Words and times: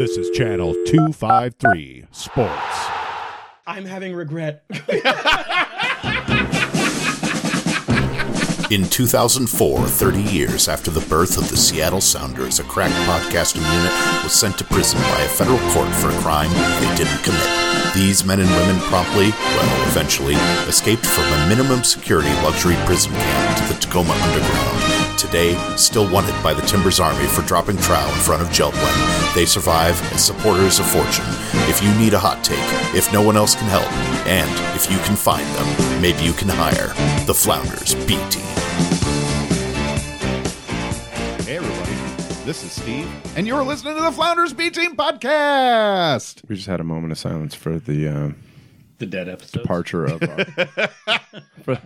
This 0.00 0.16
is 0.16 0.30
Channel 0.30 0.72
253 0.86 2.06
Sports. 2.10 2.50
I'm 3.66 3.84
having 3.84 4.14
regret. 4.14 4.64
In 8.70 8.88
2004, 8.88 9.86
30 9.86 10.22
years 10.22 10.68
after 10.68 10.90
the 10.90 11.06
birth 11.06 11.36
of 11.36 11.50
the 11.50 11.56
Seattle 11.58 12.00
Sounders, 12.00 12.60
a 12.60 12.64
crack 12.64 12.90
podcasting 13.04 13.60
unit 13.60 13.92
was 14.24 14.32
sent 14.32 14.56
to 14.56 14.64
prison 14.64 14.98
by 15.02 15.20
a 15.20 15.28
federal 15.28 15.58
court 15.74 15.94
for 15.96 16.08
a 16.08 16.18
crime 16.22 16.48
they 16.48 16.96
didn't 16.96 17.22
commit. 17.22 17.94
These 17.94 18.24
men 18.24 18.40
and 18.40 18.48
women 18.48 18.80
promptly, 18.88 19.28
well, 19.28 19.88
eventually, 19.88 20.36
escaped 20.66 21.04
from 21.04 21.24
a 21.24 21.46
minimum 21.46 21.84
security 21.84 22.32
luxury 22.40 22.76
prison 22.86 23.12
camp 23.12 23.58
to 23.58 23.74
the 23.74 23.78
Tacoma 23.78 24.12
Underground. 24.14 24.89
Today, 25.20 25.54
still 25.76 26.10
wanted 26.10 26.34
by 26.42 26.54
the 26.54 26.62
Timbers 26.62 26.98
Army 26.98 27.26
for 27.26 27.42
dropping 27.42 27.76
trowel 27.76 28.10
in 28.14 28.18
front 28.20 28.40
of 28.40 28.50
Jeld-Wen. 28.50 29.34
They 29.34 29.44
survive 29.44 30.00
as 30.14 30.24
supporters 30.24 30.78
of 30.78 30.86
fortune. 30.90 31.26
If 31.68 31.82
you 31.82 31.92
need 31.98 32.14
a 32.14 32.18
hot 32.18 32.42
take, 32.42 32.58
if 32.96 33.12
no 33.12 33.20
one 33.20 33.36
else 33.36 33.54
can 33.54 33.68
help, 33.68 33.92
and 34.26 34.50
if 34.74 34.90
you 34.90 34.96
can 35.04 35.16
find 35.16 35.46
them, 35.56 36.00
maybe 36.00 36.22
you 36.22 36.32
can 36.32 36.48
hire 36.48 36.88
the 37.26 37.34
Flounders 37.34 37.94
B 38.06 38.16
Team. 38.30 38.42
Hey, 41.44 41.58
everybody. 41.58 41.92
This 42.46 42.64
is 42.64 42.72
Steve, 42.72 43.06
and 43.36 43.46
you're 43.46 43.62
listening 43.62 43.96
to 43.96 44.02
the 44.02 44.12
Flounders 44.12 44.54
B 44.54 44.70
Team 44.70 44.96
podcast. 44.96 46.40
We 46.48 46.56
just 46.56 46.66
had 46.66 46.80
a 46.80 46.84
moment 46.84 47.12
of 47.12 47.18
silence 47.18 47.54
for 47.54 47.78
the 47.78 48.08
uh, 48.08 48.30
the 49.00 49.06
dead 49.06 49.28
episode. 49.28 49.62
departure 49.62 50.04
of 50.04 50.22
uh, 50.22 50.44
for, 51.64 51.76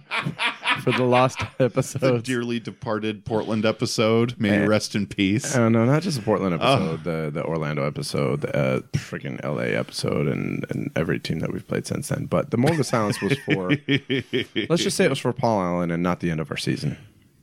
for 0.83 0.93
the 0.93 1.05
lost 1.05 1.39
The 1.59 1.65
episode. 1.65 2.25
dearly 2.25 2.61
departed 2.61 3.25
Portland 3.25 3.65
episode. 3.65 4.39
May 4.39 4.49
you 4.59 4.65
Eh. 4.65 4.67
rest 4.67 4.95
in 4.95 5.07
peace. 5.07 5.57
Oh 5.57 5.69
no, 5.69 5.81
not 5.81 5.87
know, 5.87 5.93
not 5.93 6.03
just 6.03 6.19
the 6.19 6.23
Portland 6.25 6.55
episode, 6.55 7.05
the 7.05 7.31
the 7.33 7.43
Orlando 7.45 7.87
episode, 7.87 8.43
the 8.43 8.57
uh, 8.57 8.81
freaking 8.93 9.43
LA 9.43 9.79
episode, 9.79 10.29
and 10.29 10.67
and 10.71 10.91
every 10.97 11.19
team 11.19 11.39
that 11.41 11.53
we've 11.53 11.67
played 11.67 11.87
since 11.87 12.09
then. 12.09 12.27
But 12.27 12.51
the 12.51 12.59
moment 12.59 12.81
of 12.81 12.87
silence 12.87 13.21
was 13.23 13.39
for 13.47 13.71
let's 14.69 14.83
just 14.83 14.97
say 14.97 15.05
it 15.05 15.11
was 15.11 15.19
for 15.19 15.33
Paul 15.33 15.63
Allen 15.63 15.91
and 15.91 16.03
not 16.03 16.21
the 16.21 16.31
end 16.31 16.41
of 16.41 16.51
our 16.51 16.57
season 16.57 16.99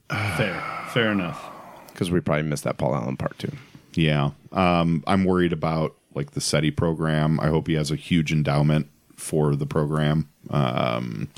Fair. 0.09 0.61
Fair 0.89 1.11
enough. 1.11 1.41
because 1.93 2.11
we 2.11 2.19
probably 2.19 2.43
missed 2.43 2.65
that 2.65 2.77
Paul 2.77 2.93
Allen 2.95 3.15
part 3.17 3.39
too. 3.39 3.51
Yeah. 3.93 4.31
Um, 4.51 5.03
I'm 5.07 5.23
worried 5.25 5.53
about 5.53 5.95
like 6.13 6.31
the 6.31 6.41
SETI 6.41 6.71
program. 6.71 7.39
I 7.39 7.47
hope 7.47 7.67
he 7.67 7.73
has 7.75 7.91
a 7.91 7.95
huge 7.95 8.31
endowment 8.33 8.89
for 9.21 9.55
the 9.55 9.65
program. 9.65 10.27
Um, 10.49 11.29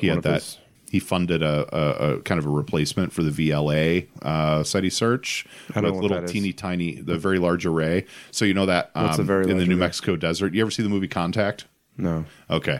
he 0.00 0.08
had 0.08 0.22
that. 0.22 0.34
his- 0.42 0.58
He 0.90 1.00
funded 1.00 1.42
a, 1.42 1.66
a, 1.76 2.14
a 2.18 2.20
kind 2.20 2.38
of 2.38 2.46
a 2.46 2.50
replacement 2.50 3.12
for 3.12 3.24
the 3.24 3.30
VLA 3.50 4.06
uh, 4.22 4.62
SETI 4.62 4.90
search 4.90 5.44
I 5.74 5.80
with 5.80 5.94
little 5.94 6.18
is. 6.18 6.30
teeny 6.30 6.52
tiny, 6.52 6.94
the 7.00 7.18
very 7.18 7.40
large 7.40 7.66
array. 7.66 8.04
So 8.30 8.44
you 8.44 8.54
know 8.54 8.66
that 8.66 8.92
um, 8.94 9.26
the 9.26 9.40
in 9.48 9.58
the 9.58 9.66
New 9.66 9.74
array? 9.74 9.80
Mexico 9.80 10.14
desert. 10.14 10.54
You 10.54 10.60
ever 10.62 10.70
see 10.70 10.84
the 10.84 10.88
movie 10.88 11.08
Contact? 11.08 11.64
No, 11.98 12.24
Okay. 12.50 12.78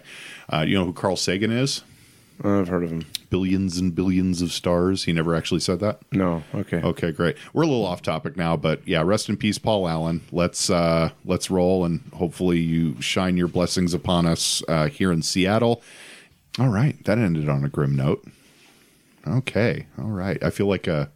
Uh, 0.52 0.64
you 0.66 0.76
know 0.76 0.84
who 0.84 0.92
Carl 0.92 1.16
Sagan 1.16 1.50
is? 1.50 1.82
I've 2.44 2.68
heard 2.68 2.84
of 2.84 2.90
him. 2.92 3.04
Billions 3.34 3.78
and 3.78 3.92
billions 3.96 4.42
of 4.42 4.52
stars. 4.52 5.02
He 5.02 5.12
never 5.12 5.34
actually 5.34 5.58
said 5.58 5.80
that. 5.80 5.98
No, 6.12 6.44
okay. 6.54 6.80
Okay, 6.80 7.10
great. 7.10 7.36
We're 7.52 7.64
a 7.64 7.66
little 7.66 7.84
off 7.84 8.00
topic 8.00 8.36
now, 8.36 8.56
but 8.56 8.86
yeah, 8.86 9.02
rest 9.02 9.28
in 9.28 9.36
peace, 9.36 9.58
Paul 9.58 9.88
Allen. 9.88 10.20
Let's 10.30 10.70
uh, 10.70 11.10
let's 11.24 11.50
roll, 11.50 11.84
and 11.84 12.00
hopefully 12.14 12.60
you 12.60 13.00
shine 13.02 13.36
your 13.36 13.48
blessings 13.48 13.92
upon 13.92 14.24
us 14.26 14.62
uh, 14.68 14.86
here 14.86 15.10
in 15.10 15.20
Seattle. 15.22 15.82
All 16.60 16.68
right, 16.68 17.02
that 17.06 17.18
ended 17.18 17.48
on 17.48 17.64
a 17.64 17.68
grim 17.68 17.96
note. 17.96 18.24
Okay, 19.26 19.86
all 19.98 20.10
right. 20.10 20.40
I 20.40 20.50
feel 20.50 20.66
like 20.68 20.86
a 20.86 21.10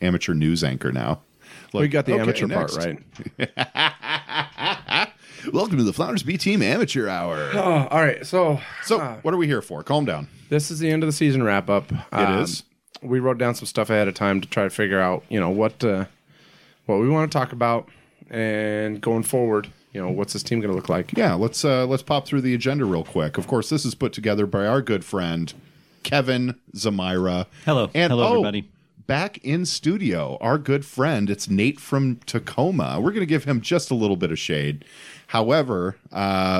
amateur 0.00 0.34
news 0.34 0.64
anchor 0.64 0.90
now. 0.90 1.20
we 1.72 1.82
Like, 1.82 1.92
got 1.92 2.06
the 2.06 2.14
okay, 2.14 2.22
amateur 2.22 2.46
next. 2.48 2.76
part 2.78 2.98
right. 3.38 5.08
Welcome 5.52 5.76
to 5.76 5.84
the 5.84 5.92
Flounders 5.92 6.22
B 6.24 6.36
Team 6.36 6.62
Amateur 6.62 7.06
Hour. 7.06 7.50
Oh, 7.54 7.86
all 7.92 8.00
right. 8.02 8.26
So 8.26 8.60
So, 8.82 8.98
what 9.22 9.32
are 9.32 9.36
we 9.36 9.46
here 9.46 9.62
for? 9.62 9.84
Calm 9.84 10.04
down. 10.04 10.26
This 10.54 10.70
is 10.70 10.78
the 10.78 10.90
end 10.90 11.02
of 11.02 11.08
the 11.08 11.12
season 11.12 11.42
wrap 11.42 11.68
up. 11.68 11.90
It 12.12 12.40
is. 12.40 12.62
We 13.02 13.18
wrote 13.18 13.38
down 13.38 13.54
some 13.54 13.66
stuff 13.66 13.90
ahead 13.90 14.08
of 14.08 14.14
time 14.14 14.40
to 14.40 14.48
try 14.48 14.64
to 14.64 14.70
figure 14.70 15.00
out, 15.00 15.24
you 15.28 15.38
know, 15.38 15.50
what 15.50 15.84
uh, 15.84 16.06
what 16.86 17.00
we 17.00 17.08
want 17.08 17.30
to 17.30 17.36
talk 17.38 17.52
about, 17.52 17.88
and 18.30 19.00
going 19.00 19.24
forward, 19.24 19.68
you 19.92 20.00
know, 20.00 20.08
what's 20.10 20.32
this 20.32 20.42
team 20.42 20.60
going 20.60 20.70
to 20.70 20.76
look 20.76 20.88
like? 20.88 21.12
Yeah, 21.16 21.34
let's 21.34 21.64
uh, 21.64 21.86
let's 21.86 22.02
pop 22.02 22.26
through 22.26 22.40
the 22.40 22.54
agenda 22.54 22.84
real 22.84 23.04
quick. 23.04 23.36
Of 23.36 23.46
course, 23.46 23.68
this 23.68 23.84
is 23.84 23.94
put 23.94 24.12
together 24.12 24.46
by 24.46 24.66
our 24.66 24.80
good 24.80 25.04
friend 25.04 25.52
Kevin 26.02 26.54
Zamira. 26.74 27.46
Hello. 27.64 27.90
and 27.94 28.10
Hello, 28.10 28.24
oh, 28.24 28.30
everybody. 28.30 28.70
Back 29.06 29.36
in 29.44 29.66
studio, 29.66 30.38
our 30.40 30.56
good 30.56 30.86
friend, 30.86 31.28
it's 31.28 31.50
Nate 31.50 31.78
from 31.78 32.16
Tacoma. 32.24 32.98
We're 33.02 33.10
going 33.10 33.20
to 33.20 33.26
give 33.26 33.44
him 33.44 33.60
just 33.60 33.90
a 33.90 33.94
little 33.94 34.16
bit 34.16 34.30
of 34.32 34.38
shade. 34.38 34.82
However, 35.26 35.96
uh, 36.10 36.14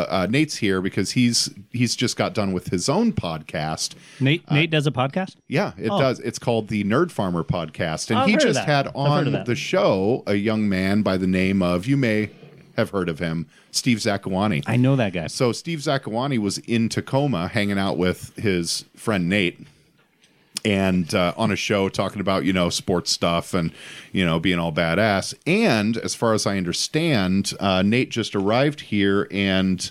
uh, 0.08 0.26
Nate's 0.28 0.56
here 0.56 0.82
because 0.82 1.12
he's 1.12 1.48
he's 1.70 1.96
just 1.96 2.16
got 2.18 2.34
done 2.34 2.52
with 2.52 2.66
his 2.68 2.86
own 2.90 3.14
podcast. 3.14 3.94
Nate 4.20 4.50
Nate 4.50 4.70
does 4.70 4.86
a 4.86 4.90
podcast? 4.90 5.36
Yeah, 5.48 5.72
it 5.78 5.88
Oh. 5.88 5.98
does. 5.98 6.20
It's 6.20 6.38
called 6.38 6.68
the 6.68 6.84
Nerd 6.84 7.10
Farmer 7.10 7.44
Podcast, 7.44 8.10
and 8.14 8.28
he 8.30 8.36
just 8.36 8.60
had 8.60 8.88
I've 8.88 8.92
heard 8.94 9.26
of 9.28 9.34
on 9.36 9.44
the 9.44 9.54
show 9.54 10.22
a 10.26 10.34
young 10.34 10.68
man 10.68 11.00
by 11.00 11.16
the 11.16 11.26
name 11.26 11.62
of 11.62 11.86
you 11.86 11.96
may 11.96 12.28
have 12.76 12.90
heard 12.90 13.08
of 13.08 13.20
him, 13.20 13.46
Steve 13.70 13.98
Zakuani. 13.98 14.64
I 14.66 14.76
know 14.76 14.96
that 14.96 15.14
guy. 15.14 15.28
So 15.28 15.52
Steve 15.52 15.78
Zakuani 15.78 16.38
was 16.38 16.58
in 16.58 16.90
Tacoma 16.90 17.48
hanging 17.48 17.78
out 17.78 17.96
with 17.96 18.34
his 18.36 18.84
friend 18.96 19.28
Nate 19.30 19.66
and 20.64 21.14
uh, 21.14 21.34
on 21.36 21.50
a 21.50 21.56
show 21.56 21.88
talking 21.88 22.20
about, 22.20 22.44
you 22.44 22.52
know, 22.52 22.70
sports 22.70 23.10
stuff 23.10 23.54
and, 23.54 23.72
you 24.12 24.24
know, 24.24 24.38
being 24.38 24.58
all 24.58 24.72
badass. 24.72 25.34
And 25.46 25.96
as 25.98 26.14
far 26.14 26.32
as 26.32 26.46
I 26.46 26.56
understand, 26.56 27.52
uh, 27.60 27.82
Nate 27.82 28.10
just 28.10 28.34
arrived 28.34 28.80
here 28.80 29.28
and 29.30 29.90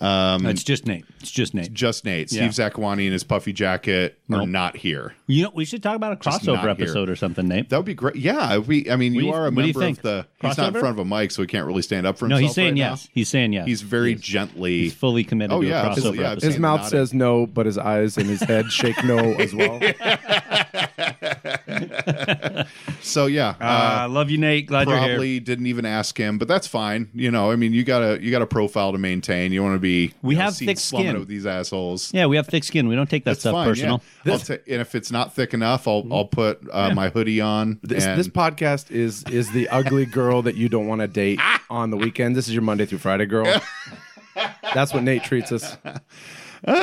Um, 0.00 0.44
it's 0.46 0.62
just 0.62 0.86
Nate. 0.86 1.04
It's 1.20 1.30
just 1.30 1.54
Nate. 1.54 1.66
It's 1.66 1.74
just 1.74 2.04
Nate, 2.04 2.30
Yeah. 2.30 2.48
Steve 2.50 2.64
Zakuani 2.72 3.06
in 3.06 3.12
his 3.12 3.24
puffy 3.24 3.52
jacket 3.52 4.18
are 4.30 4.46
not 4.46 4.76
here. 4.76 5.14
You 5.26 5.44
know, 5.44 5.50
we 5.54 5.64
should 5.64 5.82
talk 5.82 5.96
about 5.96 6.12
a 6.12 6.16
Just 6.16 6.44
not 6.44 6.58
crossover 6.58 6.60
here. 6.62 6.70
episode 6.70 7.08
or 7.08 7.16
something, 7.16 7.48
Nate. 7.48 7.70
That 7.70 7.78
would 7.78 7.86
be 7.86 7.94
great. 7.94 8.16
Yeah, 8.16 8.58
we. 8.58 8.90
I 8.90 8.96
mean, 8.96 9.14
you 9.14 9.22
you- 9.26 9.32
are 9.32 9.46
a 9.46 9.50
what 9.50 9.54
do 9.56 9.60
you 9.62 9.66
member 9.68 9.80
think? 9.80 9.98
of 9.98 10.02
the. 10.02 10.26
He's 10.46 10.58
not 10.58 10.74
in 10.74 10.80
front 10.80 10.98
of 10.98 10.98
a 10.98 11.04
mic, 11.04 11.30
so 11.30 11.42
he 11.42 11.48
can't 11.48 11.66
really 11.66 11.82
stand 11.82 12.06
up 12.06 12.18
for 12.18 12.26
himself. 12.26 12.40
no, 12.40 12.46
he's 12.46 12.54
saying 12.54 12.74
right 12.74 12.78
yes. 12.78 13.04
now. 13.06 13.10
He's 13.14 13.28
saying 13.28 13.52
yes. 13.54 13.66
He's 13.66 13.82
very 13.82 14.12
He's, 14.12 14.20
gently. 14.20 14.78
he's 14.82 14.94
fully 14.94 15.24
committed 15.24 15.52
Oh, 15.52 15.62
to 15.62 15.66
yeah, 15.68 15.80
a 15.80 15.84
crossover 15.86 15.90
absolutely, 15.92 16.20
yeah. 16.24 16.34
His 16.40 16.58
mouth 16.58 16.80
nodding. 16.80 16.90
says 16.90 17.14
no, 17.14 17.46
but 17.46 17.66
his 17.66 17.78
eyes 17.78 18.16
and 18.18 18.26
his 18.26 18.40
head 18.42 18.70
shake 18.70 19.02
no 19.04 19.16
as 19.18 19.54
well. 19.54 19.80
so 23.02 23.26
yeah, 23.26 23.50
Uh, 23.60 23.64
I 24.02 24.06
love 24.06 24.30
you, 24.30 24.38
Nate. 24.38 24.66
Glad 24.66 24.88
you're 24.88 24.98
here. 24.98 25.08
probably 25.10 25.40
didn't 25.40 25.66
even 25.66 25.84
ask 25.86 26.16
him, 26.18 26.38
but 26.38 26.48
that's 26.48 26.66
fine. 26.66 27.08
You 27.14 27.30
know, 27.30 27.50
I 27.50 27.56
mean, 27.56 27.72
you 27.72 27.84
got 27.84 28.00
to 28.00 28.22
you 28.22 28.30
got 28.30 28.42
a 28.42 28.46
profile 28.46 28.92
to 28.92 28.98
maintain. 28.98 29.52
You 29.52 29.62
want 29.62 29.74
to 29.74 29.78
be. 29.80 30.12
We 30.22 30.34
you 30.34 30.38
know, 30.38 30.44
have 30.46 30.56
thick 30.56 30.78
skin. 30.78 31.18
with 31.18 31.28
these 31.28 31.46
assholes. 31.46 32.12
Yeah, 32.12 32.26
we 32.26 32.36
have 32.36 32.46
thick 32.46 32.64
skin. 32.64 32.88
We 32.88 32.94
don't 32.96 33.08
take 33.10 33.24
that 33.24 33.30
That's 33.32 33.40
stuff 33.40 33.52
fine. 33.54 33.68
personal. 33.68 34.02
Yeah. 34.24 34.32
I'll 34.32 34.38
ta- 34.38 34.54
and 34.68 34.80
if 34.80 34.94
it's 34.94 35.10
not 35.10 35.34
thick 35.34 35.54
enough, 35.54 35.86
I'll 35.88 36.06
I'll 36.10 36.24
put 36.26 36.60
uh, 36.72 36.94
my 36.94 37.08
hoodie 37.08 37.40
on. 37.40 37.78
This, 37.82 38.04
and 38.04 38.18
this 38.18 38.28
podcast 38.28 38.90
is 38.90 39.22
is 39.24 39.50
the 39.52 39.68
ugly 39.68 40.06
girl 40.06 40.42
that 40.42 40.56
you 40.56 40.68
don't 40.68 40.86
want 40.86 41.00
to 41.00 41.08
date 41.08 41.40
on 41.70 41.90
the 41.90 41.96
weekend. 41.96 42.36
This 42.36 42.48
is 42.48 42.54
your 42.54 42.62
Monday 42.62 42.86
through 42.86 42.98
Friday 42.98 43.26
girl. 43.26 43.46
That's 44.74 44.92
what 44.92 45.02
Nate 45.02 45.24
treats 45.24 45.50
us. 45.52 45.76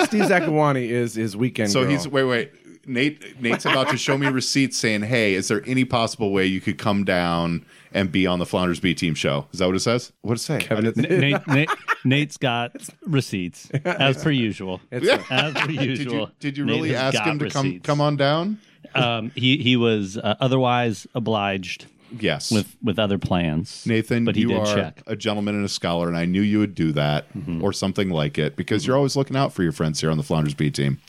Steve 0.06 0.24
Zakuani 0.26 0.88
is 0.90 1.14
his 1.16 1.36
weekend. 1.36 1.72
so 1.72 1.82
girl. 1.82 1.92
he's 1.92 2.08
wait 2.08 2.24
wait. 2.24 2.52
Nate 2.86 3.42
Nate's 3.42 3.66
about 3.66 3.90
to 3.90 3.98
show 3.98 4.18
me 4.18 4.28
receipts 4.28 4.78
saying, 4.78 5.04
"Hey, 5.04 5.34
is 5.36 5.48
there 5.48 5.64
any 5.66 5.86
possible 5.86 6.32
way 6.32 6.46
you 6.46 6.60
could 6.62 6.78
come 6.78 7.04
down 7.06 7.66
and 7.94 8.12
be 8.12 8.28
on 8.28 8.40
the 8.40 8.46
Flounders 8.46 8.80
B 8.80 8.94
Team 8.94 9.16
show?" 9.16 9.48
Is 9.54 9.60
that 9.60 9.68
what 9.68 9.76
it 9.76 9.80
says? 9.80 10.12
What 10.22 10.34
does 10.36 10.42
it 10.44 10.46
say? 10.46 10.60
Kevin, 10.60 10.86
it's, 10.88 10.98
Nate, 10.98 11.38
Nate, 11.48 11.70
Nate's 12.04 12.38
got 12.38 12.76
receipts 13.06 13.70
as 13.86 14.22
per 14.24 14.32
usual. 14.32 14.82
it's, 14.92 15.08
As 15.32 15.54
per 15.54 15.68
Did 15.68 15.82
usual. 15.82 16.14
you 16.16 16.28
did 16.40 16.58
you 16.58 16.66
really 16.66 16.96
ask 16.96 17.18
him 17.24 17.40
to 17.40 17.50
come 17.50 17.66
receipts. 17.68 17.86
come 17.86 18.02
on 18.02 18.18
down? 18.18 18.60
Um, 18.96 19.32
he 19.36 19.58
he 19.58 19.76
was 19.78 20.18
uh, 20.18 20.36
otherwise 20.40 21.08
obliged 21.16 21.86
Yes. 22.20 22.52
with 22.52 22.76
with 22.84 23.00
other 23.00 23.18
plans. 23.18 23.86
Nathan, 23.88 24.24
but 24.26 24.36
he 24.36 24.42
you 24.42 24.50
did 24.50 24.58
are 24.58 24.76
check. 24.76 25.02
a 25.08 25.16
gentleman 25.16 25.56
and 25.56 25.66
a 25.66 25.70
scholar, 25.70 26.08
and 26.10 26.16
I 26.18 26.26
knew 26.26 26.42
you 26.42 26.60
would 26.60 26.76
do 26.76 26.92
that 26.92 27.26
or 27.62 27.74
something 27.74 28.10
like 28.12 28.38
it 28.38 28.56
because 28.56 28.86
you're 28.86 28.96
always 28.98 29.16
looking 29.16 29.36
out 29.36 29.52
for 29.54 29.64
your 29.64 29.72
friends 29.72 30.00
here 30.02 30.12
on 30.12 30.18
the 30.18 30.24
Flounders 30.24 30.54
B 30.54 30.70
team. 30.70 31.00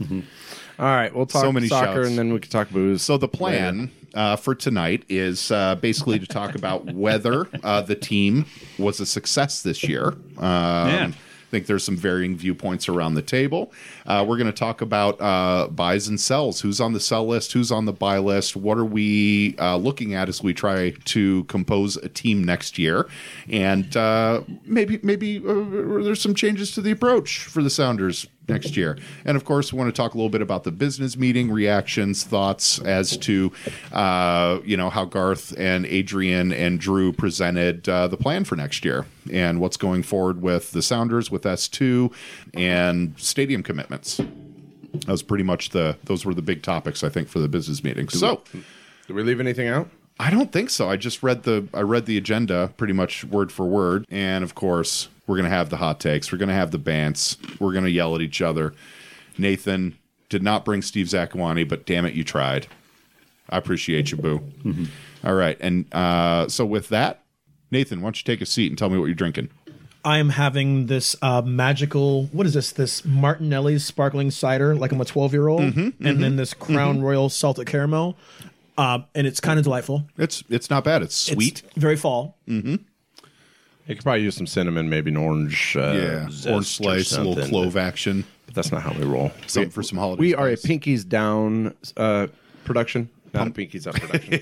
All 0.78 0.86
right. 0.86 1.14
We'll 1.14 1.26
talk 1.26 1.42
So 1.42 1.52
many 1.52 1.68
soccer 1.68 1.94
shouts. 2.02 2.08
and 2.08 2.18
then 2.18 2.32
we 2.32 2.40
can 2.40 2.50
talk 2.50 2.70
booze. 2.70 3.02
So 3.02 3.16
the 3.16 3.28
plan 3.28 3.90
uh, 4.14 4.36
for 4.36 4.54
tonight 4.54 5.04
is 5.08 5.50
uh, 5.50 5.74
basically 5.76 6.18
to 6.18 6.26
talk 6.26 6.54
about 6.54 6.84
whether 6.86 7.46
uh, 7.62 7.82
the 7.82 7.94
team 7.96 8.46
was 8.78 9.00
a 9.00 9.06
success 9.06 9.62
this 9.62 9.84
year. 9.84 10.08
Um, 10.38 10.88
Yeah. 10.88 11.10
I 11.12 11.56
think 11.58 11.66
there's 11.68 11.84
some 11.84 11.96
varying 11.96 12.36
viewpoints 12.36 12.88
around 12.88 13.14
the 13.14 13.22
table. 13.22 13.72
Uh, 14.06 14.24
we're 14.26 14.38
going 14.38 14.48
to 14.48 14.52
talk 14.52 14.80
about 14.80 15.20
uh, 15.20 15.68
buys 15.68 16.08
and 16.08 16.20
sells. 16.20 16.60
Who's 16.62 16.80
on 16.80 16.94
the 16.94 16.98
sell 16.98 17.24
list? 17.28 17.52
Who's 17.52 17.70
on 17.70 17.84
the 17.84 17.92
buy 17.92 18.18
list? 18.18 18.56
What 18.56 18.76
are 18.76 18.84
we 18.84 19.54
uh, 19.60 19.76
looking 19.76 20.14
at 20.14 20.28
as 20.28 20.42
we 20.42 20.52
try 20.52 20.90
to 21.04 21.44
compose 21.44 21.96
a 21.96 22.08
team 22.08 22.42
next 22.42 22.76
year? 22.76 23.06
And 23.48 23.96
uh, 23.96 24.42
maybe 24.64 24.98
maybe 25.04 25.38
uh, 25.46 26.02
there's 26.02 26.20
some 26.20 26.34
changes 26.34 26.72
to 26.72 26.80
the 26.80 26.90
approach 26.90 27.38
for 27.44 27.62
the 27.62 27.70
Sounders 27.70 28.26
next 28.48 28.76
year. 28.76 28.98
And 29.24 29.36
of 29.36 29.44
course, 29.44 29.72
we 29.72 29.78
want 29.78 29.94
to 29.94 29.96
talk 29.96 30.14
a 30.14 30.16
little 30.16 30.30
bit 30.30 30.42
about 30.42 30.64
the 30.64 30.72
business 30.72 31.16
meeting 31.16 31.50
reactions, 31.50 32.24
thoughts 32.24 32.78
as 32.80 33.16
to 33.18 33.52
uh, 33.92 34.60
you 34.64 34.76
know 34.76 34.90
how 34.90 35.04
Garth 35.04 35.54
and 35.58 35.86
Adrian 35.86 36.52
and 36.52 36.78
Drew 36.78 37.12
presented 37.12 37.88
uh, 37.88 38.08
the 38.08 38.16
plan 38.16 38.44
for 38.44 38.56
next 38.56 38.84
year 38.84 39.06
and 39.32 39.60
what's 39.60 39.76
going 39.76 40.02
forward 40.02 40.42
with 40.42 40.72
the 40.72 40.82
Sounders 40.82 41.30
with 41.30 41.46
S 41.46 41.68
two 41.68 42.10
and 42.52 43.14
stadium 43.18 43.62
commitments. 43.62 44.16
That 44.16 45.08
was 45.08 45.22
pretty 45.22 45.44
much 45.44 45.70
the 45.70 45.96
those 46.04 46.24
were 46.24 46.34
the 46.34 46.42
big 46.42 46.62
topics 46.62 47.02
I 47.02 47.08
think 47.08 47.28
for 47.28 47.40
the 47.40 47.48
business 47.48 47.82
meeting. 47.82 48.08
So. 48.08 48.42
Did 49.06 49.16
we 49.16 49.22
leave 49.22 49.40
anything 49.40 49.68
out? 49.68 49.90
I 50.18 50.30
don't 50.30 50.52
think 50.52 50.70
so. 50.70 50.88
I 50.88 50.96
just 50.96 51.22
read 51.22 51.42
the 51.42 51.68
I 51.74 51.80
read 51.80 52.06
the 52.06 52.16
agenda 52.16 52.72
pretty 52.76 52.92
much 52.92 53.24
word 53.24 53.50
for 53.50 53.66
word, 53.66 54.06
and 54.10 54.44
of 54.44 54.54
course 54.54 55.08
we're 55.26 55.36
gonna 55.36 55.48
have 55.48 55.70
the 55.70 55.76
hot 55.78 56.00
takes. 56.00 56.30
We're 56.32 56.38
gonna 56.38 56.54
have 56.54 56.70
the 56.70 56.78
bants. 56.78 57.36
We're 57.60 57.72
gonna 57.72 57.88
yell 57.88 58.14
at 58.14 58.20
each 58.20 58.42
other. 58.42 58.74
Nathan 59.38 59.96
did 60.28 60.42
not 60.42 60.64
bring 60.64 60.82
Steve 60.82 61.06
Zakuani, 61.06 61.68
but 61.68 61.86
damn 61.86 62.06
it, 62.06 62.14
you 62.14 62.24
tried. 62.24 62.66
I 63.50 63.58
appreciate 63.58 64.10
you, 64.10 64.16
boo. 64.16 64.42
All 65.22 65.34
right, 65.34 65.56
and 65.60 65.92
uh, 65.94 66.48
so 66.48 66.64
with 66.64 66.88
that, 66.88 67.22
Nathan, 67.70 68.00
why 68.00 68.06
don't 68.06 68.18
you 68.18 68.24
take 68.24 68.40
a 68.40 68.46
seat 68.46 68.70
and 68.70 68.78
tell 68.78 68.88
me 68.90 68.98
what 68.98 69.06
you're 69.06 69.14
drinking? 69.14 69.50
I 70.06 70.18
am 70.18 70.28
having 70.30 70.86
this 70.86 71.16
uh, 71.22 71.40
magical. 71.42 72.24
What 72.26 72.46
is 72.46 72.52
this? 72.54 72.72
This 72.72 73.04
Martinelli's 73.06 73.84
sparkling 73.86 74.30
cider, 74.30 74.74
like 74.74 74.92
I'm 74.92 75.00
a 75.00 75.04
12 75.04 75.32
year 75.32 75.48
old, 75.48 75.62
Mm-hmm, 75.62 76.06
and 76.06 76.22
then 76.22 76.36
this 76.36 76.52
Crown 76.52 77.00
Royal 77.00 77.28
salted 77.30 77.66
caramel, 77.66 78.16
uh, 78.76 79.00
and 79.14 79.26
it's 79.26 79.40
kind 79.40 79.58
of 79.58 79.64
delightful. 79.64 80.04
It's 80.18 80.44
it's 80.50 80.68
not 80.68 80.84
bad. 80.84 81.02
It's 81.02 81.16
sweet. 81.16 81.62
It's 81.64 81.76
very 81.76 81.96
fall. 81.96 82.36
You 83.86 83.94
could 83.94 84.04
probably 84.04 84.22
use 84.22 84.36
some 84.36 84.46
cinnamon, 84.46 84.88
maybe 84.88 85.10
an 85.10 85.16
orange. 85.18 85.76
Uh, 85.76 85.92
yeah, 85.92 86.20
orange 86.22 86.46
or 86.46 86.62
slice, 86.62 87.12
a 87.12 87.22
little 87.22 87.46
clove 87.46 87.76
action. 87.76 88.24
But 88.46 88.54
that's 88.54 88.72
not 88.72 88.82
how 88.82 88.92
we 88.92 89.04
roll. 89.04 89.30
Something 89.46 89.70
for 89.70 89.82
some 89.82 89.98
holiday 89.98 90.20
We 90.20 90.34
are 90.34 90.48
a 90.48 90.56
spice. 90.56 90.70
Pinkies 90.70 91.08
Down 91.08 91.74
uh, 91.96 92.28
production, 92.64 93.10
not 93.34 93.48
a 93.48 93.50
Pinkies 93.50 93.86
Up 93.86 93.94
production. 93.94 94.40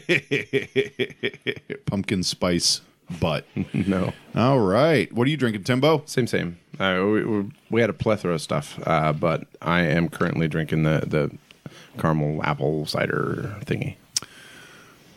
Pumpkin 1.86 2.22
spice 2.22 2.82
butt. 3.20 3.44
no, 3.74 4.12
All 4.36 4.60
right, 4.60 5.12
what 5.12 5.26
are 5.26 5.30
you 5.30 5.36
drinking, 5.36 5.64
Timbo? 5.64 6.02
same, 6.06 6.26
same. 6.28 6.58
Uh, 6.78 7.02
we, 7.04 7.24
we, 7.24 7.50
we 7.70 7.80
had 7.80 7.90
a 7.90 7.94
plethora 7.94 8.34
of 8.34 8.40
stuff, 8.40 8.78
uh, 8.86 9.12
but 9.12 9.46
I 9.60 9.82
am 9.82 10.08
currently 10.08 10.46
drinking 10.46 10.84
the 10.84 11.02
the 11.06 11.36
caramel 11.98 12.42
apple 12.44 12.86
cider 12.86 13.56
thingy. 13.64 13.96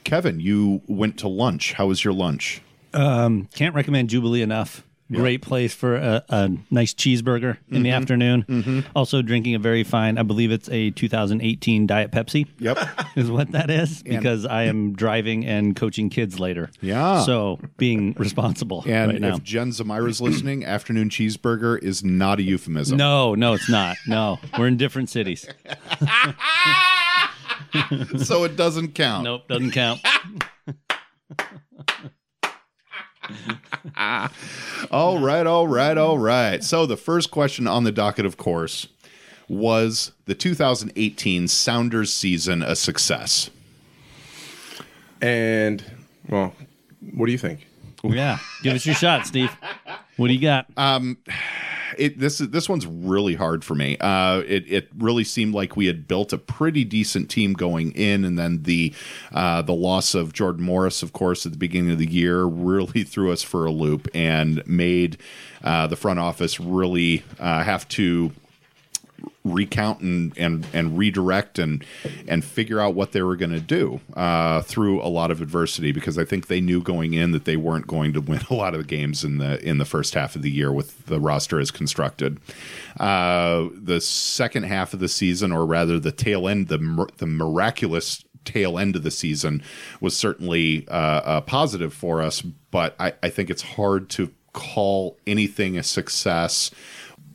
Kevin, 0.04 0.40
you 0.40 0.82
went 0.88 1.18
to 1.20 1.28
lunch. 1.28 1.74
How 1.74 1.88
was 1.88 2.04
your 2.04 2.14
lunch? 2.14 2.62
Um, 2.96 3.48
can't 3.54 3.76
recommend 3.76 4.10
Jubilee 4.10 4.42
enough. 4.42 4.84
Great 5.12 5.44
place 5.44 5.72
for 5.72 5.98
a, 5.98 6.24
a 6.30 6.50
nice 6.72 6.92
cheeseburger 6.96 7.58
in 7.70 7.84
the 7.84 7.90
mm-hmm. 7.90 7.96
afternoon. 7.96 8.44
Mm-hmm. 8.50 8.80
Also 8.96 9.22
drinking 9.22 9.54
a 9.54 9.60
very 9.60 9.84
fine, 9.84 10.18
I 10.18 10.24
believe 10.24 10.52
it's 10.52 10.68
a 10.70 10.90
2018 10.90 11.86
Diet 11.86 12.12
Pepsi. 12.12 12.48
Yep. 12.58 12.80
Is 13.16 13.30
what 13.30 13.52
that 13.52 13.70
is 13.70 14.02
because 14.02 14.48
I 14.48 14.64
am 14.64 14.94
driving 14.94 15.46
and 15.46 15.76
coaching 15.76 16.10
kids 16.10 16.40
later. 16.40 16.72
Yeah. 16.82 17.22
So 17.22 17.60
being 17.78 18.14
responsible 18.18 18.84
And 18.88 19.12
right 19.12 19.22
now. 19.22 19.36
if 19.36 19.44
Jen 19.44 19.70
Zamira's 19.70 20.22
listening, 20.22 20.66
afternoon 20.66 21.10
cheeseburger 21.10 21.82
is 21.82 22.04
not 22.04 22.40
a 22.40 22.44
euphemism. 22.44 22.98
No, 22.98 23.36
no, 23.36 23.54
it's 23.54 23.70
not. 23.70 23.98
No, 24.08 24.40
we're 24.58 24.68
in 24.68 24.78
different 24.78 25.10
cities. 25.12 25.48
So 28.20 28.44
it 28.46 28.56
doesn't 28.56 28.96
count. 28.96 29.26
Nope, 29.26 29.48
doesn't 29.48 29.72
count. 29.72 30.00
All 34.92 35.20
right, 35.20 35.48
all 35.48 35.68
right, 35.68 35.98
all 35.98 36.18
right. 36.20 36.64
So 36.64 36.86
the 36.86 36.98
first 36.98 37.32
question 37.32 37.68
on 37.68 37.84
the 37.84 37.92
docket, 37.92 38.26
of 38.26 38.38
course, 38.38 38.88
was 39.48 40.12
the 40.26 40.36
2018 40.36 41.48
Sounders 41.48 42.14
season 42.14 42.62
a 42.62 42.76
success? 42.76 43.50
And 45.22 45.84
well, 46.30 46.54
what 47.14 47.26
do 47.28 47.32
you 47.32 47.38
think? 47.38 47.68
Yeah, 48.14 48.40
give 48.64 48.74
us 48.74 48.86
your 48.86 48.96
shot, 48.96 49.26
Steve. 49.26 49.52
What 50.18 50.28
do 50.28 50.34
you 50.34 50.42
got? 50.42 50.68
Um, 50.78 51.18
it 51.98 52.20
this 52.20 52.42
is 52.42 52.50
this 52.50 52.70
one's 52.70 52.86
really 52.86 53.36
hard 53.36 53.64
for 53.64 53.76
me. 53.76 53.98
Uh, 54.00 54.40
it 54.48 54.66
it 54.72 54.90
really 54.98 55.24
seemed 55.24 55.54
like 55.54 55.76
we 55.76 55.88
had 55.88 56.08
built 56.08 56.34
a 56.34 56.38
pretty 56.38 56.84
decent 56.84 57.30
team 57.30 57.54
going 57.54 57.92
in, 57.92 58.26
and 58.26 58.38
then 58.38 58.64
the 58.64 58.94
uh, 59.34 59.62
the 59.62 59.74
loss 59.74 60.16
of 60.16 60.34
Jordan 60.34 60.64
Morris, 60.64 61.04
of 61.04 61.14
course, 61.14 61.46
at 61.46 61.52
the 61.52 61.58
beginning 61.58 61.92
of 61.92 61.98
the 61.98 62.10
year, 62.10 62.44
really 62.44 63.04
threw 63.06 63.32
us 63.32 63.44
for 63.44 63.66
a 63.66 63.72
loop 63.72 64.08
and 64.14 64.66
made 64.68 65.18
uh, 65.64 65.88
the 65.88 65.96
front 65.96 66.20
office 66.20 66.60
really 66.60 67.24
uh, 67.40 67.64
have 67.64 67.88
to 67.90 68.32
recount 69.46 70.02
and 70.02 70.38
and 70.38 70.68
and 70.74 70.98
redirect 70.98 71.60
and 71.60 71.86
and 72.28 72.44
figure 72.44 72.82
out 72.82 72.96
what 72.96 73.12
they 73.12 73.22
were 73.22 73.36
going 73.36 73.52
to 73.52 73.60
do 73.60 74.02
uh, 74.16 74.62
through 74.64 75.02
a 75.02 75.08
lot 75.08 75.32
of 75.32 75.42
adversity 75.42 75.92
because 75.92 76.18
I 76.18 76.26
think 76.26 76.48
they 76.48 76.60
knew 76.60 76.82
going 76.82 77.14
in 77.14 77.32
that 77.32 77.46
they 77.46 77.56
weren't 77.56 77.88
going 77.88 78.12
to 78.14 78.22
win 78.22 78.42
a 78.50 78.54
lot 78.54 78.74
of 78.74 78.82
the 78.82 78.88
games 78.88 79.24
in 79.24 79.38
the 79.38 79.64
in 79.64 79.78
the 79.78 79.86
first 79.86 80.16
half 80.16 80.36
of 80.36 80.42
the 80.42 80.52
year 80.52 80.72
with 80.72 81.06
the 81.06 81.20
roster 81.20 81.60
as 81.60 81.72
constructed. 81.72 82.40
Uh, 83.00 83.68
the 83.74 84.02
second 84.02 84.64
half 84.64 84.94
of 84.94 85.00
the 85.00 85.08
season, 85.08 85.52
or 85.52 85.66
rather 85.66 86.00
the 86.00 86.12
tail 86.12 86.48
end, 86.48 86.68
the 86.68 87.08
the 87.18 87.28
miraculous 87.28 88.26
tail 88.44 88.78
end 88.78 88.96
of 88.96 89.04
the 89.04 89.12
season 89.12 89.62
was 90.00 90.16
certainly 90.16 90.88
uh, 90.88 90.92
uh, 90.92 91.42
positive 91.42 91.94
for 91.94 92.22
us, 92.22 92.42
but 92.42 92.96
I, 93.00 93.14
I 93.24 93.30
think 93.30 93.50
it's 93.50 93.64
hard 93.64 94.10
to 94.12 94.32
call 94.54 95.18
anything 95.28 95.78
a 95.78 95.84
success 95.84 96.72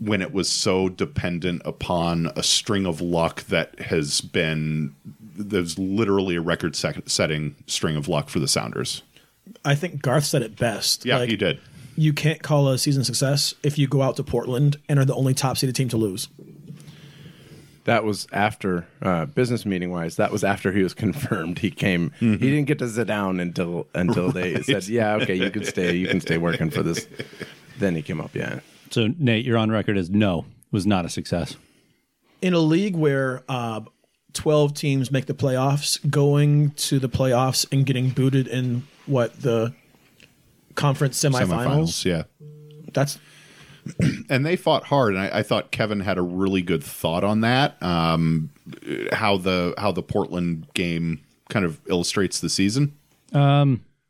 when 0.00 0.23
it 0.23 0.32
was 0.32 0.49
so 0.49 0.88
dependent 0.88 1.62
upon 1.64 2.32
a 2.35 2.43
string 2.43 2.87
of 2.87 3.00
luck 3.00 3.43
that 3.44 3.79
has 3.81 4.20
been 4.20 4.94
there's 5.37 5.79
literally 5.79 6.37
a 6.37 6.41
record 6.41 6.75
sec- 6.75 7.08
setting 7.08 7.55
string 7.67 7.97
of 7.97 8.08
luck 8.08 8.29
for 8.29 8.41
the 8.41 8.49
Sounders. 8.49 9.02
I 9.64 9.75
think 9.75 10.02
Garth 10.02 10.25
said 10.25 10.43
it 10.43 10.56
best. 10.56 11.05
Yeah, 11.05 11.19
Like, 11.19 11.31
he 11.31 11.37
did. 11.37 11.61
You 11.97 12.12
can't 12.12 12.43
call 12.43 12.69
a 12.69 12.79
season 12.79 13.05
success 13.05 13.55
if 13.62 13.76
you 13.79 13.87
go 13.87 14.00
out 14.02 14.17
to 14.17 14.23
Portland 14.23 14.76
and 14.88 14.99
are 14.99 15.05
the 15.05 15.14
only 15.14 15.35
top 15.35 15.58
seeded 15.58 15.75
team 15.76 15.88
to 15.91 15.97
lose. 15.97 16.29
That 17.85 18.05
was 18.05 18.26
after 18.32 18.87
uh, 19.03 19.26
business 19.26 19.64
meeting 19.67 19.91
wise. 19.91 20.17
That 20.17 20.31
was 20.31 20.44
after 20.44 20.70
he 20.73 20.82
was 20.82 20.94
confirmed. 21.06 21.58
He 21.58 21.70
came. 21.70 22.12
He 22.20 22.37
didn't 22.37 22.64
get 22.67 22.79
to 22.81 22.88
sit 22.88 23.06
down 23.06 23.41
until 23.41 23.87
until 23.94 24.31
they 24.31 24.62
said, 24.62 24.87
"Yeah, 24.88 25.14
okay, 25.17 25.35
you 25.35 25.50
can 25.50 25.64
stay. 25.64 25.94
You 25.96 26.06
can 26.06 26.20
stay 26.20 26.38
working 26.38 26.70
for 26.70 26.82
this." 26.82 27.06
Then 27.79 27.94
he 27.96 28.03
came 28.03 28.20
up. 28.20 28.35
Yeah, 28.35 28.61
So 28.91 29.09
Nate, 29.19 29.45
you're 29.45 29.59
on 29.59 29.71
record 29.71 29.97
as 29.97 30.11
no 30.11 30.47
was 30.71 30.87
not 30.87 31.05
a 31.05 31.09
success. 31.09 31.57
in 32.43 32.55
a 32.55 32.59
league 32.59 32.97
where 32.97 33.43
uh, 33.49 33.81
12 34.33 34.75
teams 34.75 35.11
make 35.11 35.27
the 35.27 35.35
playoffs, 35.35 35.99
going 36.09 36.71
to 36.73 36.99
the 36.99 37.09
playoffs 37.09 37.67
and 37.73 37.85
getting 37.85 38.11
booted 38.11 38.47
in 38.47 38.87
what 39.07 39.41
the 39.43 39.75
conference 40.75 41.19
semifinals, 41.19 41.45
Semifinals, 41.49 42.05
yeah. 42.05 42.23
that's 42.93 43.19
and 44.29 44.47
they 44.47 44.56
fought 44.56 44.85
hard 44.85 45.15
and 45.15 45.23
I, 45.23 45.39
I 45.39 45.43
thought 45.43 45.73
kevin 45.73 46.01
had 46.01 46.19
a 46.19 46.23
really 46.23 46.61
good 46.61 46.85
thought 46.85 47.25
on 47.25 47.41
that 47.41 47.82
um, 47.82 48.51
how 49.11 49.39
the 49.39 49.75
how 49.79 49.91
the 49.91 50.03
portland 50.03 50.67
game 50.75 51.20
kind 51.49 51.65
of 51.65 51.81
illustrates 51.89 52.41
the 52.41 52.51
season 52.51 52.94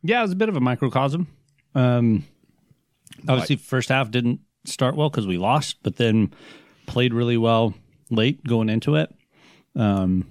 Yeah, 0.02 0.20
it 0.20 0.22
was 0.22 0.32
a 0.32 0.36
bit 0.36 0.48
of 0.48 0.56
a 0.56 0.60
microcosm. 0.60 1.26
Um, 1.74 2.24
obviously, 3.28 3.56
first 3.56 3.90
half 3.90 4.10
didn't 4.10 4.40
start 4.64 4.96
well 4.96 5.10
because 5.10 5.26
we 5.26 5.38
lost, 5.38 5.76
but 5.82 5.96
then 5.96 6.32
played 6.86 7.14
really 7.14 7.36
well 7.36 7.74
late 8.10 8.44
going 8.44 8.68
into 8.68 8.96
it. 8.96 9.14
Um, 9.76 10.26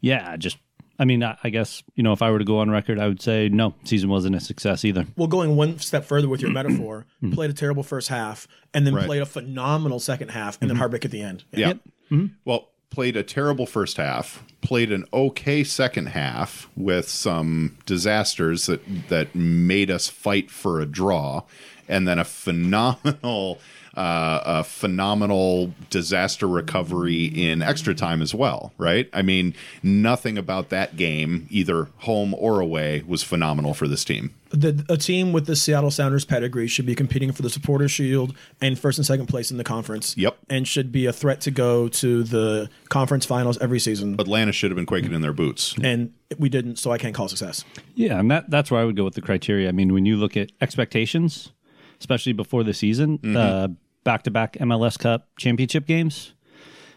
yeah, 0.00 0.36
just 0.36 0.58
I 0.98 1.06
mean, 1.06 1.24
I, 1.24 1.36
I 1.42 1.48
guess 1.48 1.82
you 1.94 2.02
know 2.02 2.12
if 2.12 2.22
I 2.22 2.30
were 2.30 2.38
to 2.38 2.44
go 2.44 2.58
on 2.58 2.70
record, 2.70 2.98
I 2.98 3.08
would 3.08 3.22
say 3.22 3.48
no, 3.48 3.74
season 3.84 4.10
wasn't 4.10 4.36
a 4.36 4.40
success 4.40 4.84
either. 4.84 5.06
well 5.16 5.28
going 5.28 5.56
one 5.56 5.78
step 5.78 6.04
further 6.04 6.28
with 6.28 6.42
your 6.42 6.50
metaphor 6.52 7.06
mm-hmm. 7.22 7.34
played 7.34 7.50
a 7.50 7.54
terrible 7.54 7.82
first 7.82 8.08
half 8.08 8.46
and 8.74 8.86
then 8.86 8.94
Right. 8.94 9.06
played 9.06 9.22
a 9.22 9.26
phenomenal 9.26 9.98
second 9.98 10.28
half 10.28 10.60
and 10.60 10.68
then 10.68 10.74
mm-hmm. 10.74 10.80
heartbreak 10.80 11.04
at 11.04 11.10
the 11.10 11.22
end 11.22 11.44
yeah 11.52 11.72
mm-hmm. 12.10 12.26
well 12.44 12.68
played 12.90 13.16
a 13.16 13.22
terrible 13.22 13.66
first 13.66 13.96
half 13.96 14.42
played 14.60 14.92
an 14.92 15.04
okay 15.12 15.64
second 15.64 16.06
half 16.06 16.68
with 16.76 17.08
some 17.08 17.78
disasters 17.86 18.66
that 18.66 18.82
that 19.08 19.34
made 19.34 19.90
us 19.90 20.08
fight 20.08 20.50
for 20.50 20.80
a 20.80 20.86
draw 20.86 21.42
and 21.90 22.08
then 22.08 22.18
a 22.18 22.24
phenomenal 22.24 23.58
uh, 23.94 24.40
a 24.44 24.64
phenomenal 24.64 25.74
disaster 25.90 26.46
recovery 26.46 27.24
in 27.24 27.60
extra 27.60 27.94
time 27.94 28.22
as 28.22 28.34
well 28.34 28.72
right 28.78 29.10
i 29.12 29.20
mean 29.20 29.54
nothing 29.82 30.38
about 30.38 30.68
that 30.70 30.96
game 30.96 31.46
either 31.50 31.88
home 31.98 32.32
or 32.34 32.60
away 32.60 33.02
was 33.06 33.22
phenomenal 33.22 33.74
for 33.74 33.88
this 33.88 34.04
team 34.04 34.32
the, 34.50 34.84
a 34.88 34.96
team 34.96 35.32
with 35.32 35.46
the 35.46 35.54
Seattle 35.54 35.90
Sounders 35.90 36.24
pedigree 36.24 36.66
should 36.66 36.86
be 36.86 36.96
competing 36.96 37.30
for 37.30 37.42
the 37.42 37.50
Supporter 37.50 37.88
Shield 37.88 38.34
and 38.60 38.76
first 38.76 38.98
and 38.98 39.06
second 39.06 39.26
place 39.26 39.50
in 39.50 39.58
the 39.58 39.64
conference. 39.64 40.16
Yep. 40.16 40.38
And 40.48 40.66
should 40.66 40.90
be 40.90 41.06
a 41.06 41.12
threat 41.12 41.40
to 41.42 41.52
go 41.52 41.88
to 41.88 42.24
the 42.24 42.68
conference 42.88 43.24
finals 43.24 43.58
every 43.58 43.78
season. 43.78 44.16
atlanta 44.18 44.50
should 44.50 44.70
have 44.70 44.76
been 44.76 44.86
quaking 44.86 45.12
in 45.12 45.20
their 45.20 45.32
boots 45.32 45.76
and 45.82 46.12
we 46.38 46.48
didn't, 46.48 46.80
so 46.80 46.90
I 46.90 46.98
can't 46.98 47.14
call 47.14 47.28
success. 47.28 47.64
Yeah, 47.94 48.18
and 48.18 48.30
that 48.30 48.50
that's 48.50 48.70
where 48.70 48.80
I 48.80 48.84
would 48.84 48.96
go 48.96 49.04
with 49.04 49.14
the 49.14 49.20
criteria. 49.20 49.68
I 49.68 49.72
mean, 49.72 49.92
when 49.92 50.06
you 50.06 50.16
look 50.16 50.36
at 50.36 50.52
expectations, 50.60 51.52
especially 52.00 52.32
before 52.32 52.64
the 52.64 52.74
season, 52.74 53.36
uh, 53.36 53.68
back 54.04 54.22
to 54.24 54.30
back 54.30 54.54
MLS 54.60 54.98
Cup 54.98 55.28
championship 55.36 55.86
games. 55.86 56.34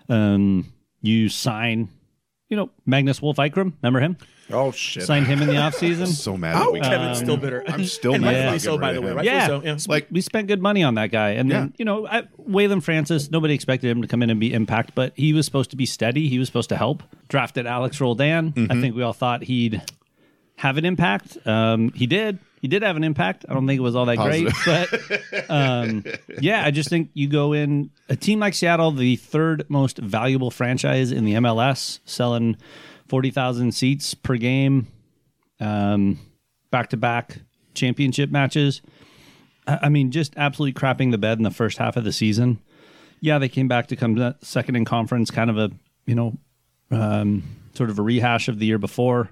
Um, 0.09 0.73
you 1.01 1.29
sign, 1.29 1.89
you 2.49 2.57
know, 2.57 2.69
Magnus 2.85 3.21
Wolff 3.21 3.37
Eikrem. 3.37 3.73
Remember 3.81 3.99
him? 3.99 4.17
Oh 4.51 4.71
shit! 4.71 5.03
Signed 5.03 5.25
him 5.25 5.41
in 5.41 5.47
the 5.47 5.53
offseason. 5.65 6.07
So 6.07 6.35
mad 6.35 6.57
that 6.57 6.71
we 6.73 6.81
Kevin's 6.81 7.17
still 7.17 7.37
bitter. 7.37 7.63
I'm 7.65 7.85
still 7.85 8.13
and 8.15 8.23
mad 8.23 8.27
rightfully 8.27 8.47
about 8.49 8.61
so, 8.61 8.77
getting 8.77 8.81
by 8.81 8.87
rid 8.89 8.95
the 8.95 8.97
of 8.99 9.03
way. 9.03 9.09
him. 9.11 9.17
Rightfully 9.17 9.35
Yeah. 9.37 9.47
so. 9.77 9.87
Yeah. 9.87 9.91
Like 9.93 10.07
we 10.11 10.21
spent 10.21 10.47
good 10.47 10.61
money 10.61 10.83
on 10.83 10.95
that 10.95 11.11
guy. 11.11 11.29
And 11.31 11.49
then, 11.49 11.67
Yeah. 11.67 11.75
you 11.79 11.85
know, 11.85 12.05
I, 12.05 12.23
Waylon 12.49 12.83
Francis, 12.83 13.31
nobody 13.31 13.53
expected 13.53 13.89
him 13.89 14.01
to 14.01 14.07
come 14.07 14.21
in 14.21 14.29
and 14.29 14.39
be 14.41 14.53
impact, 14.53 14.93
but 14.95 15.13
he 15.15 15.31
was 15.31 15.45
supposed 15.45 15.69
to 15.71 15.77
be 15.77 15.85
steady. 15.85 16.27
He 16.27 16.39
was 16.39 16.49
supposed 16.49 16.69
to 16.69 16.75
help. 16.77 17.03
Drafted 17.29 17.65
Alex 17.65 18.01
Roldan. 18.01 18.51
Mm-hmm. 18.51 18.71
I 18.71 18.81
think 18.81 18.95
we 18.97 19.01
all 19.01 19.13
thought 19.13 19.43
he'd 19.43 19.81
have 20.57 20.77
an 20.77 20.83
impact. 20.85 21.37
Um, 21.47 21.91
he 21.93 22.05
did. 22.05 22.37
He 22.63 22.69
did 22.69 22.81
have 22.81 22.95
an 22.95 23.03
impact. 23.03 23.43
I 23.49 23.53
don't 23.53 23.67
think 23.67 23.77
it 23.77 23.81
was 23.81 23.93
all 23.93 24.05
that 24.05 24.19
great, 24.19 24.47
but 24.65 25.49
um, 25.49 26.05
yeah, 26.39 26.63
I 26.63 26.71
just 26.71 26.87
think 26.87 27.09
you 27.13 27.27
go 27.27 27.51
in 27.51 27.91
a 28.07 28.15
team 28.15 28.39
like 28.39 28.53
Seattle, 28.53 28.91
the 28.91 29.17
third 29.17 29.65
most 29.67 29.97
valuable 29.97 30.49
franchise 30.49 31.11
in 31.11 31.25
the 31.25 31.33
MLS, 31.33 31.99
selling 32.05 32.55
forty 33.05 33.31
thousand 33.31 33.73
seats 33.73 34.13
per 34.13 34.37
game, 34.37 34.87
back 35.59 36.89
to 36.91 36.95
back 36.95 37.39
championship 37.73 38.31
matches. 38.31 38.81
I 39.67 39.79
I 39.81 39.89
mean, 39.89 40.11
just 40.11 40.33
absolutely 40.37 40.79
crapping 40.79 41.11
the 41.11 41.17
bed 41.17 41.39
in 41.39 41.43
the 41.43 41.51
first 41.51 41.79
half 41.79 41.97
of 41.97 42.05
the 42.05 42.13
season. 42.13 42.61
Yeah, 43.19 43.39
they 43.39 43.49
came 43.49 43.67
back 43.67 43.87
to 43.87 43.97
come 43.97 44.35
second 44.41 44.77
in 44.77 44.85
conference, 44.85 45.31
kind 45.31 45.49
of 45.49 45.57
a 45.57 45.69
you 46.05 46.15
know, 46.15 46.37
um, 46.91 47.43
sort 47.73 47.89
of 47.89 47.99
a 47.99 48.01
rehash 48.01 48.47
of 48.47 48.57
the 48.57 48.65
year 48.67 48.77
before. 48.77 49.31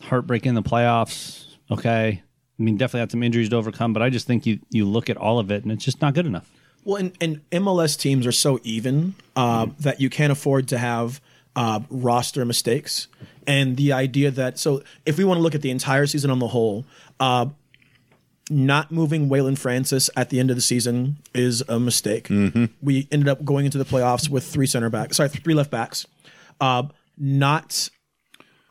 Heartbreak 0.00 0.46
in 0.46 0.54
the 0.54 0.62
playoffs. 0.62 1.49
Okay, 1.70 2.22
I 2.58 2.62
mean, 2.62 2.76
definitely 2.76 3.00
had 3.00 3.10
some 3.10 3.22
injuries 3.22 3.48
to 3.50 3.56
overcome, 3.56 3.92
but 3.92 4.02
I 4.02 4.10
just 4.10 4.26
think 4.26 4.46
you 4.46 4.60
you 4.70 4.84
look 4.84 5.08
at 5.08 5.16
all 5.16 5.38
of 5.38 5.50
it 5.50 5.62
and 5.62 5.72
it's 5.72 5.84
just 5.84 6.00
not 6.00 6.14
good 6.14 6.26
enough. 6.26 6.50
Well, 6.84 6.96
and, 6.96 7.12
and 7.20 7.50
MLS 7.50 7.98
teams 7.98 8.26
are 8.26 8.32
so 8.32 8.58
even 8.62 9.14
uh, 9.36 9.66
that 9.80 10.00
you 10.00 10.08
can't 10.08 10.32
afford 10.32 10.68
to 10.68 10.78
have 10.78 11.20
uh, 11.54 11.80
roster 11.90 12.44
mistakes. 12.44 13.06
And 13.46 13.76
the 13.76 13.92
idea 13.92 14.30
that, 14.30 14.58
so 14.58 14.82
if 15.04 15.18
we 15.18 15.24
want 15.24 15.38
to 15.38 15.42
look 15.42 15.54
at 15.54 15.62
the 15.62 15.70
entire 15.70 16.06
season 16.06 16.30
on 16.30 16.38
the 16.38 16.48
whole, 16.48 16.86
uh, 17.18 17.46
not 18.48 18.90
moving 18.90 19.28
Waylon 19.28 19.58
Francis 19.58 20.08
at 20.16 20.30
the 20.30 20.40
end 20.40 20.50
of 20.50 20.56
the 20.56 20.62
season 20.62 21.18
is 21.34 21.62
a 21.68 21.78
mistake. 21.78 22.28
We 22.82 23.08
ended 23.12 23.28
up 23.28 23.44
going 23.44 23.64
into 23.64 23.78
the 23.78 23.84
playoffs 23.84 24.28
with 24.28 24.44
three 24.44 24.66
center 24.66 24.90
backs, 24.90 25.18
sorry, 25.18 25.28
three 25.28 25.54
left 25.54 25.70
backs. 25.70 26.06
Uh, 26.60 26.84
not 27.16 27.88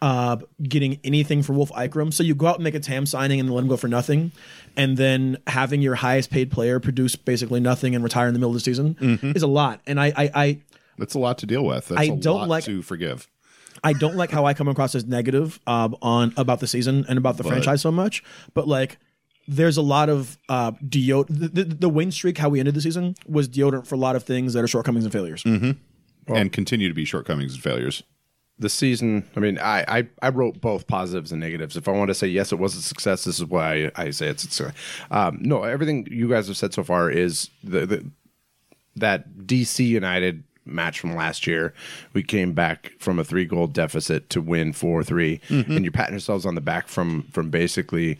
uh, 0.01 0.37
getting 0.63 0.99
anything 1.03 1.43
for 1.43 1.53
Wolff 1.53 1.71
Eikrem. 1.71 2.13
So 2.13 2.23
you 2.23 2.33
go 2.35 2.47
out 2.47 2.55
and 2.55 2.63
make 2.63 2.75
a 2.75 2.79
TAM 2.79 3.05
signing 3.05 3.39
and 3.39 3.49
then 3.49 3.55
let 3.55 3.61
him 3.63 3.67
go 3.67 3.77
for 3.77 3.87
nothing, 3.87 4.31
and 4.77 4.95
then 4.97 5.37
having 5.47 5.81
your 5.81 5.95
highest 5.95 6.29
paid 6.31 6.51
player 6.51 6.79
produce 6.79 7.15
basically 7.15 7.59
nothing 7.59 7.95
and 7.95 8.03
retire 8.03 8.27
in 8.27 8.33
the 8.33 8.39
middle 8.39 8.51
of 8.51 8.55
the 8.55 8.59
season 8.61 8.95
is 9.35 9.43
a 9.43 9.47
lot. 9.47 9.81
And 9.87 9.99
I, 9.99 10.07
I, 10.15 10.31
I, 10.35 10.61
That's 10.97 11.13
a 11.15 11.19
lot 11.19 11.37
to 11.39 11.45
deal 11.45 11.65
with. 11.65 11.87
That's 11.89 11.99
I 12.01 12.05
a 12.05 12.15
don't 12.15 12.39
lot 12.39 12.47
like- 12.49 12.63
to 12.65 12.81
forgive. 12.81 13.27
I 13.81 13.93
don't 13.93 14.15
like 14.17 14.29
how 14.29 14.45
I 14.45 14.53
come 14.53 14.67
across 14.67 14.93
as 14.93 15.05
negative 15.05 15.57
uh, 15.65 15.87
on 16.01 16.33
about 16.35 16.59
the 16.59 16.67
season 16.67 17.05
and 17.07 17.17
about 17.17 17.37
the 17.37 17.43
franchise 17.45 17.81
so 17.81 17.91
much. 17.93 18.23
But 18.53 18.67
like, 18.67 18.97
there's 19.47 19.77
a 19.77 19.81
lot 19.81 20.09
of 20.09 20.37
uh, 20.49 20.71
deodorant. 20.85 21.27
The, 21.29 21.47
the, 21.47 21.63
the 21.63 21.89
win 21.89 22.11
streak, 22.11 22.37
how 22.37 22.49
we 22.49 22.59
ended 22.59 22.75
the 22.75 22.81
season, 22.81 23.15
was 23.25 23.47
deodorant 23.47 23.87
for 23.87 23.95
a 23.95 23.97
lot 23.97 24.17
of 24.17 24.23
things 24.23 24.51
that 24.53 24.63
are 24.63 24.67
shortcomings 24.67 25.05
and 25.05 25.13
failures. 25.13 25.43
and 25.45 26.51
continue 26.51 26.87
to 26.89 26.93
be 26.93 27.05
shortcomings 27.05 27.53
and 27.53 27.63
failures. 27.63 28.03
The 28.59 28.69
season 28.69 29.27
i 29.35 29.39
mean 29.39 29.57
I, 29.57 29.85
I 29.87 30.07
i 30.21 30.29
wrote 30.29 30.61
both 30.61 30.87
positives 30.87 31.31
and 31.31 31.39
negatives 31.39 31.77
if 31.77 31.87
i 31.87 31.91
want 31.91 32.09
to 32.09 32.13
say 32.13 32.27
yes 32.27 32.51
it 32.51 32.59
was 32.59 32.75
a 32.75 32.81
success 32.81 33.23
this 33.23 33.39
is 33.39 33.45
why 33.45 33.85
i, 33.85 33.91
I 33.95 34.09
say 34.11 34.27
it's 34.27 34.43
a 34.43 34.47
success 34.47 34.73
um, 35.11 35.39
no 35.41 35.63
everything 35.63 36.07
you 36.11 36.29
guys 36.29 36.47
have 36.47 36.57
said 36.57 36.73
so 36.73 36.83
far 36.83 37.09
is 37.09 37.49
the, 37.63 37.85
the 37.85 38.05
that 38.95 39.29
dc 39.31 39.85
united 39.85 40.43
match 40.65 40.99
from 40.99 41.15
last 41.15 41.47
year 41.47 41.73
we 42.13 42.21
came 42.21 42.53
back 42.53 42.91
from 42.99 43.17
a 43.17 43.23
three 43.23 43.45
goal 43.45 43.65
deficit 43.65 44.29
to 44.29 44.41
win 44.41 44.71
4-3 44.71 45.41
and 45.49 45.83
you're 45.83 45.91
patting 45.91 46.13
yourselves 46.13 46.45
on 46.45 46.53
the 46.55 46.61
back 46.61 46.87
from 46.87 47.23
from 47.31 47.49
basically 47.49 48.19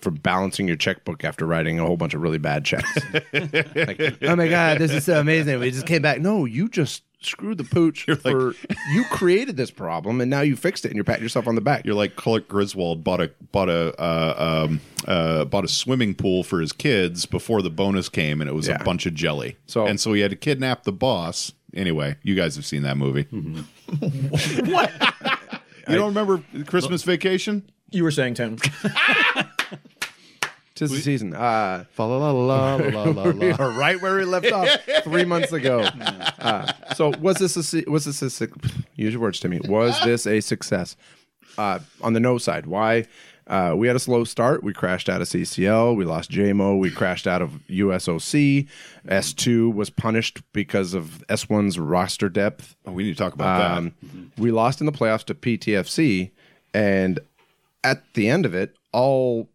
for 0.00 0.10
balancing 0.10 0.66
your 0.66 0.76
checkbook 0.76 1.24
after 1.24 1.46
writing 1.46 1.78
a 1.78 1.86
whole 1.86 1.96
bunch 1.96 2.14
of 2.14 2.20
really 2.20 2.38
bad 2.38 2.64
checks 2.64 2.98
like, 3.32 4.22
oh 4.22 4.36
my 4.36 4.48
god, 4.48 4.78
this 4.78 4.92
is 4.92 5.04
so 5.04 5.20
amazing. 5.20 5.58
We 5.60 5.70
just 5.70 5.86
came 5.86 6.02
back. 6.02 6.20
No, 6.20 6.44
you 6.44 6.68
just 6.68 7.02
screwed 7.30 7.58
the 7.58 7.64
pooch 7.64 8.04
for 8.22 8.54
you 8.92 9.04
created 9.10 9.56
this 9.56 9.70
problem 9.70 10.20
and 10.20 10.30
now 10.30 10.40
you 10.40 10.56
fixed 10.56 10.84
it 10.84 10.88
and 10.88 10.96
you're 10.96 11.04
patting 11.04 11.22
yourself 11.22 11.46
on 11.48 11.54
the 11.54 11.60
back. 11.60 11.84
You're 11.84 11.94
like 11.94 12.16
Clark 12.16 12.48
Griswold 12.48 13.02
bought 13.04 13.20
a 13.20 13.30
bought 13.52 13.68
a 13.68 13.94
uh, 14.00 14.64
um, 14.68 14.80
uh, 15.06 15.44
bought 15.44 15.64
a 15.64 15.68
swimming 15.68 16.14
pool 16.14 16.42
for 16.44 16.60
his 16.60 16.72
kids 16.72 17.26
before 17.26 17.62
the 17.62 17.70
bonus 17.70 18.08
came, 18.08 18.40
and 18.40 18.48
it 18.48 18.54
was 18.54 18.68
Yeah. 18.68 18.80
a 18.80 18.84
bunch 18.84 19.06
of 19.06 19.14
jelly. 19.14 19.56
So- 19.66 19.86
and 19.86 20.00
so 20.00 20.12
he 20.12 20.20
had 20.20 20.30
to 20.30 20.36
kidnap 20.36 20.84
the 20.84 20.92
boss. 20.92 21.52
Anyway, 21.74 22.16
you 22.22 22.34
guys 22.34 22.54
have 22.56 22.64
seen 22.64 22.82
that 22.82 22.96
movie. 22.96 23.22
what? 24.64 24.92
You 25.86 25.96
don't 25.96 26.14
remember 26.14 26.42
Christmas 26.64 27.02
Vacation? 27.02 27.62
You 27.90 28.04
were 28.04 28.10
saying 28.10 28.32
Tim. 28.34 28.56
Tis 30.74 30.90
the 30.90 31.00
season. 31.00 31.34
Uh 31.34 31.84
Fa 31.92 32.02
la 32.02 32.16
la 32.16 32.30
la 32.32 32.74
la 32.76 33.02
la 33.04 33.30
we 33.30 33.52
la. 33.52 33.56
are 33.64 33.70
right 33.78 34.00
where 34.00 34.16
we 34.16 34.24
left 34.24 34.50
off 34.50 34.68
three 35.04 35.24
months 35.24 35.52
ago. 35.52 35.88
Uh, 36.44 36.70
so 36.94 37.08
was 37.20 37.38
this 37.38 37.56
a 37.74 37.84
was 37.90 38.04
this 38.04 38.20
a 38.42 38.48
use 38.96 39.14
your 39.14 39.22
words 39.22 39.40
to 39.40 39.48
me? 39.48 39.60
Was 39.64 39.98
this 40.04 40.26
a 40.26 40.40
success? 40.40 40.94
Uh, 41.56 41.78
on 42.02 42.12
the 42.12 42.20
no 42.20 42.36
side, 42.36 42.66
why? 42.66 43.06
Uh, 43.46 43.72
we 43.76 43.86
had 43.86 43.96
a 43.96 44.00
slow 44.00 44.24
start. 44.24 44.62
We 44.62 44.74
crashed 44.74 45.08
out 45.08 45.22
of 45.22 45.28
CCL. 45.28 45.96
We 45.96 46.04
lost 46.04 46.30
JMO. 46.30 46.78
We 46.78 46.90
crashed 46.90 47.26
out 47.26 47.40
of 47.40 47.60
USOC. 47.70 48.68
S2 49.08 49.72
was 49.72 49.88
punished 49.88 50.42
because 50.52 50.92
of 50.92 51.24
S1's 51.28 51.78
roster 51.78 52.28
depth. 52.28 52.76
Oh, 52.84 52.92
we 52.92 53.04
need 53.04 53.12
to 53.16 53.18
talk 53.22 53.32
about 53.32 53.78
Um, 53.78 53.94
we 54.36 54.50
lost 54.50 54.80
in 54.80 54.86
the 54.86 54.92
playoffs 54.92 55.24
to 55.24 55.34
PTFC, 55.34 56.30
and 56.74 57.20
at 57.82 58.02
the 58.14 58.28
end 58.28 58.44
of 58.44 58.54
it, 58.54 58.74
all 58.92 59.48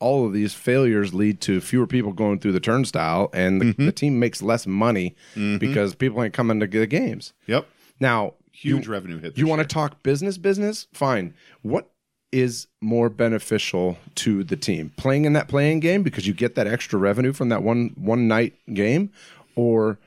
all 0.00 0.26
of 0.26 0.32
these 0.32 0.54
failures 0.54 1.12
lead 1.14 1.40
to 1.42 1.60
fewer 1.60 1.86
people 1.86 2.12
going 2.12 2.38
through 2.40 2.52
the 2.52 2.60
turnstile, 2.60 3.30
and 3.32 3.60
the, 3.60 3.64
Mm-hmm. 3.66 3.86
the 3.86 3.92
team 3.92 4.18
makes 4.18 4.42
less 4.42 4.66
money 4.66 5.14
because 5.58 5.94
people 5.94 6.22
ain't 6.22 6.34
coming 6.34 6.58
to 6.60 6.66
the 6.66 6.86
games. 6.86 7.32
Yep. 7.46 7.66
Now, 8.00 8.34
Huge 8.52 8.86
you, 8.86 8.92
revenue 8.92 9.18
hit. 9.20 9.38
you 9.38 9.46
want 9.46 9.60
to 9.62 9.68
talk 9.68 10.02
business, 10.02 10.36
business? 10.38 10.86
Fine. 10.92 11.34
What 11.62 11.90
is 12.32 12.66
more 12.80 13.08
beneficial 13.10 13.96
to 14.16 14.42
the 14.44 14.56
team? 14.56 14.92
Playing 14.96 15.24
in 15.26 15.32
that 15.34 15.48
playing 15.48 15.80
game 15.80 16.02
because 16.02 16.26
you 16.26 16.32
get 16.34 16.54
that 16.56 16.66
extra 16.66 16.98
revenue 16.98 17.32
from 17.32 17.48
that 17.50 17.62
one 17.62 17.92
one 17.96 18.26
night 18.28 18.54
game, 18.74 19.10
or 19.54 19.98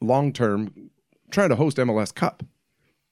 long 0.00 0.32
term 0.32 0.90
trying 1.30 1.48
to 1.50 1.56
host 1.56 1.76
MLS 1.78 2.14
Cup? 2.14 2.42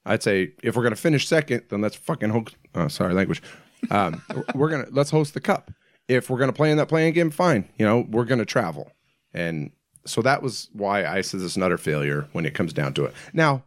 I'd 0.04 0.22
say 0.22 0.52
if 0.62 0.76
we're 0.76 0.82
gonna 0.82 0.96
finish 0.96 1.26
second, 1.28 1.62
then 1.68 1.80
let's 1.80 1.96
fucking 1.96 2.30
host. 2.30 2.56
Oh, 2.74 2.88
sorry, 2.88 3.14
language. 3.14 3.42
Um, 3.90 4.22
we're 4.54 4.70
gonna 4.70 4.86
let's 4.90 5.10
host 5.10 5.34
the 5.34 5.40
cup. 5.40 5.70
If 6.16 6.30
we're 6.30 6.38
gonna 6.38 6.52
play 6.52 6.70
in 6.70 6.76
that 6.78 6.88
playing 6.88 7.12
game, 7.14 7.30
fine. 7.30 7.68
You 7.78 7.86
know, 7.86 8.06
we're 8.10 8.24
gonna 8.24 8.44
travel, 8.44 8.92
and 9.34 9.70
so 10.04 10.20
that 10.22 10.42
was 10.42 10.68
why 10.72 11.04
I 11.06 11.20
said 11.20 11.40
this 11.40 11.46
is 11.52 11.56
an 11.56 11.62
utter 11.62 11.78
failure 11.78 12.28
when 12.32 12.44
it 12.46 12.54
comes 12.54 12.72
down 12.72 12.92
to 12.94 13.04
it. 13.04 13.14
Now, 13.32 13.62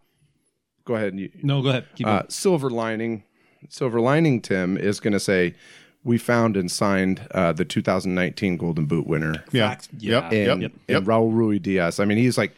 go 0.84 0.96
ahead. 0.96 1.10
And 1.14 1.20
you, 1.20 1.32
No, 1.44 1.62
go 1.62 1.70
ahead. 1.70 1.86
Keep 1.96 2.08
uh, 2.08 2.24
silver 2.28 2.70
lining, 2.70 3.24
silver 3.70 4.02
lining. 4.02 4.42
Tim 4.42 4.78
is 4.78 5.00
going 5.00 5.14
to 5.14 5.20
say 5.20 5.56
we 6.04 6.18
found 6.18 6.58
and 6.58 6.70
signed 6.70 7.26
uh, 7.32 7.54
the 7.54 7.64
2019 7.64 8.58
Golden 8.58 8.86
Boot 8.86 9.08
winner. 9.08 9.44
Yeah. 9.54 9.70
Facts. 9.70 9.88
Yep. 9.98 10.24
And, 10.34 10.62
Yep. 10.64 10.72
and 10.90 11.08
Raul 11.08 11.32
Ruidiaz. 11.34 12.02
I 12.02 12.06
mean, 12.06 12.18
he's 12.18 12.38
like, 12.38 12.54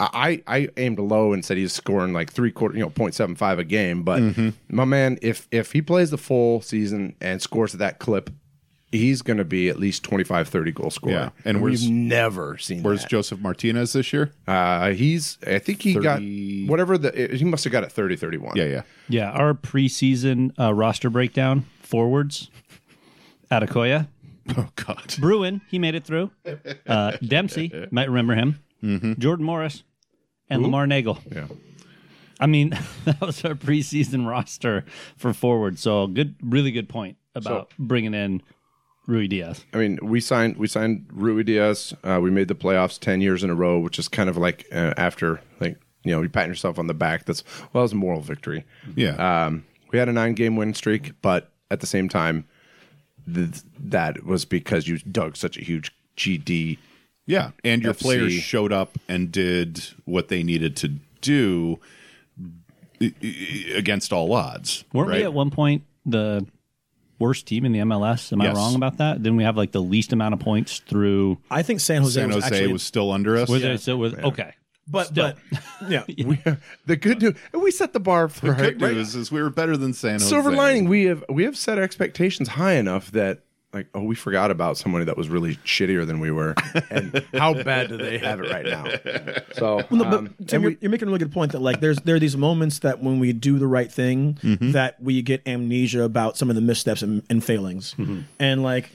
I, 0.00 0.42
I 0.46 0.68
aimed 0.78 0.98
low 0.98 1.32
and 1.34 1.44
said 1.44 1.56
he's 1.58 1.72
scoring 1.74 2.12
like 2.14 2.32
three 2.32 2.50
quarter, 2.50 2.76
you 2.78 2.80
know, 2.82 2.90
0.75 2.90 3.58
a 3.58 3.64
game. 3.64 4.04
But 4.04 4.20
Mm-hmm. 4.22 4.48
my 4.74 4.84
man, 4.86 5.18
if 5.22 5.46
if 5.50 5.72
he 5.72 5.82
plays 5.82 6.10
the 6.10 6.16
full 6.18 6.62
season 6.62 7.14
and 7.20 7.42
scores 7.42 7.74
at 7.74 7.80
that 7.80 7.98
clip, 7.98 8.30
he's 8.92 9.22
going 9.22 9.36
to 9.36 9.44
be 9.44 9.68
at 9.68 9.78
least 9.78 10.02
25, 10.04 10.48
30 10.48 10.72
goal 10.72 10.90
scorer. 10.90 11.12
Yeah. 11.12 11.30
And 11.44 11.58
And 11.58 11.62
we've 11.62 11.88
never 11.90 12.56
seen 12.58 12.82
Where's 12.82 13.02
that. 13.02 13.10
Josef 13.10 13.38
Martinez 13.40 13.92
this 13.92 14.12
year? 14.12 14.32
Uh, 14.46 14.90
he's, 14.90 15.38
I 15.46 15.58
think 15.58 15.82
he 15.82 15.94
30 15.94 16.04
got 16.64 16.70
whatever 16.70 16.96
the, 16.98 17.36
he 17.36 17.44
must 17.44 17.64
have 17.64 17.72
got 17.72 17.84
it 17.84 17.92
30, 17.92 18.16
31. 18.16 18.56
Yeah, 18.56 18.64
yeah. 18.64 18.82
Yeah, 19.08 19.30
our 19.30 19.54
preseason 19.54 20.52
uh, 20.58 20.72
roster 20.74 21.10
breakdown 21.10 21.66
forwards. 21.82 22.50
Adekoya, 23.50 24.08
Oh 24.56 24.68
God. 24.76 25.14
Bruin, 25.18 25.60
he 25.68 25.78
made 25.78 25.94
it 25.94 26.04
through. 26.04 26.30
Uh, 26.86 27.12
Dempsey, 27.22 27.86
might 27.90 28.08
remember 28.08 28.34
him. 28.34 29.16
Jordan 29.18 29.44
Morris, 29.44 29.82
and 30.48 30.62
Lamar 30.62 30.86
Neagle. 30.86 31.18
Yeah. 31.30 31.46
I 32.40 32.46
mean, 32.46 32.70
that 33.04 33.20
was 33.20 33.44
our 33.44 33.54
preseason 33.54 34.26
roster 34.26 34.84
for 35.16 35.32
forward. 35.32 35.78
So 35.78 36.06
good, 36.06 36.36
really 36.42 36.70
good 36.70 36.88
point 36.88 37.16
about 37.34 37.72
bringing 37.78 38.14
in 38.14 38.42
Ruidiaz. 39.08 39.64
I 39.72 39.78
mean, 39.78 39.98
we 40.02 40.20
signed 40.20 40.56
we 40.58 40.66
signed 40.66 41.06
Ruidiaz. 41.14 41.94
Uh, 42.04 42.20
we 42.20 42.30
made 42.30 42.48
the 42.48 42.54
playoffs 42.54 42.98
ten 42.98 43.20
years 43.20 43.42
in 43.42 43.50
a 43.50 43.54
row, 43.54 43.78
which 43.78 43.98
is 43.98 44.06
kind 44.08 44.28
of 44.28 44.36
like 44.36 44.66
uh, 44.72 44.92
after 44.96 45.40
like 45.60 45.78
you 46.04 46.12
know 46.12 46.20
you 46.22 46.28
patting 46.28 46.50
yourself 46.50 46.78
on 46.78 46.86
the 46.88 46.94
back. 46.94 47.24
That's 47.24 47.42
well, 47.72 47.80
that 47.80 47.80
was 47.82 47.92
a 47.92 47.96
moral 47.96 48.20
victory. 48.20 48.64
Yeah. 48.94 49.46
Um, 49.46 49.64
we 49.92 49.98
had 49.98 50.08
a 50.08 50.12
nine 50.12 50.34
game 50.34 50.56
win 50.56 50.74
streak, 50.74 51.12
but 51.22 51.50
at 51.70 51.80
the 51.80 51.86
same 51.86 52.08
time, 52.10 52.44
th- 53.32 53.62
that 53.80 54.24
was 54.26 54.44
because 54.44 54.86
you 54.86 54.98
dug 54.98 55.36
such 55.36 55.56
a 55.56 55.62
huge 55.64 55.90
GD 56.18 56.76
Yeah, 57.26 57.52
and 57.64 57.82
your 57.82 57.94
FC. 57.94 58.00
players 58.02 58.32
showed 58.34 58.72
up 58.72 58.98
and 59.08 59.32
did 59.32 59.82
what 60.04 60.28
they 60.28 60.42
needed 60.42 60.76
to 60.76 60.88
do 61.22 61.78
i- 63.00 63.14
i- 63.22 63.72
against 63.74 64.12
all 64.12 64.32
odds. 64.34 64.84
Weren't 64.92 65.08
right? 65.10 65.18
we 65.20 65.24
at 65.24 65.32
one 65.32 65.50
point 65.50 65.84
the 66.04 66.46
worst 67.18 67.46
team 67.46 67.64
in 67.64 67.72
the 67.72 67.80
MLS? 67.80 68.32
Am 68.32 68.40
Yes. 68.40 68.54
I 68.56 68.58
wrong 68.58 68.74
about 68.74 68.98
that? 68.98 69.22
Didn't 69.22 69.36
we 69.36 69.44
have 69.44 69.56
like 69.56 69.72
the 69.72 69.82
least 69.82 70.12
amount 70.12 70.34
of 70.34 70.40
points 70.40 70.80
through? 70.86 71.38
I 71.50 71.62
think 71.62 71.80
San 71.80 72.02
Jose 72.02 72.18
San 72.20 72.28
was 72.28 72.36
Jose 72.44 72.46
actually, 72.56 72.72
was 72.72 72.82
still 72.82 73.10
under 73.12 73.36
us. 73.36 73.48
Was 73.48 73.62
it? 73.64 73.80
So 73.80 73.92
it 73.92 73.96
was 73.96 74.14
okay. 74.14 74.52
but 74.86 75.12
but 75.14 75.38
yeah. 75.88 76.04
We, 76.24 76.38
the 76.86 76.96
good 76.96 77.20
news, 77.22 77.34
we 77.52 77.70
set 77.70 77.92
the 77.92 78.00
bar 78.00 78.28
for 78.28 78.46
The 78.48 78.54
good 78.54 78.80
right- 78.82 78.94
news 78.94 79.14
is 79.14 79.30
we 79.32 79.42
were 79.42 79.50
better 79.50 79.76
than 79.76 79.92
San 79.92 80.14
Jose. 80.14 80.26
Silver 80.26 80.50
lining, 80.52 80.88
we 80.88 81.04
have 81.04 81.24
we 81.28 81.44
have 81.44 81.56
set 81.56 81.78
expectations 81.78 82.48
high 82.48 82.74
enough 82.74 83.10
that 83.12 83.40
like 83.72 83.86
oh 83.94 84.02
we 84.02 84.14
forgot 84.14 84.50
about 84.50 84.78
somebody 84.78 85.04
that 85.04 85.16
was 85.16 85.28
really 85.28 85.56
shittier 85.56 86.06
than 86.06 86.20
we 86.20 86.30
were, 86.30 86.54
and 86.90 87.24
how 87.34 87.52
bad 87.54 87.88
do 87.88 87.96
they 87.98 88.16
have 88.18 88.40
it 88.40 88.50
right 88.50 88.64
now? 88.64 88.86
So 89.52 89.84
No, 89.90 90.04
but 90.04 90.14
um, 90.14 90.34
Tim, 90.46 90.62
you're, 90.62 90.70
we- 90.70 90.78
you're 90.80 90.90
making 90.90 91.06
a 91.08 91.10
really 91.10 91.18
good 91.18 91.32
point 91.32 91.52
that 91.52 91.60
like 91.60 91.80
there's 91.80 91.98
there 91.98 92.16
are 92.16 92.18
these 92.20 92.36
moments 92.36 92.78
that 92.80 93.02
when 93.02 93.18
we 93.20 93.32
do 93.32 93.58
the 93.58 93.66
right 93.66 93.90
thing 93.92 94.38
that 94.72 95.00
we 95.02 95.20
get 95.22 95.46
amnesia 95.46 96.02
about 96.02 96.36
some 96.38 96.48
of 96.48 96.56
the 96.56 96.62
missteps 96.62 97.02
and, 97.02 97.22
and 97.28 97.44
failings. 97.44 97.94
And 98.38 98.62
like 98.62 98.90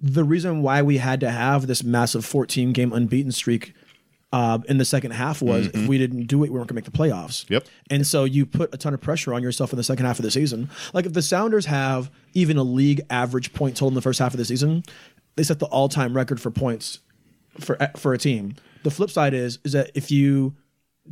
the 0.00 0.24
reason 0.24 0.62
why 0.62 0.82
we 0.82 0.98
had 0.98 1.20
to 1.20 1.30
have 1.30 1.66
this 1.66 1.82
massive 1.82 2.24
14 2.24 2.72
game 2.72 2.92
unbeaten 2.92 3.32
streak 3.32 3.72
uh, 4.32 4.58
in 4.68 4.78
the 4.78 4.84
second 4.84 5.12
half 5.12 5.40
was 5.40 5.66
if 5.66 5.72
mm-hmm. 5.72 5.86
we 5.86 5.98
didn't 5.98 6.24
do 6.24 6.42
it, 6.42 6.50
we 6.50 6.58
weren't 6.58 6.68
going 6.68 6.68
to 6.68 6.74
make 6.74 6.84
the 6.84 6.90
playoffs. 6.90 7.48
Yep. 7.48 7.66
And 7.90 8.06
so 8.06 8.24
you 8.24 8.44
put 8.44 8.74
a 8.74 8.76
ton 8.76 8.92
of 8.92 9.00
pressure 9.00 9.32
on 9.32 9.42
yourself 9.42 9.72
in 9.72 9.76
the 9.76 9.84
second 9.84 10.04
half 10.04 10.18
of 10.18 10.24
the 10.24 10.30
season. 10.30 10.68
Like 10.92 11.06
if 11.06 11.12
the 11.12 11.22
Sounders 11.22 11.66
have 11.66 12.10
even 12.34 12.56
a 12.56 12.62
league 12.62 13.00
average 13.08 13.52
point 13.52 13.76
total 13.76 13.88
in 13.88 13.94
the 13.94 14.02
first 14.02 14.18
half 14.18 14.34
of 14.34 14.38
the 14.38 14.44
season, 14.44 14.82
they 15.36 15.42
set 15.42 15.58
the 15.58 15.66
all 15.66 15.88
time 15.88 16.14
record 16.14 16.40
for 16.40 16.50
points 16.50 17.00
for 17.60 17.80
eh, 17.82 17.88
for 17.96 18.12
a 18.12 18.18
team. 18.18 18.56
The 18.82 18.90
flip 18.90 19.10
side 19.10 19.34
is 19.34 19.58
is 19.64 19.72
that 19.72 19.90
if 19.94 20.10
you 20.10 20.54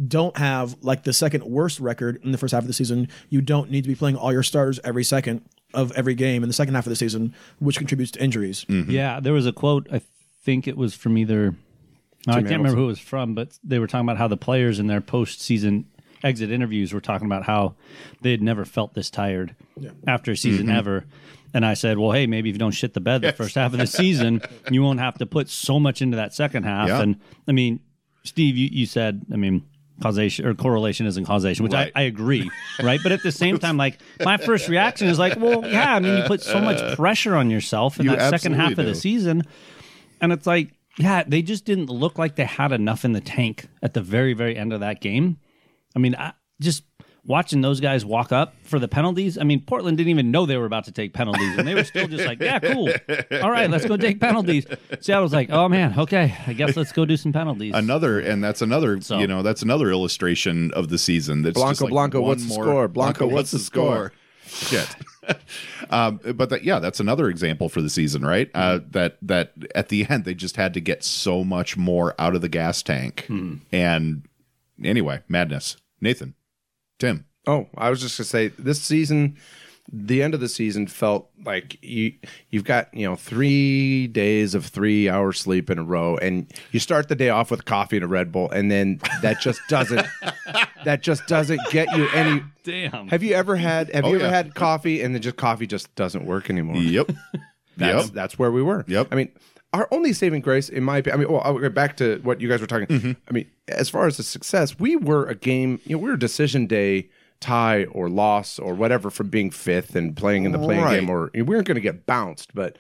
don't 0.09 0.37
have 0.37 0.77
like 0.83 1.05
the 1.05 1.13
second 1.13 1.45
worst 1.45 1.79
record 1.79 2.21
in 2.25 2.33
the 2.33 2.39
first 2.39 2.53
half 2.53 2.63
of 2.63 2.67
the 2.67 2.73
season, 2.73 3.09
you 3.29 3.41
don't 3.41 3.71
need 3.71 3.83
to 3.83 3.89
be 3.89 3.95
playing 3.95 4.17
all 4.17 4.33
your 4.33 4.43
starters 4.43 4.81
every 4.83 5.05
second 5.05 5.49
of 5.73 5.93
every 5.93 6.15
game 6.15 6.43
in 6.43 6.49
the 6.49 6.55
second 6.55 6.75
half 6.75 6.87
of 6.87 6.91
the 6.91 6.97
season, 6.97 7.35
which 7.59 7.79
contributes 7.79 8.13
to 8.13 8.23
injuries. 8.23 8.65
Mm-hmm. 8.69 8.91
Yeah, 8.91 9.21
there 9.21 9.33
was 9.33 9.47
a 9.47 9.53
quote. 9.53 9.89
I 9.93 10.01
think 10.43 10.67
it 10.67 10.77
was 10.77 10.95
from 10.95 11.17
either. 11.17 11.55
No, 12.27 12.35
I 12.35 12.37
can't 12.37 12.63
remember 12.63 12.77
who 12.77 12.85
it 12.85 12.89
was 12.89 12.99
from, 12.99 13.35
but 13.35 13.59
they 13.63 13.79
were 13.79 13.87
talking 13.87 14.07
about 14.07 14.19
how 14.19 14.29
the 14.29 14.37
players 14.37 14.79
in 14.79 14.87
their 14.87 15.01
postseason 15.01 15.85
exit 16.23 16.51
interviews 16.51 16.93
were 16.93 17.01
talking 17.01 17.27
about 17.27 17.45
how 17.45 17.75
they 18.23 18.31
had 18.31 18.43
never 18.43 18.65
felt 18.65 18.95
this 18.95 19.11
tired 19.11 19.55
after 20.07 20.33
a 20.33 20.37
season 20.37 20.67
mm-hmm. 20.67 20.77
ever. 20.77 21.05
And 21.53 21.65
I 21.65 21.75
said, 21.75 21.99
"Well, 21.99 22.11
hey, 22.11 22.27
maybe 22.27 22.49
if 22.49 22.55
you 22.55 22.59
don't 22.59 22.73
shit 22.73 22.95
the 22.95 23.01
bed 23.01 23.23
the 23.23 23.33
first 23.33 23.55
half 23.55 23.73
of 23.73 23.79
the 23.79 23.87
season, 23.87 24.43
you 24.71 24.83
won't 24.83 24.99
have 24.99 25.19
to 25.19 25.27
put 25.27 25.49
so 25.49 25.79
much 25.79 26.03
into 26.03 26.17
that 26.17 26.35
second 26.35 26.65
half." 26.65 26.89
Yeah. 26.89 27.03
And 27.03 27.21
I 27.47 27.53
mean, 27.53 27.79
Steve, 28.25 28.57
you, 28.57 28.69
you 28.73 28.87
said, 28.87 29.25
I 29.33 29.37
mean, 29.37 29.65
causation 30.03 30.47
or 30.47 30.55
correlation 30.55 31.07
isn't 31.07 31.25
causation, 31.25 31.63
which 31.63 31.73
Right. 31.73 31.93
I, 31.95 32.01
I 32.01 32.05
agree, 32.05 32.51
right? 32.83 32.99
But 33.03 33.13
at 33.13 33.23
the 33.23 33.31
same 33.31 33.59
time, 33.59 33.77
like 33.77 33.99
my 34.25 34.37
first 34.37 34.69
reaction 34.69 35.09
is 35.09 35.19
like, 35.19 35.37
well, 35.37 35.65
yeah, 35.65 35.95
I 35.95 36.01
mean, 36.01 36.19
you 36.19 36.25
put 36.25 36.43
so 36.43 36.61
much 36.61 36.97
pressure 36.97 37.37
on 37.37 37.51
yourself 37.51 38.01
in 38.01 38.07
You 38.07 38.17
that 38.17 38.31
second 38.31 38.55
half 38.55 38.71
absolutely 38.73 38.91
of 38.91 38.97
the 38.97 39.01
season, 39.01 39.43
and 40.21 40.33
it's 40.33 40.47
like, 40.47 40.73
yeah, 40.99 41.25
they 41.27 41.43
just 41.43 41.65
didn't 41.65 41.87
look 41.91 42.19
like 42.19 42.37
they 42.37 42.45
had 42.45 42.73
enough 42.73 43.05
in 43.05 43.13
the 43.13 43.21
tank 43.21 43.67
at 43.83 43.95
the 43.95 44.01
very, 44.01 44.33
very 44.35 44.57
end 44.57 44.73
of 44.73 44.81
that 44.81 45.01
game. 45.01 45.39
I 45.97 45.99
mean, 45.99 46.15
I, 46.17 46.33
just 46.61 46.85
watching 47.27 47.63
those 47.63 47.81
guys 47.81 48.05
walk 48.05 48.33
up 48.33 48.55
for 48.65 48.79
the 48.79 48.87
penalties. 48.87 49.39
I 49.39 49.45
mean, 49.45 49.61
Portland 49.63 49.97
didn't 49.97 50.11
even 50.11 50.31
know 50.31 50.45
they 50.47 50.57
were 50.57 50.67
about 50.67 50.85
to 50.85 50.93
take 50.93 51.15
penalties, 51.15 51.57
and 51.57 51.67
they 51.67 51.75
were 51.75 51.85
still 51.85 52.07
just 52.07 52.27
like, 52.27 52.41
yeah, 52.41 52.59
cool, 52.59 52.91
all 53.43 53.51
right, 53.51 53.71
let's 53.71 53.87
go 53.87 53.97
take 53.97 54.21
penalties. 54.21 54.67
Seattle's 55.01 55.33
like, 55.33 55.51
oh 55.51 55.69
man, 55.69 55.99
okay, 55.99 56.37
I 56.47 56.53
guess 56.53 56.77
let's 56.77 56.93
go 56.93 57.05
do 57.05 57.17
some 57.17 57.33
penalties. 57.33 57.73
Another, 57.75 58.21
and 58.21 58.43
that's 58.45 58.61
another, 58.63 59.01
So- 59.01 59.19
you 59.19 59.27
know, 59.27 59.43
that's 59.43 59.63
another 59.63 59.91
illustration 59.91 60.71
of 60.73 60.89
the 60.89 60.99
season. 60.99 61.43
That's 61.43 61.55
Blanco, 61.55 61.71
just 61.71 61.83
like 61.83 61.91
Blanco, 61.91 62.21
one 62.21 62.29
what's 62.29 62.47
the 62.47 62.53
score? 62.53 62.89
Blanco, 62.89 63.27
what's 63.27 63.51
the 63.53 63.59
score? 63.59 64.13
Shit. 64.47 64.95
um, 65.91 66.21
but 66.35 66.51
that, 66.51 66.65
yeah, 66.65 66.79
that's 66.79 67.01
another 67.01 67.29
example 67.29 67.69
for 67.69 67.81
the 67.81 67.91
season, 67.91 68.25
right? 68.25 68.51
Uh, 68.55 68.81
that 68.91 69.19
that 69.23 69.53
at 69.75 69.89
the 69.89 70.07
end 70.09 70.25
they 70.25 70.35
just 70.35 70.57
had 70.57 70.75
to 70.75 70.81
get 70.81 71.05
so 71.05 71.45
much 71.45 71.77
more 71.77 72.15
out 72.19 72.35
of 72.35 72.41
the 72.41 72.49
gas 72.49 72.83
tank. 72.83 73.27
And 73.73 74.27
anyway, 74.83 75.23
madness. 75.29 75.77
Nathan, 76.01 76.35
Tim, 76.99 77.25
Oh, 77.47 77.69
I 77.77 77.91
was 77.91 78.01
just 78.01 78.17
gonna 78.17 78.27
say 78.27 78.49
this 78.49 78.81
season, 78.81 79.37
the 79.93 80.23
end 80.23 80.35
of 80.35 80.41
the 80.41 80.49
season 80.49 80.87
felt 80.87 81.29
like 81.45 81.77
you 81.83 82.15
you've 82.51 82.65
got 82.65 82.93
you 82.95 83.07
know 83.07 83.15
three 83.17 84.07
days 84.07 84.55
of 84.55 84.65
three 84.67 85.09
hours 85.09 85.39
sleep 85.41 85.69
in 85.71 85.79
a 85.79 85.83
row, 85.85 86.17
and 86.17 86.51
you 86.73 86.81
start 86.81 87.09
the 87.09 87.15
day 87.15 87.29
off 87.29 87.51
with 87.51 87.65
coffee 87.67 87.97
and 87.97 88.05
a 88.05 88.09
Red 88.09 88.33
Bull, 88.33 88.51
and 88.51 88.71
then 88.71 89.01
that 89.23 89.41
just 89.41 89.61
doesn't 89.69 90.07
that 90.85 91.03
just 91.03 91.27
doesn't 91.27 91.61
get 91.71 91.95
you 91.97 92.09
any. 92.15 92.43
Damn. 92.65 93.09
Have 93.09 93.23
you 93.23 93.35
ever 93.35 93.57
had 93.57 93.91
Have 93.95 94.05
Oh, 94.05 94.09
you 94.09 94.17
ever 94.17 94.25
yeah. 94.25 94.31
had 94.31 94.55
coffee 94.55 95.03
and 95.03 95.15
then 95.15 95.21
just 95.23 95.37
coffee 95.37 95.67
just 95.67 95.95
doesn't 95.97 96.25
work 96.25 96.49
anymore? 96.49 96.77
yep, 96.77 97.11
That's, 97.77 98.07
yep, 98.07 98.15
that's 98.15 98.39
where 98.39 98.51
we 98.53 98.63
were. 98.63 98.85
Yep. 98.89 99.09
I 99.11 99.17
mean, 99.17 99.31
our 99.73 99.89
only 99.91 100.13
saving 100.13 100.41
grace, 100.43 100.69
in 100.69 100.85
my 100.85 100.99
opinion, 100.99 101.21
I 101.21 101.25
mean, 101.25 101.33
well, 101.33 101.43
I'll 101.45 101.59
get 101.59 101.75
back 101.75 101.97
to 101.99 102.21
what 102.23 102.41
you 102.41 102.49
guys 102.49 102.61
were 102.61 102.67
talking. 102.69 102.87
Mm-hmm. 102.87 103.13
I 103.29 103.33
mean, 103.33 103.51
as 103.69 103.89
far 103.91 104.07
as 104.07 104.17
the 104.17 104.23
success, 104.23 104.79
we 104.79 104.95
were 104.97 105.27
a 105.27 105.35
game, 105.35 105.81
you 105.85 105.97
know, 105.97 106.03
we 106.03 106.09
were 106.09 106.15
a 106.15 106.19
decision 106.19 106.67
day 106.67 107.09
tie 107.45 107.85
or 107.85 108.09
loss 108.09 108.59
or 108.59 108.75
whatever 108.75 109.11
from 109.11 109.29
being 109.29 109.51
fifth 109.51 109.95
and 109.95 110.17
playing 110.17 110.45
in 110.45 110.53
the 110.53 110.59
playing 110.59 110.83
Right. 110.83 111.01
game, 111.01 111.11
or 111.11 111.31
we 111.35 111.43
weren't 111.43 111.67
going 111.67 111.75
to 111.77 111.81
get 111.81 112.07
bounced, 112.07 112.55
but. 112.55 112.77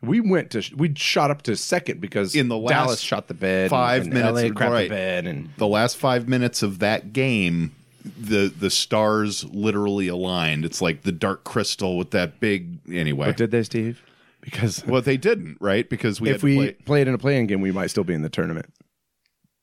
We 0.00 0.20
went 0.20 0.52
to 0.52 0.62
we 0.76 0.94
shot 0.94 1.32
up 1.32 1.42
to 1.42 1.56
second 1.56 2.00
because 2.00 2.36
In 2.36 2.46
the 2.46 2.56
last 2.56 2.70
Dallas 2.70 3.00
shot 3.00 3.26
the 3.26 3.34
bed, 3.34 3.68
five 3.68 4.02
and, 4.02 4.12
minutes, 4.12 4.32
LA 4.32 4.48
crapped 4.50 4.70
right. 4.70 4.88
the 4.88 4.94
bed, 4.94 5.26
and 5.26 5.48
the 5.56 5.66
last 5.66 5.96
five 5.96 6.28
minutes 6.28 6.62
of 6.62 6.78
that 6.78 7.12
game, 7.12 7.74
the 8.04 8.46
the 8.46 8.70
stars 8.70 9.42
literally 9.46 10.06
aligned. 10.06 10.64
It's 10.64 10.80
like 10.80 11.02
the 11.02 11.10
dark 11.10 11.42
crystal 11.42 11.98
with 11.98 12.12
that 12.12 12.38
big. 12.38 12.78
Anyway, 12.88 13.26
but 13.26 13.36
did 13.36 13.50
they, 13.50 13.64
Steve? 13.64 14.00
Because 14.40 14.86
well, 14.86 15.02
they 15.02 15.16
didn't, 15.16 15.56
right? 15.60 15.90
Because 15.90 16.20
we 16.20 16.30
if 16.30 16.44
we 16.44 16.54
play. 16.54 16.72
played 16.84 17.08
in 17.08 17.14
a 17.14 17.18
playing 17.18 17.48
game, 17.48 17.60
we 17.60 17.72
might 17.72 17.88
still 17.88 18.04
be 18.04 18.14
in 18.14 18.22
the 18.22 18.28
tournament. 18.30 18.72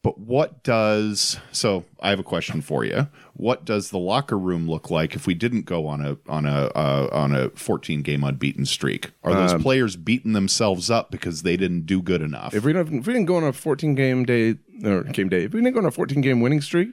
But 0.05 0.19
what 0.19 0.61
does 0.61 1.37
so? 1.51 1.83
I 1.99 2.11
have 2.11 2.19
a 2.19 2.23
question 2.23 2.61
for 2.61 2.85
you. 2.85 3.07
What 3.33 3.65
does 3.65 3.89
the 3.89 3.97
locker 3.97 4.37
room 4.37 4.69
look 4.69 4.91
like 4.91 5.15
if 5.15 5.25
we 5.25 5.33
didn't 5.33 5.63
go 5.65 5.87
on 5.87 6.05
a 6.05 6.15
on 6.29 6.45
a 6.45 6.67
uh, 6.75 7.09
on 7.11 7.33
a 7.33 7.49
14 7.49 8.03
game 8.03 8.23
unbeaten 8.23 8.67
streak? 8.67 9.09
Are 9.23 9.33
those 9.33 9.53
Um, 9.53 9.63
players 9.63 9.95
beating 9.95 10.33
themselves 10.33 10.91
up 10.91 11.09
because 11.09 11.41
they 11.41 11.57
didn't 11.57 11.87
do 11.87 12.03
good 12.03 12.21
enough? 12.21 12.53
If 12.53 12.63
we 12.63 12.71
don't, 12.71 12.87
if 12.99 13.07
we 13.07 13.13
didn't 13.13 13.25
go 13.25 13.37
on 13.37 13.45
a 13.45 13.51
14 13.51 13.95
game 13.95 14.25
day 14.25 14.57
or 14.83 15.05
game 15.05 15.27
day, 15.27 15.45
if 15.45 15.53
we 15.53 15.61
didn't 15.61 15.73
go 15.73 15.79
on 15.79 15.87
a 15.87 15.91
14 15.91 16.21
game 16.21 16.39
winning 16.39 16.61
streak, 16.61 16.89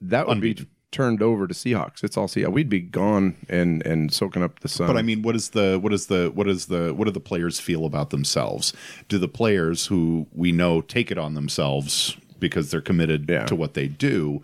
that 0.00 0.26
would 0.26 0.38
Unbeaten. 0.38 0.64
be 0.64 0.70
turned 0.90 1.22
over 1.22 1.46
to 1.46 1.54
Seahawks. 1.54 2.02
It's 2.02 2.16
all 2.16 2.26
Seahawks. 2.26 2.50
We'd 2.50 2.68
be 2.68 2.80
gone 2.80 3.36
and 3.48 3.86
and 3.86 4.12
soaking 4.12 4.42
up 4.42 4.58
the 4.60 4.68
sun. 4.68 4.88
But 4.88 4.96
I 4.96 5.02
mean, 5.02 5.22
what 5.22 5.36
is 5.36 5.50
the 5.50 5.78
what 5.80 5.92
is 5.92 6.06
the 6.08 6.32
what 6.34 6.48
is 6.48 6.66
the 6.66 6.92
what 6.92 7.04
do 7.04 7.12
the 7.12 7.20
players 7.20 7.60
feel 7.60 7.84
about 7.84 8.10
themselves? 8.10 8.72
Do 9.08 9.16
the 9.18 9.28
players 9.28 9.86
who 9.86 10.26
we 10.32 10.50
know 10.50 10.80
take 10.80 11.12
it 11.12 11.18
on 11.18 11.34
themselves 11.34 12.16
because 12.38 12.70
they're 12.70 12.80
committed 12.80 13.26
Yeah. 13.28 13.44
to 13.46 13.56
what 13.56 13.74
they 13.74 13.88
do? 13.88 14.42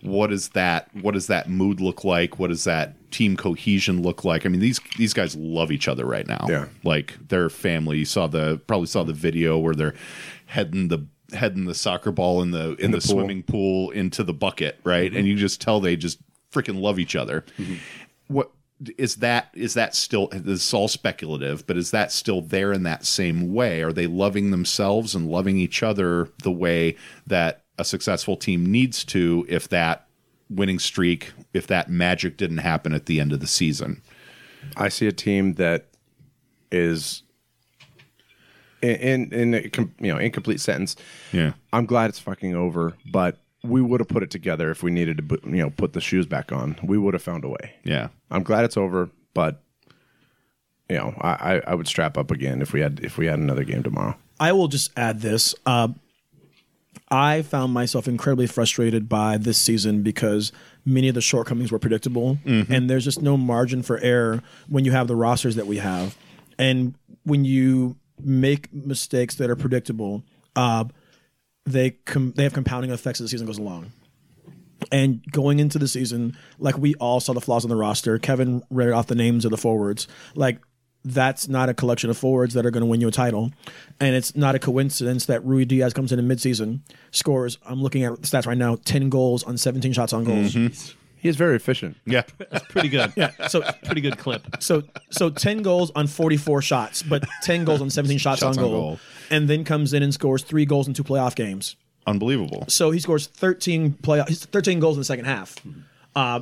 What 0.00 0.32
is 0.32 0.50
that? 0.50 0.90
What 1.00 1.14
does 1.14 1.28
that 1.28 1.48
mood 1.48 1.80
look 1.80 2.04
like? 2.04 2.38
What 2.38 2.48
does 2.48 2.64
that 2.64 3.10
team 3.10 3.36
cohesion 3.36 4.02
look 4.02 4.22
like? 4.24 4.44
I 4.44 4.50
mean, 4.50 4.60
these 4.60 4.80
these 4.98 5.14
guys 5.14 5.34
love 5.34 5.72
each 5.72 5.88
other 5.88 6.04
right 6.04 6.26
now. 6.26 6.46
Yeah. 6.48 6.66
like 6.82 7.16
their 7.28 7.48
family. 7.48 7.98
You 7.98 8.04
saw 8.04 8.26
the 8.26 8.60
probably 8.66 8.86
saw 8.86 9.02
the 9.02 9.14
video 9.14 9.58
where 9.58 9.74
they're 9.74 9.94
heading 10.46 10.88
the 10.88 11.06
heading 11.32 11.64
the 11.64 11.74
soccer 11.74 12.12
ball 12.12 12.42
in 12.42 12.50
the 12.50 12.74
in, 12.76 12.90
the, 12.90 12.98
the 12.98 13.06
pool. 13.06 13.16
swimming 13.16 13.42
pool 13.42 13.90
into 13.90 14.22
the 14.22 14.34
bucket, 14.34 14.78
right? 14.84 15.06
And 15.06 15.20
mm-hmm. 15.20 15.26
you 15.28 15.36
just 15.36 15.60
tell 15.60 15.80
they 15.80 15.96
just 15.96 16.18
freaking 16.52 16.80
love 16.80 16.98
each 16.98 17.16
other 17.16 17.44
mm-hmm. 17.58 17.74
what 18.28 18.50
is 18.98 19.16
that 19.16 19.50
is 19.54 19.74
that 19.74 19.94
still 19.94 20.28
this 20.32 20.66
is 20.66 20.74
all 20.74 20.88
speculative 20.88 21.66
but 21.66 21.76
is 21.76 21.92
that 21.92 22.10
still 22.10 22.42
there 22.42 22.72
in 22.72 22.82
that 22.82 23.06
same 23.06 23.52
way? 23.52 23.82
Are 23.82 23.92
they 23.92 24.06
loving 24.06 24.50
themselves 24.50 25.14
and 25.14 25.30
loving 25.30 25.58
each 25.58 25.82
other 25.82 26.28
the 26.42 26.50
way 26.50 26.96
that 27.26 27.64
a 27.78 27.84
successful 27.84 28.36
team 28.36 28.66
needs 28.66 29.04
to 29.04 29.46
if 29.48 29.68
that 29.68 30.06
winning 30.50 30.78
streak 30.78 31.32
if 31.52 31.66
that 31.68 31.88
magic 31.88 32.36
didn't 32.36 32.58
happen 32.58 32.92
at 32.92 33.06
the 33.06 33.20
end 33.20 33.32
of 33.32 33.40
the 33.40 33.46
season? 33.46 34.02
I 34.76 34.88
see 34.88 35.06
a 35.06 35.12
team 35.12 35.54
that 35.54 35.86
is 36.72 37.22
in 38.82 39.32
in, 39.32 39.32
in 39.32 39.54
a 39.54 39.70
you 40.00 40.12
know 40.12 40.18
incomplete 40.18 40.60
sentence. 40.60 40.96
yeah. 41.32 41.52
I'm 41.72 41.86
glad 41.86 42.10
it's 42.10 42.18
fucking 42.18 42.54
over, 42.54 42.94
but 43.06 43.38
we 43.64 43.80
would 43.80 44.00
have 44.00 44.08
put 44.08 44.22
it 44.22 44.30
together 44.30 44.70
if 44.70 44.82
we 44.82 44.90
needed 44.90 45.16
to 45.16 45.22
put, 45.22 45.44
you 45.44 45.56
know 45.62 45.70
put 45.70 45.92
the 45.94 46.00
shoes 46.00 46.26
back 46.26 46.52
on. 46.52 46.76
We 46.82 46.98
would 46.98 47.14
have 47.14 47.22
found 47.22 47.44
a 47.44 47.48
way. 47.48 47.74
yeah 47.84 48.08
I'm 48.30 48.42
glad 48.42 48.64
it's 48.64 48.76
over, 48.76 49.10
but 49.32 49.62
you 50.88 50.96
know 50.96 51.14
I, 51.20 51.30
I, 51.56 51.62
I 51.68 51.74
would 51.74 51.88
strap 51.88 52.16
up 52.18 52.30
again 52.30 52.62
if 52.62 52.72
we 52.72 52.80
had 52.80 53.00
if 53.02 53.18
we 53.18 53.26
had 53.26 53.38
another 53.38 53.64
game 53.64 53.82
tomorrow. 53.82 54.16
I 54.38 54.52
will 54.52 54.68
just 54.68 54.90
add 54.96 55.20
this. 55.20 55.54
Uh, 55.64 55.88
I 57.10 57.42
found 57.42 57.72
myself 57.72 58.08
incredibly 58.08 58.46
frustrated 58.46 59.08
by 59.08 59.36
this 59.36 59.58
season 59.60 60.02
because 60.02 60.52
many 60.84 61.08
of 61.08 61.14
the 61.14 61.20
shortcomings 61.20 61.70
were 61.70 61.78
predictable, 61.78 62.38
and 62.44 62.88
there's 62.90 63.04
just 63.04 63.22
no 63.22 63.36
margin 63.36 63.82
for 63.82 63.98
error 63.98 64.42
when 64.68 64.84
you 64.84 64.90
have 64.92 65.06
the 65.06 65.14
rosters 65.14 65.54
that 65.56 65.66
we 65.66 65.76
have, 65.78 66.16
and 66.58 66.94
when 67.24 67.44
you 67.44 67.96
make 68.20 68.72
mistakes 68.72 69.34
that 69.36 69.50
are 69.50 69.56
predictable 69.56 70.22
uh, 70.56 70.84
they 71.66 71.90
com- 71.90 72.32
they 72.36 72.42
have 72.42 72.52
compounding 72.52 72.90
effects 72.90 73.20
as 73.20 73.24
the 73.24 73.28
season 73.28 73.46
goes 73.46 73.58
along. 73.58 73.92
And 74.92 75.24
going 75.30 75.60
into 75.60 75.78
the 75.78 75.88
season, 75.88 76.36
like 76.58 76.76
we 76.76 76.94
all 76.96 77.20
saw 77.20 77.32
the 77.32 77.40
flaws 77.40 77.64
on 77.64 77.68
the 77.70 77.76
roster. 77.76 78.18
Kevin 78.18 78.62
read 78.70 78.90
off 78.90 79.06
the 79.06 79.14
names 79.14 79.44
of 79.44 79.50
the 79.50 79.56
forwards. 79.56 80.06
Like 80.34 80.58
that's 81.04 81.48
not 81.48 81.68
a 81.68 81.74
collection 81.74 82.10
of 82.10 82.16
forwards 82.18 82.54
that 82.54 82.64
are 82.64 82.70
going 82.70 82.82
to 82.82 82.86
win 82.86 83.00
you 83.00 83.08
a 83.08 83.12
title. 83.12 83.52
And 84.00 84.14
it's 84.14 84.34
not 84.34 84.54
a 84.54 84.58
coincidence 84.58 85.26
that 85.26 85.42
Ruidiaz 85.44 85.94
comes 85.94 86.12
in 86.12 86.18
in 86.18 86.26
midseason, 86.26 86.80
scores, 87.10 87.58
I'm 87.66 87.82
looking 87.82 88.04
at 88.04 88.12
stats 88.22 88.46
right 88.46 88.56
now, 88.56 88.76
10 88.84 89.10
goals 89.10 89.44
on 89.44 89.56
17 89.58 89.92
shots 89.92 90.12
on 90.12 90.24
goals. 90.24 90.54
He 90.54 90.72
is 91.28 91.36
very 91.36 91.56
efficient. 91.56 91.96
Yeah. 92.06 92.22
That's 92.50 92.64
pretty 92.66 92.88
good. 92.88 93.12
Yeah. 93.16 93.30
So 93.48 93.62
Pretty 93.84 94.00
good 94.00 94.18
clip. 94.18 94.42
so 94.60 94.82
so 95.10 95.30
10 95.30 95.62
goals 95.62 95.90
on 95.94 96.06
44 96.06 96.62
shots, 96.62 97.02
but 97.02 97.24
10 97.42 97.64
goals 97.64 97.80
on 97.80 97.90
17 97.90 98.18
shots, 98.18 98.40
Shots 98.40 98.58
on, 98.58 98.64
on 98.64 98.70
goal, 98.70 98.80
goal. 98.80 99.00
And 99.30 99.48
then 99.48 99.64
comes 99.64 99.92
in 99.92 100.02
and 100.02 100.12
scores 100.12 100.42
3 100.42 100.64
goals 100.66 100.86
in 100.88 100.94
two 100.94 101.04
playoff 101.04 101.34
games. 101.34 101.76
Unbelievable. 102.06 102.64
So 102.68 102.90
he 102.90 103.00
scores 103.00 103.26
13 103.26 103.92
play 103.94 104.22
13 104.22 104.78
goals 104.80 104.96
in 104.96 105.00
the 105.00 105.04
second 105.06 105.24
half. 105.24 105.56
Uh, 106.14 106.40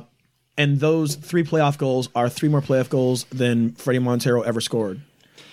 and 0.57 0.79
those 0.79 1.15
three 1.15 1.43
playoff 1.43 1.77
goals 1.77 2.09
are 2.15 2.29
three 2.29 2.49
more 2.49 2.61
playoff 2.61 2.89
goals 2.89 3.23
than 3.31 3.71
Fredy 3.71 4.01
Montero 4.01 4.41
ever 4.41 4.61
scored. 4.61 5.01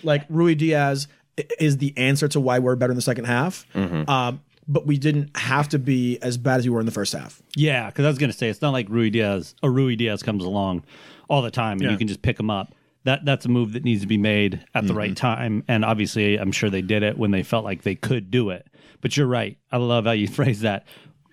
Like 0.03 0.29
Ruidiaz 0.29 1.07
i- 1.39 1.45
is 1.59 1.79
the 1.79 1.95
answer 1.97 2.29
to 2.29 2.41
why 2.41 2.59
we're 2.59 2.77
better 2.77 2.93
in 2.93 2.97
the 2.97 3.03
second 3.03 3.25
half. 3.27 3.65
Uh, 3.75 4.33
but 4.71 4.87
we 4.87 4.97
didn't 4.97 5.37
have 5.37 5.69
to 5.71 5.79
be 5.79 6.17
as 6.23 6.39
bad 6.39 6.61
as 6.61 6.65
we 6.65 6.71
were 6.71 6.79
in 6.79 6.87
the 6.87 6.93
first 6.93 7.13
half. 7.13 7.43
Yeah, 7.57 7.87
because 7.87 8.05
I 8.05 8.09
was 8.09 8.19
going 8.19 8.31
to 8.31 8.37
say 8.37 8.49
it's 8.49 8.63
not 8.63 8.73
like 8.73 8.89
Ruidiaz. 8.89 9.55
A 9.65 9.67
Ruidiaz 9.67 10.23
comes 10.23 10.45
along 10.45 10.85
all 11.29 11.43
the 11.43 11.51
time, 11.51 11.73
and 11.79 11.83
Yeah. 11.83 11.91
you 11.91 11.99
can 11.99 12.07
just 12.07 12.23
pick 12.23 12.39
him 12.39 12.51
up. 12.51 12.73
That 13.05 13.25
that's 13.25 13.47
a 13.47 13.49
move 13.49 13.73
that 13.73 13.83
needs 13.83 14.03
to 14.03 14.07
be 14.07 14.19
made 14.19 14.65
at 14.75 14.87
the 14.87 14.95
right 14.95 15.11
mm-hmm. 15.11 15.15
time, 15.15 15.65
and 15.67 15.85
obviously, 15.85 16.37
I'm 16.39 16.53
sure 16.53 16.71
they 16.71 16.83
did 16.83 17.03
it 17.03 17.19
when 17.19 17.31
they 17.31 17.43
felt 17.43 17.65
like 17.65 17.83
they 17.83 17.95
could 17.95 18.31
do 18.31 18.51
it. 18.51 18.67
But 19.01 19.17
you're 19.17 19.27
right. 19.27 19.59
I 19.73 19.79
love 19.79 20.05
how 20.05 20.13
you 20.13 20.29
phrase 20.39 20.61
that. 20.61 20.87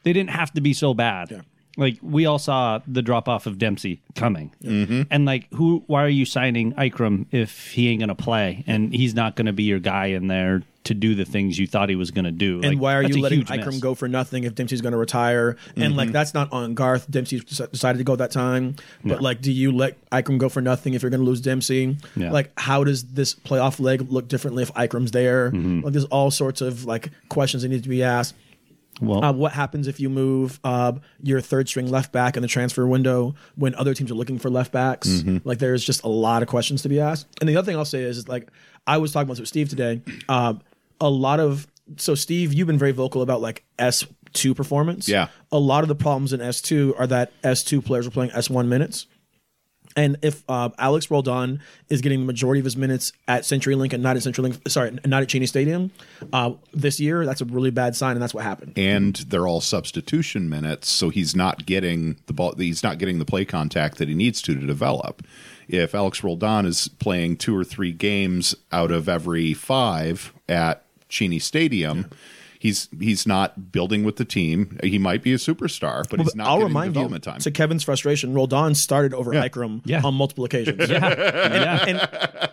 They 0.04 0.13
didn't 0.13 0.32
have 0.32 0.52
to 0.54 0.62
be 0.62 0.73
so 0.73 0.93
bad. 0.93 1.43
Like 1.76 2.00
we 2.02 2.26
all 2.26 2.39
saw 2.39 2.80
the 2.88 3.04
drop 3.04 3.28
off 3.28 3.45
of 3.45 3.60
Dempsey 3.60 4.02
coming, 4.15 4.56
mm-hmm. 4.63 5.04
and 5.12 5.26
like 5.26 5.54
who? 5.54 5.84
Why 5.86 6.04
are 6.04 6.10
you 6.10 6.26
signing 6.26 6.73
Eikrem 6.73 7.28
if 7.32 7.71
he 7.71 7.89
ain't 7.89 8.00
going 8.00 8.10
to 8.10 8.15
play 8.15 8.63
and 8.65 8.93
he's 8.93 9.13
not 9.13 9.36
going 9.36 9.45
to 9.45 9.54
be 9.54 9.63
your 9.63 9.80
guy 9.80 10.08
in 10.08 10.28
there 10.28 10.63
to 10.88 10.93
do 10.93 11.15
the 11.15 11.23
things 11.23 11.58
you 11.58 11.65
thought 11.67 11.88
he 11.89 11.95
was 11.95 12.12
going 12.12 12.26
to 12.26 12.32
do? 12.32 12.56
And 12.56 12.73
Like, 12.76 12.80
why 12.82 12.95
are 12.95 13.04
you 13.04 13.21
letting 13.21 13.43
Eikrem 13.43 13.80
go 13.80 13.95
for 13.95 14.08
nothing 14.08 14.43
if 14.43 14.56
Dempsey's 14.56 14.82
going 14.82 14.91
to 14.91 14.97
retire? 14.97 15.56
And 15.78 15.95
like 15.95 16.12
that's 16.12 16.34
not 16.34 16.52
on 16.52 16.73
Garth. 16.73 17.10
Dempsey 17.10 17.39
decided 17.39 18.00
to 18.00 18.04
go 18.04 18.13
at 18.13 18.19
that 18.19 18.32
time. 18.32 18.76
But 19.06 19.21
like, 19.21 19.41
do 19.41 19.52
you 19.52 19.71
let 19.71 19.97
Eikrem 20.10 20.38
go 20.38 20.50
for 20.50 20.62
nothing 20.62 20.93
if 20.95 21.02
you're 21.02 21.12
going 21.12 21.21
to 21.21 21.26
lose 21.28 21.41
Dempsey? 21.41 21.95
Yeah. 22.15 22.32
Like, 22.32 22.52
how 22.60 22.84
does 22.84 23.04
this 23.06 23.34
playoff 23.36 23.80
leg 23.80 24.12
look 24.12 24.28
differently 24.28 24.63
if 24.63 24.73
Eikrem's 24.73 25.12
there? 25.12 25.52
Like, 25.52 25.93
there's 25.93 26.06
all 26.06 26.32
sorts 26.32 26.62
of 26.62 26.86
like 26.86 27.10
questions 27.30 27.63
that 27.63 27.69
need 27.69 27.84
to 27.84 27.89
be 27.89 28.04
asked. 28.04 28.36
Well, 29.00 29.23
Uh, 29.23 29.32
what 29.32 29.52
happens 29.52 29.88
if 29.88 30.00
you 30.00 30.10
move 30.10 30.60
uh, 30.63 30.93
your 31.21 31.39
third 31.39 31.69
string 31.69 31.88
left 31.91 32.12
back 32.12 32.36
in 32.36 32.41
the 32.41 32.47
transfer 32.47 32.88
window 32.88 33.36
when 33.56 33.76
other 33.76 33.93
teams 33.93 34.10
are 34.10 34.15
looking 34.15 34.39
for 34.39 34.50
left 34.50 34.71
backs? 34.71 35.23
Like, 35.43 35.60
there's 35.60 35.84
just 35.84 36.04
a 36.04 36.08
lot 36.08 36.41
of 36.41 36.47
questions 36.47 36.82
to 36.82 36.89
be 36.89 37.00
asked. 37.00 37.28
And 37.39 37.47
the 37.47 37.56
other 37.58 37.65
thing 37.67 37.78
I'll 37.78 37.86
say 37.86 38.02
is, 38.02 38.17
is 38.17 38.28
like, 38.28 38.50
I 38.88 38.97
was 38.97 39.12
talking 39.12 39.26
about 39.28 39.34
this 39.34 39.41
with 39.41 39.50
Steve 39.50 39.69
today. 39.69 40.02
Uh, 40.28 40.56
a 40.99 41.10
lot 41.10 41.39
of 41.39 41.67
so 41.97 42.15
Steve, 42.15 42.53
you've 42.53 42.67
been 42.67 42.77
very 42.77 42.91
vocal 42.91 43.21
about 43.21 43.41
like 43.41 43.63
S 43.79 44.05
two 44.33 44.53
performance. 44.53 45.07
Yeah. 45.07 45.29
a 45.51 45.57
lot 45.60 45.83
of 45.83 45.88
the 45.88 45.95
problems 45.95 46.33
in 46.33 46.41
S 46.41 46.62
two 46.62 46.93
are 46.97 47.07
that 47.07 47.31
S 47.43 47.63
two 47.63 47.81
players 47.81 48.05
are 48.05 48.12
playing 48.12 48.31
S 48.31 48.49
one 48.49 48.67
minutes. 48.69 49.07
And 49.95 50.17
if 50.21 50.43
uh, 50.47 50.69
Alex 50.77 51.10
Roldan 51.10 51.60
is 51.89 52.01
getting 52.01 52.19
the 52.19 52.25
majority 52.27 52.60
of 52.60 52.65
his 52.65 52.77
minutes 52.77 53.13
at 53.27 53.43
CenturyLink 53.43 53.93
and 53.93 54.03
not 54.03 54.15
at 54.15 54.21
CenturyLink, 54.21 54.69
sorry, 54.69 54.95
not 55.05 55.23
at 55.23 55.29
Cheney 55.29 55.47
Stadium 55.47 55.89
uh, 56.31 56.51
this 56.71 56.99
year, 56.99 57.25
that's 57.25 57.41
a 57.41 57.45
really 57.45 57.71
bad 57.71 57.95
sign, 57.95 58.12
and 58.12 58.21
that's 58.21 58.33
what 58.33 58.43
happened. 58.43 58.73
and 58.77 59.15
they're 59.15 59.47
all 59.47 59.60
substitution 59.60 60.49
minutes, 60.49 60.88
so 60.88 61.10
he's 61.10 61.36
not 61.36 61.65
getting 61.65 62.17
the 62.27 62.33
ball. 62.33 62.53
He's 62.55 62.83
not 62.83 62.99
getting 62.99 63.17
the 63.17 63.25
play 63.25 63.43
contact 63.43 63.97
that 63.97 64.07
he 64.07 64.13
needs 64.13 64.39
to 64.43 64.53
to 64.53 64.67
develop. 64.67 65.23
If 65.67 65.95
Alex 65.95 66.23
Roldan 66.23 66.67
is 66.67 66.89
playing 66.89 67.38
two 67.38 67.57
or 67.57 67.63
three 67.63 67.91
games 67.91 68.53
out 68.71 68.91
of 68.91 69.10
every 69.10 69.55
five 69.55 70.31
at 70.47 70.86
Cheney 71.09 71.39
Stadium, 71.39 72.09
he's 72.59 72.89
he's 72.99 73.25
not 73.27 73.71
building 73.71 74.03
with 74.03 74.15
the 74.17 74.25
team. 74.25 74.77
He 74.83 74.97
might 74.97 75.23
be 75.23 75.33
a 75.33 75.37
superstar, 75.37 76.07
but 76.09 76.19
he's 76.19 76.35
not 76.35 76.47
I'll 76.47 76.55
getting 76.57 76.67
remind 76.69 76.87
you, 76.87 76.93
development 76.93 77.23
time. 77.23 77.39
to 77.39 77.51
Kevin's 77.51 77.83
frustration, 77.83 78.33
Roldan 78.33 78.75
started 78.75 79.13
over 79.13 79.33
Yeah. 79.33 79.47
Eikrem 79.47 79.81
Yeah. 79.85 80.01
on 80.03 80.13
multiple 80.13 80.45
occasions. 80.45 80.89
yeah. 80.89 81.85
and 81.87 82.09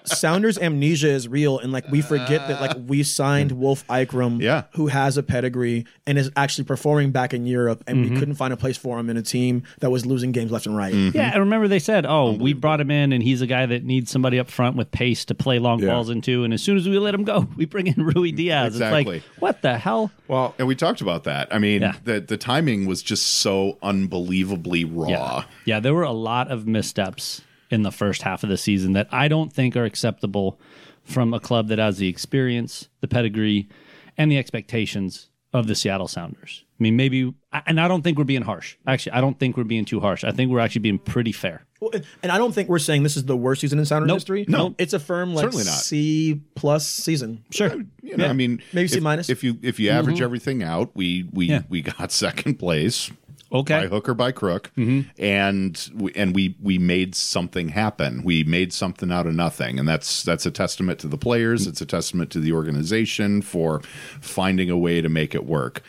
Sounders 0.07 0.59
amnesia 0.59 1.09
is 1.09 1.29
real, 1.29 1.59
and 1.59 1.73
like 1.73 1.91
we 1.91 2.03
forget 2.03 2.47
that 2.49 2.61
like 2.61 2.77
we 2.87 3.03
signed 3.03 3.53
Wolff 3.53 3.87
Eikrem, 3.89 4.41
Yeah. 4.41 4.65
who 4.75 4.89
has 4.89 5.17
a 5.17 5.23
pedigree 5.23 5.87
and 6.07 6.19
is 6.19 6.31
actually 6.37 6.65
performing 6.65 7.11
back 7.11 7.33
in 7.33 7.47
Europe, 7.47 7.83
and 7.87 8.01
we 8.01 8.07
mm-hmm. 8.09 8.19
couldn't 8.19 8.35
find 8.35 8.53
a 8.53 8.57
place 8.57 8.77
for 8.77 8.99
him 8.99 9.09
in 9.09 9.17
a 9.17 9.23
team 9.23 9.63
that 9.81 9.91
was 9.91 10.05
losing 10.05 10.33
games 10.33 10.51
left 10.51 10.67
and 10.67 10.77
right. 10.77 10.93
Mm-hmm. 10.93 11.17
Yeah, 11.17 11.31
and 11.31 11.41
remember 11.41 11.69
they 11.69 11.79
said, 11.79 12.05
"Oh, 12.07 12.33
we 12.33 12.53
brought 12.53 12.81
him 12.81 12.91
in, 12.91 13.13
and 13.13 13.23
he's 13.23 13.41
a 13.41 13.47
guy 13.47 13.65
that 13.67 13.85
needs 13.85 14.11
somebody 14.11 14.39
up 14.39 14.51
front 14.51 14.77
with 14.77 14.91
pace 14.91 15.25
to 15.27 15.35
play 15.35 15.59
long 15.59 15.81
Yeah. 15.81 15.89
balls 15.89 16.11
into." 16.11 16.45
And 16.45 16.53
as 16.53 16.63
soon 16.63 16.77
as 16.77 16.87
we 16.87 16.99
let 16.99 17.15
him 17.15 17.25
go, 17.25 17.49
we 17.57 17.65
bring 17.65 17.87
in 17.87 17.95
Ruidiaz. 17.95 18.67
Exactly. 18.67 19.17
It's 19.17 19.27
like, 19.27 19.41
what 19.41 19.63
the 19.63 19.79
hell? 19.79 19.94
Well, 20.29 20.55
and 20.59 20.67
we 20.69 20.75
talked 20.75 21.01
about 21.01 21.25
that. 21.25 21.53
I 21.55 21.59
mean, 21.59 21.83
Yeah. 21.83 21.95
the 22.05 22.21
the 22.21 22.37
timing 22.37 22.87
was 22.87 23.03
just 23.03 23.27
so 23.27 23.79
unbelievably 23.83 24.85
raw. 24.85 25.09
Yeah, 25.09 25.45
yeah. 25.65 25.81
There 25.81 25.95
were 25.95 26.03
a 26.03 26.13
lot 26.13 26.51
of 26.51 26.67
missteps 26.67 27.43
in 27.71 27.83
the 27.83 27.91
first 27.91 28.23
half 28.23 28.43
of 28.43 28.49
the 28.51 28.57
season 28.57 28.93
that 28.93 29.09
I 29.11 29.29
don't 29.29 29.53
think 29.53 29.77
are 29.77 29.85
acceptable 29.85 30.59
from 31.03 31.35
a 31.35 31.41
club 31.41 31.69
that 31.69 31.79
has 31.79 31.99
the 31.99 32.09
experience, 32.09 32.89
the 33.01 33.09
pedigree, 33.09 33.69
and 34.17 34.31
the 34.31 34.39
expectations 34.39 35.29
of 35.55 35.69
the 35.69 35.75
Seattle 35.75 36.09
Sounders. 36.09 36.65
I 36.79 36.83
mean, 36.83 36.97
maybe, 36.97 37.33
and 37.67 37.81
I 37.81 37.87
don't 37.87 38.03
think 38.03 38.19
we're 38.19 38.25
being 38.25 38.43
harsh. 38.43 38.77
Actually, 38.87 39.13
I 39.13 39.21
don't 39.21 39.39
think 39.39 39.57
we're 39.57 39.63
being 39.63 39.85
too 39.85 40.01
harsh. 40.01 40.25
I 40.25 40.33
think 40.33 40.51
we're 40.51 40.59
actually 40.59 40.81
being 40.81 40.99
pretty 40.99 41.31
fair. 41.31 41.65
Well, 41.81 41.93
And 42.23 42.33
I 42.33 42.39
don't 42.39 42.53
think 42.53 42.69
we're 42.69 42.81
saying 42.81 43.05
this 43.05 43.17
is 43.17 43.25
the 43.27 43.37
worst 43.37 43.61
season 43.61 43.79
in 43.79 43.85
Sounders 43.87 44.09
Nope. 44.09 44.17
history. 44.17 44.45
No. 44.49 44.75
it's 44.77 44.93
a 44.93 44.99
firm 44.99 45.33
like 45.33 45.45
Certainly 45.45 45.65
not. 45.65 45.75
C 45.75 46.41
plus 46.57 46.89
season. 46.89 47.45
Sure. 47.51 47.73
You 48.03 48.17
know, 48.17 48.25
Yeah. 48.25 48.31
I 48.31 48.33
mean, 48.33 48.61
Maybe 48.73 48.89
C 48.89 48.99
minus. 48.99 49.31
If 49.31 49.45
you 49.45 49.57
if 49.63 49.79
you 49.79 49.91
average 49.91 50.17
mm-hmm. 50.17 50.25
everything 50.25 50.63
out, 50.65 50.91
we 50.95 51.29
we 51.33 51.47
Yeah. 51.47 51.63
we 51.69 51.83
got 51.83 52.11
second 52.27 52.57
place 52.59 53.11
Okay. 53.55 53.83
by 53.83 53.87
hook 53.87 54.09
or 54.09 54.15
by 54.15 54.33
crook, 54.33 54.73
mm-hmm. 54.77 55.09
and 55.17 55.91
we, 55.95 56.13
and 56.15 56.35
we 56.35 56.57
we 56.61 56.77
made 56.77 57.15
something 57.15 57.69
happen. 57.69 58.23
We 58.25 58.43
made 58.43 58.73
something 58.73 59.13
out 59.13 59.27
of 59.29 59.35
nothing, 59.35 59.79
and 59.79 59.89
that's 59.89 60.25
that's 60.25 60.45
a 60.45 60.51
testament 60.51 60.99
to 61.01 61.09
the 61.09 61.17
players. 61.17 61.69
It's 61.69 61.81
a 61.81 61.87
testament 61.87 62.31
to 62.33 62.41
the 62.41 62.53
organization 62.53 63.43
for 63.43 63.81
finding 64.21 64.71
a 64.71 64.77
way 64.77 65.01
to 65.01 65.09
make 65.09 65.35
it 65.35 65.47
work. 65.47 65.83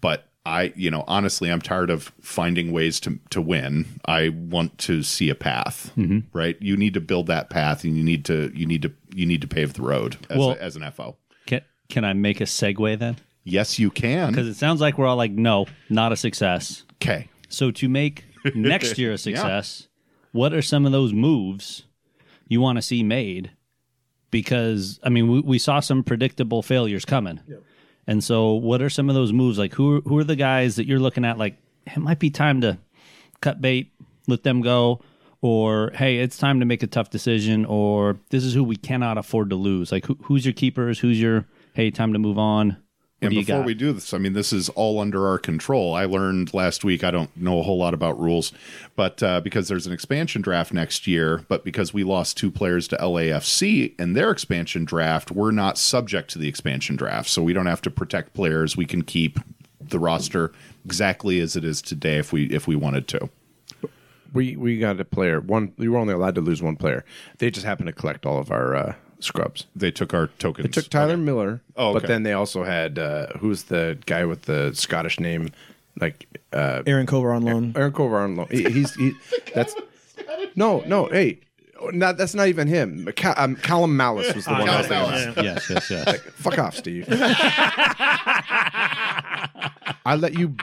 But 0.00 0.26
I, 0.44 0.72
you 0.74 0.90
know, 0.90 1.04
honestly, 1.06 1.50
I'm 1.50 1.60
tired 1.60 1.90
of 1.90 2.12
finding 2.20 2.72
ways 2.72 2.98
to 3.00 3.20
to 3.30 3.40
win. 3.40 4.00
I 4.04 4.30
want 4.30 4.78
to 4.78 5.04
see 5.04 5.28
a 5.28 5.36
path, 5.36 5.92
mm-hmm. 5.96 6.20
right? 6.36 6.56
You 6.60 6.76
need 6.76 6.94
to 6.94 7.00
build 7.00 7.28
that 7.28 7.50
path, 7.50 7.84
and 7.84 7.96
you 7.96 8.02
need 8.02 8.24
to 8.24 8.50
you 8.52 8.66
need 8.66 8.82
to 8.82 8.92
you 9.14 9.26
need 9.26 9.42
to 9.42 9.48
pave 9.48 9.74
the 9.74 9.82
road 9.82 10.16
as, 10.28 10.38
Well- 10.38 10.50
a, 10.50 10.54
as 10.56 10.74
an 10.74 10.90
FO. 10.90 11.16
Can, 11.46 11.62
can 11.88 12.04
I 12.04 12.12
make 12.14 12.40
a 12.40 12.44
segue 12.44 12.98
then? 12.98 13.16
Yes, 13.44 13.78
you 13.78 13.90
can. 13.90 14.30
Because 14.30 14.46
it 14.46 14.54
sounds 14.54 14.80
like 14.80 14.98
we're 14.98 15.06
all 15.06 15.16
like, 15.16 15.32
no, 15.32 15.66
not 15.90 16.12
a 16.12 16.16
success. 16.16 16.84
Okay. 17.02 17.28
So 17.48 17.70
to 17.72 17.88
make 17.88 18.24
next 18.54 18.96
year 18.98 19.12
a 19.12 19.18
success, 19.18 19.88
what 20.32 20.52
are 20.52 20.62
some 20.62 20.86
of 20.86 20.92
those 20.92 21.12
moves 21.12 21.84
you 22.48 22.60
want 22.60 22.76
to 22.76 22.82
see 22.82 23.02
made? 23.02 23.50
Because 24.30 24.98
I 25.02 25.10
mean, 25.10 25.30
we, 25.30 25.40
we 25.40 25.58
saw 25.58 25.80
some 25.80 26.02
predictable 26.02 26.62
failures 26.62 27.04
coming, 27.04 27.40
and 28.06 28.24
so 28.24 28.52
what 28.52 28.80
are 28.80 28.88
some 28.88 29.08
of 29.08 29.14
those 29.14 29.32
moves? 29.32 29.58
Like 29.58 29.74
who 29.74 30.00
who 30.02 30.16
are 30.18 30.24
the 30.24 30.36
guys 30.36 30.76
that 30.76 30.86
you're 30.86 30.98
looking 30.98 31.24
at? 31.24 31.36
Like 31.36 31.56
it 31.86 31.98
might 31.98 32.18
be 32.18 32.30
time 32.30 32.62
to 32.62 32.78
cut 33.40 33.60
bait, 33.60 33.92
let 34.28 34.44
them 34.44 34.62
go, 34.62 35.02
or 35.42 35.90
hey, 35.94 36.18
it's 36.18 36.38
time 36.38 36.60
to 36.60 36.66
make 36.66 36.82
a 36.82 36.86
tough 36.86 37.10
decision, 37.10 37.66
or 37.66 38.18
this 38.30 38.44
is 38.44 38.54
who 38.54 38.64
we 38.64 38.76
cannot 38.76 39.18
afford 39.18 39.50
to 39.50 39.56
lose. 39.56 39.92
Like 39.92 40.06
who, 40.06 40.16
who's 40.22 40.46
your 40.46 40.54
keepers? 40.54 41.00
Who's 41.00 41.20
your 41.20 41.46
hey, 41.74 41.90
time 41.90 42.14
to 42.14 42.18
move 42.18 42.38
on? 42.38 42.81
What 43.22 43.32
And 43.32 43.34
before 43.46 43.58
got? 43.58 43.66
we 43.66 43.74
do 43.74 43.92
this, 43.92 44.12
I 44.12 44.18
mean, 44.18 44.32
this 44.32 44.52
is 44.52 44.68
all 44.70 44.98
under 44.98 45.28
our 45.28 45.38
control. 45.38 45.94
I 45.94 46.04
learned 46.06 46.52
last 46.52 46.82
week, 46.84 47.04
I 47.04 47.10
don't 47.12 47.34
know 47.36 47.60
a 47.60 47.62
whole 47.62 47.78
lot 47.78 47.94
about 47.94 48.18
rules, 48.18 48.52
but 48.96 49.22
uh, 49.22 49.40
because 49.40 49.68
there's 49.68 49.86
an 49.86 49.92
expansion 49.92 50.42
draft 50.42 50.72
next 50.72 51.06
year, 51.06 51.44
but 51.48 51.64
because 51.64 51.94
we 51.94 52.02
lost 52.04 52.36
two 52.36 52.50
players 52.50 52.88
to 52.88 52.96
LAFC 52.96 53.98
in 54.00 54.14
their 54.14 54.30
expansion 54.30 54.84
draft, 54.84 55.30
we're 55.30 55.52
not 55.52 55.78
subject 55.78 56.30
to 56.30 56.38
the 56.38 56.48
expansion 56.48 56.96
draft. 56.96 57.28
So 57.28 57.42
we 57.42 57.52
don't 57.52 57.66
have 57.66 57.82
to 57.82 57.90
protect 57.90 58.34
players. 58.34 58.76
We 58.76 58.86
can 58.86 59.02
keep 59.02 59.38
the 59.80 59.98
roster 60.00 60.52
exactly 60.84 61.38
as 61.40 61.54
it 61.56 61.64
is 61.64 61.80
today 61.82 62.18
if 62.18 62.32
we 62.32 62.46
if 62.46 62.66
we 62.66 62.74
wanted 62.76 63.06
to. 63.08 63.28
we 64.32 64.56
we 64.56 64.78
got 64.78 64.98
a 65.00 65.04
player. 65.04 65.40
One, 65.40 65.72
we 65.76 65.88
were 65.88 65.98
only 65.98 66.14
allowed 66.14 66.34
to 66.36 66.40
lose 66.40 66.62
one 66.62 66.76
player. 66.76 67.04
They 67.38 67.50
just 67.50 67.66
happened 67.66 67.86
to 67.88 67.92
collect 67.92 68.24
all 68.26 68.38
of 68.38 68.50
our 68.50 68.74
uh, 68.74 68.94
scrubs. 69.22 69.66
They 69.74 69.90
took 69.90 70.14
our 70.14 70.28
tokens. 70.38 70.64
They 70.66 70.70
took 70.70 70.90
Tyler 70.90 71.16
Miller. 71.16 71.60
Oh, 71.76 71.92
but 71.92 72.06
then 72.06 72.22
they 72.22 72.32
also 72.32 72.64
had 72.64 72.98
uh, 72.98 73.26
who's 73.38 73.64
the 73.64 73.98
guy 74.06 74.24
with 74.24 74.42
the 74.42 74.72
Scottish 74.74 75.20
name, 75.20 75.50
like 76.00 76.26
uh, 76.52 76.82
Aaron 76.86 77.06
Kovar 77.06 77.34
on 77.34 77.42
loan. 77.42 77.72
Aaron 77.76 77.92
Kovar 77.92 78.24
on 78.24 78.36
loan. 78.36 78.48
He, 78.50 78.64
he's 78.70 78.94
he, 78.94 79.12
that's 79.54 79.74
no 80.56 80.80
no. 80.86 81.06
Hey, 81.06 81.40
not 81.92 82.16
that's 82.16 82.34
not 82.34 82.48
even 82.48 82.68
him. 82.68 83.08
Ca- 83.16 83.34
um, 83.36 83.56
Calum 83.56 83.96
Mallace 83.96 84.34
was 84.34 84.44
the 84.44 84.52
one. 84.52 84.68
I 84.68 84.78
was 84.78 84.86
Calum 84.86 85.14
thinking. 85.14 85.44
Mallace. 85.44 85.70
yes, 85.70 85.88
yes, 85.90 86.06
yes. 86.06 86.20
Fuck 86.34 86.58
off, 86.58 86.76
Steve. 86.76 87.08
I 90.04 90.16
let 90.16 90.34
you 90.38 90.56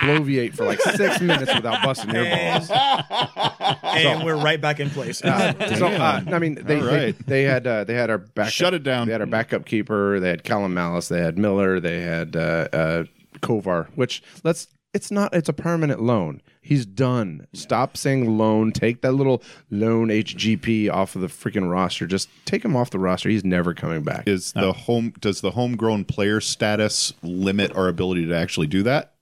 bloviate 0.00 0.54
for 0.54 0.64
like 0.64 0.80
six 0.80 1.20
minutes 1.20 1.54
without 1.54 1.84
busting 1.84 2.10
your 2.10 2.24
balls. 2.24 2.70
and 3.82 4.24
we're 4.24 4.36
right 4.36 4.60
back 4.60 4.80
in 4.80 4.90
place. 4.90 5.18
So 5.18 5.28
uh, 5.28 6.22
I 6.32 6.38
mean, 6.38 6.56
they 6.56 6.80
All 6.80 6.86
they, 6.86 7.12
they 7.12 7.42
had 7.44 7.66
uh, 7.66 7.84
they 7.84 7.94
had 7.94 8.10
our 8.10 8.18
backup. 8.18 8.52
Shut 8.52 8.74
it 8.74 8.82
down. 8.82 9.06
They 9.06 9.12
had 9.12 9.20
our 9.20 9.26
backup 9.26 9.64
keeper. 9.64 10.18
They 10.20 10.30
had 10.30 10.44
Calum 10.44 10.74
Mallace. 10.74 11.08
They 11.08 11.20
had 11.20 11.38
Miller. 11.38 11.80
They 11.80 12.00
had 12.00 12.36
uh, 12.36 12.68
uh, 12.72 13.04
Kovar. 13.40 13.88
Which 13.94 14.22
let's. 14.44 14.68
It's 14.92 15.10
not. 15.12 15.32
It's 15.32 15.48
a 15.48 15.52
permanent 15.52 16.02
loan. 16.02 16.42
He's 16.60 16.84
done. 16.84 17.46
Stop 17.52 17.96
saying 17.96 18.36
loan. 18.36 18.72
Take 18.72 19.02
that 19.02 19.12
little 19.12 19.40
loan 19.70 20.08
HGP 20.08 20.90
off 20.90 21.14
of 21.14 21.20
the 21.22 21.28
freaking 21.28 21.70
roster. 21.70 22.06
Just 22.08 22.28
take 22.44 22.64
him 22.64 22.74
off 22.74 22.90
the 22.90 22.98
roster. 22.98 23.28
He's 23.28 23.44
never 23.44 23.72
coming 23.72 24.02
back. 24.02 24.26
Is 24.26 24.52
the 24.52 24.72
home 24.72 25.14
does 25.20 25.40
the 25.42 25.52
homegrown 25.52 26.06
player 26.06 26.40
status 26.40 27.12
limit 27.22 27.72
our 27.76 27.86
ability 27.86 28.26
to 28.26 28.34
actually 28.36 28.66
do 28.66 28.82
that? 28.82 29.14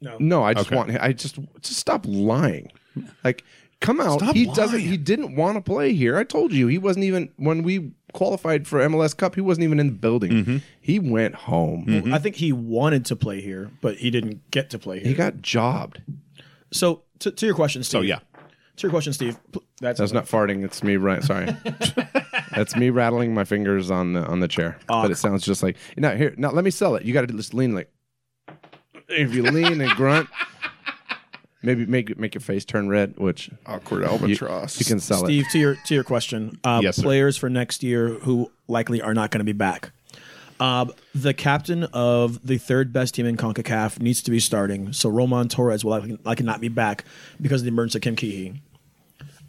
No, 0.00 0.16
No, 0.18 0.42
I 0.42 0.52
just 0.54 0.66
Okay. 0.66 0.76
want. 0.76 0.90
I 1.00 1.12
just 1.12 1.38
just 1.60 1.78
stop 1.78 2.04
lying. 2.08 2.72
Like, 3.22 3.44
come 3.80 4.00
out. 4.00 4.18
Stop 4.20 4.34
he 4.34 4.46
doesn't. 4.46 4.78
lying. 4.80 4.88
He 4.90 4.96
didn't 4.96 5.36
want 5.36 5.56
to 5.56 5.60
play 5.60 5.92
here. 5.94 6.16
I 6.18 6.24
told 6.24 6.52
you 6.52 6.66
he 6.66 6.78
wasn't 6.78 7.04
even 7.04 7.30
when 7.36 7.62
we 7.62 7.92
qualified 8.14 8.66
for 8.66 8.78
MLS 8.80 9.14
Cup. 9.14 9.34
He 9.34 9.42
wasn't 9.42 9.64
even 9.64 9.78
in 9.78 9.88
the 9.88 9.92
building. 9.92 10.30
Mm-hmm. 10.32 10.56
He 10.80 10.98
went 10.98 11.34
home. 11.34 12.10
I 12.14 12.18
think 12.18 12.36
he 12.36 12.52
wanted 12.52 13.04
to 13.06 13.16
play 13.16 13.42
here, 13.42 13.70
but 13.82 13.96
he 13.96 14.10
didn't 14.10 14.50
get 14.50 14.70
to 14.70 14.78
play 14.78 15.00
here. 15.00 15.08
He 15.08 15.14
got 15.14 15.42
jobbed. 15.42 16.00
so 16.72 17.02
to, 17.18 17.30
to 17.30 17.44
your 17.46 17.54
question, 17.54 17.82
Steve. 17.82 17.98
So 17.98 18.02
yeah. 18.02 18.20
To 18.76 18.82
your 18.82 18.90
question, 18.90 19.12
Steve. 19.12 19.36
pl- 19.52 19.62
That's 19.80 20.00
That's 20.00 20.12
not 20.12 20.24
farting. 20.24 20.64
It's 20.64 20.82
me. 20.82 20.96
Right. 20.96 21.22
Sorry. 21.22 21.54
That's 22.56 22.74
me 22.74 22.90
rattling 22.90 23.32
my 23.34 23.44
fingers 23.44 23.88
on 23.90 24.14
the 24.14 24.24
on 24.26 24.40
the 24.40 24.48
chair. 24.48 24.78
but 24.88 25.10
it 25.12 25.16
sounds 25.16 25.44
just 25.44 25.62
like 25.62 25.76
now. 25.96 26.16
Here. 26.16 26.34
Now 26.36 26.50
let 26.50 26.64
me 26.64 26.70
sell 26.72 26.96
it. 26.96 27.04
You 27.04 27.12
got 27.12 27.28
to 27.28 27.34
just 27.34 27.54
lean 27.54 27.74
like. 27.74 27.90
If 29.08 29.34
you 29.34 29.42
lean 29.42 29.80
and 29.80 29.90
grunt. 29.92 30.28
Maybe 31.64 31.86
make 31.86 32.16
make 32.18 32.34
your 32.34 32.40
face 32.42 32.64
turn 32.64 32.88
red, 32.88 33.16
which 33.18 33.50
Awkward 33.66 34.04
albatross. 34.04 34.78
you 34.78 34.84
can 34.86 35.00
sell 35.00 35.22
it. 35.24 35.26
Steve, 35.26 35.46
to 35.52 35.58
your 35.58 35.74
to 35.86 35.94
your 35.94 36.04
question, 36.04 36.58
uh, 36.64 36.80
Yes, 36.82 36.96
sir. 36.96 37.02
players 37.02 37.36
for 37.36 37.48
next 37.48 37.82
year 37.82 38.08
who 38.08 38.50
likely 38.68 39.00
are 39.02 39.14
not 39.14 39.30
going 39.30 39.38
to 39.40 39.44
be 39.44 39.52
back. 39.52 39.90
Uh, 40.60 40.86
the 41.14 41.34
captain 41.34 41.82
of 41.92 42.46
the 42.46 42.58
third 42.58 42.92
best 42.92 43.14
team 43.14 43.26
in 43.26 43.36
Concacaf 43.36 43.98
needs 44.00 44.22
to 44.22 44.30
be 44.30 44.38
starting. 44.38 44.92
So 44.92 45.08
Roman 45.08 45.48
Torres 45.48 45.84
will 45.84 45.90
likely, 45.90 46.16
likely 46.24 46.46
not 46.46 46.60
be 46.60 46.68
back 46.68 47.04
because 47.40 47.62
of 47.62 47.64
the 47.64 47.70
emergence 47.72 47.96
of 47.96 48.02
Kim 48.02 48.14
Kee-hee. 48.14 48.60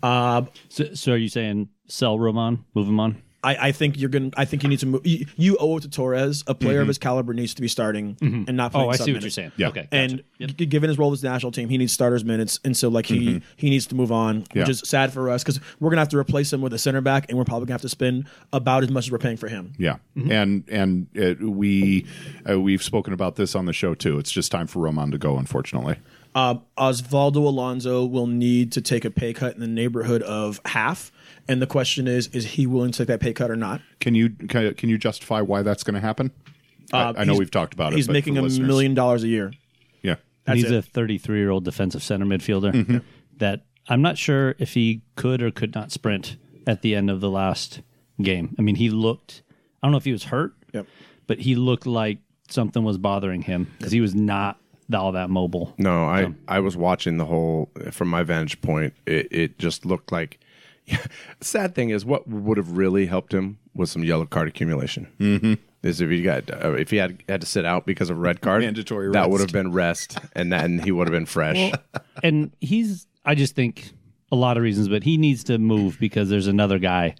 So, 0.03 0.47
so 0.93 1.11
are 1.13 1.17
you 1.17 1.29
saying 1.29 1.69
sell 1.87 2.17
Roman, 2.17 2.65
move 2.73 2.87
him 2.87 2.99
on? 2.99 3.21
I, 3.45 3.67
I 3.67 3.71
think 3.71 3.99
you're 3.99 4.09
going. 4.09 4.31
to 4.31 4.39
I 4.39 4.45
think 4.45 4.63
you 4.63 4.69
need 4.69 4.79
to 4.79 4.87
move. 4.87 5.05
You, 5.05 5.27
you 5.37 5.57
owe 5.57 5.77
it 5.77 5.81
to 5.81 5.89
Torres. 5.89 6.43
A 6.47 6.55
player 6.55 6.79
of 6.79 6.83
mm-hmm. 6.83 6.87
his 6.87 6.97
caliber 6.97 7.33
needs 7.33 7.53
to 7.53 7.61
be 7.61 7.67
starting 7.67 8.15
mm-hmm. 8.15 8.45
and 8.47 8.57
not 8.57 8.71
playing. 8.71 8.87
Oh, 8.87 8.89
I 8.89 8.95
sub 8.95 9.05
see 9.05 9.13
what 9.13 9.21
you're 9.21 9.29
saying. 9.29 9.51
Yeah. 9.55 9.67
Okay. 9.67 9.87
And 9.91 10.23
gotcha. 10.39 10.53
g- 10.55 10.65
given 10.65 10.89
his 10.89 10.97
role 10.97 11.13
as 11.13 11.21
the 11.21 11.29
national 11.29 11.51
team, 11.51 11.69
he 11.69 11.77
needs 11.77 11.93
starters 11.93 12.25
minutes, 12.25 12.59
and 12.65 12.75
so 12.75 12.89
like 12.89 13.05
he 13.05 13.27
mm-hmm. 13.27 13.45
he 13.55 13.69
needs 13.69 13.85
to 13.87 13.95
move 13.95 14.11
on, 14.11 14.45
which 14.53 14.67
is 14.67 14.81
sad 14.83 15.13
for 15.13 15.29
us 15.29 15.43
because 15.43 15.59
we're 15.79 15.91
gonna 15.91 16.01
have 16.01 16.09
to 16.09 16.17
replace 16.17 16.51
him 16.51 16.61
with 16.61 16.73
a 16.73 16.79
center 16.79 17.01
back, 17.01 17.27
and 17.29 17.37
we're 17.37 17.45
probably 17.45 17.67
gonna 17.67 17.75
have 17.75 17.81
to 17.81 17.89
spend 17.89 18.27
about 18.51 18.83
as 18.83 18.89
much 18.89 19.05
as 19.05 19.11
we're 19.11 19.19
paying 19.19 19.37
for 19.37 19.47
him. 19.47 19.73
Yeah, 19.77 19.97
and 20.15 20.63
and 20.67 21.07
it, 21.13 21.39
we 21.39 22.07
uh, 22.49 22.59
we've 22.59 22.83
spoken 22.83 23.13
about 23.13 23.35
this 23.35 23.53
on 23.53 23.65
the 23.65 23.73
show 23.73 23.93
too. 23.93 24.17
It's 24.17 24.31
just 24.31 24.51
time 24.51 24.65
for 24.65 24.79
Roman 24.79 25.11
to 25.11 25.19
go. 25.19 25.37
Unfortunately, 25.37 25.97
Uh, 26.35 26.55
Osvaldo 26.77 27.37
Alonso 27.37 28.03
will 28.05 28.27
need 28.27 28.73
to 28.73 28.81
take 28.81 29.05
a 29.05 29.09
pay 29.09 29.31
cut 29.33 29.55
in 29.55 29.61
the 29.61 29.67
neighborhood 29.67 30.21
of 30.23 30.59
half, 30.65 31.11
and 31.47 31.61
the 31.61 31.67
question 31.67 32.07
is: 32.07 32.27
Is 32.27 32.45
he 32.45 32.67
willing 32.67 32.91
to 32.91 32.97
take 32.99 33.07
that 33.07 33.21
pay 33.21 33.31
cut 33.33 33.49
or 33.49 33.55
not? 33.55 33.81
can 34.01 34.13
you 34.15 34.29
can, 34.29 34.73
can 34.73 34.89
you 34.89 34.97
justify 34.97 35.39
why 35.41 35.61
that's 35.61 35.83
going 35.83 35.95
to 35.95 36.01
happen? 36.01 36.31
Uh, 36.93 37.13
I, 37.17 37.21
I 37.21 37.23
know 37.23 37.35
we've 37.35 37.49
talked 37.49 37.73
about 37.73 37.93
it. 37.93 37.95
He's 37.95 38.09
making 38.09 38.37
a 38.37 38.41
listeners- 38.41 38.67
million 38.67 38.93
dollars 38.93 39.23
a 39.23 39.27
year. 39.29 39.53
Yeah, 40.03 40.15
That's 40.43 40.61
he's 40.61 40.69
it. 40.71 40.75
a 40.75 40.81
33 40.81 41.39
year 41.39 41.49
old 41.51 41.63
defensive 41.63 42.03
center 42.03 42.25
midfielder 42.25 42.73
Mm-hmm. 42.73 42.97
that 43.37 43.65
I'm 43.87 44.01
not 44.01 44.17
sure 44.17 44.55
if 44.59 44.73
he 44.73 45.01
could 45.15 45.41
or 45.41 45.51
could 45.51 45.73
not 45.73 45.91
sprint 45.91 46.35
at 46.67 46.81
the 46.81 46.95
end 46.95 47.09
of 47.09 47.21
the 47.21 47.29
last 47.29 47.81
game. 48.21 48.55
I 48.59 48.61
mean, 48.61 48.75
he 48.75 48.89
looked, 48.89 49.41
I 49.81 49.87
don't 49.87 49.91
know 49.93 49.97
if 49.97 50.05
he 50.05 50.11
was 50.11 50.25
hurt, 50.25 50.53
Yep. 50.73 50.85
but 51.27 51.39
he 51.39 51.55
looked 51.55 51.85
like 51.87 52.17
something 52.49 52.83
was 52.83 52.97
bothering 52.97 53.41
him 53.43 53.71
because 53.77 53.91
he 53.93 54.01
was 54.01 54.13
not 54.13 54.59
all 54.93 55.11
that 55.13 55.29
mobile. 55.29 55.73
No, 55.77 56.05
I 56.05 56.33
I 56.47 56.59
was 56.59 56.77
watching 56.77 57.17
the 57.17 57.25
whole 57.25 57.69
from 57.91 58.09
my 58.09 58.23
vantage 58.23 58.61
point. 58.61 58.93
It 59.05 59.27
it 59.31 59.59
just 59.59 59.85
looked 59.85 60.11
like. 60.11 60.39
sad 61.41 61.73
thing 61.73 61.89
is, 61.89 62.05
what 62.05 62.27
would 62.27 62.57
have 62.57 62.77
really 62.77 63.07
helped 63.07 63.33
him 63.33 63.57
was 63.73 63.89
some 63.89 64.03
yellow 64.03 64.27
card 64.27 64.47
accumulation. 64.47 65.07
Mm-hmm. 65.19 65.53
Is 65.81 66.01
if 66.01 66.09
he 66.09 66.21
got 66.21 66.49
uh, 66.51 66.73
if 66.73 66.91
he 66.91 66.97
had 66.97 67.23
had 67.27 67.41
to 67.41 67.47
sit 67.47 67.65
out 67.65 67.85
because 67.85 68.09
of 68.09 68.19
red 68.19 68.41
card, 68.41 68.61
Mandatory 68.61 69.11
that 69.11 69.19
rest. 69.19 69.31
would 69.31 69.41
have 69.41 69.51
been 69.51 69.71
rest, 69.71 70.17
and 70.33 70.51
then 70.51 70.79
he 70.79 70.91
would 70.91 71.07
have 71.07 71.11
been 71.13 71.25
fresh. 71.25 71.71
and 72.23 72.51
he's, 72.59 73.05
I 73.23 73.35
just 73.35 73.55
think 73.55 73.91
a 74.31 74.35
lot 74.35 74.57
of 74.57 74.63
reasons, 74.63 74.89
but 74.89 75.03
he 75.03 75.17
needs 75.17 75.43
to 75.45 75.57
move 75.57 75.97
because 75.99 76.29
there's 76.29 76.47
another 76.47 76.79
guy 76.79 77.15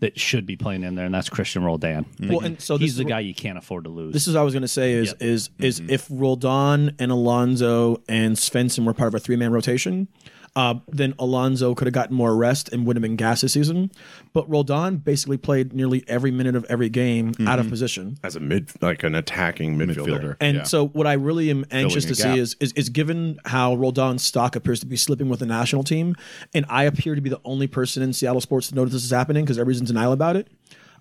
that 0.00 0.18
should 0.18 0.44
be 0.44 0.56
playing 0.56 0.82
in 0.82 0.94
there, 0.94 1.06
and 1.06 1.14
that's 1.14 1.28
Christian 1.28 1.64
Roldan. 1.64 2.04
Mm-hmm. 2.04 2.28
Well, 2.28 2.40
and 2.44 2.60
so 2.60 2.76
he's 2.76 2.92
is 2.92 2.96
the 2.96 3.04
guy 3.04 3.20
you 3.20 3.34
can't 3.34 3.56
afford 3.56 3.84
to 3.84 3.90
lose. 3.90 4.12
This 4.12 4.28
is 4.28 4.34
what 4.34 4.40
I 4.40 4.44
was 4.44 4.52
going 4.52 4.62
to 4.62 4.68
say 4.68 4.92
is 4.92 5.08
Yep. 5.08 5.22
is 5.22 5.50
is 5.58 5.80
mm-hmm. 5.80 5.90
if 5.90 6.06
Roldan 6.10 6.96
and 6.98 7.10
Alonso 7.10 8.02
and 8.08 8.36
Svensson 8.36 8.84
were 8.84 8.94
part 8.94 9.08
of 9.08 9.14
a 9.14 9.18
three 9.20 9.36
man 9.36 9.52
rotation, 9.52 10.08
uh, 10.56 10.74
then 10.88 11.14
Alonso 11.20 11.74
could 11.74 11.86
have 11.86 11.94
gotten 11.94 12.16
more 12.16 12.34
rest 12.34 12.72
and 12.72 12.86
would 12.86 12.96
have 12.96 13.02
been 13.02 13.14
gas 13.14 13.42
this 13.42 13.52
season. 13.52 13.92
But 14.32 14.48
Roldan 14.50 14.96
basically 14.96 15.36
played 15.36 15.72
nearly 15.72 16.02
every 16.08 16.30
minute 16.32 16.56
of 16.56 16.64
every 16.68 16.88
game 16.88 17.34
out 17.46 17.58
of 17.60 17.68
position. 17.68 18.18
as 18.24 18.34
a 18.34 18.40
mid 18.40 18.70
like 18.82 19.04
an 19.04 19.14
attacking 19.14 19.76
midfielder. 19.76 20.06
midfielder. 20.06 20.36
And 20.40 20.56
Yeah. 20.56 20.62
so, 20.64 20.88
what 20.88 21.06
I 21.06 21.12
really 21.12 21.50
am 21.50 21.64
anxious 21.70 22.04
to 22.06 22.14
gap. 22.14 22.34
see 22.34 22.40
is, 22.40 22.56
is 22.58 22.72
is 22.72 22.88
given 22.88 23.38
how 23.44 23.74
Roldan's 23.76 24.22
stock 24.24 24.56
appears 24.56 24.80
to 24.80 24.86
be 24.86 24.96
slipping 24.96 25.28
with 25.28 25.40
the 25.40 25.46
national 25.46 25.84
team, 25.84 26.16
and 26.54 26.64
I 26.68 26.84
appear 26.84 27.14
to 27.14 27.20
be 27.20 27.30
the 27.30 27.40
only 27.44 27.66
person 27.66 28.02
in 28.02 28.12
Seattle 28.12 28.40
sports 28.40 28.68
to 28.68 28.74
notice 28.74 28.94
this 28.94 29.04
is 29.04 29.10
happening 29.10 29.44
because 29.44 29.58
everybody's 29.58 29.80
in 29.80 29.86
denial 29.86 30.12
about 30.12 30.36
it. 30.36 30.48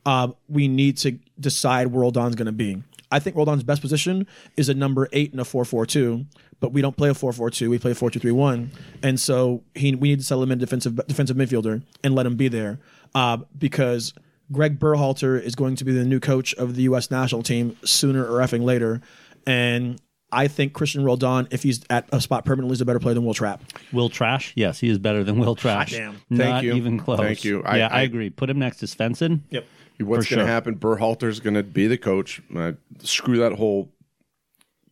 Uh, 0.06 0.28
we 0.50 0.68
need 0.68 0.98
to 0.98 1.18
decide 1.39 1.88
where 1.88 2.02
Roldan's 2.02 2.36
going 2.36 2.46
to 2.46 2.52
be. 2.52 2.84
I 3.12 3.20
think 3.20 3.36
Roldan's 3.36 3.63
best 3.63 3.82
position 3.82 4.28
is 4.58 4.70
a 4.70 4.74
number 4.74 5.08
eight 5.13 5.34
in 5.34 5.39
a 5.39 5.46
four 5.46 5.65
four 5.65 5.86
two, 5.86 6.26
but 6.60 6.72
we 6.74 6.82
don't 6.82 6.98
play 6.98 7.10
a 7.10 7.13
four 7.13 7.32
four 7.34 7.50
two. 7.50 7.70
We 7.70 7.80
play 7.80 7.91
a 7.91 7.96
four 7.96 8.10
two 8.10 8.20
three 8.20 8.32
one, 8.32 8.72
and 9.04 9.20
so 9.20 9.63
he 9.76 9.96
we 9.96 10.10
need 10.10 10.20
to 10.20 10.26
settle 10.26 10.44
him 10.44 10.52
in 10.52 10.58
defensive 10.60 10.96
defensive 11.08 11.38
midfielder 11.38 11.84
and 12.04 12.15
let 12.15 12.26
him 12.26 12.36
be 12.36 12.48
there 12.48 12.80
uh, 13.13 13.38
because. 13.58 14.13
Greg 14.52 14.78
Berhalter 14.78 15.41
is 15.41 15.56
going 15.56 15.76
to 15.78 15.84
be 15.84 15.91
the 15.91 16.06
new 16.06 16.20
coach 16.20 16.54
of 16.54 16.76
the 16.76 16.84
U.S. 16.84 17.10
national 17.10 17.41
team 17.41 17.76
sooner 17.84 18.24
or 18.24 18.41
effing 18.41 18.62
later, 18.63 19.02
and 19.48 20.00
I 20.32 20.48
think 20.48 20.74
Christian 20.74 21.04
Roldan, 21.04 21.48
if 21.50 21.63
he's 21.63 21.82
at 21.89 22.08
a 22.12 22.20
spot 22.20 22.46
permanently, 22.46 22.74
is 22.74 22.82
a 22.82 22.86
better 22.86 23.00
player 23.00 23.13
than 23.13 23.26
Will 23.26 23.34
Trapp. 23.34 23.63
Will 23.94 24.10
Trash? 24.10 24.54
Yes, 24.56 24.80
he 24.80 24.89
is 24.89 25.00
better 25.00 25.24
than 25.24 25.39
Will 25.39 25.56
Trash. 25.56 25.94
damn. 25.94 26.22
Not 26.30 26.38
Thank 26.38 26.63
you. 26.65 26.74
even 26.74 27.00
close. 27.00 27.20
Thank 27.20 27.44
you. 27.44 27.63
I- 27.63 27.78
yeah, 27.78 27.88
I, 27.89 28.00
I- 28.00 28.02
agree. 28.04 28.30
Put 28.30 28.50
him 28.50 28.60
next 28.60 28.78
to 28.78 28.86
Svensson. 28.86 29.41
Yep. 29.50 29.65
What's 30.00 30.30
going 30.30 30.40
to 30.40 30.46
sure. 30.46 30.46
happen? 30.46 30.76
Berhalter's 30.76 31.40
going 31.40 31.54
to 31.54 31.64
be 31.64 31.88
the 31.88 31.98
coach. 31.98 32.42
Uh, 32.56 32.74
screw 33.00 33.38
that 33.38 33.54
whole 33.54 33.92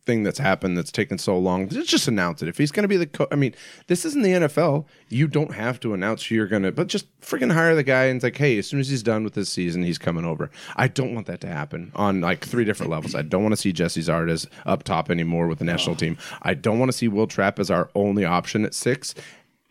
thing 0.04 0.22
that's 0.22 0.38
happened 0.38 0.76
that's 0.76 0.92
taken 0.92 1.18
so 1.18 1.38
long. 1.38 1.68
Just, 1.68 2.08
announce 2.08 2.42
it. 2.42 2.48
If 2.48 2.58
he's 2.58 2.70
going 2.70 2.82
to 2.82 2.88
be 2.88 2.96
the 2.96 3.06
coach, 3.06 3.28
I 3.32 3.36
mean, 3.36 3.54
this 3.86 4.04
isn't 4.04 4.22
the 4.22 4.32
NFL. 4.32 4.86
You 5.08 5.26
don't 5.26 5.54
have 5.54 5.80
to 5.80 5.94
announce 5.94 6.26
who 6.26 6.34
you're 6.34 6.46
going 6.46 6.62
to, 6.64 6.72
but 6.72 6.88
just 6.88 7.18
freaking 7.20 7.52
hire 7.52 7.74
the 7.74 7.82
guy 7.82 8.04
and 8.04 8.16
it's 8.16 8.24
like, 8.24 8.36
hey, 8.36 8.58
as 8.58 8.66
soon 8.66 8.80
as 8.80 8.88
he's 8.88 9.02
done 9.02 9.24
with 9.24 9.34
this 9.34 9.48
season, 9.48 9.82
he's 9.82 9.98
coming 9.98 10.24
over. 10.24 10.50
I 10.76 10.88
don't 10.88 11.14
want 11.14 11.26
that 11.26 11.40
to 11.42 11.46
happen 11.46 11.92
on 11.94 12.20
like 12.20 12.44
three 12.44 12.64
different 12.64 12.90
levels. 12.90 13.14
I 13.14 13.22
don't 13.22 13.42
want 13.42 13.54
to 13.54 13.60
see 13.60 13.72
Gyasi 13.72 14.02
Zardes 14.02 14.46
up 14.66 14.82
top 14.82 15.10
anymore 15.10 15.48
with 15.48 15.58
the 15.58 15.64
national 15.64 15.96
team. 15.96 16.18
I 16.42 16.54
don't 16.54 16.78
want 16.78 16.90
to 16.92 16.96
see 16.96 17.08
Will 17.08 17.26
Trapp 17.26 17.58
as 17.58 17.70
our 17.70 17.90
only 17.94 18.24
option 18.24 18.64
at 18.64 18.74
six. 18.74 19.14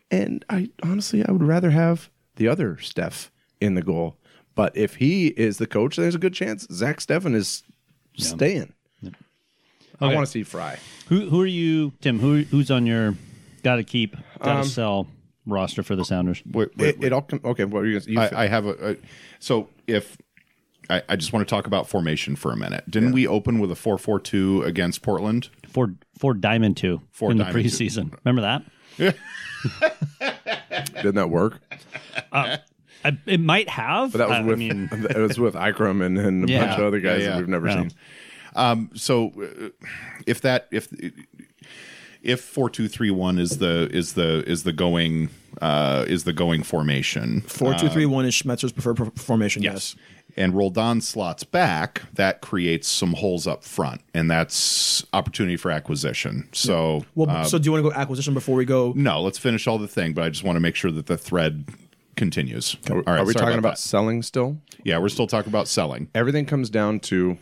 And 0.09 0.43
I 0.49 0.69
honestly, 0.81 1.23
I 1.25 1.31
would 1.31 1.43
rather 1.43 1.71
have 1.71 2.09
the 2.35 2.47
other 2.47 2.77
Steph 2.79 3.31
in 3.61 3.75
the 3.75 3.81
goal. 3.81 4.17
But 4.55 4.75
if 4.77 4.95
he 4.95 5.27
is 5.27 5.57
the 5.57 5.67
coach, 5.67 5.95
there's 5.95 6.15
a 6.15 6.19
good 6.19 6.33
chance 6.33 6.67
Zach 6.71 6.99
Steffen 6.99 7.33
is 7.35 7.63
staying. 8.17 8.73
I 10.01 10.05
Okay. 10.07 10.15
want 10.15 10.25
to 10.25 10.31
see 10.31 10.43
Frei. 10.43 10.77
Who 11.07 11.29
who 11.29 11.39
are 11.41 11.45
you, 11.45 11.93
Tim? 12.01 12.19
Who 12.19 12.43
who's 12.43 12.69
on 12.71 12.85
your 12.85 13.15
got 13.63 13.75
to 13.77 13.83
keep, 13.83 14.15
got 14.39 14.53
to 14.53 14.59
Um, 14.59 14.63
sell 14.65 15.07
roster 15.45 15.81
for 15.83 15.95
the 15.95 16.03
Sounders? 16.03 16.41
Wait, 16.51 16.69
wait, 16.77 16.95
It, 16.97 17.03
it 17.05 17.13
all 17.13 17.21
com- 17.21 17.39
okay. 17.45 17.63
What 17.65 17.83
are 17.83 17.85
you? 17.87 17.99
Gonna, 17.99 18.11
you 18.11 18.19
I, 18.19 18.43
I 18.43 18.47
have 18.47 18.65
a, 18.65 18.91
a 18.91 18.95
so 19.39 19.69
if 19.87 20.17
I, 20.89 21.01
I 21.07 21.15
just 21.15 21.31
want 21.31 21.47
to 21.47 21.49
talk 21.49 21.67
about 21.67 21.87
formation 21.87 22.35
for 22.35 22.51
a 22.51 22.57
minute. 22.57 22.83
Didn't 22.89 23.13
we 23.13 23.25
open 23.25 23.59
with 23.59 23.71
a 23.71 23.75
four 23.75 23.97
four 23.97 24.19
two 24.19 24.61
against 24.63 25.01
Portland? 25.03 25.49
For 25.69 25.93
for 26.17 26.33
Diamond 26.33 26.75
Two 26.75 27.01
For 27.11 27.31
in 27.31 27.37
Diamond 27.37 27.55
the 27.63 27.69
two. 27.69 27.75
preseason. 27.85 28.17
Remember 28.25 28.41
that? 28.41 28.63
didn't 30.95 31.15
that 31.15 31.29
work? 31.29 31.61
I, 33.05 33.17
it 33.25 33.39
might 33.39 33.69
have. 33.69 34.11
But 34.11 34.17
that 34.19 34.29
was 34.29 34.37
I, 34.37 34.41
with 34.41 34.53
I 34.53 34.57
mean, 34.57 34.89
it 34.91 35.17
was 35.17 35.39
with 35.39 35.55
Eikrem 35.55 36.03
and, 36.05 36.17
and 36.17 36.49
a 36.49 36.51
Yeah. 36.51 36.65
bunch 36.65 36.79
of 36.79 36.85
other 36.85 36.99
guys 36.99 37.21
Yeah, 37.23 37.29
that 37.31 37.37
we've 37.39 37.47
never 37.47 37.67
Yeah. 37.67 37.87
seen. 38.55 38.89
So 38.95 39.31
uh, 39.41 39.69
if 40.27 40.41
that 40.41 40.67
if 40.71 40.87
if 42.21 42.41
four 42.41 42.69
two 42.69 42.87
three 42.87 43.11
one 43.11 43.37
is 43.39 43.57
the 43.57 43.89
is 43.93 44.13
the 44.13 44.43
is 44.49 44.63
the 44.63 44.73
going 44.73 45.29
uh, 45.61 46.05
is 46.07 46.23
the 46.23 46.33
going 46.33 46.63
formation. 46.63 47.41
Four 47.41 47.73
two 47.75 47.89
three 47.89 48.05
one 48.05 48.25
is 48.25 48.33
Schmetzer's 48.33 48.71
preferred 48.71 48.95
per- 48.97 49.11
formation. 49.11 49.61
Yes. 49.63 49.95
And 50.35 50.55
Roldan 50.55 51.01
slots 51.01 51.43
back, 51.43 52.01
that 52.13 52.41
creates 52.41 52.87
some 52.87 53.13
holes 53.13 53.45
up 53.45 53.63
front, 53.63 54.01
and 54.15 54.31
that's 54.31 55.05
opportunity 55.13 55.57
for 55.57 55.69
acquisition. 55.69 56.49
So, 56.53 57.05
Well, 57.13 57.29
uh, 57.29 57.43
so 57.43 57.59
do 57.59 57.65
you 57.65 57.71
want 57.71 57.83
to 57.85 57.89
go 57.91 57.95
acquisition 57.95 58.33
before 58.33 58.55
we 58.55 58.65
go? 58.65 58.93
no, 58.95 59.21
let's 59.21 59.37
finish 59.37 59.67
all 59.67 59.77
the 59.77 59.87
thing, 59.87 60.13
but 60.13 60.23
I 60.23 60.29
just 60.29 60.43
want 60.43 60.55
to 60.55 60.59
make 60.59 60.75
sure 60.75 60.89
that 60.91 61.05
the 61.05 61.17
thread 61.17 61.65
continues. 62.15 62.75
Are, 62.89 62.95
all 62.95 63.01
right, 63.01 63.19
are 63.19 63.25
we 63.25 63.33
talking 63.33 63.59
about 63.59 63.75
that. 63.75 63.79
selling 63.79 64.21
still? 64.21 64.57
Yeah, 64.83 64.97
we're 64.97 65.09
still 65.09 65.27
talking 65.27 65.49
about 65.49 65.67
selling. 65.67 66.09
Everything 66.13 66.45
comes 66.45 66.69
down 66.69 66.99
to 67.01 67.37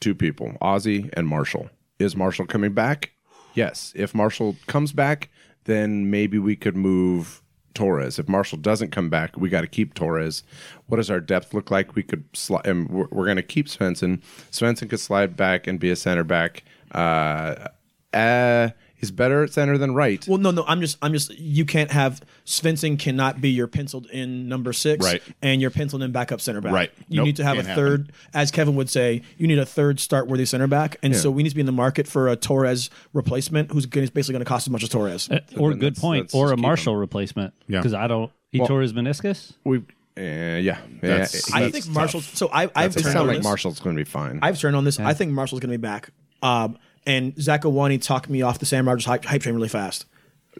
two 0.00 0.14
people, 0.14 0.56
Ozzy 0.60 1.10
and 1.14 1.26
Marshall. 1.26 1.70
Is 1.98 2.16
Marshall 2.16 2.46
coming 2.46 2.72
back? 2.72 3.10
Yes. 3.54 3.92
If 3.94 4.14
Marshall 4.14 4.56
comes 4.66 4.92
back, 4.92 5.28
then 5.64 6.10
maybe 6.10 6.38
we 6.38 6.56
could 6.56 6.76
move 6.76 7.42
Torres. 7.74 8.18
If 8.18 8.28
Marshall 8.28 8.58
doesn't 8.58 8.90
come 8.90 9.10
back, 9.10 9.36
we 9.36 9.48
got 9.48 9.60
to 9.62 9.66
keep 9.66 9.94
Torres. 9.94 10.42
What 10.86 10.96
does 10.96 11.10
our 11.10 11.20
depth 11.20 11.54
look 11.54 11.70
like? 11.70 11.94
We 11.94 12.02
could 12.02 12.24
slide, 12.32 12.66
and 12.66 12.88
we're, 12.88 13.06
we're 13.10 13.24
going 13.24 13.36
to 13.36 13.42
keep 13.42 13.66
Svensson. 13.66 14.22
Svensson 14.50 14.88
could 14.88 15.00
slide 15.00 15.36
back 15.36 15.66
and 15.66 15.78
be 15.78 15.90
a 15.90 15.96
center 15.96 16.24
back. 16.24 16.64
Uh, 16.92 17.68
uh, 18.12 18.70
he's 19.00 19.10
better 19.10 19.42
at 19.42 19.52
center 19.52 19.76
than 19.78 19.94
right. 19.94 20.24
Well, 20.28 20.38
no, 20.38 20.50
no. 20.52 20.64
I'm 20.68 20.80
just, 20.80 20.98
I'm 21.02 21.12
just. 21.12 21.36
You 21.38 21.64
can't 21.64 21.90
have 21.90 22.20
Svensson 22.46 22.98
cannot 22.98 23.40
be 23.40 23.50
your 23.50 23.66
penciled 23.66 24.06
in 24.06 24.48
number 24.48 24.72
six, 24.72 25.04
Right. 25.04 25.22
And 25.42 25.60
your 25.60 25.70
penciled 25.70 26.02
in 26.02 26.12
backup 26.12 26.40
center 26.40 26.60
back, 26.60 26.72
Right. 26.72 26.92
You 27.08 27.16
Nope, 27.18 27.26
need 27.26 27.36
to 27.36 27.44
have 27.44 27.58
a 27.58 27.62
can't 27.62 27.74
third, 27.76 28.12
as 28.34 28.50
Kevin 28.50 28.76
would 28.76 28.90
say, 28.90 29.22
you 29.38 29.46
need 29.48 29.58
a 29.58 29.66
third 29.66 29.98
start 29.98 30.28
worthy 30.28 30.44
center 30.44 30.66
back, 30.66 30.96
and 31.02 31.16
so 31.16 31.30
we 31.30 31.42
need 31.42 31.48
to 31.50 31.54
be 31.56 31.60
in 31.60 31.66
the 31.66 31.72
market 31.72 32.06
for 32.06 32.28
a 32.28 32.36
Torres 32.36 32.90
replacement, 33.12 33.72
who's 33.72 33.86
gonna, 33.86 34.06
basically 34.10 34.34
going 34.34 34.44
to 34.44 34.48
cost 34.48 34.66
as 34.66 34.70
much 34.70 34.82
as 34.82 34.88
Torres. 34.88 35.28
Uh, 35.30 35.40
or 35.56 35.70
then 35.70 35.78
good 35.78 35.84
let's- 35.94 36.00
point, 36.00 36.22
let's 36.24 36.34
or 36.34 36.52
a 36.52 36.56
keep 36.56 36.62
Marshall 36.62 36.96
replacement. 36.96 37.54
Yeah. 37.66 37.78
because 37.80 37.94
I 37.94 38.06
don't. 38.06 38.30
He 38.50 38.58
Well- 38.58 38.68
tore 38.68 38.80
his 38.82 38.92
meniscus. 38.92 39.52
we, 39.64 39.78
uh, 39.78 39.80
yeah, 40.20 40.78
That's- 41.00 41.48
yeah. 41.50 41.56
I 41.56 41.60
that's 41.70 41.84
think. 41.86 41.94
Marshall. 41.94 42.20
So 42.20 42.48
I, 42.52 42.68
I've 42.74 42.96
It 42.96 43.02
turned 43.02 43.04
sounds 43.04 43.16
on 43.16 43.26
like 43.28 43.36
this. 43.38 43.44
Marshall's 43.44 43.80
going 43.80 43.96
to 43.96 44.00
be 44.00 44.08
fine. 44.10 44.40
I've 44.42 44.58
turned 44.58 44.74
on 44.76 44.84
this. 44.84 44.98
I 45.00 45.14
think 45.14 45.32
Marshall's 45.32 45.60
going 45.60 45.70
to 45.72 45.78
be 45.78 45.82
back. 45.82 46.10
Um, 46.42 46.76
and 47.06 47.34
Zakuani 47.36 48.00
talked 48.00 48.28
me 48.28 48.42
off 48.42 48.58
the 48.58 48.66
Sam 48.66 48.86
Rogers 48.88 49.04
hype, 49.06 49.24
hype 49.24 49.42
train 49.42 49.54
really 49.54 49.68
fast. 49.68 50.06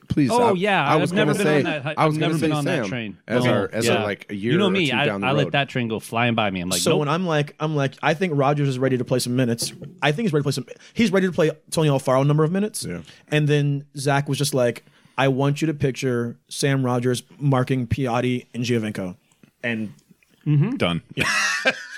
Please. 0.08 0.30
Oh 0.30 0.50
I, 0.50 0.52
yeah, 0.52 0.86
I 0.88 0.94
I've 0.94 1.00
was 1.00 1.12
never 1.12 1.34
been 1.34 1.42
say, 1.42 1.56
on 1.58 1.62
that. 1.64 1.82
hy- 1.82 1.94
I 1.98 2.06
was 2.06 2.16
never 2.16 2.34
been 2.38 2.50
say 2.50 2.56
on 2.56 2.64
that 2.64 2.86
train 2.86 3.18
as 3.26 3.44
No. 3.44 3.52
our 3.52 3.70
as 3.72 3.86
Yeah. 3.86 3.96
our 3.96 4.04
like 4.04 4.26
a 4.30 4.34
year. 4.34 4.52
You 4.52 4.58
know 4.58 4.68
or 4.68 4.70
me, 4.70 4.88
two 4.90 4.96
I, 4.96 5.04
down 5.04 5.20
the 5.20 5.26
I 5.26 5.30
road. 5.30 5.38
let 5.38 5.52
that 5.52 5.68
train 5.68 5.88
go 5.88 5.98
flying 5.98 6.34
by 6.36 6.48
me. 6.50 6.60
I'm 6.60 6.68
like, 6.68 6.80
So 6.80 6.90
nope. 6.90 7.00
when 7.00 7.08
I'm 7.08 7.26
like, 7.26 7.56
I'm 7.58 7.74
like, 7.74 7.94
I 8.02 8.14
think 8.14 8.32
Rogers 8.36 8.68
is 8.68 8.78
ready 8.78 8.96
to 8.98 9.04
play 9.04 9.18
some 9.18 9.34
minutes. 9.34 9.72
I 10.00 10.12
think 10.12 10.26
he's 10.26 10.32
ready 10.32 10.42
to 10.42 10.44
play 10.44 10.52
some. 10.52 10.66
He's 10.94 11.10
ready 11.10 11.26
to 11.26 11.32
play 11.32 11.50
Tony 11.72 11.88
Alfaro 11.88 12.24
number 12.24 12.44
of 12.44 12.52
minutes. 12.52 12.84
Yeah. 12.84 13.00
And 13.28 13.48
then 13.48 13.84
Zach 13.96 14.28
was 14.28 14.38
just 14.38 14.54
like, 14.54 14.84
I 15.18 15.26
want 15.28 15.60
you 15.60 15.66
to 15.66 15.74
picture 15.74 16.38
Sam 16.48 16.84
Rogers 16.86 17.24
marking 17.38 17.88
Piatti 17.88 18.46
and 18.54 18.64
Giovinco, 18.64 19.16
and 19.64 19.92
Mm-hmm. 20.46 20.76
Done. 20.76 21.02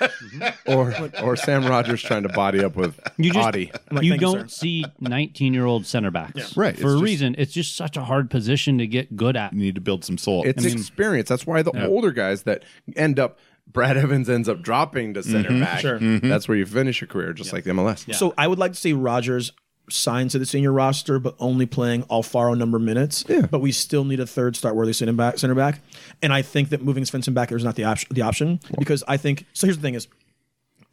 Mm-hmm. 0.03 0.71
or 0.73 0.93
or 1.23 1.35
Sam 1.37 1.65
Rogers 1.65 2.01
trying 2.01 2.23
to 2.23 2.29
body 2.29 2.61
up 2.63 2.75
with 2.75 2.99
You 3.17 3.31
just 3.31 3.47
Adi. 3.47 3.71
like, 3.89 4.03
you 4.03 4.17
don't 4.17 4.51
sir." 4.51 4.57
see 4.57 4.85
19 4.99 5.53
year 5.53 5.65
old 5.65 5.85
center 5.85 6.11
backs, 6.11 6.57
Right, 6.57 6.75
For 6.75 6.81
it's 6.81 6.83
a 6.83 6.87
just- 6.95 7.03
reason, 7.03 7.35
it's 7.37 7.53
just 7.53 7.75
such 7.77 7.95
a 7.95 8.03
hard 8.03 8.29
position 8.29 8.77
to 8.79 8.87
get 8.87 9.15
good 9.15 9.37
at. 9.37 9.53
You 9.53 9.59
need 9.59 9.75
to 9.75 9.81
build 9.81 10.03
some 10.03 10.17
soul. 10.17 10.43
It's 10.45 10.65
experience. 10.65 11.29
That's 11.29 11.47
why 11.47 11.61
the 11.61 11.87
older 11.87 12.11
guys 12.11 12.43
that 12.43 12.63
end 12.95 13.19
up. 13.19 13.39
Brad 13.65 13.95
Evans 13.95 14.29
ends 14.29 14.49
up 14.49 14.61
dropping 14.61 15.13
to 15.13 15.23
center 15.23 15.49
mm-hmm. 15.49 15.61
back. 15.61 15.79
Sure. 15.79 15.97
That's 15.97 16.49
where 16.49 16.57
you 16.57 16.65
finish 16.65 16.99
your 16.99 17.07
career, 17.07 17.31
just 17.31 17.53
like 17.53 17.63
the 17.63 17.71
MLS. 17.71 18.13
So 18.13 18.33
I 18.37 18.45
would 18.45 18.59
like 18.59 18.73
to 18.73 18.79
see 18.79 18.91
Rogers 18.91 19.53
signed 19.89 20.31
to 20.31 20.39
the 20.39 20.45
senior 20.45 20.71
roster, 20.71 21.19
but 21.19 21.35
only 21.39 21.65
playing 21.65 22.03
Alfaro 22.03 22.57
number 22.57 22.79
minutes. 22.79 23.25
Yeah. 23.27 23.41
But 23.41 23.59
we 23.59 23.71
still 23.71 24.03
need 24.05 24.19
a 24.19 24.27
third 24.27 24.55
start 24.55 24.75
worthy 24.75 24.93
center 24.93 25.13
back. 25.13 25.37
Center 25.37 25.55
back, 25.55 25.81
and 26.21 26.33
I 26.33 26.41
think 26.41 26.69
that 26.69 26.81
moving 26.81 27.03
Svensson 27.03 27.33
back 27.33 27.51
is 27.51 27.63
not 27.63 27.75
the 27.75 27.83
option. 27.83 28.09
The 28.13 28.21
option 28.21 28.59
because 28.77 29.03
I 29.07 29.17
think 29.17 29.45
so. 29.53 29.67
Here's 29.67 29.77
the 29.77 29.81
thing: 29.81 29.95
is 29.95 30.07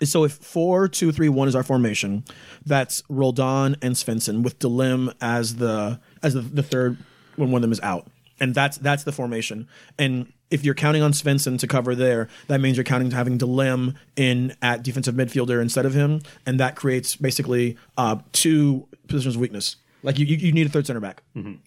is 0.00 0.10
so 0.10 0.24
if 0.24 0.32
four 0.32 0.88
two 0.88 1.12
three 1.12 1.28
one 1.28 1.48
is 1.48 1.54
our 1.54 1.62
formation, 1.62 2.24
that's 2.64 3.02
Roldan 3.08 3.76
and 3.82 3.94
Svensson 3.94 4.42
with 4.42 4.58
Delem 4.58 5.14
as 5.20 5.56
the 5.56 6.00
as 6.22 6.34
the, 6.34 6.40
the 6.40 6.62
third 6.62 6.98
when 7.36 7.50
one 7.50 7.60
of 7.60 7.62
them 7.62 7.72
is 7.72 7.80
out, 7.80 8.06
and 8.40 8.54
that's 8.54 8.78
that's 8.78 9.04
the 9.04 9.12
formation. 9.12 9.68
And 9.98 10.32
if 10.50 10.64
you're 10.64 10.74
counting 10.74 11.02
on 11.02 11.12
Svensson 11.12 11.58
to 11.60 11.66
cover 11.66 11.94
there, 11.94 12.28
that 12.48 12.60
means 12.60 12.76
you're 12.76 12.84
counting 12.84 13.10
to 13.10 13.16
having 13.16 13.38
Delem 13.38 13.94
in 14.16 14.54
at 14.62 14.82
defensive 14.82 15.14
midfielder 15.14 15.60
instead 15.62 15.86
of 15.86 15.94
him, 15.94 16.20
and 16.46 16.58
that 16.58 16.74
creates 16.76 17.14
basically 17.16 17.76
uh, 17.96 18.16
two 18.32 18.88
positions 19.06 19.36
of 19.36 19.40
weakness. 19.40 19.76
Like 20.02 20.18
you, 20.18 20.26
you, 20.26 20.36
you 20.36 20.52
need 20.52 20.66
a 20.66 20.70
third 20.70 20.86
center 20.86 21.00
back. 21.00 21.22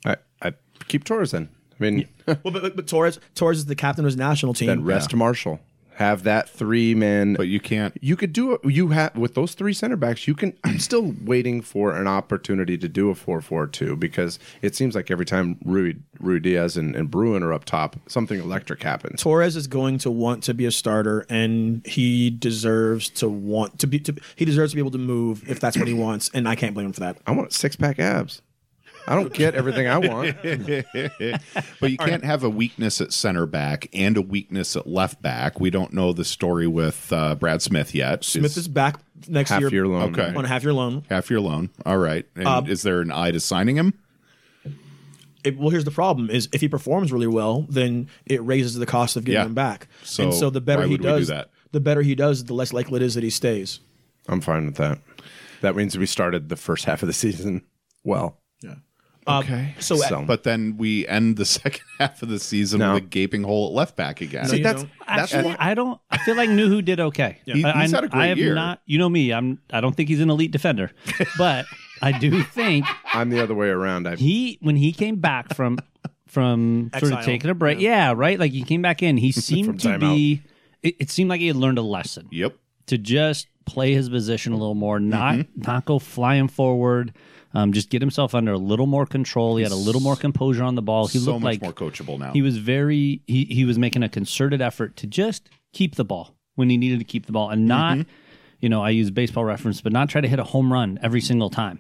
I, 0.06 0.18
I 0.42 0.54
keep 0.88 1.04
Torres 1.04 1.32
then. 1.32 1.50
I 1.80 1.84
mean, 1.84 2.08
Well, 2.28 2.38
but, 2.44 2.62
but, 2.62 2.76
but 2.76 2.88
Torres 2.88 3.20
Torres 3.36 3.60
is 3.60 3.66
the 3.66 3.76
captain 3.76 4.04
of 4.04 4.08
his 4.08 4.18
national 4.18 4.54
team. 4.54 4.68
then 4.68 4.84
rest 4.84 5.14
Marshall. 5.16 5.60
Have 5.95 6.23
that 6.23 6.49
three 6.49 6.95
man. 6.95 7.36
but 7.36 7.47
you 7.47 7.60
can't. 7.60 7.95
you 8.01 8.15
could 8.15 8.34
do 8.34 8.53
it. 8.53 8.62
You 8.65 8.89
have 8.89 9.15
with 9.15 9.36
those 9.36 9.53
three 9.53 9.73
center 9.73 9.95
backs. 9.95 10.27
You 10.27 10.36
can. 10.36 10.58
I'm 10.63 10.79
still 10.79 11.13
waiting 11.23 11.62
for 11.62 11.95
an 11.95 12.08
opportunity 12.08 12.77
to 12.77 12.88
do 12.88 13.10
a 13.10 13.15
four-four-two 13.15 13.95
because 13.97 14.39
it 14.62 14.75
seems 14.75 14.95
like 14.95 15.12
every 15.12 15.25
time 15.25 15.60
Rui, 15.63 15.93
Ruidiaz 16.19 16.77
and, 16.77 16.95
and 16.95 17.12
Bruin 17.12 17.43
are 17.43 17.53
up 17.53 17.65
top, 17.65 17.95
something 18.08 18.39
electric 18.39 18.82
happens. 18.82 19.21
Torres 19.21 19.56
is 19.56 19.67
going 19.67 19.97
to 19.99 20.12
want 20.12 20.43
to 20.43 20.53
be 20.53 20.65
a 20.65 20.71
starter, 20.71 21.25
and 21.29 21.86
he 21.86 22.29
deserves 22.29 23.10
to 23.12 23.29
want 23.29 23.79
to 23.79 23.88
be. 23.88 23.99
To, 23.99 24.15
he 24.36 24.45
deserves 24.45 24.71
to 24.71 24.75
be 24.75 24.82
able 24.82 24.91
to 24.91 24.97
move 24.97 25.47
if 25.49 25.60
that's 25.60 25.77
what 25.77 25.88
he 25.88 25.93
wants, 25.93 26.29
and 26.34 26.47
I 26.47 26.56
can't 26.56 26.73
blame 26.73 26.88
him 26.88 26.93
for 26.93 27.01
that. 27.01 27.17
I 27.27 27.32
want 27.32 27.53
six 27.53 27.75
pack 27.75 27.99
abs. 27.99 28.41
I 29.08 29.16
don't 29.16 29.34
get 29.34 29.54
everything 29.56 29.88
I 29.88 29.98
want. 29.98 30.38
But 31.80 31.92
you 31.92 31.98
can't 31.98 32.24
have 32.24 32.44
a 32.44 32.50
weakness 32.50 33.02
at 33.02 33.12
center 33.12 33.46
back 33.46 33.88
and 33.94 34.16
a 34.16 34.22
weakness 34.22 34.76
at 34.78 34.88
left 34.88 35.22
back. 35.22 35.60
We 35.60 35.70
don't 35.70 35.92
know 35.94 36.13
the 36.13 36.24
story 36.24 36.68
with 36.68 37.12
uh, 37.12 37.36
Brad 37.36 37.62
Smith 37.62 37.94
yet. 37.94 38.24
Smith 38.24 38.56
is 38.58 38.68
back 38.68 39.00
next 39.28 39.50
Half 39.50 39.62
year, 39.62 39.70
year 39.72 39.88
loan. 39.88 40.18
Okay. 40.18 40.34
on 40.34 40.46
a 40.46 40.48
half 40.48 40.63
year 40.63 40.72
loan. 40.74 41.04
half 41.10 41.30
year 41.30 41.42
loan. 41.42 41.70
All 41.86 41.98
right. 41.98 42.26
And 42.36 42.48
Uh, 42.48 42.63
is 42.68 42.84
there 42.84 43.02
an 43.02 43.12
eye 43.12 43.32
to 43.32 43.39
signing 43.39 43.76
him? 43.76 43.94
It, 45.44 45.58
well, 45.58 45.70
here's 45.70 45.84
the 45.84 45.92
problem: 45.92 46.30
is 46.30 46.48
if 46.54 46.62
he 46.62 46.70
performs 46.70 47.12
really 47.12 47.28
well, 47.28 47.66
then 47.68 48.08
it 48.26 48.42
raises 48.44 48.76
the 48.76 48.86
cost 48.86 49.18
of 49.18 49.26
getting 49.26 49.42
Yeah. 49.42 49.46
him 49.48 49.54
back. 49.54 49.89
So 50.04 50.24
and 50.24 50.34
so 50.34 50.50
the 50.50 50.62
better 50.62 50.84
he 50.84 50.92
would 50.92 51.02
we 51.02 51.08
do 51.08 51.18
does, 51.20 51.28
that? 51.28 51.50
the 51.74 51.82
better 51.82 52.02
he 52.02 52.16
does, 52.16 52.46
the 52.46 52.54
less 52.54 52.72
likely 52.72 52.96
it 52.98 53.02
is 53.02 53.16
that 53.16 53.24
he 53.26 53.30
stays. 53.30 53.82
I'm 54.30 54.39
fine 54.39 54.66
with 54.68 54.76
that. 54.76 55.00
That 55.60 55.76
means 55.76 55.98
we 55.98 56.06
started 56.06 56.48
the 56.48 56.56
first 56.56 56.86
half 56.86 57.04
of 57.04 57.08
the 57.08 57.13
season 57.26 57.63
well. 58.06 58.39
Yeah. 59.28 59.40
Okay. 59.40 59.76
so 59.80 60.04
at- 60.04 60.28
But 60.28 60.44
then 60.44 60.78
we 60.78 61.08
end 61.08 61.38
the 61.38 61.46
second 61.60 61.84
half 62.00 62.22
of 62.22 62.30
the 62.30 62.40
season 62.40 62.80
No. 62.80 62.94
with 62.96 63.04
a 63.04 63.06
gaping 63.06 63.44
hole 63.44 63.68
at 63.68 63.74
left 63.74 63.96
back 63.96 64.22
again. 64.22 64.48
No, 64.48 64.54
you 64.54 64.64
that's 64.64 64.82
don't. 64.84 64.92
that's 65.08 65.34
Actually, 65.34 65.50
why- 65.52 65.56
I 65.60 65.74
don't. 65.74 66.00
I 66.10 66.18
feel 66.20 66.36
like 66.36 66.50
Nouhou 66.50 66.84
did 66.84 67.00
okay. 67.00 67.40
He- 67.46 67.64
I, 67.64 67.82
he's 67.82 67.92
had 67.92 68.04
a 68.04 68.08
great 68.10 68.22
I 68.22 68.28
have 68.28 68.38
year. 68.38 68.56
Not, 68.56 68.82
you 68.86 68.98
know 68.98 69.10
me. 69.10 69.32
I'm. 69.34 69.60
I 69.72 69.82
don't 69.82 69.96
think 69.96 70.10
he's 70.10 70.22
an 70.22 70.30
elite 70.30 70.52
defender, 70.52 70.92
but 71.38 71.66
I 72.02 72.18
do 72.18 72.44
think 72.44 72.86
I'm 73.14 73.30
the 73.30 73.42
other 73.42 73.56
way 73.56 73.70
around. 73.70 74.08
I've... 74.08 74.20
he 74.20 74.58
when 74.62 74.76
he 74.76 74.92
came 74.92 75.18
back 75.18 75.54
from 75.54 75.80
from 76.28 76.90
sort 76.98 77.14
of 77.14 77.24
taking 77.24 77.50
a 77.50 77.54
break. 77.54 77.80
Yeah. 77.80 78.14
right. 78.16 78.40
Like 78.40 78.52
he 78.52 78.64
came 78.64 78.82
back 78.82 79.04
in. 79.04 79.18
He 79.18 79.32
seemed 79.32 79.80
to 79.82 79.88
timeout. 79.90 80.00
be. 80.00 80.42
It, 80.82 80.96
it 81.00 81.10
seemed 81.12 81.30
like 81.30 81.40
he 81.40 81.48
had 81.48 81.56
learned 81.56 81.78
a 81.78 81.82
lesson 81.84 82.28
Yep. 82.32 82.58
to 82.88 82.98
just 82.98 83.48
play 83.66 83.94
his 83.94 84.10
position 84.10 84.52
a 84.52 84.58
little 84.58 84.76
more, 84.76 85.00
not 85.00 85.36
mm-hmm. 85.36 85.62
not 85.62 85.86
go 85.86 86.00
flying 86.00 86.48
forward. 86.48 87.14
Um, 87.56 87.72
just 87.72 87.89
get 87.89 88.02
himself 88.02 88.34
under 88.34 88.52
a 88.54 88.58
little 88.58 88.88
more 88.88 89.06
control. 89.06 89.58
He 89.58 89.63
had 89.63 89.72
a 89.72 89.76
little 89.76 90.02
more 90.02 90.16
composure 90.16 90.63
on 90.63 90.76
the 90.76 90.82
ball. 90.82 91.08
He 91.08 91.20
so 91.20 91.32
looked 91.34 91.44
much 91.44 91.54
like 91.54 91.62
more 91.62 91.74
coachable 91.74 92.18
now. 92.18 92.34
he 92.34 92.42
was 92.42 92.58
very 92.58 93.22
he 93.28 93.46
he 93.46 93.63
was 93.66 93.78
making 93.78 94.02
a 94.04 94.10
concerted 94.10 94.62
effort 94.62 94.98
to 94.98 95.08
just 95.08 95.50
keep 95.72 95.96
the 95.96 96.04
ball 96.04 96.36
when 96.56 96.70
he 96.70 96.78
needed 96.78 97.00
to 97.00 97.06
keep 97.06 97.26
the 97.26 97.32
ball 97.32 97.50
and 97.50 97.68
not 97.68 98.00
you 98.60 98.70
know 98.70 98.82
I 98.84 98.89
use 98.89 99.12
baseball 99.12 99.46
reference 99.46 99.82
but 99.82 99.92
not 99.92 100.10
try 100.10 100.22
to 100.22 100.28
hit 100.28 100.39
a 100.39 100.44
home 100.44 100.74
run 100.74 101.00
every 101.04 101.22
single 101.22 101.50
time. 101.50 101.80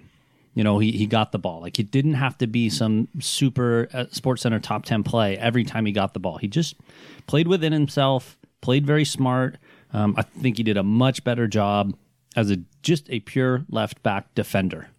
You 0.55 0.63
know, 0.63 0.77
he, 0.77 0.91
he 0.91 1.07
got 1.07 1.31
the 1.31 1.39
ball. 1.39 1.61
Like 1.61 1.79
it 1.79 1.89
didn't 1.89 2.13
have 2.13 2.37
to 2.37 2.45
be 2.45 2.69
some 2.69 3.07
super 3.19 3.87
uh, 3.91 4.05
Sports 4.11 4.43
Center 4.43 4.59
top 4.59 4.85
10 4.85 5.01
play 5.01 5.35
every 5.35 5.63
time 5.63 5.87
he 5.87 5.91
got 5.91 6.13
the 6.13 6.19
ball. 6.19 6.37
He 6.37 6.47
just 6.47 6.75
played 7.25 7.47
within 7.47 7.73
himself, 7.73 8.37
played 8.61 8.85
very 8.85 9.03
smart. 9.03 9.57
Um, 9.93 10.13
I 10.15 10.21
think 10.21 10.57
he 10.57 10.63
did 10.63 10.77
a 10.77 10.83
much 10.83 11.23
better 11.23 11.47
job 11.47 11.95
as 12.35 12.51
a 12.51 12.57
just 12.83 13.09
a 13.09 13.19
pure 13.21 13.65
left 13.67 14.03
back 14.03 14.33
defender 14.35 14.89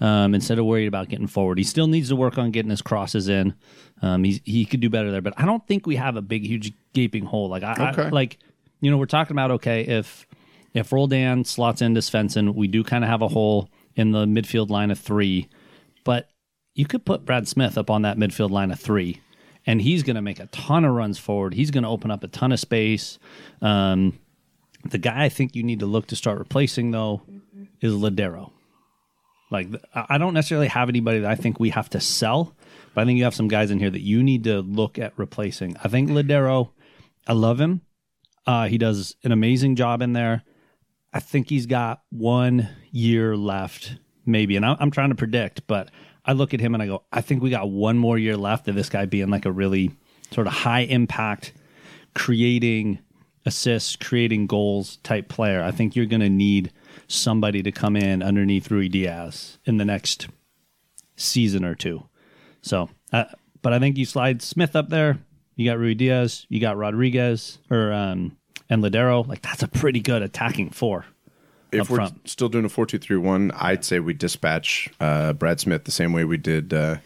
um, 0.00 0.34
instead 0.34 0.58
of 0.58 0.66
worried 0.66 0.86
about 0.86 1.08
getting 1.08 1.26
forward. 1.26 1.58
He 1.58 1.64
still 1.64 1.86
needs 1.86 2.08
to 2.10 2.16
work 2.16 2.38
on 2.38 2.50
getting 2.50 2.70
his 2.70 2.82
crosses 2.82 3.28
in. 3.28 3.54
Um, 4.02 4.24
he's, 4.24 4.40
he 4.44 4.64
could 4.64 4.80
do 4.80 4.90
better 4.90 5.10
there, 5.10 5.22
but 5.22 5.34
I 5.36 5.46
don't 5.46 5.66
think 5.66 5.86
we 5.86 5.96
have 5.96 6.16
a 6.16 6.22
big, 6.22 6.44
huge 6.46 6.72
gaping 6.92 7.24
hole. 7.24 7.48
Like 7.48 7.62
I, 7.62 7.72
I 7.74 7.90
Okay. 7.92 8.10
like, 8.10 8.38
you 8.80 8.90
know, 8.90 8.98
we're 8.98 9.06
talking 9.06 9.34
about 9.34 9.50
okay 9.52 9.82
if 9.82 10.26
if 10.74 10.92
Roldan 10.92 11.44
slots 11.44 11.80
into 11.82 12.00
Svensson, 12.00 12.54
we 12.54 12.66
do 12.66 12.82
kind 12.82 13.04
of 13.04 13.10
have 13.10 13.22
a 13.22 13.28
hole 13.28 13.70
in 13.94 14.10
the 14.10 14.26
midfield 14.26 14.70
line 14.70 14.90
of 14.90 14.98
three, 14.98 15.48
but 16.04 16.28
you 16.74 16.84
could 16.84 17.04
put 17.04 17.24
Brad 17.24 17.46
Smith 17.46 17.78
up 17.78 17.88
on 17.90 18.02
that 18.02 18.16
midfield 18.18 18.50
line 18.50 18.70
of 18.72 18.80
three. 18.80 19.20
And 19.66 19.80
he's 19.80 20.02
going 20.02 20.16
to 20.16 20.20
make 20.22 20.40
a 20.40 20.46
ton 20.48 20.84
of 20.84 20.92
runs 20.92 21.16
forward. 21.18 21.54
He's 21.54 21.70
going 21.70 21.84
to 21.84 21.88
open 21.88 22.10
up 22.10 22.22
a 22.22 22.28
ton 22.28 22.52
of 22.52 22.60
space. 22.60 23.18
Um, 23.62 24.18
the 24.84 24.98
guy 24.98 25.24
I 25.24 25.28
think 25.30 25.54
you 25.56 25.62
need 25.62 25.78
to 25.80 25.86
look 25.86 26.08
to 26.08 26.16
start 26.16 26.38
replacing, 26.38 26.90
though, 26.90 27.22
is 27.80 27.94
Lodeiro. 27.94 28.50
Like 29.54 29.68
I 29.94 30.18
don't 30.18 30.34
necessarily 30.34 30.68
have 30.68 30.88
anybody 30.88 31.20
that 31.20 31.30
I 31.30 31.34
think 31.36 31.58
we 31.58 31.70
have 31.70 31.88
to 31.90 32.00
sell, 32.00 32.54
but 32.94 33.00
I 33.00 33.04
think 33.04 33.18
you 33.18 33.24
have 33.24 33.34
some 33.34 33.48
guys 33.48 33.70
in 33.70 33.78
here 33.78 33.90
that 33.90 34.02
you 34.02 34.22
need 34.22 34.44
to 34.44 34.60
look 34.60 34.98
at 34.98 35.12
replacing. 35.16 35.76
I 35.82 35.88
think 35.88 36.10
Lodeiro, 36.10 36.70
I 37.26 37.32
love 37.32 37.60
him. 37.60 37.80
Uh, 38.46 38.66
he 38.68 38.76
does 38.76 39.16
an 39.24 39.32
amazing 39.32 39.76
job 39.76 40.02
in 40.02 40.12
there. 40.12 40.42
I 41.12 41.20
think 41.20 41.48
he's 41.48 41.66
got 41.66 42.02
one 42.10 42.68
year 42.90 43.36
left, 43.36 43.96
maybe, 44.26 44.56
and 44.56 44.66
I- 44.66 44.76
I'm 44.78 44.90
trying 44.90 45.10
to 45.10 45.14
predict, 45.14 45.66
but 45.66 45.90
I 46.24 46.32
look 46.32 46.52
at 46.52 46.60
him 46.60 46.74
and 46.74 46.82
I 46.82 46.86
go, 46.86 47.04
I 47.12 47.20
think 47.20 47.42
we 47.42 47.50
got 47.50 47.70
one 47.70 47.96
more 47.96 48.18
year 48.18 48.36
left 48.36 48.66
of 48.68 48.74
this 48.74 48.88
guy 48.88 49.06
being 49.06 49.30
like 49.30 49.46
a 49.46 49.52
really 49.52 49.92
sort 50.32 50.46
of 50.46 50.52
high 50.52 50.80
impact, 50.80 51.52
creating 52.14 52.98
assists, 53.46 53.96
creating 53.96 54.46
goals 54.46 54.96
type 54.98 55.28
player. 55.28 55.62
I 55.62 55.70
think 55.70 55.94
you're 55.94 56.06
going 56.06 56.20
to 56.22 56.30
need 56.30 56.72
somebody 57.06 57.62
to 57.62 57.72
come 57.72 57.96
in 57.96 58.22
underneath 58.22 58.68
Ruidiaz 58.68 59.58
in 59.64 59.76
the 59.78 59.84
next 59.84 60.28
season 61.16 61.64
or 61.64 61.74
two. 61.74 62.04
So, 62.62 62.88
uh, 63.12 63.24
but 63.62 63.72
I 63.72 63.78
think 63.78 63.96
you 63.98 64.04
slide 64.04 64.42
Smith 64.42 64.74
up 64.76 64.88
there. 64.88 65.18
You 65.56 65.70
got 65.70 65.78
Ruidiaz, 65.78 66.46
you 66.48 66.60
got 66.60 66.76
Rodriguez, 66.76 67.58
or 67.70 67.92
um, 67.92 68.36
and 68.68 68.82
Lodeiro. 68.82 69.26
Like 69.26 69.42
that's 69.42 69.62
a 69.62 69.68
pretty 69.68 70.00
good 70.00 70.22
attacking 70.22 70.70
four. 70.70 71.04
if 71.70 71.88
we're 71.90 71.96
front. 71.96 72.28
still 72.28 72.48
doing 72.48 72.64
a 72.64 72.68
four 72.68 72.86
two 72.86 72.98
three 72.98 73.16
one, 73.16 73.52
I'd 73.52 73.84
say 73.84 74.00
we 74.00 74.14
dispatch 74.14 74.88
uh, 75.00 75.32
Brad 75.34 75.60
Smith 75.60 75.84
the 75.84 75.92
same 75.92 76.12
way 76.12 76.24
we 76.24 76.36
did 76.38 76.74
uh, 76.74 76.96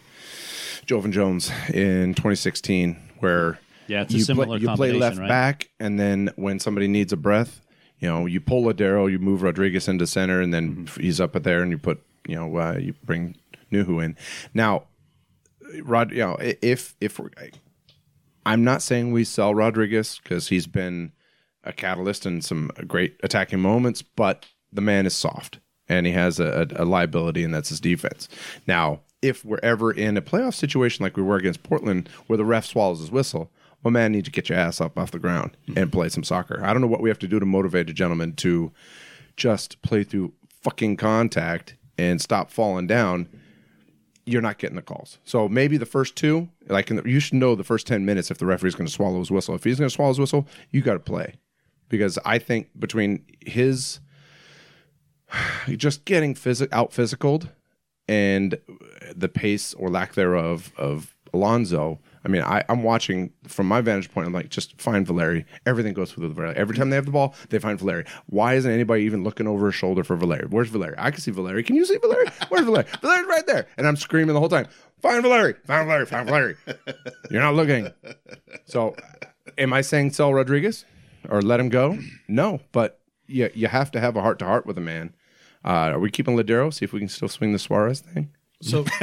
Joevin 0.87 1.11
Jones 1.11 1.51
in 1.71 2.15
2016, 2.15 2.97
where 3.19 3.59
Yeah, 3.87 4.01
it's 4.01 4.13
a 4.15 4.17
you 4.17 4.23
similar 4.23 4.47
play, 4.47 4.57
you 4.59 4.75
play 4.75 4.91
left 4.93 5.17
right? 5.19 5.27
back, 5.27 5.69
and 5.79 5.99
then 5.99 6.31
when 6.35 6.59
somebody 6.59 6.87
needs 6.87 7.13
a 7.13 7.17
breath, 7.17 7.61
you 7.99 8.07
know, 8.07 8.25
you 8.25 8.39
pull 8.41 8.63
Lodeiro, 8.63 9.11
you 9.11 9.19
move 9.19 9.41
Rodriguez 9.43 9.87
into 9.87 10.07
center, 10.07 10.41
and 10.41 10.53
then 10.53 10.75
Mm-hmm. 10.85 11.01
he's 11.01 11.19
up 11.19 11.35
at 11.35 11.43
there, 11.43 11.61
and 11.61 11.71
you 11.71 11.77
put 11.77 12.01
you 12.27 12.35
know 12.35 12.57
uh, 12.57 12.77
you 12.79 12.93
bring 13.03 13.35
Nouhou 13.71 14.03
in. 14.03 14.15
Now, 14.53 14.83
Rod, 15.83 16.11
you 16.11 16.19
know, 16.19 16.37
if 16.39 16.95
if 17.01 17.19
we're, 17.19 17.29
I'm 18.45 18.63
not 18.63 18.81
saying 18.81 19.11
we 19.11 19.23
sell 19.23 19.53
Rodriguez 19.53 20.19
because 20.23 20.47
he's 20.49 20.67
been 20.67 21.11
a 21.63 21.73
catalyst 21.73 22.25
in 22.25 22.41
some 22.41 22.71
great 22.87 23.19
attacking 23.23 23.59
moments, 23.59 24.01
but 24.01 24.45
the 24.71 24.81
man 24.81 25.05
is 25.05 25.15
soft 25.15 25.59
and 25.87 26.05
he 26.05 26.13
has 26.13 26.39
a, 26.39 26.67
a, 26.77 26.83
a 26.83 26.85
liability, 26.85 27.43
and 27.43 27.53
that's 27.53 27.69
his 27.69 27.79
defense. 27.79 28.29
Now, 28.67 29.01
if 29.21 29.43
we're 29.43 29.59
ever 29.61 29.91
in 29.91 30.15
a 30.17 30.21
playoff 30.21 30.53
situation 30.53 31.03
like 31.03 31.17
we 31.17 31.23
were 31.23 31.35
against 31.35 31.63
Portland, 31.63 32.07
where 32.27 32.37
the 32.37 32.45
ref 32.45 32.65
swallows 32.65 32.99
his 32.99 33.11
whistle, 33.11 33.51
well, 33.83 33.91
man, 33.91 34.11
need 34.11 34.25
to 34.25 34.31
get 34.31 34.49
your 34.49 34.57
ass 34.57 34.81
up 34.81 34.97
off 34.97 35.11
the 35.11 35.19
ground 35.19 35.55
mm-hmm. 35.67 35.79
and 35.79 35.91
play 35.91 36.09
some 36.09 36.23
soccer. 36.23 36.63
I 36.63 36.73
don't 36.73 36.81
know 36.81 36.87
what 36.87 37.01
we 37.01 37.09
have 37.09 37.19
to 37.19 37.27
do 37.27 37.39
to 37.39 37.45
motivate 37.45 37.89
a 37.89 37.93
gentleman 37.93 38.33
to 38.37 38.71
just 39.37 39.81
play 39.81 40.03
through 40.03 40.33
fucking 40.61 40.97
contact 40.97 41.75
and 41.97 42.21
stop 42.21 42.51
falling 42.51 42.87
down 42.87 43.29
you're 44.29 44.41
not 44.41 44.59
getting 44.59 44.75
the 44.75 44.81
calls. 44.81 45.17
So 45.23 45.49
maybe 45.49 45.77
the 45.77 45.85
first 45.85 46.15
two, 46.15 46.49
like 46.67 46.91
in 46.91 46.97
the, 46.97 47.09
you 47.09 47.19
should 47.19 47.35
know 47.35 47.55
the 47.55 47.63
first 47.63 47.87
ten 47.87 48.05
minutes 48.05 48.29
if 48.29 48.37
the 48.37 48.45
referee's 48.45 48.75
going 48.75 48.85
to 48.85 48.93
swallow 48.93 49.19
his 49.19 49.31
whistle. 49.31 49.55
If 49.55 49.63
he's 49.63 49.79
going 49.79 49.89
to 49.89 49.93
swallow 49.93 50.11
his 50.11 50.19
whistle, 50.19 50.47
you 50.69 50.81
got 50.81 50.93
to 50.93 50.99
play 50.99 51.35
because 51.89 52.19
I 52.25 52.37
think 52.37 52.69
between 52.77 53.25
his 53.39 53.99
just 55.67 56.05
getting 56.05 56.35
phys- 56.35 56.71
out 56.71 56.91
physicaled 56.91 57.49
and 58.07 58.59
the 59.15 59.29
pace 59.29 59.73
or 59.73 59.89
lack 59.89 60.13
thereof 60.13 60.71
of 60.77 61.15
Alonso. 61.33 61.99
I 62.25 62.27
mean, 62.27 62.41
I, 62.41 62.63
I'm 62.69 62.83
watching 62.83 63.31
from 63.47 63.67
my 63.67 63.81
vantage 63.81 64.11
point. 64.11 64.27
I'm 64.27 64.33
like, 64.33 64.49
just 64.49 64.79
find 64.81 65.05
Valeri. 65.05 65.45
Everything 65.65 65.93
goes 65.93 66.11
through 66.11 66.27
the 66.27 66.33
Valeri. 66.33 66.55
Every 66.55 66.75
time 66.75 66.89
they 66.89 66.95
have 66.95 67.05
the 67.05 67.11
ball, 67.11 67.35
they 67.49 67.59
find 67.59 67.79
Valeri. 67.79 68.05
Why 68.27 68.55
isn't 68.55 68.71
anybody 68.71 69.03
even 69.03 69.23
looking 69.23 69.47
over 69.47 69.67
his 69.67 69.75
shoulder 69.75 70.03
for 70.03 70.15
Valeri? 70.15 70.47
Where's 70.47 70.69
Valeri? 70.69 70.95
I 70.97 71.11
can 71.11 71.21
see 71.21 71.31
Valeri. 71.31 71.63
Can 71.63 71.75
you 71.75 71.85
see 71.85 71.97
Valeri? 71.97 72.27
Where's 72.49 72.65
Valeri? 72.65 72.85
Valeri's 73.01 73.27
right 73.27 73.47
there. 73.47 73.67
And 73.77 73.87
I'm 73.87 73.95
screaming 73.95 74.33
the 74.33 74.39
whole 74.39 74.49
time, 74.49 74.67
find 75.01 75.23
Valeri, 75.23 75.53
find 75.65 75.87
Valeri, 75.87 76.05
find 76.05 76.27
Valeri. 76.27 76.55
You're 77.31 77.41
not 77.41 77.55
looking. 77.55 77.89
So, 78.65 78.95
am 79.57 79.73
I 79.73 79.81
saying 79.81 80.11
sell 80.11 80.33
Rodriguez 80.33 80.85
or 81.29 81.41
let 81.41 81.59
him 81.59 81.69
go? 81.69 81.97
No, 82.27 82.59
but 82.71 82.99
you, 83.27 83.49
you 83.53 83.67
have 83.67 83.91
to 83.91 83.99
have 83.99 84.15
a 84.15 84.21
heart 84.21 84.39
to 84.39 84.45
heart 84.45 84.65
with 84.65 84.77
a 84.77 84.81
man. 84.81 85.13
Uh, 85.63 85.91
are 85.91 85.99
we 85.99 86.09
keeping 86.09 86.35
Lodeiro? 86.37 86.73
See 86.73 86.85
if 86.85 86.93
we 86.93 86.99
can 86.99 87.09
still 87.09 87.27
swing 87.27 87.53
the 87.53 87.59
Suarez 87.59 87.99
thing. 87.99 88.31
So 88.61 88.85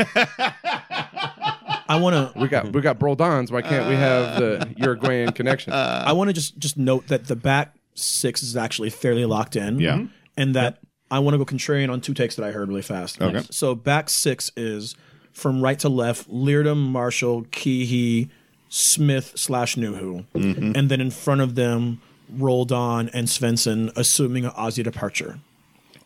I 1.89 1.97
want 1.97 2.33
to 2.35 2.39
We 2.41 2.49
got 2.49 2.73
we 2.73 2.81
got 2.81 2.99
Broldons. 2.99 3.51
Why 3.51 3.63
can't 3.63 3.89
we 3.89 3.95
have 3.95 4.41
the 4.41 4.63
uh, 4.63 4.67
Uruguayan 4.77 5.33
connection? 5.33 5.73
I 5.73 6.13
want 6.13 6.29
to 6.29 6.35
just 6.35 6.59
just 6.59 6.77
note 6.77 7.09
that 7.09 7.27
the 7.27 7.37
back 7.37 7.75
six 7.95 8.43
is 8.43 8.57
actually 8.57 8.91
fairly 8.91 9.25
locked 9.25 9.57
in. 9.57 9.79
Yeah. 9.79 9.95
Mm-hmm. 9.95 10.07
and 10.37 10.55
that 10.55 10.79
I 11.11 11.21
want 11.21 11.35
to 11.35 11.39
go 11.39 11.45
contrarian 11.45 11.91
on 11.91 12.01
two 12.01 12.15
takes 12.15 12.37
that 12.37 12.45
I 12.45 12.51
heard 12.51 12.69
really 12.69 12.83
fast. 12.83 13.21
Okay. 13.23 13.45
So 13.51 13.75
back 13.75 14.11
six 14.11 14.51
is 14.57 14.97
from 15.33 15.63
right 15.63 15.79
to 15.81 15.89
left: 15.89 16.29
Leerdam, 16.31 16.79
Marshall, 16.79 17.47
Kee-hee, 17.53 18.29
Smith 18.69 19.33
slash 19.37 19.77
Nouhou, 19.77 20.25
mm-hmm. 20.35 20.73
and 20.75 20.89
then 20.89 21.01
in 21.01 21.11
front 21.11 21.41
of 21.41 21.55
them, 21.55 22.01
Roldan 22.29 23.09
and 23.11 23.29
Svensson, 23.29 23.93
assuming 23.97 24.45
an 24.45 24.51
Aussie 24.53 24.83
departure. 24.83 25.39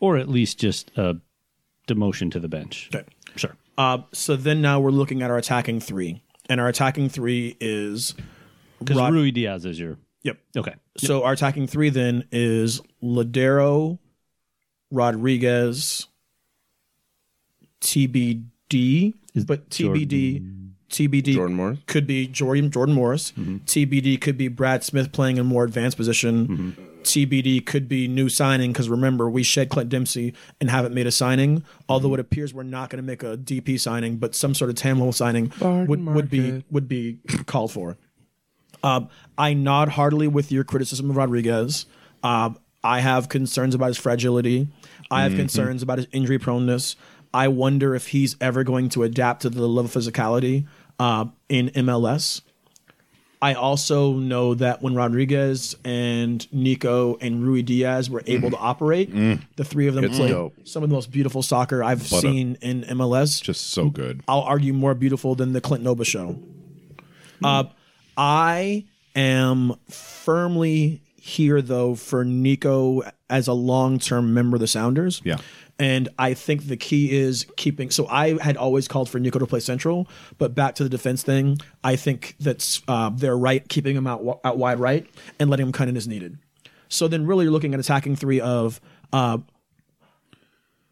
or 0.01 0.17
at 0.17 0.29
least 0.29 0.59
just 0.59 0.91
a 0.97 1.17
demotion 1.89 2.31
to 2.33 2.39
the 2.41 2.49
bench. 2.49 2.91
Okay. 2.95 3.05
Sure. 3.37 3.57
Uh, 3.81 4.03
so 4.13 4.37
then 4.37 4.61
now 4.61 4.79
we're 4.79 4.91
looking 4.91 5.23
at 5.23 5.31
our 5.31 5.39
attacking 5.39 5.81
three, 5.81 6.23
and 6.51 6.61
our 6.61 6.69
attacking 6.69 7.09
three 7.09 7.57
is 7.61 8.15
Because 8.79 8.99
Rod- 8.99 9.15
Ruidiaz 9.15 9.65
is 9.65 9.81
your 9.81 9.97
yep. 10.23 10.37
okay. 10.55 10.75
So 10.99 11.25
our 11.25 11.33
attacking 11.33 11.67
three 11.67 11.89
then 11.89 12.25
is 12.31 12.83
Lodeiro, 13.03 13.99
Rodriguez, 14.91 16.09
TBD, 17.81 19.15
but 19.47 19.71
TBD, 19.71 20.73
TBD 20.91 21.33
Jordan 21.33 21.57
Morris? 21.57 21.79
could 21.87 22.07
be 22.07 22.27
Jordan 22.27 22.71
Jordan 22.71 22.95
Morris. 22.95 23.33
TBD 23.33 24.21
could 24.21 24.37
be 24.37 24.49
Brad 24.49 24.85
Smith 24.85 25.11
playing 25.11 25.39
a 25.39 25.45
more 25.45 25.65
advanced 25.65 25.97
position. 25.97 26.77
TBD 27.03 27.65
could 27.65 27.89
be 27.89 28.09
new 28.09 28.29
signing 28.29 28.73
because 28.73 28.89
remember 28.89 29.29
we 29.29 29.43
shed 29.43 29.69
Clint 29.69 29.91
Dempsey 29.91 30.35
and 30.61 30.71
haven't 30.71 30.95
made 30.95 31.07
a 31.07 31.13
signing. 31.13 31.65
Although 31.89 32.15
it 32.15 32.21
appears 32.21 32.55
we're 32.55 32.63
not 32.63 32.91
going 32.91 33.03
to 33.03 33.07
make 33.07 33.23
a 33.23 33.37
DP 33.37 33.79
signing, 33.79 34.17
but 34.17 34.35
some 34.35 34.55
sort 34.55 34.71
of 34.71 34.77
Tamil 34.77 35.13
signing 35.13 35.53
would, 35.61 36.05
would 36.07 36.31
be 36.31 36.65
would 36.71 36.89
be 36.89 37.19
called 37.47 37.73
for. 37.73 37.97
Um, 38.83 39.09
I 39.37 39.55
nod 39.55 39.91
heartily 39.91 40.29
with 40.29 40.51
your 40.51 40.65
criticism 40.65 41.11
of 41.11 41.17
Rodriguez. 41.17 41.87
Um, 42.23 42.59
I 42.83 43.01
have 43.01 43.29
concerns 43.29 43.75
about 43.75 43.89
his 43.89 43.99
fragility. 43.99 44.69
I 45.11 45.23
have 45.23 45.35
concerns 45.37 45.83
about 45.83 45.99
his 45.99 46.07
injury 46.13 46.39
proneness. 46.39 46.97
I 47.33 47.49
wonder 47.49 47.95
if 47.95 48.09
he's 48.09 48.37
ever 48.41 48.65
going 48.65 48.89
to 48.91 49.03
adapt 49.03 49.43
to 49.43 49.51
the 49.51 49.67
level 49.67 49.81
of 49.81 49.93
physicality 49.93 50.67
uh, 50.99 51.27
in 51.49 51.69
MLS. 51.71 52.41
I 53.43 53.55
also 53.55 54.13
know 54.15 54.55
that 54.55 54.83
when 54.83 54.95
Rodriguez 54.95 55.75
and 55.83 56.47
Nico 56.53 57.17
and 57.23 57.43
Ruidiaz 57.43 58.11
were 58.11 58.23
able 58.27 58.51
to 58.51 58.57
operate, 58.59 59.11
the 59.57 59.65
three 59.65 59.87
of 59.87 59.95
them 59.95 60.05
It's 60.05 60.19
played 60.19 60.29
dope. 60.31 60.55
some 60.65 60.83
of 60.83 60.91
the 60.91 60.95
most 60.95 61.11
beautiful 61.11 61.43
soccer 61.43 61.83
I've 61.83 62.03
seen 62.03 62.59
in 62.61 62.83
MLS. 62.83 63.41
Just 63.43 63.71
so 63.71 63.89
good. 63.89 64.23
I'll 64.29 64.43
argue 64.43 64.75
more 64.75 64.95
beautiful 64.95 65.35
than 65.35 65.55
the 65.55 65.61
Clint 65.63 65.83
Nova 65.83 66.05
show. 66.05 66.39
Uh, 67.43 67.65
I 68.17 68.85
am 69.17 69.75
firmly 69.89 71.01
here 71.21 71.61
though 71.61 71.95
for 71.95 72.25
Nico 72.25 73.03
as 73.29 73.47
a 73.47 73.53
long 73.53 73.99
term 73.99 74.35
member 74.35 74.57
of 74.57 74.61
the 74.61 74.67
Sounders. 74.67 75.21
Yeah. 75.25 75.37
And 75.79 76.09
I 76.19 76.35
think 76.35 76.67
the 76.67 76.77
key 76.77 77.17
is 77.17 77.47
keeping. 77.57 77.91
So 77.91 78.07
I 78.09 78.43
had 78.43 78.57
always 78.57 78.87
called 78.87 79.09
for 79.09 79.19
Nico 79.19 79.39
to 79.39 79.47
play 79.47 79.61
central, 79.61 80.09
but 80.37 80.55
back 80.55 80.75
to 80.75 80.83
the 80.83 80.91
defense 80.91 81.23
thing, 81.23 81.59
I 81.83 81.97
think 81.97 82.37
that's 82.39 82.83
uh, 82.87 83.11
they're 83.15 83.37
right 83.37 83.67
keeping 83.69 83.97
him 83.97 84.07
out, 84.07 84.41
out 84.45 84.59
wide 84.59 84.79
right 84.79 85.07
and 85.39 85.49
letting 85.49 85.67
him 85.67 85.73
cut 85.73 85.89
in 85.89 85.97
as 85.97 86.07
needed. 86.07 86.39
So 86.89 87.09
then, 87.09 87.25
really, 87.25 87.45
you're 87.45 87.53
looking 87.53 87.73
at 87.73 87.81
attacking 87.81 88.17
three 88.17 88.41
of 88.41 88.81
uh, 89.13 89.39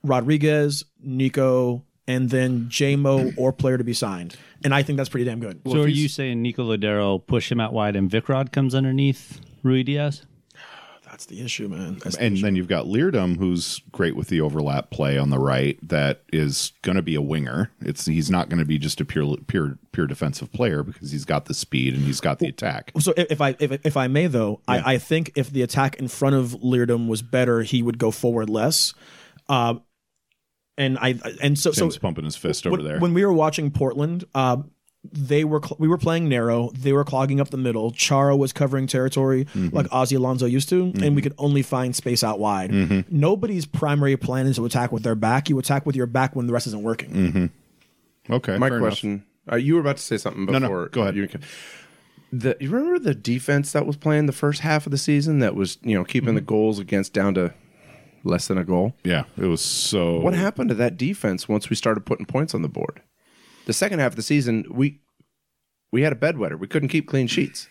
Rodriguez, 0.02 0.84
Nico, 1.02 1.84
and 2.08 2.30
then 2.30 2.66
JMO 2.68 3.34
or 3.36 3.52
player 3.52 3.78
to 3.78 3.84
be 3.84 3.92
signed. 3.94 4.34
And 4.64 4.74
I 4.74 4.82
think 4.82 4.96
that's 4.96 5.08
pretty 5.08 5.24
damn 5.26 5.38
good. 5.38 5.60
so 5.64 5.82
are 5.82 5.86
you 5.86 6.08
saying 6.08 6.42
Nico 6.42 6.64
Lodeiro 6.64 7.24
push 7.24 7.52
him 7.52 7.60
out 7.60 7.72
wide 7.72 7.94
and 7.94 8.10
Vicrod 8.10 8.50
comes 8.50 8.74
underneath 8.74 9.40
Ruidiaz? 9.64 10.22
That's 11.04 11.26
the 11.26 11.40
issue, 11.42 11.68
man. 11.68 11.98
That's 12.04 12.16
the 12.16 12.22
And 12.22 12.34
issue. 12.34 12.42
then 12.44 12.54
you've 12.56 12.68
got 12.68 12.84
Leerdam, 12.86 13.36
who's 13.38 13.80
great 13.92 14.14
with 14.14 14.28
the 14.28 14.40
overlap 14.40 14.90
play 14.90 15.16
on 15.16 15.30
the 15.30 15.38
right. 15.38 15.78
That 15.82 16.22
is 16.32 16.72
going 16.82 16.96
to 16.96 17.02
be 17.02 17.14
a 17.14 17.22
winger. 17.22 17.70
It's 17.80 18.04
he's 18.06 18.30
not 18.30 18.48
going 18.48 18.58
to 18.58 18.64
be 18.66 18.78
just 18.78 19.00
a 19.00 19.04
pure 19.04 19.36
pure 19.46 19.78
pure 19.92 20.06
defensive 20.06 20.52
player 20.52 20.82
because 20.82 21.10
he's 21.10 21.24
got 21.24 21.46
the 21.46 21.54
speed 21.54 21.94
and 21.94 22.02
he's 22.04 22.20
got 22.20 22.38
the 22.40 22.46
attack. 22.46 22.92
so 23.00 23.14
if, 23.16 23.32
if 23.32 23.40
I 23.40 23.56
if, 23.58 23.84
if 23.86 23.96
I 23.96 24.06
may 24.06 24.26
though, 24.26 24.60
I, 24.68 24.94
I 24.94 24.98
think 24.98 25.32
if 25.34 25.50
the 25.50 25.62
attack 25.62 25.96
in 25.96 26.08
front 26.08 26.34
of 26.36 26.50
Leerdam 26.62 27.08
was 27.08 27.22
better, 27.22 27.62
he 27.62 27.82
would 27.82 27.98
go 27.98 28.10
forward 28.10 28.48
less. 28.50 28.92
Uh, 29.48 29.76
and 30.78 30.96
I 30.98 31.18
and 31.42 31.58
so 31.58 31.72
Tim's 31.72 31.94
so 31.94 32.00
pumping 32.00 32.24
his 32.24 32.36
fist 32.36 32.66
over 32.66 32.76
when, 32.76 32.86
there. 32.86 32.98
when 33.00 33.12
we 33.12 33.24
were 33.24 33.32
watching 33.32 33.70
Portland, 33.70 34.24
uh, 34.34 34.58
they 35.04 35.44
were 35.44 35.60
cl- 35.62 35.76
we 35.78 35.88
were 35.88 35.98
playing 35.98 36.28
narrow. 36.28 36.70
They 36.70 36.92
were 36.92 37.04
clogging 37.04 37.40
up 37.40 37.50
the 37.50 37.58
middle. 37.58 37.90
Chara 37.90 38.36
was 38.36 38.52
covering 38.52 38.86
territory 38.86 39.44
mm-hmm. 39.44 39.74
like 39.74 39.86
Ozzy 39.88 40.16
Alonso 40.16 40.46
used 40.46 40.68
to, 40.70 40.84
and 40.84 40.94
mm-hmm. 40.94 41.14
we 41.14 41.22
could 41.22 41.34
only 41.36 41.62
find 41.62 41.94
space 41.94 42.24
out 42.24 42.38
wide. 42.38 42.70
Mm-hmm. 42.70 43.00
Nobody's 43.10 43.66
primary 43.66 44.16
plan 44.16 44.46
is 44.46 44.56
to 44.56 44.64
attack 44.64 44.92
with 44.92 45.02
their 45.02 45.14
back. 45.14 45.48
You 45.48 45.58
attack 45.58 45.84
with 45.84 45.96
your 45.96 46.06
back 46.06 46.34
when 46.34 46.46
the 46.46 46.52
rest 46.52 46.66
isn't 46.68 46.82
working. 46.82 47.50
Okay. 48.30 48.56
My 48.56 48.68
fair 48.68 48.78
question: 48.78 49.24
uh, 49.50 49.56
You 49.56 49.74
were 49.74 49.80
about 49.80 49.96
to 49.96 50.02
say 50.02 50.16
something 50.16 50.46
no, 50.46 50.60
before. 50.60 50.86
go 50.88 51.02
ahead. 51.02 51.16
You, 51.16 51.26
can- 51.28 51.42
the, 52.32 52.56
you 52.60 52.70
remember 52.70 52.98
the 52.98 53.14
defense 53.14 53.72
that 53.72 53.86
was 53.86 53.96
playing 53.96 54.26
the 54.26 54.32
first 54.32 54.60
half 54.60 54.86
of 54.86 54.92
the 54.92 54.98
season 54.98 55.38
that 55.40 55.54
was 55.54 55.78
you 55.82 55.94
know 55.94 56.04
keeping 56.04 56.34
the 56.34 56.40
goals 56.40 56.78
against 56.78 57.12
down 57.12 57.34
to 57.34 57.54
less 58.24 58.48
than 58.48 58.58
a 58.58 58.64
goal. 58.64 58.94
Yeah, 59.04 59.24
it 59.36 59.46
was 59.46 59.60
so. 59.60 60.20
What 60.20 60.34
happened 60.34 60.68
to 60.70 60.74
that 60.76 60.96
defense 60.96 61.48
once 61.48 61.70
we 61.70 61.76
started 61.76 62.06
putting 62.06 62.26
points 62.26 62.54
on 62.54 62.62
the 62.62 62.68
board? 62.68 63.02
The 63.66 63.72
second 63.72 63.98
half 63.98 64.12
of 64.12 64.16
the 64.16 64.22
season, 64.22 64.64
we 64.70 65.00
we 65.92 66.02
had 66.02 66.12
a 66.12 66.16
bedwetter. 66.16 66.58
We 66.58 66.66
couldn't 66.66 66.88
keep 66.88 67.06
clean 67.06 67.26
sheets. 67.26 67.68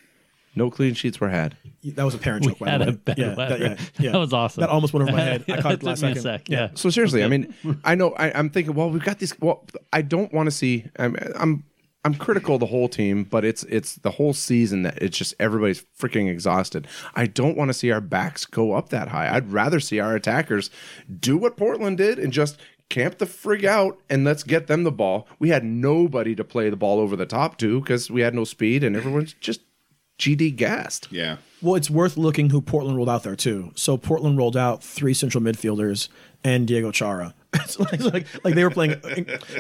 No 0.55 0.71
clean 0.71 0.95
sheets 0.95 1.19
were 1.19 1.29
had. 1.29 1.55
That 1.83 2.03
was 2.03 2.15
a 2.15 2.17
parent 2.17 2.43
joke. 2.45 2.57
by 2.57 2.69
had 2.71 2.81
the 2.81 2.85
way. 2.85 2.89
a 2.89 2.93
bad 2.93 3.17
yeah, 3.19 3.29
that, 3.35 3.59
yeah, 3.59 3.77
yeah. 3.99 4.11
That 4.11 4.17
was 4.17 4.33
awesome. 4.33 4.61
That 4.61 4.71
almost 4.71 4.91
went 4.91 5.07
over 5.07 5.15
my 5.15 5.23
head. 5.23 5.45
I 5.47 5.57
caught 5.61 5.73
it 5.73 5.75
Took 5.81 5.83
last 5.83 6.01
me 6.01 6.11
a 6.11 6.15
second. 6.15 6.23
sec, 6.23 6.49
Yeah. 6.49 6.69
So 6.73 6.89
seriously, 6.89 7.23
I 7.23 7.27
mean, 7.27 7.53
I 7.83 7.93
know 7.93 8.13
I, 8.13 8.31
I'm 8.31 8.49
thinking, 8.49 8.73
well, 8.73 8.89
we've 8.89 9.03
got 9.03 9.19
these. 9.19 9.39
Well, 9.39 9.65
I 9.93 10.01
don't 10.01 10.33
want 10.33 10.47
to 10.47 10.51
see. 10.51 10.85
I'm, 10.97 11.15
I'm 11.35 11.63
I'm 12.08 12.16
critical 12.16 12.55
of 12.55 12.62
the 12.62 12.68
whole 12.68 12.88
team, 12.88 13.26
but 13.26 13.43
it's 13.43 13.64
it's 13.64 13.95
the 13.95 14.12
whole 14.12 14.32
season 14.32 14.84
that 14.84 14.97
it's 15.01 15.18
just 15.18 15.34
everybody's 15.41 15.84
freaking 15.99 16.32
exhausted. 16.32 16.88
I 17.16 17.26
don't 17.28 17.58
want 17.58 17.68
to 17.68 17.74
see 17.74 17.91
our 17.91 17.99
backs 17.99 18.45
go 18.45 18.72
up 18.72 18.88
that 18.89 19.10
high. 19.10 19.36
I'd 19.36 19.51
rather 19.51 19.82
see 19.82 19.99
our 19.99 20.16
attackers 20.16 20.70
do 21.20 21.36
what 21.36 21.58
Portland 21.58 21.97
did 21.97 22.18
and 22.18 22.32
just 22.32 22.62
camp 22.88 23.18
the 23.18 23.26
frig 23.26 23.66
out 23.66 23.99
and 24.10 24.24
let's 24.24 24.43
get 24.43 24.68
them 24.68 24.86
the 24.86 24.91
ball. 24.91 25.28
We 25.38 25.49
had 25.49 25.66
nobody 25.66 26.34
to 26.36 26.45
play 26.45 26.70
the 26.70 26.78
ball 26.78 27.01
over 27.01 27.18
the 27.18 27.26
top 27.26 27.58
to 27.58 27.82
because 27.82 28.10
we 28.10 28.22
had 28.22 28.34
no 28.34 28.45
speed 28.45 28.86
and 28.86 28.95
everyone's 28.95 29.34
just 29.34 29.60
GD 30.18 30.55
gassed. 30.55 31.10
Yeah. 31.12 31.38
Well, 31.62 31.76
it's 31.76 31.89
worth 31.89 32.16
looking 32.16 32.51
who 32.51 32.62
Portland 32.62 32.95
rolled 32.95 33.10
out 33.10 33.24
there 33.24 33.36
too. 33.36 33.74
So 33.76 33.97
Portland 33.97 34.38
rolled 34.38 34.55
out 34.55 34.82
three 34.82 35.14
central 35.14 35.43
midfielders 35.43 36.08
and 36.41 36.66
Diego 36.66 36.91
Chara. 36.91 37.36
it's 37.53 37.79
like, 37.79 37.93
it's 37.93 38.05
like 38.05 38.27
like 38.43 38.55
they 38.55 38.63
were 38.63 38.69
playing. 38.69 38.95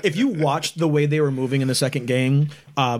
If 0.03 0.15
you 0.15 0.27
watched 0.27 0.77
the 0.77 0.87
way 0.87 1.05
they 1.05 1.21
were 1.21 1.31
moving 1.31 1.61
in 1.61 1.67
the 1.67 1.75
second 1.75 2.05
game, 2.07 2.49
uh, 2.75 2.99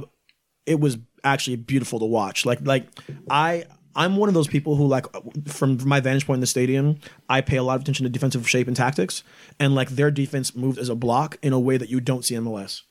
it 0.66 0.80
was 0.80 0.98
actually 1.24 1.58
beautiful 1.58 2.00
to 2.00 2.06
watch. 2.06 2.46
Like 2.46 2.60
like 2.62 2.88
I. 3.30 3.66
I'm 4.00 4.16
one 4.16 4.30
of 4.30 4.36
those 4.36 4.48
people 4.48 4.76
who 4.76 4.86
like 4.86 5.08
from 5.48 5.80
my 5.88 6.00
vantage 6.00 6.28
point 6.28 6.38
in 6.38 6.42
the 6.42 6.46
stadium, 6.46 7.00
I 7.28 7.42
pay 7.42 7.58
a 7.58 7.64
lot 7.64 7.78
of 7.78 7.82
attention 7.82 8.04
to 8.04 8.12
defensive 8.12 8.48
shape 8.48 8.68
and 8.68 8.76
tactics, 8.76 9.24
and 9.60 9.74
like 9.74 9.90
their 9.90 10.12
defense 10.12 10.56
moved 10.56 10.78
as 10.78 10.88
a 10.88 10.94
block 10.94 11.40
in 11.42 11.52
a 11.52 11.60
way 11.60 11.78
that 11.78 11.90
you 11.90 12.00
don't 12.00 12.24
see 12.24 12.36
in 12.36 12.44
MLS. 12.44 12.84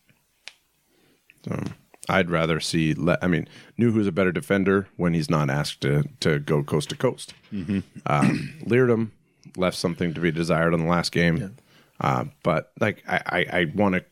I'd 2.08 2.30
rather 2.30 2.60
see. 2.60 2.94
Le- 2.94 3.18
I 3.22 3.28
mean, 3.28 3.48
Nouhou's 3.78 4.06
a 4.06 4.12
better 4.12 4.32
defender 4.32 4.88
when 4.96 5.14
he's 5.14 5.30
not 5.30 5.50
asked 5.50 5.80
to 5.82 6.04
to 6.20 6.38
go 6.38 6.62
coast 6.62 6.90
to 6.90 6.96
coast. 6.96 7.34
Mm-hmm. 7.52 7.80
Um, 8.06 8.54
Leerdam 8.64 9.10
left 9.56 9.76
something 9.76 10.14
to 10.14 10.20
be 10.20 10.30
desired 10.30 10.74
on 10.74 10.80
the 10.80 10.88
last 10.88 11.12
game, 11.12 11.56
uh, 12.00 12.24
but 12.42 12.72
like 12.80 13.02
I 13.08 13.20
I, 13.26 13.38
I 13.60 13.72
want 13.74 13.94
to. 13.96 14.04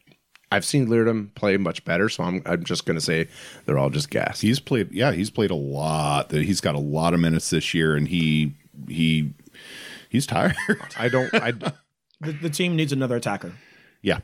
I've 0.52 0.64
seen 0.64 0.86
Leerdam 0.86 1.34
play 1.34 1.56
much 1.56 1.84
better, 1.84 2.08
so 2.08 2.22
I'm 2.22 2.42
I'm 2.46 2.64
just 2.64 2.86
going 2.86 2.96
to 2.96 3.00
say 3.04 3.28
they're 3.66 3.78
all 3.78 3.90
just 3.90 4.10
gas. 4.10 4.40
He's 4.40 4.60
played. 4.60 4.92
Yeah, 4.92 5.12
he's 5.12 5.30
played 5.30 5.50
a 5.50 5.56
lot. 5.56 6.30
He's 6.30 6.60
got 6.60 6.74
a 6.74 6.80
lot 6.80 7.12
of 7.14 7.20
minutes 7.20 7.50
this 7.50 7.74
year, 7.74 7.96
and 7.96 8.06
he 8.06 8.54
he 8.88 9.32
he's 10.10 10.26
tired. 10.26 10.56
I 10.96 11.08
don't. 11.08 11.32
I 11.34 11.52
The, 12.20 12.32
the 12.32 12.50
team 12.50 12.76
needs 12.76 12.92
another 12.92 13.16
attacker. 13.16 13.52
yeah. 14.00 14.20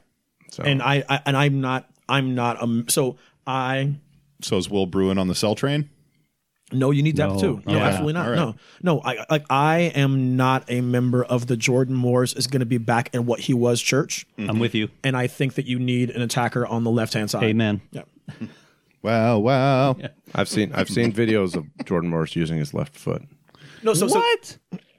so 0.51 0.63
and 0.63 0.81
I, 0.81 1.05
I 1.09 1.21
and 1.27 1.37
I'm 1.37 1.61
not 1.61 1.91
I'm 2.09 2.35
not 2.35 2.63
um 2.63 2.87
so 2.89 3.19
I 3.47 3.95
So 4.41 4.57
is 4.57 4.71
Will 4.71 4.87
Bruin 4.87 5.19
on 5.19 5.29
the 5.29 5.35
cell 5.35 5.55
train? 5.55 5.91
No 6.73 6.91
you 6.91 7.03
need 7.03 7.17
depth 7.17 7.35
No. 7.35 7.41
too 7.41 7.63
no 7.67 7.75
Okay. 7.75 7.81
absolutely 7.85 8.13
not 8.15 8.25
All 8.27 8.31
right. 8.31 8.37
no 8.39 8.55
no 8.83 9.01
I 9.05 9.25
like 9.31 9.45
I 9.51 9.79
am 9.95 10.37
not 10.37 10.65
a 10.69 10.81
member 10.81 11.25
of 11.25 11.47
the 11.47 11.57
Jordan 11.57 11.95
Morris 11.95 12.33
is 12.33 12.47
going 12.47 12.61
to 12.61 12.67
be 12.67 12.79
back 12.79 13.15
in 13.15 13.27
what 13.27 13.41
he 13.41 13.55
was 13.55 13.81
church 13.81 14.27
mm-hmm. 14.39 14.51
I'm 14.51 14.59
with 14.59 14.75
you. 14.75 14.89
and 15.05 15.17
I 15.17 15.27
think 15.27 15.55
that 15.55 15.67
you 15.67 15.79
need 15.79 16.11
an 16.11 16.23
attacker 16.23 16.67
on 16.67 16.85
the 16.85 16.91
left 16.91 17.15
hand 17.15 17.31
side 17.31 17.45
Amen. 17.45 17.81
yeah 17.91 18.03
Wow, 19.03 19.39
wow. 19.39 19.97
I've 20.35 20.49
seen 20.49 20.73
I've 20.75 20.91
seen 20.91 21.11
videos 21.13 21.57
of 21.57 21.65
Jordan 21.87 22.11
Morris 22.11 22.37
using 22.37 22.59
his 22.59 22.75
left 22.75 22.95
foot. 22.95 23.23
no 23.83 23.95
so, 23.95 24.07
so 24.09 24.23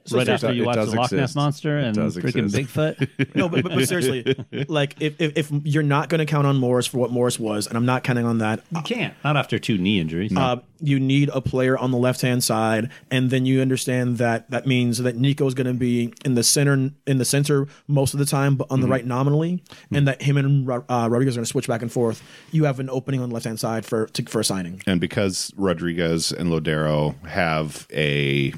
what? 0.09 0.13
right 0.13 0.29
after 0.29 0.51
you 0.51 0.65
watch 0.65 0.75
the 0.75 0.85
Loch 0.85 1.11
Ness 1.11 1.11
exist. 1.11 1.35
monster 1.35 1.77
and 1.77 1.95
does 1.95 2.17
freaking 2.17 2.45
exist. 2.45 2.73
Bigfoot. 2.75 3.35
no 3.35 3.49
but, 3.49 3.63
but, 3.63 3.73
but 3.73 3.87
seriously 3.87 4.35
like 4.67 4.95
if, 4.99 5.19
if 5.19 5.37
if 5.37 5.51
you're 5.63 5.83
not 5.83 6.09
going 6.09 6.19
to 6.19 6.25
count 6.25 6.47
on 6.47 6.57
Morris 6.57 6.87
for 6.87 6.97
what 6.97 7.11
Morris 7.11 7.39
was 7.39 7.67
and 7.67 7.77
I'm 7.77 7.85
not 7.85 8.03
counting 8.03 8.25
on 8.25 8.39
that 8.39 8.61
you 8.71 8.81
can't. 8.81 9.13
Not 9.23 9.37
after 9.37 9.59
two 9.59 9.77
knee 9.77 9.99
injuries. 9.99 10.35
uh, 10.35 10.57
you 10.79 10.99
need 10.99 11.29
a 11.33 11.41
player 11.41 11.77
on 11.77 11.91
the 11.91 11.97
left 11.97 12.21
hand 12.21 12.43
side, 12.43 12.89
and 13.11 13.29
then 13.29 13.45
you 13.45 13.61
understand 13.61 14.17
that 14.17 14.49
that 14.49 14.65
means 14.65 14.97
that 14.97 15.15
Nico 15.15 15.45
is 15.45 15.53
going 15.53 15.67
to 15.67 15.73
be 15.73 16.13
in 16.25 16.33
the 16.33 16.43
center 16.43 16.91
in 17.05 17.17
the 17.17 17.25
center 17.25 17.67
most 17.87 18.13
of 18.13 18.19
the 18.19 18.25
time, 18.25 18.55
but 18.55 18.67
on 18.71 18.81
the 18.81 18.87
right 18.87 19.05
nominally, 19.05 19.63
and 19.91 20.07
that 20.07 20.21
him 20.21 20.37
and 20.37 20.67
uh, 20.69 20.81
Rodriguez 20.89 21.35
are 21.35 21.39
going 21.39 21.45
to 21.45 21.49
switch 21.51 21.67
back 21.67 21.81
and 21.81 21.91
forth. 21.91 22.23
You 22.51 22.65
have 22.65 22.79
an 22.79 22.89
opening 22.89 23.21
on 23.21 23.29
the 23.29 23.33
left 23.33 23.45
hand 23.45 23.59
side 23.59 23.85
for 23.85 24.07
to, 24.07 24.23
for 24.23 24.39
a 24.39 24.43
signing. 24.43 24.81
And 24.87 24.99
because 24.99 25.51
Rodriguez 25.55 26.31
and 26.31 26.49
Lodeiro 26.49 27.15
have 27.27 27.87
a, 27.93 28.53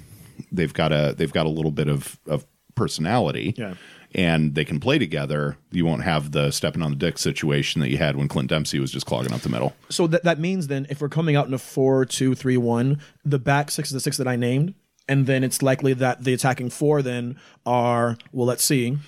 they've 0.52 0.74
got 0.74 0.92
a 0.92 1.14
they've 1.18 1.34
got 1.34 1.46
a 1.46 1.50
little 1.50 1.72
bit 1.72 1.88
of 1.88 2.20
of 2.28 2.46
personality. 2.76 3.54
Yeah. 3.58 3.76
And 4.16 4.54
they 4.54 4.64
can 4.64 4.80
play 4.80 5.00
together. 5.00 5.58
You 5.72 5.88
won't 5.88 6.04
have 6.04 6.34
the 6.34 6.52
stepping 6.52 6.84
on 6.84 6.92
the 6.92 6.98
dick 6.98 7.18
situation 7.18 7.82
that 7.82 7.90
you 7.90 7.98
had 7.98 8.16
when 8.16 8.28
Clint 8.28 8.48
Dempsey 8.48 8.80
was 8.80 8.92
just 8.92 9.08
clogging 9.08 9.34
up 9.34 9.42
the 9.42 9.50
middle. 9.50 9.74
So 9.90 10.06
that 10.06 10.24
that 10.24 10.40
means 10.40 10.68
then 10.68 10.86
if 10.90 11.02
we're 11.02 11.10
coming 11.10 11.36
out 11.36 11.48
in 11.48 11.54
a 11.54 11.58
four 11.58 12.06
two 12.06 12.36
three 12.36 12.58
one, 12.58 13.00
the 13.26 13.40
back 13.40 13.72
six 13.72 13.90
is 13.90 13.94
the 13.94 14.00
six 14.00 14.18
that 14.18 14.28
I 14.28 14.36
named, 14.36 14.76
and 15.10 15.26
then 15.26 15.44
it's 15.44 15.64
likely 15.64 15.94
that 15.94 16.24
the 16.24 16.34
attacking 16.34 16.70
four 16.70 17.02
then 17.02 17.40
are 17.66 18.18
well, 18.32 18.46
let's 18.46 18.66
see. 18.66 19.00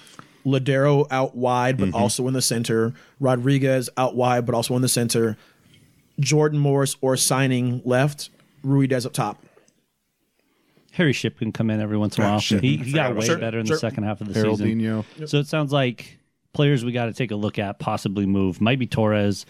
Lodeiro 0.44 1.06
out 1.12 1.36
wide, 1.36 1.78
but 1.78 1.90
mm-hmm. 1.90 1.98
also 1.98 2.28
in 2.28 2.34
the 2.34 2.42
center. 2.42 2.94
Rodriguez 3.20 3.90
out 3.98 4.16
wide, 4.16 4.46
but 4.48 4.56
also 4.56 4.76
in 4.76 4.82
the 4.82 4.90
center. 4.90 5.38
Jordan 6.20 6.60
Morris 6.60 6.96
or 7.02 7.16
signing 7.16 7.82
left. 7.86 8.32
Ruidiaz 8.64 9.06
up 9.06 9.14
top. 9.14 9.45
Harry 10.96 11.12
Shipp 11.14 11.40
can 11.40 11.52
come 11.52 11.70
in 11.70 11.82
every 11.82 11.98
once 11.98 12.18
in 12.18 12.24
a 12.24 12.28
while. 12.28 12.40
Shipp. 12.40 12.62
He, 12.62 12.78
he 12.78 12.94
got 12.94 13.16
way 13.16 13.26
Sure, 13.26 13.38
better 13.38 13.60
in 13.60 13.66
sure. 13.66 13.76
the 13.76 13.80
second 13.80 14.04
half 14.06 14.22
of 14.22 14.28
the 14.28 14.34
season. 14.34 14.80
Geraldinho. 14.80 15.28
So 15.30 15.38
it 15.40 15.48
sounds 15.48 15.74
like 15.74 16.18
players 16.54 16.86
we 16.86 16.94
got 16.94 17.06
to 17.08 17.14
take 17.14 17.32
a 17.32 17.36
look 17.36 17.60
at, 17.60 17.80
possibly 17.80 18.26
move. 18.26 18.62
Might 18.62 18.80
be 18.80 18.88
Torres, 18.88 19.46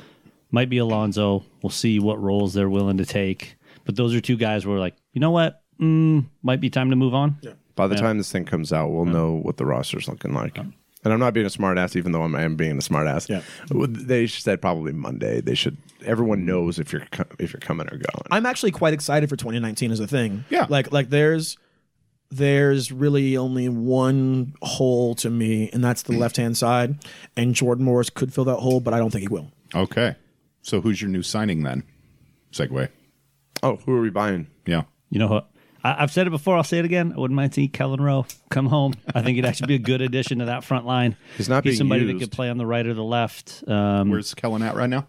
might 0.49 0.69
be 0.69 0.79
Alonso. 0.79 1.45
We'll 1.61 1.69
see 1.69 1.99
what 1.99 2.19
roles 2.19 2.53
they're 2.55 2.69
willing 2.69 2.97
to 2.97 3.05
take. 3.05 3.57
But 3.85 3.95
those 3.95 4.15
are 4.15 4.21
two 4.21 4.37
guys 4.37 4.65
where 4.65 4.73
we're 4.75 4.81
like, 4.81 4.95
you 5.13 5.21
know 5.21 5.29
what? 5.31 5.61
Mm, 5.79 6.25
might 6.41 6.61
be 6.61 6.71
time 6.71 6.89
to 6.89 6.95
move 6.95 7.13
on. 7.13 7.37
By 7.75 7.87
the 7.87 7.95
time 7.95 8.17
this 8.17 8.31
thing 8.31 8.45
comes 8.45 8.73
out, 8.73 8.89
we'll 8.89 9.05
know 9.05 9.33
what 9.33 9.57
the 9.57 9.65
roster's 9.65 10.07
looking 10.07 10.33
like. 10.33 10.57
And 11.05 11.13
I'm 11.13 11.19
not 11.19 11.35
being 11.35 11.45
a 11.45 11.49
smartass, 11.49 11.95
even 11.95 12.11
though 12.11 12.23
I'm, 12.23 12.35
I 12.35 12.41
am 12.41 12.55
being 12.55 12.71
a 12.73 12.81
smartass. 12.81 13.29
Yeah. 13.29 13.41
They 13.69 14.25
said 14.25 14.59
probably 14.59 14.91
Monday. 14.91 15.39
They 15.39 15.53
should. 15.53 15.77
Everyone 16.03 16.41
mm. 16.41 16.45
knows 16.45 16.79
if 16.79 16.91
you're 16.91 17.05
co- 17.11 17.25
if 17.37 17.53
you're 17.53 17.59
coming 17.59 17.87
or 17.87 17.97
going. 17.97 18.27
I'm 18.31 18.47
actually 18.47 18.71
quite 18.71 18.95
excited 18.95 19.29
for 19.29 19.35
2019 19.35 19.91
as 19.91 19.99
a 19.99 20.07
thing. 20.07 20.45
Yeah. 20.49 20.65
Like 20.67 20.91
like 20.91 21.09
there's 21.09 21.57
there's 22.31 22.91
really 22.91 23.37
only 23.37 23.69
one 23.69 24.55
hole 24.63 25.13
to 25.15 25.29
me, 25.29 25.69
and 25.71 25.83
that's 25.83 26.01
the 26.01 26.13
mm. 26.13 26.17
left 26.17 26.37
hand 26.37 26.57
side. 26.57 26.97
And 27.37 27.53
Jordan 27.53 27.85
Morris 27.85 28.09
could 28.09 28.33
fill 28.33 28.45
that 28.45 28.57
hole, 28.57 28.79
but 28.79 28.95
I 28.95 28.97
don't 28.97 29.11
think 29.11 29.21
he 29.21 29.27
will. 29.27 29.51
Okay. 29.75 30.15
So 30.63 30.81
who's 30.81 30.99
your 30.99 31.11
new 31.11 31.21
signing 31.21 31.61
then? 31.61 31.83
Segue. 32.51 32.89
oh, 33.61 33.75
who 33.85 33.93
are 33.95 34.01
we 34.01 34.09
buying? 34.09 34.47
Yeah. 34.65 34.83
You 35.11 35.19
know 35.19 35.27
what? 35.27 35.51
I, 35.85 36.01
I've 36.01 36.11
said 36.11 36.25
it 36.25 36.31
before. 36.31 36.57
I'll 36.57 36.63
say 36.63 36.79
it 36.79 36.85
again. 36.85 37.13
I 37.15 37.19
wouldn't 37.19 37.35
mind 37.35 37.53
seeing 37.53 37.69
Kelyn 37.69 37.99
Rowe 37.99 38.25
come 38.49 38.65
home. 38.65 38.95
I 39.13 39.21
think 39.21 39.35
he'd 39.35 39.45
actually 39.45 39.67
be 39.67 39.75
a 39.75 39.79
good 39.79 40.01
addition 40.01 40.39
to 40.39 40.45
that 40.45 40.63
front 40.63 40.87
line. 40.87 41.15
He's 41.37 41.47
not 41.47 41.63
He's 41.63 41.71
being 41.71 41.77
somebody 41.77 42.05
that 42.11 42.19
could 42.19 42.31
play 42.31 42.49
on 42.49 42.57
the 42.57 42.65
right 42.65 42.85
or 42.85 42.95
the 42.95 43.03
left. 43.03 43.63
Um, 43.67 44.09
Where's 44.09 44.33
Kelyn 44.33 44.65
at 44.67 44.75
right 44.75 44.89
now? 44.89 45.07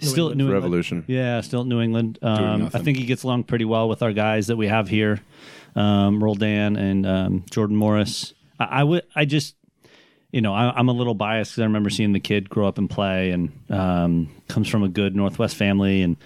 still 0.00 0.30
at 0.30 0.36
New 0.36 0.44
England. 0.44 0.62
Revolution. 0.62 1.04
Yeah, 1.06 1.40
still 1.40 1.62
at 1.62 1.66
New 1.66 1.80
England. 1.80 2.18
Um, 2.22 2.70
I 2.74 2.78
think 2.80 2.98
he 2.98 3.04
gets 3.04 3.22
along 3.22 3.44
pretty 3.44 3.64
well 3.64 3.88
with 3.88 4.02
our 4.02 4.12
guys 4.12 4.48
that 4.48 4.56
we 4.56 4.68
have 4.68 4.88
here, 4.88 5.20
um, 5.74 6.22
Roldan 6.22 6.76
and 6.76 7.06
um, 7.06 7.44
Jordan 7.50 7.76
Morris. 7.76 8.34
I, 8.60 8.64
I 8.64 8.84
would, 8.84 9.02
I 9.14 9.24
just, 9.24 9.56
you 10.30 10.40
know, 10.40 10.54
I, 10.54 10.72
I'm 10.76 10.88
a 10.88 10.92
little 10.92 11.14
biased 11.14 11.52
because 11.52 11.62
I 11.62 11.66
remember 11.66 11.90
seeing 11.90 12.12
the 12.12 12.20
kid 12.20 12.48
grow 12.48 12.68
up 12.68 12.78
and 12.78 12.88
play, 12.88 13.30
and 13.30 13.52
um, 13.70 14.30
comes 14.48 14.68
from 14.68 14.82
a 14.82 14.88
good 14.88 15.16
Northwest 15.16 15.56
family, 15.56 16.02
and 16.02 16.16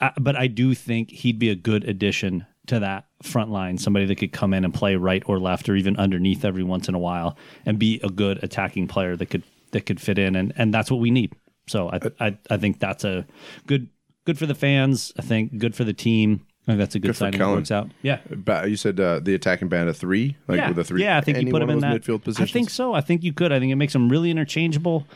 I, 0.00 0.12
but 0.18 0.36
I 0.36 0.46
do 0.46 0.74
think 0.74 1.10
he'd 1.10 1.38
be 1.38 1.50
a 1.50 1.56
good 1.56 1.84
addition 1.84 2.46
to 2.68 2.80
that 2.80 3.06
front 3.22 3.50
line. 3.50 3.78
Somebody 3.78 4.06
that 4.06 4.16
could 4.16 4.32
come 4.32 4.54
in 4.54 4.64
and 4.64 4.72
play 4.72 4.96
right 4.96 5.22
or 5.26 5.38
left, 5.38 5.68
or 5.68 5.76
even 5.76 5.96
underneath 5.96 6.44
every 6.44 6.62
once 6.62 6.88
in 6.88 6.94
a 6.94 6.98
while, 6.98 7.36
and 7.66 7.78
be 7.78 8.00
a 8.02 8.08
good 8.08 8.42
attacking 8.42 8.88
player 8.88 9.16
that 9.16 9.26
could 9.26 9.42
that 9.72 9.86
could 9.86 10.00
fit 10.00 10.18
in, 10.18 10.36
and 10.36 10.52
and 10.56 10.72
that's 10.72 10.90
what 10.90 11.00
we 11.00 11.10
need. 11.10 11.34
So 11.66 11.90
I, 11.90 12.00
I 12.18 12.38
I 12.50 12.56
think 12.56 12.80
that's 12.80 13.04
a 13.04 13.26
good 13.66 13.88
good 14.24 14.38
for 14.38 14.46
the 14.46 14.54
fans. 14.54 15.12
I 15.18 15.22
think 15.22 15.58
good 15.58 15.74
for 15.74 15.84
the 15.84 15.92
team. 15.92 16.46
I 16.66 16.72
think 16.72 16.78
that's 16.78 16.94
a 16.94 16.98
good, 16.98 17.08
Good 17.08 17.16
signing. 17.16 17.38
that 17.38 17.48
Works 17.48 17.70
out. 17.70 17.90
Yeah. 18.02 18.18
Ba- 18.28 18.66
you 18.68 18.76
said 18.76 19.00
uh, 19.00 19.18
the 19.18 19.34
attacking 19.34 19.68
band 19.68 19.88
of 19.88 19.96
three, 19.96 20.36
like 20.46 20.58
yeah. 20.58 20.68
with 20.68 20.78
a 20.78 20.84
three. 20.84 21.02
Yeah, 21.02 21.16
I 21.16 21.22
think 21.22 21.38
any 21.38 21.46
you 21.46 21.52
put 21.52 21.62
him 21.62 21.70
in 21.70 21.80
that 21.80 22.02
midfield 22.02 22.22
position. 22.22 22.44
I 22.44 22.46
think 22.46 22.68
so. 22.68 22.92
I 22.92 23.00
think 23.00 23.24
you 23.24 23.32
could. 23.32 23.50
I 23.50 23.58
think 23.58 23.72
it 23.72 23.76
makes 23.76 23.94
them 23.94 24.10
really 24.10 24.30
interchangeable. 24.30 25.06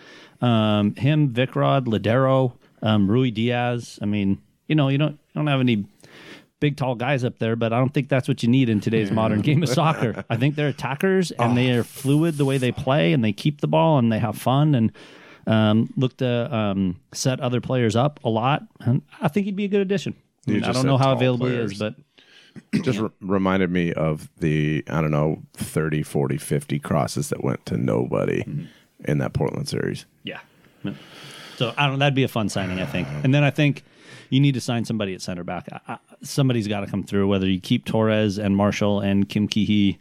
Um, 0.40 0.94
him, 0.94 1.32
Vicrod, 1.32 1.84
Lodeiro. 1.84 2.54
Um, 2.82 3.08
Ruidiaz. 3.08 3.98
I 4.02 4.06
mean, 4.06 4.42
you 4.68 4.74
know, 4.74 4.88
you 4.88 4.98
don't 4.98 5.12
you 5.12 5.34
don't 5.34 5.46
have 5.46 5.60
any 5.60 5.86
big 6.60 6.76
tall 6.76 6.94
guys 6.94 7.24
up 7.24 7.38
there, 7.38 7.56
but 7.56 7.72
I 7.72 7.78
don't 7.78 7.92
think 7.92 8.08
that's 8.08 8.28
what 8.28 8.42
you 8.42 8.48
need 8.48 8.68
in 8.68 8.80
today's 8.80 9.10
modern 9.10 9.40
game 9.40 9.62
of 9.62 9.68
soccer. 9.80 10.24
I 10.30 10.36
think 10.36 10.54
they're 10.56 10.68
attackers 10.68 11.30
and 11.32 11.56
they 11.56 11.70
are 11.72 11.84
fluid 11.84 12.36
the 12.36 12.44
way 12.44 12.58
they 12.58 12.72
play 12.72 13.12
and 13.12 13.22
they 13.24 13.32
keep 13.32 13.60
the 13.60 13.68
ball 13.68 13.98
and 13.98 14.10
they 14.10 14.18
have 14.18 14.38
fun 14.38 14.74
and 14.74 14.92
um, 15.46 15.92
look 15.96 16.16
to 16.18 16.54
um, 16.54 17.00
set 17.12 17.40
other 17.40 17.60
players 17.60 17.96
up 17.96 18.20
a 18.24 18.30
lot. 18.30 18.62
And 18.80 19.02
I 19.20 19.28
think 19.28 19.46
he'd 19.46 19.56
be 19.56 19.64
a 19.64 19.68
good 19.68 19.82
addition. 19.82 20.14
I, 20.46 20.50
mean, 20.50 20.64
I 20.64 20.72
don't 20.72 20.86
know 20.86 20.98
how 20.98 21.12
available 21.12 21.46
players. 21.46 21.72
he 21.72 21.74
is, 21.74 21.94
but 22.72 22.82
just 22.84 22.98
re- 22.98 23.10
reminded 23.20 23.70
me 23.70 23.92
of 23.92 24.30
the 24.38 24.84
I 24.88 25.00
don't 25.00 25.10
know 25.10 25.42
30, 25.54 26.02
40, 26.02 26.36
50 26.38 26.78
crosses 26.78 27.28
that 27.30 27.42
went 27.42 27.64
to 27.66 27.76
nobody 27.76 28.44
in 29.04 29.18
that 29.18 29.32
Portland 29.32 29.68
series. 29.68 30.06
Yeah. 30.22 30.40
So 31.56 31.72
I 31.76 31.86
don't. 31.86 31.98
That'd 31.98 32.14
be 32.14 32.24
a 32.24 32.28
fun 32.28 32.48
signing, 32.48 32.80
I 32.80 32.86
think. 32.86 33.08
And 33.22 33.32
then 33.34 33.44
I 33.44 33.50
think 33.50 33.84
you 34.28 34.40
need 34.40 34.54
to 34.54 34.60
sign 34.60 34.84
somebody 34.84 35.14
at 35.14 35.22
center 35.22 35.44
back. 35.44 35.68
I, 35.86 35.98
somebody's 36.22 36.68
got 36.68 36.80
to 36.80 36.86
come 36.86 37.04
through. 37.04 37.28
Whether 37.28 37.48
you 37.48 37.60
keep 37.60 37.84
Torres 37.84 38.38
and 38.38 38.56
Marshall 38.56 39.00
and 39.00 39.28
Kim 39.28 39.48
Kee-hee, 39.48 39.98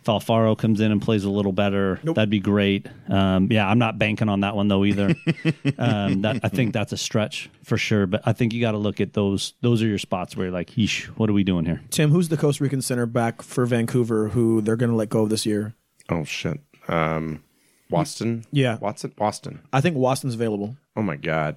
if 0.00 0.06
Alfaro 0.06 0.56
comes 0.56 0.80
in 0.80 0.92
and 0.92 1.02
plays 1.02 1.24
a 1.24 1.30
little 1.30 1.52
better, 1.52 2.00
that'd 2.02 2.30
be 2.30 2.40
great. 2.40 2.86
Um, 3.08 3.48
yeah, 3.50 3.68
I'm 3.68 3.78
not 3.78 3.98
banking 3.98 4.30
on 4.30 4.40
that 4.40 4.56
one 4.56 4.68
though 4.68 4.84
either. 4.84 5.08
um, 5.78 6.22
that, 6.22 6.40
I 6.42 6.48
think 6.48 6.72
that's 6.72 6.92
a 6.92 6.96
stretch 6.96 7.50
for 7.64 7.76
sure. 7.76 8.06
But 8.06 8.22
I 8.24 8.32
think 8.32 8.54
you 8.54 8.60
got 8.62 8.72
to 8.72 8.78
look 8.78 9.00
at 9.00 9.12
those. 9.12 9.52
Those 9.60 9.82
are 9.82 9.86
your 9.86 9.98
spots 9.98 10.36
where 10.36 10.46
you're 10.46 10.54
like, 10.54 10.70
Yeesh, 10.70 11.04
what 11.18 11.28
are 11.28 11.34
we 11.34 11.44
doing 11.44 11.66
here? 11.66 11.82
Tim, 11.90 12.10
who's 12.10 12.30
the 12.30 12.38
Costa 12.38 12.64
Rican 12.64 12.80
center 12.80 13.04
back 13.04 13.42
for 13.42 13.66
Vancouver 13.66 14.28
who 14.28 14.62
they're 14.62 14.76
going 14.76 14.90
to 14.90 14.96
let 14.96 15.10
go 15.10 15.22
of 15.24 15.28
this 15.28 15.44
year? 15.44 15.74
Oh 16.08 16.24
shit, 16.24 16.60
um, 16.88 17.42
Waston. 17.90 18.44
Yeah. 18.52 18.78
Watson. 18.78 19.10
Waston. 19.18 19.58
I 19.72 19.80
think 19.82 19.96
Waston's 19.96 20.34
available. 20.34 20.76
Oh 20.96 21.02
my 21.02 21.16
god, 21.16 21.56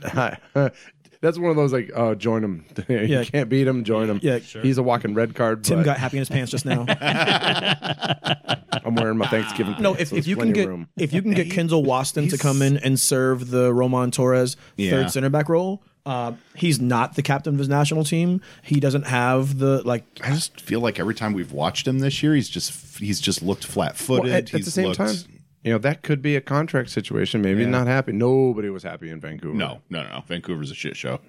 that's 1.22 1.38
one 1.38 1.48
of 1.50 1.56
those 1.56 1.72
like, 1.72 1.90
oh, 1.94 2.14
join 2.14 2.44
him. 2.44 2.66
you 2.88 2.98
Yeah. 2.98 3.24
can't 3.24 3.48
beat 3.48 3.66
him. 3.66 3.84
Join 3.84 4.10
him. 4.10 4.20
Yeah. 4.22 4.40
Sure. 4.40 4.60
he's 4.60 4.76
a 4.76 4.82
walking 4.82 5.14
red 5.14 5.34
card. 5.34 5.64
Tim 5.64 5.78
but 5.78 5.84
got 5.86 5.96
happy 5.98 6.18
in 6.18 6.20
his 6.20 6.28
pants 6.28 6.50
just 6.50 6.66
now. 6.66 6.84
I'm 8.84 8.94
wearing 8.94 9.16
my 9.18 9.28
Thanksgiving. 9.28 9.76
No, 9.80 9.94
pants, 9.94 10.02
if, 10.02 10.08
so 10.08 10.16
if 10.16 10.24
there's 10.24 10.26
you 10.28 10.36
can 10.36 10.42
plenty 10.52 10.52
get 10.60 10.68
room. 10.68 10.88
if 10.96 11.12
you 11.12 11.22
can 11.22 11.32
get 11.32 11.50
Kendall 11.50 11.82
Waston 11.84 12.28
to 12.30 12.36
come 12.38 12.60
in 12.62 12.76
and 12.78 12.98
serve 12.98 13.50
the 13.50 13.72
Roman 13.72 14.10
Torres 14.10 14.56
Yeah. 14.76 14.90
third 14.90 15.10
center 15.10 15.30
back 15.30 15.48
role, 15.48 15.82
uh, 16.04 16.32
he's 16.56 16.80
not 16.80 17.14
the 17.14 17.22
captain 17.22 17.54
of 17.54 17.58
his 17.58 17.68
national 17.68 18.02
team. 18.04 18.40
He 18.62 18.80
doesn't 18.80 19.06
have 19.06 19.58
the 19.58 19.82
like. 19.86 20.04
I 20.22 20.30
just 20.32 20.60
feel 20.60 20.80
like 20.80 20.98
every 20.98 21.14
time 21.14 21.32
we've 21.32 21.52
watched 21.52 21.86
him 21.86 22.00
this 22.00 22.22
year, 22.22 22.34
he's 22.34 22.48
just 22.48 22.98
he's 22.98 23.20
just 23.20 23.40
looked 23.42 23.64
flat 23.64 23.96
footed. 23.96 24.24
Well, 24.24 24.34
at, 24.34 24.52
at 24.54 24.64
the 24.64 24.70
same 24.70 24.92
time, 24.94 25.14
you 25.64 25.72
know 25.72 25.78
that 25.78 26.02
could 26.02 26.22
be 26.22 26.36
a 26.36 26.40
contract 26.40 26.90
situation. 26.90 27.42
Maybe 27.42 27.64
not 27.66 27.86
happy. 27.86 28.12
Nobody 28.12 28.70
was 28.70 28.82
happy 28.82 29.10
in 29.10 29.20
Vancouver. 29.20 29.54
no, 29.54 29.80
no, 29.90 30.02
no. 30.02 30.24
Vancouver's 30.26 30.70
a 30.70 30.74
shit 30.74 30.96
show. 30.96 31.20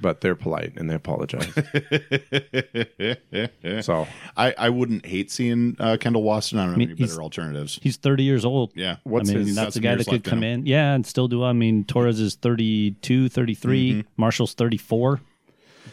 but 0.00 0.20
they're 0.20 0.36
polite 0.36 0.72
and 0.76 0.88
they 0.88 0.94
apologize. 0.94 1.52
so 3.84 4.06
I, 4.36 4.54
I 4.56 4.70
wouldn't 4.70 5.06
hate 5.06 5.30
seeing 5.30 5.76
uh, 5.78 5.96
Kendall 5.98 6.22
Waston. 6.22 6.58
I 6.58 6.62
don't 6.62 6.68
have 6.70 6.78
mean, 6.78 6.90
any 6.90 7.00
better 7.00 7.22
alternatives. 7.22 7.78
He's 7.82 7.96
30 7.96 8.22
years 8.22 8.44
old. 8.44 8.72
Yeah. 8.74 8.96
What's 9.04 9.30
I 9.30 9.34
mean, 9.34 9.46
his- 9.46 9.56
that's 9.56 9.76
got 9.76 9.78
a 9.78 9.82
guy 9.82 9.94
that 9.96 10.04
could 10.04 10.12
left 10.12 10.26
in 10.26 10.30
come 10.30 10.44
in. 10.44 10.66
Yeah, 10.66 10.94
and 10.94 11.06
still 11.06 11.28
do. 11.28 11.44
I 11.44 11.52
mean, 11.52 11.84
Torres 11.84 12.20
is 12.20 12.34
32, 12.36 13.28
33. 13.28 14.04
Marshall's 14.16 14.54
34. 14.54 15.20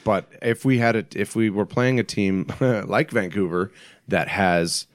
But 0.04 0.32
if 0.42 0.64
we 0.64 0.78
had 0.78 0.96
it, 0.96 1.16
if 1.16 1.36
we 1.36 1.50
were 1.50 1.66
playing 1.66 2.00
a 2.00 2.04
team 2.04 2.48
like 2.60 3.12
Vancouver 3.12 3.72
that 4.08 4.28
has 4.28 4.88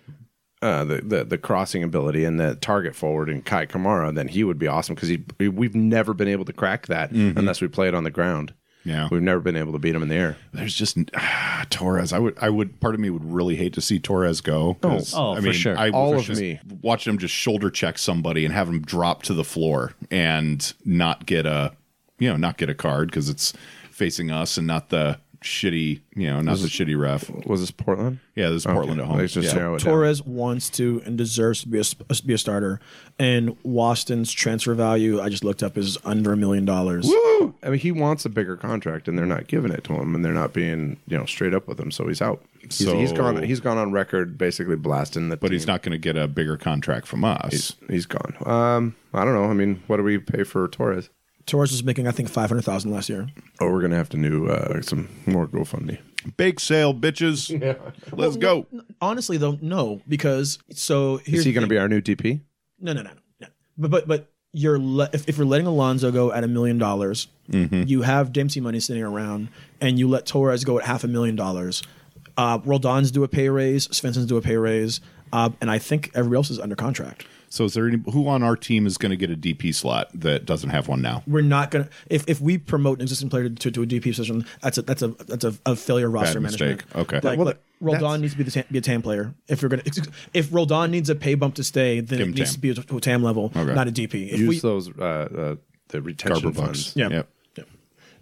uh, 0.62 0.84
the, 0.84 1.02
the 1.02 1.24
the 1.24 1.38
crossing 1.38 1.82
ability 1.82 2.24
and 2.24 2.38
the 2.38 2.54
target 2.54 2.94
forward 2.94 3.28
in 3.28 3.42
Kei 3.42 3.66
Kamara, 3.66 4.14
then 4.14 4.28
he 4.28 4.44
would 4.44 4.58
be 4.58 4.68
awesome 4.68 4.94
because 4.94 5.08
he 5.08 5.24
we've 5.48 5.74
never 5.74 6.14
been 6.14 6.28
able 6.28 6.44
to 6.44 6.52
crack 6.52 6.86
that 6.86 7.10
unless 7.10 7.60
we 7.60 7.68
play 7.68 7.88
it 7.88 7.94
on 7.94 8.04
the 8.04 8.10
ground. 8.10 8.54
Yeah. 8.84 9.08
we've 9.12 9.22
never 9.22 9.38
been 9.40 9.54
able 9.54 9.72
to 9.72 9.78
beat 9.78 9.94
him 9.94 10.02
in 10.02 10.08
the 10.08 10.16
air. 10.16 10.36
There's 10.52 10.74
just 10.74 10.98
ah, 11.14 11.64
Torres. 11.70 12.12
I 12.12 12.18
would, 12.18 12.36
I 12.40 12.50
would. 12.50 12.80
Part 12.80 12.94
of 12.94 13.00
me 13.00 13.10
would 13.10 13.24
really 13.24 13.54
hate 13.54 13.74
to 13.74 13.80
see 13.80 14.00
Torres 14.00 14.40
go. 14.40 14.76
Oh, 14.82 15.32
I 15.32 15.36
for 15.36 15.42
mean, 15.42 15.52
sure. 15.52 15.78
I 15.78 15.90
All 15.90 16.18
of 16.18 16.28
me. 16.28 16.58
watching 16.80 17.12
him 17.12 17.18
just 17.18 17.34
shoulder 17.34 17.70
check 17.70 17.96
somebody 17.98 18.44
and 18.44 18.52
have 18.52 18.68
him 18.68 18.82
drop 18.82 19.22
to 19.24 19.34
the 19.34 19.44
floor 19.44 19.92
and 20.10 20.72
not 20.84 21.26
get 21.26 21.46
a, 21.46 21.72
you 22.18 22.28
know, 22.28 22.36
not 22.36 22.56
get 22.56 22.70
a 22.70 22.74
card 22.74 23.08
because 23.08 23.28
it's 23.28 23.52
facing 23.90 24.30
us 24.32 24.56
and 24.56 24.66
not 24.66 24.88
the 24.88 25.18
shitty, 25.42 26.00
you 26.14 26.26
know, 26.28 26.40
not 26.40 26.58
the 26.58 26.66
shitty 26.66 26.98
ref. 26.98 27.28
Was 27.46 27.60
this 27.60 27.70
Portland? 27.70 28.20
Yeah, 28.34 28.48
this 28.48 28.58
is 28.62 28.66
Portland 28.66 29.00
at 29.00 29.06
home. 29.06 29.18
Let's 29.18 29.32
just 29.34 29.48
Yeah. 29.52 29.58
narrow 29.60 29.74
it 29.74 29.82
down. 29.82 29.92
Torres 29.92 30.22
wants 30.22 30.70
to 30.70 31.02
and 31.04 31.18
deserves 31.18 31.62
to 31.62 31.68
be 31.68 31.78
a, 31.80 31.84
be 32.24 32.34
a 32.34 32.38
starter, 32.38 32.80
and 33.18 33.56
Waston's 33.62 34.32
transfer 34.32 34.74
value 34.74 35.20
I 35.20 35.28
just 35.28 35.44
looked 35.44 35.62
up 35.62 35.76
is 35.76 35.98
under 36.04 36.32
a 36.32 36.36
million 36.36 36.64
dollars. 36.64 37.06
Woo! 37.06 37.54
I 37.62 37.70
mean, 37.70 37.78
he 37.80 37.92
wants 37.92 38.24
a 38.24 38.28
bigger 38.30 38.56
contract, 38.56 39.08
and 39.08 39.18
they're 39.18 39.26
not 39.26 39.46
giving 39.48 39.72
it 39.72 39.84
to 39.84 39.94
him, 39.94 40.14
and 40.14 40.24
they're 40.24 40.32
not 40.32 40.52
being 40.52 40.96
you 41.06 41.18
know 41.18 41.26
straight 41.26 41.54
up 41.54 41.66
with 41.68 41.78
him, 41.78 41.90
so 41.90 42.06
he's 42.08 42.22
out. 42.22 42.42
He's, 42.60 42.74
So- 42.76 42.96
he's 42.96 43.12
gone. 43.12 43.42
He's 43.42 43.60
gone 43.60 43.76
on 43.78 43.92
record 43.92 44.38
basically 44.38 44.76
blasting 44.76 45.28
the. 45.28 45.36
But 45.36 45.50
he's 45.52 45.66
not 45.66 45.82
going 45.82 45.92
to 45.92 45.98
get 45.98 46.16
a 46.16 46.28
bigger 46.28 46.56
contract 46.56 47.06
from 47.06 47.24
us. 47.24 47.50
He's, 47.50 47.76
he's 47.88 48.06
gone. 48.06 48.34
Um, 48.46 48.94
I 49.12 49.24
don't 49.24 49.34
know. 49.34 49.44
I 49.44 49.52
mean, 49.54 49.82
what 49.88 49.96
do 49.96 50.02
we 50.04 50.18
pay 50.18 50.44
for 50.44 50.66
Torres? 50.68 51.10
Torres 51.46 51.70
was 51.72 51.82
making 51.84 52.06
I 52.06 52.10
think 52.12 52.28
five 52.28 52.48
hundred 52.50 52.62
thousand 52.62 52.90
last 52.92 53.08
year. 53.08 53.28
Oh, 53.60 53.70
we're 53.70 53.80
gonna 53.80 53.96
have 53.96 54.08
to 54.10 54.16
do 54.16 54.48
uh, 54.48 54.80
some 54.82 55.08
more 55.26 55.46
GoFundMe. 55.46 55.98
Bake 56.36 56.60
sale, 56.60 56.94
bitches. 56.94 57.50
Let's 58.12 58.36
go. 58.36 58.66
Honestly, 59.00 59.36
though, 59.38 59.58
no, 59.60 60.00
because 60.08 60.58
so 60.70 61.16
here's 61.24 61.40
Is 61.40 61.44
he 61.46 61.52
going 61.52 61.62
to 61.62 61.68
thing. 61.68 61.76
be 61.76 61.78
our 61.78 61.88
new 61.88 62.00
DP? 62.00 62.40
No, 62.80 62.92
no, 62.92 63.02
no, 63.02 63.10
no. 63.40 63.46
But 63.76 63.90
but 63.90 64.06
but 64.08 64.30
you're 64.52 64.78
le- 64.78 65.08
if, 65.12 65.28
if 65.28 65.36
you're 65.36 65.46
letting 65.46 65.66
Alonso 65.66 66.12
go 66.12 66.30
at 66.30 66.44
a 66.44 66.48
million 66.48 66.78
dollars, 66.78 67.26
you 67.48 68.02
have 68.02 68.32
Dempsey 68.32 68.60
money 68.60 68.78
sitting 68.80 69.02
around, 69.02 69.48
and 69.80 69.98
you 69.98 70.08
let 70.08 70.26
Torres 70.26 70.62
go 70.64 70.78
at 70.78 70.84
half 70.84 71.02
a 71.04 71.08
million 71.08 71.34
dollars. 71.36 71.82
Uh, 72.36 72.58
Roldan's 72.64 73.10
do 73.10 73.24
a 73.24 73.28
pay 73.28 73.48
raise, 73.48 73.88
Svensson's 73.88 74.26
do 74.26 74.36
a 74.36 74.42
pay 74.42 74.56
raise, 74.56 75.00
uh, 75.32 75.50
and 75.60 75.70
I 75.70 75.78
think 75.78 76.10
everybody 76.14 76.36
else 76.36 76.50
is 76.50 76.58
under 76.60 76.76
contract. 76.76 77.26
So, 77.52 77.66
is 77.66 77.74
there 77.74 77.86
any 77.86 78.02
who 78.10 78.28
on 78.28 78.42
our 78.42 78.56
team 78.56 78.86
is 78.86 78.96
going 78.96 79.10
to 79.10 79.16
get 79.16 79.30
a 79.30 79.36
DP 79.36 79.74
slot 79.74 80.08
that 80.14 80.46
doesn't 80.46 80.70
have 80.70 80.88
one 80.88 81.02
now? 81.02 81.22
We're 81.26 81.42
not 81.42 81.70
gonna 81.70 81.90
if, 82.08 82.24
if 82.26 82.40
we 82.40 82.56
promote 82.56 82.96
an 82.98 83.02
existing 83.02 83.28
player 83.28 83.50
to, 83.50 83.70
to 83.70 83.82
a 83.82 83.86
DP 83.86 84.04
position, 84.04 84.46
that's 84.62 84.78
a 84.78 84.82
that's 84.82 85.02
a 85.02 85.08
that's 85.08 85.44
a, 85.44 85.54
a 85.66 85.76
failure 85.76 86.06
of 86.06 86.14
roster 86.14 86.40
Bad 86.40 86.44
management. 86.44 86.76
mistake. 86.86 86.96
Okay. 86.96 87.16
Like, 87.16 87.36
Well, 87.36 87.46
like, 87.48 87.56
that's- 87.56 88.00
Roldan 88.00 88.22
needs 88.22 88.32
to 88.32 88.38
be 88.38 88.44
the 88.44 88.50
tam, 88.52 88.64
be 88.72 88.78
a 88.78 88.80
TAM 88.80 89.02
player. 89.02 89.34
If 89.48 89.60
you're 89.60 89.68
gonna 89.68 89.82
if 90.32 90.50
Roldan 90.50 90.90
needs 90.92 91.10
a 91.10 91.14
pay 91.14 91.34
bump 91.34 91.56
to 91.56 91.64
stay, 91.64 92.00
then 92.00 92.18
Give 92.20 92.28
it 92.28 92.34
needs 92.36 92.50
TAM. 92.52 92.54
to 92.54 92.60
be 92.60 92.74
to 92.74 92.96
a 92.96 93.00
TAM 93.00 93.22
level, 93.22 93.52
Okay. 93.54 93.74
not 93.74 93.86
a 93.86 93.92
DP. 93.92 94.30
If 94.32 94.38
Use 94.40 94.48
we, 94.48 94.58
those 94.60 94.88
uh, 94.98 95.02
uh, 95.02 95.56
the 95.88 96.00
retention 96.00 96.42
Garber 96.42 96.58
funds. 96.58 96.84
bucks. 96.84 96.96
Yeah. 96.96 97.08
Yep. 97.10 97.28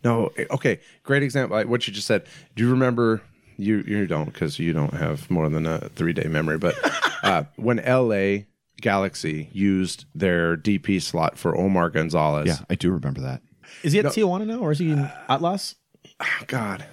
No, 0.02 0.30
okay, 0.50 0.80
great 1.04 1.22
example. 1.22 1.56
Like 1.56 1.68
what 1.68 1.86
you 1.86 1.92
just 1.92 2.08
said. 2.08 2.24
Do 2.56 2.64
you 2.64 2.70
remember? 2.70 3.22
You 3.58 3.84
you 3.86 4.06
don't 4.08 4.24
because 4.24 4.58
you 4.58 4.72
don't 4.72 4.94
have 4.94 5.30
more 5.30 5.48
than 5.50 5.66
a 5.66 5.88
three 5.90 6.14
day 6.14 6.26
memory. 6.26 6.58
But 6.58 6.74
uh, 7.22 7.44
when 7.56 7.78
L.A. 7.78 8.46
Galaxy 8.80 9.48
used 9.52 10.04
their 10.14 10.56
DP 10.56 11.00
slot 11.02 11.38
for 11.38 11.56
Omar 11.56 11.90
Gonzalez, 11.90 12.46
Yeah, 12.48 12.58
I 12.68 12.74
do 12.74 12.90
remember 12.90 13.20
that. 13.22 13.42
is 13.82 13.92
he 13.92 13.98
at 14.00 14.06
Tijuana 14.06 14.46
now, 14.46 14.58
or 14.58 14.72
is 14.72 14.78
he 14.78 14.90
in 14.90 15.10
Atlas? 15.28 15.76
oh, 16.20 16.26
God, 16.46 16.84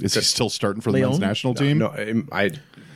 Is 0.00 0.14
he 0.14 0.20
still 0.22 0.48
starting 0.50 0.80
for 0.80 0.92
the 0.92 1.00
men's 1.00 1.18
national 1.18 1.54
team? 1.54 1.78
no, 1.78 1.92
it- 1.92 2.24
I 2.32 2.50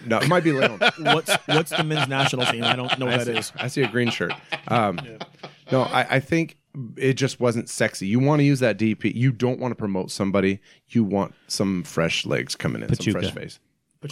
no, 0.07 0.18
it 0.18 0.28
might 0.28 0.45
be 0.45 0.53
Leon. 0.53 0.78
What's 1.01 1.34
what's 1.47 1.70
the 1.70 1.82
men's 1.84 2.09
national 2.09 2.47
team? 2.47 2.64
I 2.64 2.76
don't 2.76 2.99
know 2.99 3.07
what 3.07 3.14
I 3.20 3.24
that 3.24 3.26
see, 3.26 3.39
is. 3.39 3.53
I 3.57 3.66
see 3.68 3.82
a 3.82 3.89
green 3.89 4.11
shirt. 4.11 4.32
Um, 4.68 4.99
No, 5.72 5.82
I, 5.82 6.16
I 6.16 6.20
think 6.20 6.57
it 6.97 7.14
just 7.14 7.41
wasn't 7.41 7.68
sexy. 7.68 8.07
You 8.07 8.20
want 8.20 8.41
to 8.41 8.45
use 8.45 8.61
that 8.61 8.78
DP. 8.78 9.14
You 9.14 9.32
don't 9.32 9.59
want 9.59 9.72
to 9.72 9.74
promote 9.76 10.11
somebody. 10.11 10.61
You 10.89 11.05
want 11.05 11.34
some 11.49 11.82
fresh 11.82 12.24
legs 12.24 12.55
coming 12.55 12.80
in, 12.82 12.89
Pachuca. 12.89 13.12
some 13.12 13.20
fresh 13.20 13.34
face. 13.34 13.59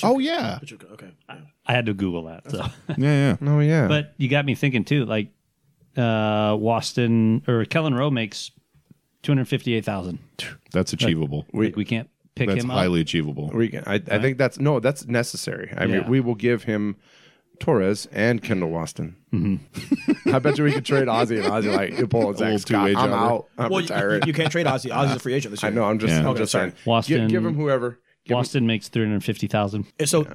Oh 0.03 0.19
yeah, 0.19 0.59
Pachuca, 0.59 0.87
Okay. 0.93 1.11
yeah. 1.29 1.37
I 1.67 1.73
had 1.73 1.87
to 1.87 1.95
Google 1.95 2.25
that. 2.25 2.51
So, 2.51 2.59
yeah, 2.97 3.37
yeah. 3.41 3.49
Oh 3.49 3.61
yeah, 3.61 3.87
but 3.89 4.15
you 4.19 4.29
got 4.29 4.45
me 4.45 4.55
thinking 4.55 4.85
too. 4.85 5.05
Like, 5.05 5.29
uh, 5.97 6.53
Waston 6.57 7.47
or 7.49 7.65
Kelyn 7.65 7.97
Rowe 7.97 8.11
makes 8.11 8.51
two 9.23 9.33
hundred 9.33 9.47
fifty-eight 9.49 9.85
thousand. 9.85 10.19
That's 10.73 10.93
achievable. 10.93 11.47
we, 11.53 11.67
Like, 11.67 11.77
we 11.77 11.85
can't 11.85 12.09
pick 12.35 12.49
That's 12.49 12.65
him 12.65 12.71
up. 12.71 12.77
highly 12.79 13.01
achievable. 13.01 13.51
we 13.55 13.69
can, 13.69 13.83
I, 13.87 13.95
I 13.95 14.19
think 14.19 14.39
that's 14.39 14.59
no, 14.59 14.79
that's 14.81 15.07
necessary. 15.07 15.73
I 15.77 15.87
mean, 15.87 16.09
we 16.09 16.21
will 16.21 16.35
give 16.35 16.65
him 16.65 16.97
Torres 17.61 18.07
and 18.13 18.43
Kendall 18.43 18.71
Waston. 18.71 19.15
I 20.33 20.39
bet 20.39 20.59
you 20.59 20.65
we 20.65 20.73
could 20.73 20.85
trade 20.85 21.09
Ozzy 21.09 21.37
and 21.43 21.47
Ozzy 21.53 21.75
like 21.75 21.99
you 21.99 22.07
pull 22.07 22.27
little 22.31 22.35
it, 22.35 22.39
Zach 22.39 22.59
Scott. 22.61 22.89
two-way 22.89 22.95
I'm 23.01 23.11
jobber. 23.11 23.15
out. 23.35 23.47
I'm 23.59 23.71
Well, 23.71 23.81
you, 23.83 24.21
you 24.27 24.33
can't 24.33 24.51
trade 24.51 24.67
Ozzy. 24.67 24.91
Ozzy's 24.91 25.17
a 25.17 25.19
free 25.21 25.35
agent 25.35 25.53
this 25.53 25.63
I 25.65 25.69
year. 25.69 25.77
know. 25.77 25.85
I'm 25.85 25.99
just. 25.99 26.13
Yeah. 26.13 26.21
I'm 26.21 26.27
Okay, 26.29 26.39
just 26.41 26.53
sorry. 26.53 26.71
saying. 26.73 26.83
Waston- 26.87 27.07
Give, 27.09 27.29
give 27.29 27.47
him 27.47 27.55
whoever. 27.55 27.99
Give 28.27 28.55
him- 28.55 28.67
makes 28.67 28.89
three 28.89 29.05
hundred 29.05 29.25
fifty 29.25 29.47
thousand. 29.47 29.87
So 30.05 30.27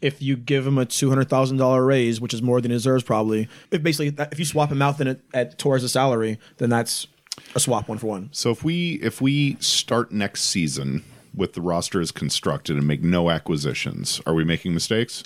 if 0.00 0.22
you 0.22 0.36
give 0.36 0.66
him 0.66 0.78
a 0.78 0.86
two 0.86 1.08
hundred 1.08 1.28
thousand 1.28 1.56
dollar 1.58 1.84
raise, 1.84 2.20
which 2.20 2.32
is 2.34 2.42
more 2.42 2.60
than 2.60 2.70
he 2.70 2.76
deserves, 2.76 3.02
probably, 3.02 3.48
if 3.70 3.82
basically 3.82 4.10
that- 4.10 4.32
if 4.32 4.38
you 4.38 4.44
swap 4.44 4.70
him 4.70 4.82
out 4.82 4.98
then 4.98 5.08
at, 5.08 5.20
at 5.34 5.58
Torres' 5.58 5.90
salary, 5.92 6.38
then 6.58 6.70
that's 6.70 7.06
a 7.54 7.60
swap 7.60 7.88
one 7.88 7.98
for 7.98 8.06
one. 8.06 8.28
So 8.32 8.50
if 8.50 8.62
we 8.64 8.94
if 9.02 9.20
we 9.20 9.56
start 9.60 10.12
next 10.12 10.44
season 10.44 11.04
with 11.34 11.52
the 11.54 11.60
roster 11.62 12.00
as 12.00 12.10
constructed 12.10 12.76
and 12.76 12.86
make 12.86 13.02
no 13.02 13.30
acquisitions, 13.30 14.20
are 14.26 14.34
we 14.34 14.44
making 14.44 14.74
mistakes? 14.74 15.22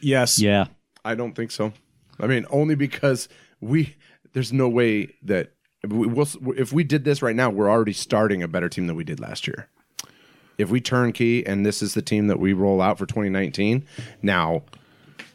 Yes. 0.00 0.40
Yeah, 0.40 0.66
I 1.04 1.14
don't 1.14 1.34
think 1.34 1.50
so. 1.50 1.72
I 2.20 2.26
mean, 2.26 2.46
only 2.50 2.74
because 2.74 3.28
we 3.60 3.96
there's 4.32 4.52
no 4.52 4.68
way 4.68 5.14
that 5.22 5.52
we, 5.86 6.06
we'll, 6.06 6.28
if 6.56 6.72
we 6.72 6.84
did 6.84 7.04
this 7.04 7.22
right 7.22 7.34
now, 7.36 7.50
we're 7.50 7.70
already 7.70 7.92
starting 7.92 8.42
a 8.42 8.48
better 8.48 8.68
team 8.68 8.86
than 8.86 8.96
we 8.96 9.04
did 9.04 9.18
last 9.20 9.46
year. 9.46 9.68
If 10.62 10.70
we 10.70 10.80
turnkey 10.80 11.44
and 11.44 11.66
this 11.66 11.82
is 11.82 11.94
the 11.94 12.02
team 12.02 12.28
that 12.28 12.38
we 12.38 12.52
roll 12.52 12.80
out 12.80 12.98
for 12.98 13.04
2019, 13.04 13.84
now 14.22 14.62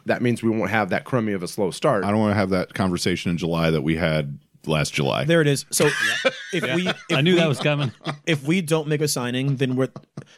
that 0.06 0.22
means 0.22 0.42
we 0.42 0.50
won't 0.50 0.72
have 0.72 0.90
that 0.90 1.04
crummy 1.04 1.34
of 1.34 1.44
a 1.44 1.48
slow 1.48 1.70
start. 1.70 2.06
I 2.06 2.12
don't 2.12 2.20
want 2.20 2.32
to 2.32 2.36
have 2.36 2.50
that 2.52 2.74
conversation 2.74 3.30
in 3.30 3.38
July 3.38 3.70
that 3.72 3.82
we 3.82 3.98
had 3.98 4.40
last 4.66 4.94
July. 4.94 5.26
There 5.26 5.42
it 5.42 5.48
is. 5.48 5.66
So 5.70 5.86
if 6.54 6.64
we, 6.76 6.88
if 6.88 6.96
I 7.12 7.22
knew 7.22 7.34
we, 7.34 7.40
that 7.40 7.48
was 7.48 7.60
coming. 7.60 7.92
if 8.26 8.44
we 8.44 8.62
don't 8.62 8.88
make 8.88 9.02
a 9.02 9.08
signing, 9.08 9.58
then 9.58 9.76
we're 9.76 9.90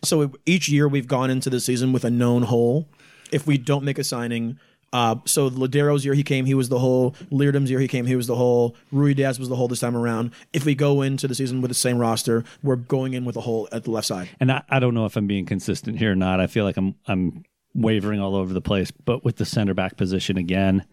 so 0.04 0.32
each 0.46 0.70
year 0.70 0.88
we've 0.88 1.08
gone 1.08 1.30
into 1.30 1.50
the 1.50 1.60
season 1.60 1.94
with 1.94 2.04
a 2.04 2.10
known 2.10 2.44
hole. 2.44 2.88
If 3.32 3.46
we 3.46 3.60
don't 3.60 3.84
make 3.84 4.00
a 4.00 4.04
signing, 4.04 4.60
uh, 4.92 5.16
so 5.26 5.50
Lodeiro's 5.50 6.04
year 6.06 6.14
he 6.14 6.24
came, 6.24 6.46
he 6.46 6.54
was 6.54 6.70
the 6.70 6.80
whole. 6.80 7.12
Leerdam's 7.32 7.70
year 7.70 7.80
he 7.80 7.88
came, 7.88 8.06
he 8.06 8.16
was 8.16 8.28
the 8.28 8.36
whole. 8.36 8.76
Ruidiaz 8.94 9.40
was 9.40 9.50
the 9.50 9.56
whole 9.56 9.68
this 9.68 9.80
time 9.80 9.96
around. 9.96 10.32
If 10.54 10.66
we 10.66 10.76
go 10.76 11.02
into 11.02 11.28
the 11.28 11.36
season 11.36 11.62
with 11.62 11.70
the 11.70 11.76
same 11.76 11.98
roster, 11.98 12.44
we're 12.64 12.76
going 12.76 13.14
in 13.14 13.26
with 13.26 13.36
a 13.36 13.42
hole 13.42 13.68
at 13.72 13.84
the 13.84 13.92
left 13.92 14.08
side. 14.08 14.30
And 14.40 14.52
I, 14.52 14.64
I 14.70 14.80
don't 14.80 14.94
know 14.94 15.06
if 15.06 15.16
I'm 15.16 15.28
being 15.28 15.46
consistent 15.46 16.00
here 16.00 16.12
or 16.12 16.16
not. 16.16 16.40
I 16.40 16.48
feel 16.48 16.66
like 16.66 16.78
I'm 16.78 16.96
I'm 17.08 17.44
wavering 17.74 18.20
all 18.20 18.36
over 18.36 18.54
the 18.54 18.62
place. 18.62 18.92
But 18.92 19.24
with 19.24 19.38
the 19.38 19.46
center 19.46 19.74
back 19.74 19.98
position 19.98 20.38
again, 20.38 20.86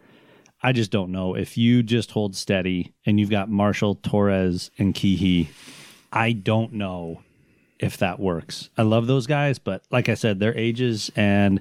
I 0.62 0.72
just 0.72 0.90
don't 0.90 1.12
know. 1.12 1.34
If 1.34 1.56
you 1.56 1.82
just 1.82 2.10
hold 2.10 2.36
steady 2.36 2.94
and 3.04 3.18
you've 3.20 3.30
got 3.30 3.50
Marshall, 3.50 3.96
Torres, 3.96 4.70
and 4.78 4.94
Kee-hee, 4.94 5.50
I 6.12 6.32
don't 6.32 6.74
know 6.74 7.20
if 7.78 7.98
that 7.98 8.18
works. 8.18 8.70
I 8.76 8.82
love 8.82 9.06
those 9.06 9.26
guys, 9.26 9.58
but 9.58 9.82
like 9.90 10.08
I 10.08 10.14
said, 10.14 10.40
their 10.40 10.56
ages 10.56 11.10
and 11.14 11.60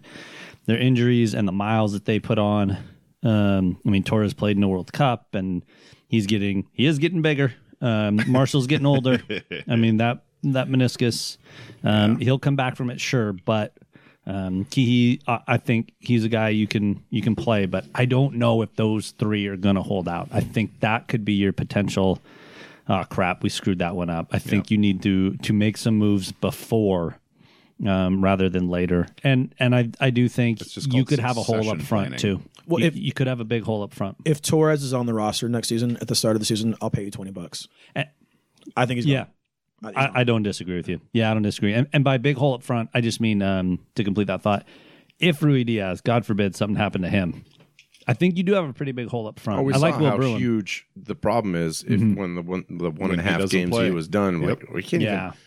their 0.66 0.78
injuries 0.78 1.34
and 1.34 1.48
the 1.48 1.52
miles 1.52 1.94
that 1.94 2.06
they 2.06 2.20
put 2.20 2.38
on. 2.38 2.78
Um, 3.24 3.80
I 3.86 3.90
mean, 3.90 4.04
Torres 4.04 4.34
played 4.34 4.58
in 4.58 4.62
the 4.62 4.68
World 4.68 4.94
Cup 4.94 5.34
and 5.34 5.64
he's 6.08 6.28
getting 6.28 6.68
he 6.74 6.86
is 6.86 7.00
getting 7.00 7.22
bigger. 7.22 7.54
Um, 7.82 8.20
Marshall's 8.28 8.68
getting 8.68 8.86
older. 8.86 9.22
I 9.68 9.76
mean 9.76 9.98
that 9.98 10.24
that 10.44 10.68
meniscus, 10.68 11.38
um, 11.84 12.18
he'll 12.18 12.40
come 12.40 12.56
back 12.56 12.76
from 12.76 12.92
it, 12.92 13.02
sure, 13.02 13.34
but 13.34 13.76
um, 14.28 14.66
Kee-hee, 14.66 15.22
I 15.28 15.40
I 15.48 15.58
think 15.58 15.94
he's 16.00 16.24
a 16.24 16.30
guy 16.30 16.50
you 16.50 16.68
can 16.68 17.04
you 17.10 17.22
can 17.22 17.36
play, 17.36 17.66
but 17.66 17.86
I 17.94 18.06
don't 18.06 18.36
know 18.36 18.62
if 18.62 18.76
those 18.76 19.12
three 19.12 19.48
are 19.48 19.58
going 19.58 19.76
to 19.76 19.82
hold 19.82 20.08
out. 20.08 20.30
I 20.32 20.42
think 20.42 20.80
that 20.82 21.08
could 21.08 21.26
be 21.26 21.34
your 21.34 21.54
potential. 21.54 22.20
Oh 22.88 23.04
crap, 23.10 23.44
we 23.44 23.50
screwed 23.50 23.80
that 23.80 23.96
one 23.96 24.10
up. 24.10 24.28
I 24.32 24.40
think 24.40 24.70
you 24.70 24.78
need 24.78 25.02
to 25.04 25.36
to 25.38 25.54
make 25.54 25.78
some 25.78 25.96
moves 25.96 26.32
before 26.32 27.18
um, 27.86 28.24
rather 28.24 28.50
than 28.50 28.70
later. 28.70 29.08
And 29.24 29.54
and 29.60 29.76
I 29.76 29.90
I 30.00 30.10
do 30.12 30.28
think 30.28 30.60
you 30.94 31.06
could 31.06 31.20
have 31.20 31.38
a 31.38 31.44
hole 31.44 31.70
up 31.70 31.82
front 31.82 31.88
planning. 32.18 32.20
too. 32.20 32.42
Well, 32.68 32.82
you, 32.82 32.88
if- 32.88 32.96
you 32.96 33.12
could 33.14 33.28
have 33.28 33.40
a 33.40 33.46
big 33.46 33.64
hole 33.64 33.84
up 33.84 33.94
front. 33.94 34.18
If 34.26 34.42
Torres 34.42 34.84
is 34.84 34.94
on 34.94 35.06
the 35.06 35.14
roster 35.14 35.48
next 35.50 35.68
season 35.68 35.98
at 35.98 36.08
the 36.08 36.16
start 36.16 36.36
of 36.36 36.40
the 36.40 36.46
season, 36.46 36.76
I'll 36.82 36.90
pay 36.90 37.04
you 37.04 37.12
twenty 37.12 37.32
bucks. 37.32 37.68
Eh, 37.96 38.06
I 38.76 38.86
think 38.86 38.98
he's 38.98 39.06
Yeah. 39.06 39.26
gone. 39.84 39.94
I, 39.96 40.22
I 40.22 40.24
don't 40.24 40.42
disagree 40.42 40.78
with 40.78 40.88
you. 40.90 41.00
Yeah, 41.14 41.30
I 41.30 41.34
don't 41.34 41.44
disagree. 41.44 41.74
And, 41.74 41.86
and 41.94 42.04
by 42.04 42.18
big 42.18 42.38
hole 42.38 42.56
up 42.56 42.64
front, 42.64 42.90
I 42.94 43.02
just 43.02 43.20
mean 43.22 43.42
um, 43.44 43.80
to 43.96 44.04
complete 44.04 44.28
that 44.28 44.42
thought. 44.42 44.66
If 45.20 45.42
Ruidiaz, 45.42 46.02
God 46.02 46.26
forbid, 46.26 46.56
something 46.56 46.76
happened 46.76 47.04
to 47.04 47.10
him, 47.10 47.44
I 48.08 48.14
think 48.14 48.36
you 48.38 48.44
do 48.44 48.54
have 48.54 48.68
a 48.68 48.74
pretty 48.74 48.94
big 48.94 49.10
hole 49.10 49.28
up 49.28 49.40
front. 49.40 49.60
Oh, 49.60 49.64
we 49.64 49.74
I 49.74 49.78
saw 49.78 49.82
like 49.84 50.00
Will 50.00 50.10
how 50.10 50.16
Bruin. 50.18 50.38
huge 50.38 50.88
the 50.96 51.14
problem 51.14 51.56
is 51.56 51.84
if 51.88 52.00
when 52.00 52.34
the 52.36 52.42
one 52.42 52.66
the 52.70 52.90
one 52.90 53.12
and 53.12 53.20
a 53.20 53.24
half 53.24 53.48
games 53.50 53.70
play. 53.70 53.86
he 53.86 53.92
was 53.92 54.08
done. 54.08 54.42
Yep. 54.42 54.50
Like, 54.64 54.74
we 54.74 54.82
can't 54.82 55.04
Yeah, 55.04 55.28
even. 55.28 55.38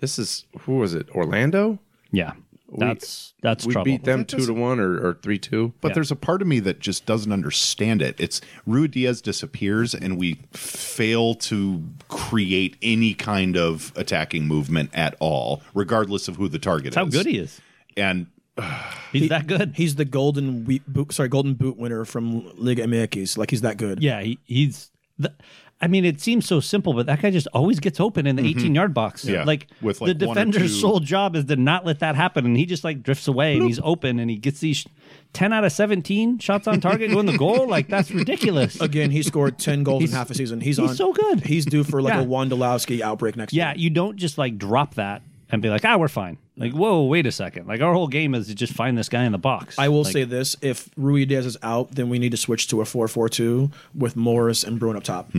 This 0.00 0.18
is 0.18 0.44
who 0.60 0.76
was 0.78 0.94
it? 0.94 1.08
Orlando. 1.10 1.78
yeah. 2.10 2.32
That's 2.76 3.34
that's 3.40 3.64
we 3.64 3.72
trouble. 3.72 3.84
beat 3.84 4.02
them 4.02 4.20
that 4.20 4.28
two 4.28 4.44
to 4.46 4.52
one 4.52 4.80
or, 4.80 4.94
or 5.10 5.14
three 5.22 5.38
two. 5.38 5.72
But 5.80 5.88
Yeah. 5.90 5.94
there's 5.94 6.10
a 6.10 6.16
part 6.16 6.42
of 6.42 6.48
me 6.48 6.58
that 6.60 6.80
just 6.80 7.06
doesn't 7.06 7.30
understand 7.30 8.02
it. 8.02 8.16
It's 8.18 8.40
Ruidiaz 8.66 9.22
disappears, 9.22 9.94
and 9.94 10.18
we 10.18 10.40
fail 10.52 11.34
to 11.36 11.84
create 12.08 12.76
any 12.82 13.14
kind 13.14 13.56
of 13.56 13.92
attacking 13.94 14.48
movement 14.48 14.90
at 14.92 15.14
all, 15.20 15.62
regardless 15.72 16.26
of 16.26 16.34
who 16.34 16.48
the 16.48 16.58
target 16.58 16.88
is. 16.88 16.94
How 16.96 17.04
good 17.04 17.26
he 17.26 17.38
is. 17.38 17.60
And 17.96 18.26
He's 19.12 19.28
that 19.28 19.46
good. 19.46 19.74
He's 19.76 19.94
the 19.94 20.04
golden 20.04 20.64
wheat 20.64 20.82
boot, 20.92 21.12
sorry, 21.12 21.28
golden 21.28 21.54
boot 21.54 21.76
winner 21.76 22.04
from 22.04 22.50
Liga 22.58 22.84
MX. 22.86 23.38
Like 23.38 23.50
he's 23.50 23.60
that 23.60 23.76
good. 23.76 24.02
Yeah, 24.02 24.20
he, 24.20 24.38
he's. 24.46 24.90
The, 25.16 25.32
I 25.80 25.86
mean, 25.88 26.04
it 26.04 26.20
seems 26.20 26.46
so 26.46 26.60
simple, 26.60 26.94
but 26.94 27.06
that 27.06 27.20
guy 27.20 27.30
just 27.30 27.48
always 27.52 27.78
gets 27.80 28.00
open 28.00 28.26
in 28.26 28.36
the 28.36 28.48
18 28.48 28.74
yard 28.74 28.94
box. 28.94 29.24
Mm-hmm. 29.24 29.34
Yeah, 29.34 29.44
Like, 29.44 29.66
with, 29.82 29.98
the 29.98 30.06
like, 30.06 30.08
one 30.08 30.20
or 30.20 30.24
defender's 30.24 30.80
sole 30.80 31.00
job 31.00 31.36
is 31.36 31.44
to 31.46 31.56
not 31.56 31.84
let 31.84 31.98
that 31.98 32.14
happen, 32.16 32.46
and 32.46 32.56
he 32.56 32.64
just 32.64 32.84
like 32.84 33.02
drifts 33.02 33.28
away 33.28 33.56
and 33.56 33.66
he's 33.66 33.80
open 33.82 34.18
and 34.18 34.30
he 34.30 34.36
gets 34.36 34.60
these 34.60 34.86
10 35.34 35.52
out 35.52 35.64
of 35.64 35.72
17 35.72 36.38
shots 36.38 36.66
on 36.68 36.80
target 36.80 37.10
going 37.10 37.26
the 37.26 37.36
goal. 37.36 37.68
Like 37.68 37.88
that's 37.88 38.10
ridiculous. 38.12 38.80
Again, 38.80 39.10
he 39.10 39.22
scored 39.22 39.58
ten 39.58 39.82
goals 39.82 40.04
in 40.04 40.10
half 40.10 40.30
a 40.30 40.34
season. 40.34 40.60
He's, 40.60 40.76
he's 40.78 40.90
on. 40.90 40.96
so 40.96 41.12
good. 41.12 41.40
He's 41.44 41.66
due 41.66 41.84
for 41.84 42.00
like 42.00 42.14
Yeah. 42.14 42.22
a 42.22 42.26
Wondolowski 42.26 43.00
outbreak 43.00 43.36
next 43.36 43.52
Yeah, 43.52 43.66
year. 43.70 43.74
Yeah. 43.76 43.82
You 43.82 43.90
don't 43.90 44.16
just 44.16 44.38
like 44.38 44.56
drop 44.58 44.94
that 44.94 45.22
and 45.54 45.62
be 45.62 45.70
like, 45.70 45.84
ah, 45.84 45.96
we're 45.96 46.08
fine. 46.08 46.36
Like, 46.56 46.72
whoa, 46.72 47.04
wait 47.04 47.26
a 47.26 47.32
second. 47.32 47.66
Like 47.66 47.80
our 47.80 47.94
whole 47.94 48.08
game 48.08 48.34
is 48.34 48.48
to 48.48 48.54
just 48.54 48.72
find 48.74 48.98
this 48.98 49.08
guy 49.08 49.24
in 49.24 49.32
the 49.32 49.38
box. 49.38 49.78
I 49.78 49.88
will 49.88 50.02
Like, 50.02 50.12
say 50.12 50.24
this: 50.24 50.56
if 50.60 50.88
Ruidiaz 50.96 51.44
is 51.46 51.56
out, 51.62 51.92
then 51.92 52.08
we 52.10 52.18
need 52.18 52.30
to 52.32 52.36
switch 52.36 52.68
to 52.68 52.80
a 52.80 52.84
4-4-2 52.84 53.72
with 53.94 54.16
Morris 54.16 54.62
and 54.64 54.78
Bruin 54.78 54.96
up 54.96 55.04
top. 55.04 55.30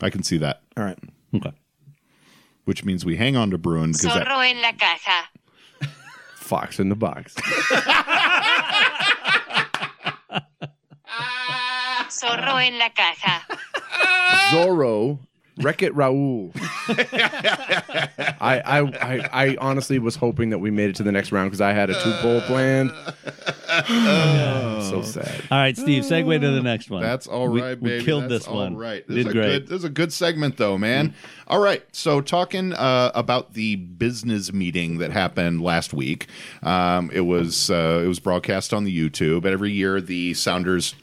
I 0.00 0.10
can 0.10 0.22
see 0.22 0.38
that, 0.38 0.62
All 0.76 0.84
right. 0.84 0.98
Okay. 1.34 1.52
which 2.64 2.84
means 2.84 3.04
we 3.04 3.16
hang 3.16 3.36
on 3.36 3.50
to 3.50 3.58
Bruin 3.58 3.92
because 3.92 4.02
that, 4.14 4.26
Zorro 4.26 4.44
en 4.44 4.60
la 4.60 4.72
casa. 4.72 5.28
Fox 6.36 6.78
in 6.80 6.88
the 6.88 6.96
box. 6.96 7.34
Zorro 12.08 12.58
en 12.64 12.78
la 12.78 12.90
casa. 12.90 13.42
Zorro, 14.50 15.18
Wreck 15.58 15.82
It 15.82 15.94
Raul. 15.94 16.50
I, 18.40 18.60
I, 18.60 18.80
I, 18.80 19.28
I 19.32 19.56
honestly 19.60 19.98
was 19.98 20.16
hoping 20.16 20.50
that 20.50 20.58
we 20.58 20.70
made 20.70 20.90
it 20.90 20.96
to 20.96 21.02
the 21.02 21.12
next 21.12 21.30
round 21.30 21.50
because 21.50 21.60
I 21.60 21.72
had 21.72 21.90
a 21.90 22.02
two 22.02 22.22
bowl 22.22 22.40
planned. 22.42 22.90
so 24.88 25.02
sad. 25.02 25.42
All 25.50 25.58
right, 25.58 25.76
Steve, 25.76 26.04
segue 26.04 26.40
to 26.40 26.50
the 26.50 26.62
next 26.62 26.90
one. 26.90 27.02
That's 27.02 27.26
all 27.26 27.48
right, 27.48 27.54
We- 27.54 27.60
right, 27.62 27.80
we, 27.80 28.04
killed 28.04 28.24
That's 28.24 28.46
this 28.46 28.48
one. 28.48 28.74
All 28.74 28.80
right, 28.80 29.06
this 29.06 29.16
Did 29.16 29.26
is 29.26 29.30
a 29.30 29.32
great. 29.32 29.46
Good, 29.46 29.68
this 29.68 29.78
is 29.78 29.84
a 29.84 29.90
good 29.90 30.12
segment, 30.12 30.56
though, 30.56 30.78
man. 30.78 31.14
All 31.48 31.60
right, 31.60 31.84
so 31.94 32.20
talking 32.22 32.72
uh, 32.72 33.12
about 33.14 33.52
the 33.52 33.76
business 33.76 34.52
meeting 34.52 34.98
that 34.98 35.10
happened 35.10 35.60
last 35.60 35.92
week. 35.92 36.28
Um, 36.62 37.10
it 37.12 37.22
was 37.22 37.70
uh, 37.70 38.00
it 38.02 38.08
was 38.08 38.20
broadcast 38.20 38.72
on 38.72 38.84
the 38.84 39.10
YouTube. 39.10 39.44
Every 39.44 39.70
year, 39.72 40.00
the 40.00 40.32
Sounders 40.34 40.94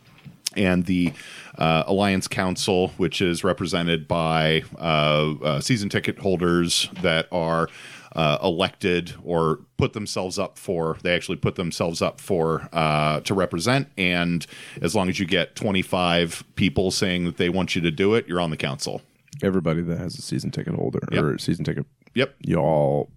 and 0.55 0.85
the 0.85 1.13
uh, 1.59 1.83
Alliance 1.85 2.27
Council, 2.27 2.87
which 2.97 3.21
is 3.21 3.43
represented 3.43 4.07
by 4.07 4.63
uh, 4.79 5.35
uh, 5.43 5.59
season 5.59 5.89
ticket 5.89 6.17
holders 6.19 6.89
that 7.01 7.27
are 7.31 7.67
uh, 8.15 8.39
elected 8.41 9.13
or 9.23 9.59
put 9.77 9.93
themselves 9.93 10.39
up 10.39 10.57
for. 10.57 10.97
They 11.03 11.13
actually 11.13 11.37
put 11.37 11.55
themselves 11.55 12.01
up 12.01 12.19
for 12.19 12.67
uh, 12.73 13.19
to 13.21 13.33
represent, 13.35 13.87
and 13.97 14.47
as 14.81 14.95
long 14.95 15.09
as 15.09 15.19
you 15.19 15.27
get 15.27 15.55
twenty 15.55 15.83
five 15.83 16.43
people 16.55 16.89
saying 16.89 17.25
that 17.25 17.37
they 17.37 17.49
want 17.49 17.75
you 17.75 17.81
to 17.81 17.91
do 17.91 18.15
it, 18.15 18.27
you're 18.27 18.41
on 18.41 18.49
the 18.49 18.57
council. 18.57 19.01
Everybody 19.43 19.81
that 19.83 19.99
has 19.99 20.17
a 20.17 20.21
season 20.23 20.49
ticket 20.51 20.73
holder 20.73 20.99
Yep. 21.11 21.23
or 21.23 21.37
season 21.37 21.63
ticket, 21.65 21.85
Yep, 22.15 22.35
you 22.41 23.07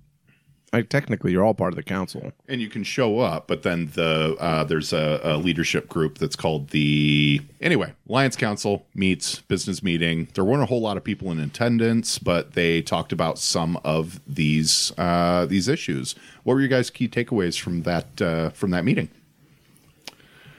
like 0.73 0.89
technically, 0.89 1.33
you're 1.33 1.45
all 1.45 1.55
part 1.55 1.73
of 1.73 1.77
the 1.77 1.83
council. 1.83 2.33
and 2.49 2.61
you 2.61 2.69
can 2.69 2.83
show 2.83 3.19
up, 3.21 3.47
but 3.47 3.63
then 3.63 3.91
the 3.95 4.37
uh, 4.41 4.65
there's 4.65 4.93
a, 4.93 5.21
a 5.23 5.37
leadership 5.37 5.89
group 5.89 6.19
that's 6.19 6.37
called 6.37 6.71
the 6.71 7.41
anyway 7.61 7.93
Alliance 8.09 8.37
Council 8.37 8.87
meets 8.95 9.41
business 9.41 9.83
meeting. 9.83 10.29
There 10.35 10.45
weren't 10.45 10.63
a 10.63 10.67
whole 10.67 10.81
lot 10.81 10.97
of 10.97 11.05
people 11.05 11.31
in 11.31 11.39
attendance, 11.41 12.19
but 12.19 12.53
they 12.55 12.81
talked 12.83 13.13
about 13.13 13.39
some 13.39 13.79
of 13.85 14.21
these 14.27 14.93
uh, 14.99 15.47
these 15.47 15.69
issues. 15.69 16.15
What 16.45 16.55
were 16.55 16.61
your 16.61 16.69
guys' 16.69 16.91
key 16.91 17.09
takeaways 17.09 17.61
from 17.61 17.83
that 17.83 18.23
uh, 18.23 18.51
from 18.51 18.71
that 18.71 18.85
meeting? 18.85 19.09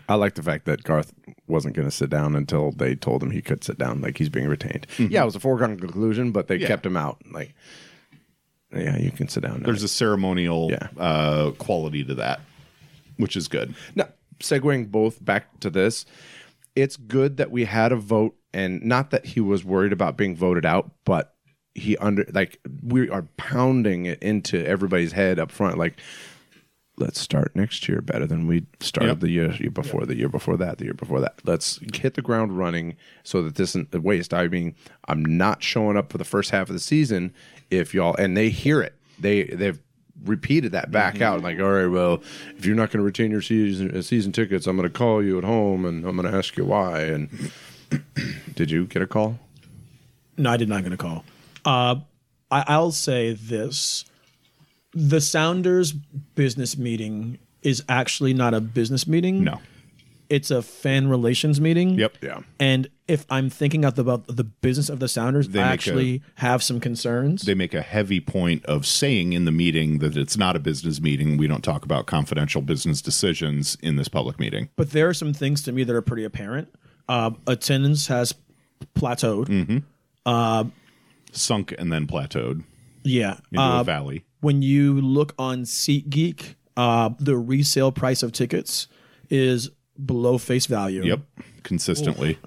I 0.09 0.16
like 0.16 0.36
the 0.36 0.43
fact 0.43 0.66
that 0.66 0.84
Garth 0.84 1.14
wasn't 1.47 1.76
going 1.76 1.88
to 1.88 1.95
sit 1.95 2.09
down 2.09 2.36
until 2.36 2.72
they 2.72 2.93
told 2.93 3.24
him 3.24 3.32
he 3.32 3.41
could 3.41 3.64
sit 3.64 3.78
down, 3.78 4.01
like 4.01 4.18
he's 4.18 4.30
being 4.30 4.47
retained. 4.49 4.86
Yeah, 4.97 5.22
it 5.24 5.26
was 5.26 5.36
a 5.36 5.39
foregone 5.39 5.80
conclusion, 5.80 6.32
but 6.32 6.47
they 6.47 6.57
Yeah. 6.57 6.68
kept 6.68 6.86
him 6.86 6.97
out. 6.97 7.20
Like, 7.32 7.53
yeah, 8.76 8.97
you 8.97 9.11
can 9.11 9.28
sit 9.28 9.43
down. 9.43 9.59
Now. 9.59 9.65
There's 9.65 9.84
a 9.84 9.88
ceremonial 9.88 10.69
Yeah. 10.71 10.88
uh, 10.97 11.51
quality 11.51 12.03
to 12.05 12.15
that, 12.15 12.41
which 13.17 13.36
is 13.36 13.47
good. 13.47 13.76
Now, 13.95 14.07
segueing 14.39 14.89
both 14.91 15.24
back 15.24 15.59
to 15.61 15.69
this, 15.69 16.05
it's 16.76 16.97
good 16.97 17.38
that 17.38 17.51
we 17.51 17.65
had 17.65 17.91
a 17.91 17.95
vote, 17.95 18.36
and 18.53 18.84
not 18.84 19.11
that 19.11 19.26
he 19.26 19.39
was 19.39 19.63
worried 19.63 19.93
about 19.93 20.17
being 20.17 20.36
voted 20.36 20.65
out, 20.65 20.91
but 21.05 21.34
he 21.76 21.97
under 21.97 22.26
like 22.34 22.59
we 22.84 23.09
are 23.09 23.28
pounding 23.38 24.05
it 24.05 24.21
into 24.21 24.63
everybody's 24.65 25.11
head 25.11 25.39
up 25.39 25.51
front, 25.51 25.78
like. 25.78 25.99
Let's 26.98 27.20
start 27.20 27.56
next 27.56 27.88
year 27.89 28.02
better 28.02 28.28
than 28.28 28.46
we 28.46 28.66
started 28.80 29.14
Yep. 29.14 29.20
the 29.22 29.30
year, 29.32 29.52
year 29.54 29.72
before, 29.72 30.06
the 30.06 30.16
year 30.16 30.30
before 30.30 30.58
that, 30.58 30.78
the 30.78 30.86
year 30.86 30.94
before 30.94 31.20
that. 31.22 31.39
Let's 31.44 31.80
hit 31.96 32.14
the 32.14 32.22
ground 32.22 32.56
running 32.58 32.96
so 33.24 33.41
that 33.41 33.56
this 33.56 33.72
isn't 33.72 33.94
a 33.96 34.00
waste. 34.00 34.32
I 34.34 34.48
mean, 34.48 34.76
I'm 35.08 35.26
not 35.26 35.64
showing 35.64 35.98
up 35.98 36.12
for 36.12 36.20
the 36.20 36.24
first 36.24 36.52
half 36.52 36.70
of 36.70 36.74
the 36.74 36.80
season 36.80 37.34
if 37.72 37.94
y'all 37.96 38.16
and 38.16 38.38
they 38.38 38.50
hear 38.50 38.82
it. 38.82 38.94
They 39.20 39.46
they've 39.46 39.80
repeated 40.24 40.72
that 40.74 40.91
back 40.91 41.20
out 41.20 41.41
like, 41.41 41.60
all 41.60 41.72
right, 41.72 41.88
well, 41.88 42.22
if 42.58 42.66
you're 42.66 42.76
not 42.76 42.91
going 42.91 43.00
to 43.00 43.04
retain 43.04 43.32
your 43.32 43.41
season 43.41 43.96
uh, 43.98 44.02
season 44.04 44.32
tickets, 44.32 44.68
I'm 44.68 44.78
going 44.78 44.88
to 44.88 44.94
call 44.96 45.24
you 45.24 45.39
at 45.39 45.44
home 45.44 45.86
and 45.86 46.06
I'm 46.06 46.16
going 46.16 46.32
to 46.32 46.38
ask 46.38 46.56
you 46.58 46.66
why. 46.66 47.02
And 47.02 47.52
did 48.56 48.70
you 48.70 48.86
get 48.86 49.02
a 49.02 49.08
call? 49.08 49.39
No, 50.38 50.52
I 50.52 50.58
did 50.58 50.70
not 50.70 50.84
get 50.84 50.94
a 50.94 50.98
call. 50.98 51.26
Uh, 51.66 51.96
I, 52.52 52.64
I'll 52.68 52.91
say 52.91 53.34
this: 53.34 54.06
the 54.94 55.22
Sounders 55.22 55.91
business 56.36 56.78
meeting 56.78 57.39
is 57.62 57.84
actually 57.89 58.34
not 58.34 58.54
a 58.54 58.62
business 58.62 59.08
meeting. 59.08 59.44
No. 59.44 59.60
it's 60.30 60.50
a 60.52 60.62
fan 60.62 61.08
relations 61.10 61.62
meeting. 61.62 61.91
Yep. 62.00 62.18
Yeah. 62.22 62.39
And 62.60 62.89
if 63.08 63.26
I'm 63.30 63.50
thinking 63.50 63.86
of 63.86 63.96
the, 63.96 64.02
about 64.02 64.26
the 64.28 64.44
business 64.44 64.89
of 64.89 65.00
the 65.00 65.08
Sounders, 65.08 65.50
They 65.50 65.60
I 65.62 65.64
make 65.64 65.70
a- 65.70 65.74
actually 65.74 66.22
have 66.36 66.64
some 66.64 66.80
concerns. 66.80 67.44
They 67.44 67.54
make 67.54 67.74
a 67.74 67.82
heavy 67.82 68.20
point 68.20 68.66
of 68.66 68.86
saying 68.88 69.34
in 69.34 69.46
the 69.46 69.52
meeting 69.52 70.00
that 70.00 70.18
it's 70.18 70.36
not 70.38 70.56
a 70.56 70.60
business 70.60 71.00
meeting. 71.02 71.38
We 71.38 71.48
don't 71.48 71.64
talk 71.64 71.86
about 71.86 72.06
confidential 72.08 72.62
business 72.62 73.02
decisions 73.02 73.78
in 73.82 73.96
this 73.98 74.08
public 74.08 74.39
meeting. 74.39 74.70
but 74.76 74.91
there 74.91 75.08
are 75.08 75.14
some 75.14 75.34
things 75.34 75.62
to 75.64 75.72
me 75.72 75.84
that 75.84 75.96
are 75.96 76.02
pretty 76.02 76.24
apparent. 76.24 76.74
Uh, 77.08 77.32
attendance 77.46 78.08
has 78.08 78.34
plateaued. 78.96 79.48
Mm-hmm. 80.26 80.70
Sunk 81.32 81.74
and 81.78 81.91
then 81.91 82.08
plateaued 82.08 82.64
Yeah. 83.04 83.38
into 83.52 83.62
Uh, 83.62 83.82
a 83.82 83.84
valley. 83.84 84.24
When 84.44 84.62
you 84.62 85.00
look 85.02 85.34
on 85.39 85.64
SeatGeek, 85.64 86.56
uh, 86.78 87.10
the 87.20 87.38
resale 87.38 87.91
price 87.91 88.24
of 88.24 88.32
tickets 88.32 88.88
is 89.30 89.70
below 90.06 90.38
face 90.38 90.66
value. 90.66 91.04
Yep. 91.06 91.20
Consistently. 91.64 92.38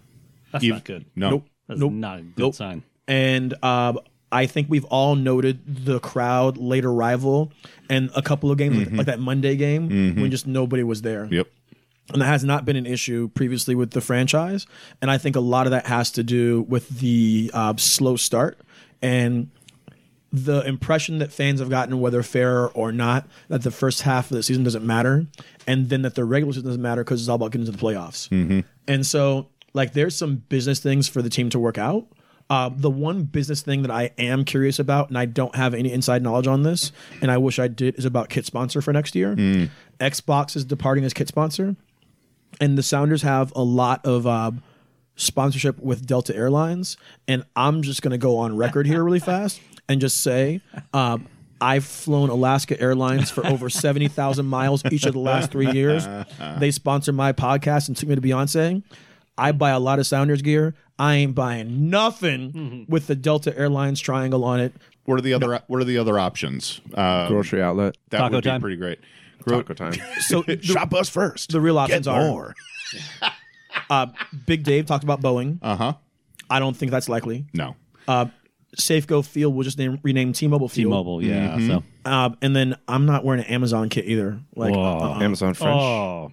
That's 0.52 0.64
Ev- 0.64 0.70
not 0.70 0.84
good. 0.84 1.04
No. 1.16 1.30
Nope. 1.30 1.48
That's 1.68 1.80
Nope. 1.80 1.92
not 1.92 2.18
a 2.18 2.22
good 2.22 2.38
Nope. 2.38 2.54
sign. 2.54 2.82
And 3.08 3.54
uh, 3.62 3.94
I 4.30 4.46
think 4.46 4.68
we've 4.68 4.84
all 4.86 5.14
noted 5.16 5.60
the 5.86 6.00
crowd 6.00 6.56
late 6.58 6.84
arrival 6.84 7.52
and 7.88 8.10
a 8.16 8.22
couple 8.22 8.50
of 8.50 8.58
games 8.58 8.76
like, 8.78 8.90
like 8.92 9.06
that 9.06 9.20
Monday 9.20 9.56
game 9.56 9.88
when 10.16 10.30
just 10.30 10.46
nobody 10.46 10.82
was 10.82 11.02
there. 11.02 11.26
Yep. 11.30 11.46
And 12.12 12.22
that 12.22 12.26
has 12.26 12.44
not 12.44 12.64
been 12.64 12.76
an 12.76 12.86
issue 12.86 13.28
previously 13.34 13.74
with 13.74 13.90
the 13.92 14.00
franchise. 14.00 14.66
And 15.02 15.10
I 15.10 15.18
think 15.18 15.34
a 15.34 15.40
lot 15.40 15.66
of 15.66 15.72
that 15.72 15.86
has 15.86 16.10
to 16.12 16.22
do 16.22 16.62
with 16.68 16.88
the 17.00 17.50
uh, 17.54 17.74
slow 17.78 18.16
start 18.16 18.60
and 19.02 19.50
the 20.44 20.62
impression 20.66 21.18
that 21.18 21.32
fans 21.32 21.60
have 21.60 21.70
gotten, 21.70 21.98
whether 22.00 22.22
fair 22.22 22.68
or 22.70 22.92
not, 22.92 23.26
that 23.48 23.62
the 23.62 23.70
first 23.70 24.02
half 24.02 24.30
of 24.30 24.36
the 24.36 24.42
season 24.42 24.64
doesn't 24.64 24.84
matter, 24.86 25.26
and 25.66 25.88
then 25.88 26.02
that 26.02 26.14
the 26.14 26.24
regular 26.24 26.52
season 26.52 26.66
doesn't 26.66 26.82
matter 26.82 27.02
because 27.02 27.20
it's 27.22 27.28
all 27.28 27.36
about 27.36 27.52
getting 27.52 27.64
to 27.66 27.72
the 27.72 27.78
playoffs. 27.78 28.28
And 28.86 29.04
so, 29.06 29.48
like, 29.74 29.92
there's 29.92 30.16
some 30.16 30.36
business 30.48 30.80
things 30.80 31.08
for 31.08 31.22
the 31.22 31.30
team 31.30 31.50
to 31.50 31.58
work 31.58 31.78
out. 31.78 32.06
Uh, 32.48 32.70
the 32.72 32.90
one 32.90 33.24
business 33.24 33.60
thing 33.62 33.82
that 33.82 33.90
I 33.90 34.12
am 34.18 34.44
curious 34.44 34.78
about, 34.78 35.08
and 35.08 35.18
I 35.18 35.24
don't 35.24 35.54
have 35.56 35.74
any 35.74 35.92
inside 35.92 36.22
knowledge 36.22 36.46
on 36.46 36.62
this, 36.62 36.92
and 37.20 37.30
I 37.30 37.38
wish 37.38 37.58
I 37.58 37.66
did, 37.66 37.98
is 37.98 38.04
about 38.04 38.28
kit 38.28 38.46
sponsor 38.46 38.80
for 38.80 38.92
next 38.92 39.16
year. 39.16 39.34
Xbox 39.98 40.54
is 40.54 40.64
departing 40.64 41.04
as 41.04 41.12
kit 41.12 41.26
sponsor, 41.26 41.74
and 42.60 42.78
the 42.78 42.84
Sounders 42.84 43.22
have 43.22 43.52
a 43.56 43.62
lot 43.64 44.06
of 44.06 44.28
uh, 44.28 44.52
sponsorship 45.16 45.80
with 45.80 46.06
Delta 46.06 46.36
Airlines. 46.36 46.96
And 47.26 47.44
I'm 47.56 47.82
just 47.82 48.02
going 48.02 48.12
to 48.12 48.18
go 48.18 48.38
on 48.38 48.56
record 48.56 48.86
here 48.86 49.02
really 49.02 49.18
fast 49.18 49.60
and 49.88 50.00
just 50.00 50.22
say 50.22 50.60
um, 50.92 51.26
I've 51.60 51.84
flown 51.84 52.28
Alaska 52.28 52.78
Airlines 52.80 53.30
for 53.30 53.46
over 53.46 53.68
70,000 53.70 54.44
miles 54.46 54.84
each 54.90 55.06
of 55.06 55.12
the 55.14 55.18
last 55.20 55.50
three 55.50 55.70
years. 55.72 56.06
They 56.58 56.70
sponsor 56.70 57.12
my 57.12 57.32
podcast 57.32 57.88
and 57.88 57.96
took 57.96 58.08
me 58.08 58.14
to 58.14 58.20
Beyonce. 58.20 58.82
I 59.38 59.52
buy 59.52 59.70
a 59.70 59.78
lot 59.78 59.98
of 59.98 60.06
Sounders 60.06 60.42
gear. 60.42 60.74
I 60.98 61.16
ain't 61.16 61.34
buying 61.34 61.90
nothing 61.90 62.86
with 62.88 63.06
the 63.06 63.14
Delta 63.14 63.56
Airlines 63.56 64.00
triangle 64.00 64.44
on 64.44 64.60
it. 64.60 64.72
What 65.04 65.18
are 65.18 65.22
the 65.22 65.34
other 65.34 65.60
What 65.66 65.80
are 65.80 65.84
the 65.84 65.98
other 65.98 66.18
options? 66.18 66.80
Uh, 66.94 67.28
Grocery 67.28 67.62
outlet. 67.62 67.96
that 68.10 68.18
Taco 68.18 68.36
would 68.36 68.44
be 68.44 68.50
time? 68.50 68.60
pretty 68.60 68.76
great. 68.76 68.98
Gro- 69.42 69.62
Taco 69.62 69.74
time. 69.90 69.92
So 70.20 70.42
the, 70.46 70.60
Shop 70.62 70.92
us 70.94 71.08
first. 71.08 71.52
the 71.52 71.60
real 71.60 71.78
options 71.78 72.06
Get 72.06 72.14
are 72.14 72.26
more. 72.28 72.54
uh, 73.90 74.06
Big 74.46 74.64
Dave 74.64 74.86
talked 74.86 75.04
about 75.04 75.20
Boeing. 75.20 75.58
Uh 75.62 75.76
huh. 75.76 75.92
I 76.48 76.58
don't 76.58 76.76
think 76.76 76.90
that's 76.92 77.08
likely. 77.08 77.44
No. 77.52 77.76
Uh, 78.08 78.26
Safeco 78.76 79.24
Field 79.24 79.54
will 79.54 79.62
just 79.64 79.78
name, 79.78 79.98
rename 80.02 80.32
T-Mobile 80.32 80.68
Field. 80.68 80.90
T-Mobile, 80.92 81.22
yeah. 81.24 81.56
Mm-hmm. 81.56 81.68
So, 81.68 81.82
Uh, 82.04 82.30
and 82.42 82.54
then 82.54 82.76
I'm 82.86 83.06
not 83.06 83.24
wearing 83.24 83.42
an 83.42 83.48
Amazon 83.50 83.88
kit 83.88 84.04
either. 84.06 84.38
Like 84.54 84.74
Whoa. 84.74 84.82
uh, 85.14 85.20
Amazon 85.20 85.54
French. 85.54 85.80
oh, 85.80 86.32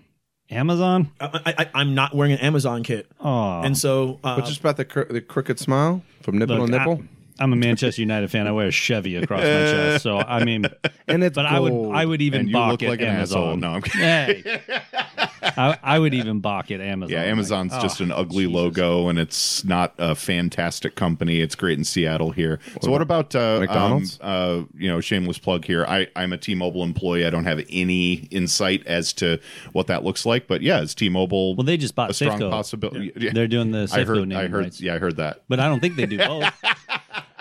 Amazon. 0.49 1.09
I, 1.19 1.53
I, 1.57 1.69
I'm 1.73 1.95
not 1.95 2.13
wearing 2.13 2.33
an 2.33 2.39
Amazon 2.39 2.83
kit. 2.83 3.07
Oh, 3.19 3.61
And 3.61 3.77
so 3.77 4.19
uh, 4.23 4.35
But 4.35 4.45
just 4.45 4.59
about 4.59 4.77
the, 4.77 4.85
cr- 4.85 5.01
the 5.11 5.21
crooked 5.21 5.57
smile 5.59 6.03
from 6.21 6.37
nipple 6.37 6.57
Look, 6.57 6.67
to 6.67 6.77
nipple. 6.77 7.03
I, 7.39 7.43
am 7.43 7.53
a 7.53 7.55
Manchester 7.55 8.01
United 8.01 8.29
fan. 8.29 8.45
I 8.45 8.51
wear 8.51 8.67
a 8.67 8.71
Chevy 8.71 9.15
across 9.15 9.39
my 9.39 9.45
chest. 9.47 10.03
So 10.03 10.17
I 10.19 10.43
mean, 10.43 10.65
and 11.07 11.23
it's 11.23 11.33
but 11.33 11.47
I 11.47 11.59
would 11.59 11.71
gold. 11.71 11.95
I 11.95 12.05
would 12.05 12.21
even 12.21 12.41
And 12.41 12.49
you 12.49 12.53
balk 12.53 12.71
look 12.73 12.83
at 12.83 12.89
like 12.89 13.01
an 13.01 13.07
Amazon. 13.07 13.41
asshole. 13.41 13.57
No, 13.57 13.69
I'm 13.69 13.81
kidding. 13.81 14.43
Hey, 14.43 14.61
I, 15.57 15.77
I 15.83 15.99
would 15.99 16.13
even 16.13 16.39
balk 16.39 16.71
at 16.71 16.81
Amazon. 16.81 17.11
Yeah, 17.11 17.19
Like, 17.21 17.27
Amazon's 17.29 17.73
oh, 17.73 17.81
just 17.81 17.99
an 18.01 18.11
ugly 18.11 18.45
Jesus. 18.45 18.53
logo, 18.55 19.07
and 19.09 19.19
it's 19.19 19.63
not 19.65 19.93
a 19.97 20.15
fantastic 20.15 20.95
company. 20.95 21.39
It's 21.41 21.55
great 21.55 21.77
in 21.77 21.83
Seattle 21.83 22.31
here. 22.31 22.59
So, 22.81 22.89
what 22.91 23.01
about 23.01 23.35
uh, 23.35 23.57
McDonald's? 23.59 24.19
Um, 24.21 24.29
uh, 24.29 24.63
you 24.77 24.89
know, 24.89 24.99
shameless 25.01 25.37
plug 25.37 25.65
here. 25.65 25.85
I, 25.87 26.07
I'm 26.15 26.33
a 26.33 26.37
T-Mobile 26.37 26.83
employee. 26.83 27.25
I 27.25 27.29
don't 27.29 27.45
have 27.45 27.63
any 27.69 28.13
insight 28.31 28.85
as 28.87 29.13
to 29.13 29.39
what 29.73 29.87
that 29.87 30.03
looks 30.03 30.25
like, 30.25 30.47
but 30.47 30.61
yeah, 30.61 30.81
is 30.81 30.95
T-Mobile 30.95 31.55
Well, 31.55 31.63
they 31.65 31.77
just 31.77 31.95
bought 31.95 32.09
a 32.09 32.13
strong 32.13 32.39
Safeco. 32.39 32.49
possibility? 32.51 33.11
Yeah. 33.15 33.31
They're 33.33 33.47
doing 33.47 33.71
the 33.71 33.89
I 33.91 33.99
Safeco 33.99 34.05
heard. 34.07 34.17
naming 34.27 34.37
I 34.37 34.47
heard. 34.47 34.63
rights. 34.65 34.81
Yeah, 34.81 34.95
I 34.95 34.97
heard 34.99 35.17
that. 35.17 35.43
But 35.49 35.59
I 35.59 35.67
don't 35.67 35.79
think 35.79 35.95
they 35.95 36.05
do 36.05 36.17
both. 36.27 36.51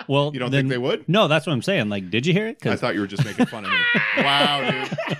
Well, 0.07 0.31
You 0.33 0.39
don't 0.39 0.51
then- 0.51 0.63
think 0.65 0.69
they 0.71 0.77
would? 0.77 1.07
No, 1.07 1.27
that's 1.27 1.47
what 1.47 1.53
I'm 1.53 1.61
saying. 1.61 1.89
Like, 1.89 2.09
did 2.09 2.25
you 2.25 2.33
hear 2.33 2.47
it? 2.47 2.65
I 2.65 2.75
thought 2.75 2.93
you 2.93 2.99
were 3.01 3.07
just 3.07 3.23
making 3.23 3.45
fun 3.45 3.63
of 3.65 3.71
me. 3.71 3.77
wow, 4.17 4.69
dude. 4.69 5.17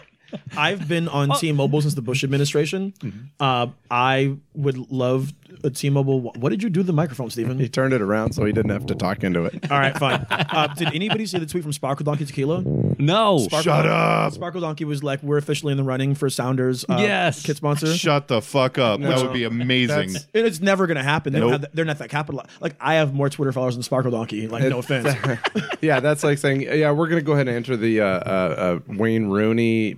I've 0.57 0.87
been 0.87 1.07
on 1.07 1.31
T-Mobile 1.39 1.81
since 1.81 1.93
the 1.95 2.01
Bush 2.01 2.23
administration. 2.23 2.93
Uh, 3.39 3.67
I 3.91 4.37
would 4.53 4.91
love 4.91 5.31
a 5.63 5.69
T-Mobile. 5.69 6.21
What 6.21 6.49
did 6.49 6.61
you 6.63 6.69
do 6.69 6.81
to 6.81 6.85
the 6.87 6.93
microphone, 6.93 7.29
Stephen? 7.29 7.59
He 7.59 7.69
turned 7.69 7.93
it 7.93 8.01
around 8.01 8.33
so 8.33 8.43
he 8.45 8.51
didn't 8.51 8.71
have 8.71 8.85
to 8.87 8.95
talk 8.95 9.23
into 9.23 9.45
it. 9.45 9.71
All 9.71 9.79
right, 9.79 9.97
fine. 9.97 10.25
Uh, 10.53 10.67
did 10.75 10.93
anybody 10.93 11.25
see 11.25 11.39
the 11.39 11.45
tweet 11.47 11.63
from 11.63 11.73
Sparkle 11.73 12.03
Donkey 12.03 12.25
Tequila? 12.25 12.61
no. 12.99 13.37
Sparkle 13.39 13.63
Shut 13.63 13.87
up. 13.87 14.33
Sparkle 14.33 14.61
Donkey 14.61 14.85
was 14.85 15.03
like, 15.03 15.23
"We're 15.23 15.37
officially 15.37 15.71
in 15.71 15.77
the 15.77 15.83
running 15.83 16.13
for 16.15 16.29
Sounders 16.29 16.85
uh, 16.87 16.97
Yes. 16.99 17.43
kit 17.43 17.57
sponsor." 17.57 17.87
Shut 17.95 18.27
the 18.27 18.39
fuck 18.41 18.77
up. 18.77 18.99
that 19.01 19.21
would 19.23 19.33
be 19.33 19.43
amazing. 19.45 20.13
That's- 20.13 20.27
It's 20.33 20.59
never 20.59 20.85
going 20.85 20.97
to 20.97 21.03
happen. 21.03 21.33
They 21.33 21.39
don't 21.39 21.49
Nope. 21.49 21.51
have 21.53 21.61
that, 21.61 21.75
they're 21.75 21.85
not 21.85 21.97
that 21.99 22.09
capital. 22.09 22.43
Like 22.59 22.75
I 22.79 22.95
have 22.95 23.13
more 23.13 23.29
Twitter 23.29 23.51
followers 23.51 23.75
than 23.75 23.83
Sparkle 23.83 24.11
Donkey. 24.11 24.47
Like 24.47 24.63
no 24.65 24.77
offense. 24.79 25.15
yeah, 25.81 25.99
that's 25.99 26.23
like 26.23 26.37
saying, 26.37 26.61
yeah, 26.61 26.91
we're 26.91 27.07
going 27.07 27.19
to 27.21 27.25
go 27.25 27.33
ahead 27.33 27.47
and 27.47 27.55
enter 27.57 27.75
the 27.77 28.01
uh, 28.01 28.05
uh, 28.05 28.79
uh, 28.89 28.93
Wayne 28.93 29.27
Rooney 29.29 29.95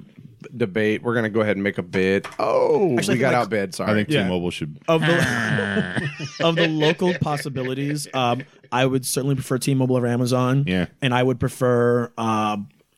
debate. 0.56 1.04
We're 1.04 1.14
going 1.14 1.24
to 1.24 1.30
go 1.30 1.41
ahead 1.41 1.56
and 1.56 1.64
make 1.64 1.78
a 1.78 1.84
bid. 1.84 2.28
Oh, 2.39 2.98
Actually, 2.98 3.16
we 3.16 3.20
got 3.22 3.34
like- 3.34 3.41
outbid. 3.43 3.76
Sorry. 3.76 3.91
I 3.91 3.93
think 3.93 4.10
Yeah. 4.10 4.24
T-Mobile 4.24 4.52
should. 4.52 4.78
of 4.88 5.02
the 5.02 6.10
of 6.43 6.56
the 6.56 6.68
local 6.68 7.14
possibilities, 7.16 8.08
um, 8.14 8.43
I 8.72 8.86
would 8.86 9.06
certainly 9.06 9.36
prefer 9.36 9.58
T-Mobile 9.58 9.96
over 9.98 10.08
Amazon. 10.08 10.66
Yeah. 10.68 10.88
and 11.02 11.14
I 11.14 11.24
would 11.24 11.39
prefer 11.39 12.12
uh, 12.18 12.58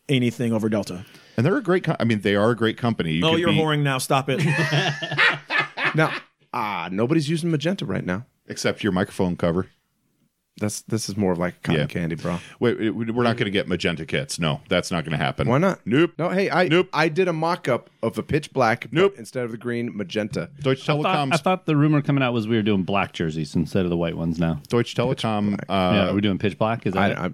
anything 0.09 0.53
over 0.53 0.69
Delta. 0.69 1.05
And 1.37 1.45
they're 1.45 1.57
a 1.57 1.61
great. 1.61 1.83
Co- 1.83 1.95
I 1.99 2.03
mean, 2.03 2.21
they 2.21 2.35
are 2.35 2.49
a 2.51 2.55
great 2.55 2.77
company. 2.77 3.11
You 3.13 3.25
oh, 3.25 3.31
could 3.31 3.39
you're 3.41 3.49
be- 3.49 3.57
whoring 3.59 3.81
now. 3.83 3.99
Stop 3.99 4.27
it. 4.29 4.43
now, 5.95 6.11
ah, 6.53 6.89
nobody's 6.91 7.29
using 7.29 7.51
magenta 7.51 7.85
right 7.85 8.05
now. 8.05 8.25
except 8.47 8.83
your 8.83 8.91
microphone 8.91 9.35
cover. 9.35 9.67
That's 10.59 10.81
this 10.81 11.07
is 11.09 11.15
more 11.17 11.31
of 11.31 11.37
like 11.37 11.61
cotton 11.61 11.81
Yeah. 11.81 11.87
candy, 11.87 12.15
bro. 12.15 12.39
Wait, 12.59 12.79
wait, 12.79 12.89
we're 12.91 13.23
not 13.23 13.37
going 13.37 13.45
to 13.45 13.51
get 13.51 13.67
magenta 13.67 14.05
kits. 14.05 14.39
No, 14.39 14.61
that's 14.69 14.91
not 14.91 15.03
going 15.03 15.11
to 15.17 15.23
happen. 15.23 15.47
Why 15.47 15.59
not? 15.59 15.79
Nope. 15.85 16.13
No, 16.17 16.29
hey, 16.29 16.49
I 16.49 16.67
Nope. 16.67 16.89
I 16.93 17.09
did 17.09 17.27
a 17.27 17.33
mock 17.33 17.67
up 17.67 17.89
of 18.01 18.17
a 18.17 18.23
pitch 18.23 18.53
black, 18.53 18.91
Nope. 18.91 19.15
instead 19.17 19.43
of 19.45 19.51
the 19.51 19.57
green, 19.57 19.95
magenta. 19.95 20.49
Deutsche 20.61 20.89
I 20.89 21.01
thought, 21.01 21.33
I 21.33 21.37
thought 21.37 21.65
the 21.65 21.75
rumor 21.75 22.01
coming 22.01 22.23
out 22.23 22.33
was 22.33 22.47
we 22.47 22.55
were 22.55 22.61
doing 22.63 22.83
black 22.83 23.13
jerseys 23.13 23.55
instead 23.55 23.83
of 23.83 23.89
the 23.89 23.97
white 23.97 24.17
ones 24.17 24.39
now. 24.39 24.61
Deutsche 24.67 24.95
Telekom 24.95 25.59
yeah, 25.69 25.75
uh, 26.09 26.13
we're 26.13 26.21
doing 26.21 26.37
pitch 26.39 26.57
black. 26.57 26.85
Is 26.87 26.93
that 26.93 27.17
I, 27.17 27.25
it? 27.27 27.33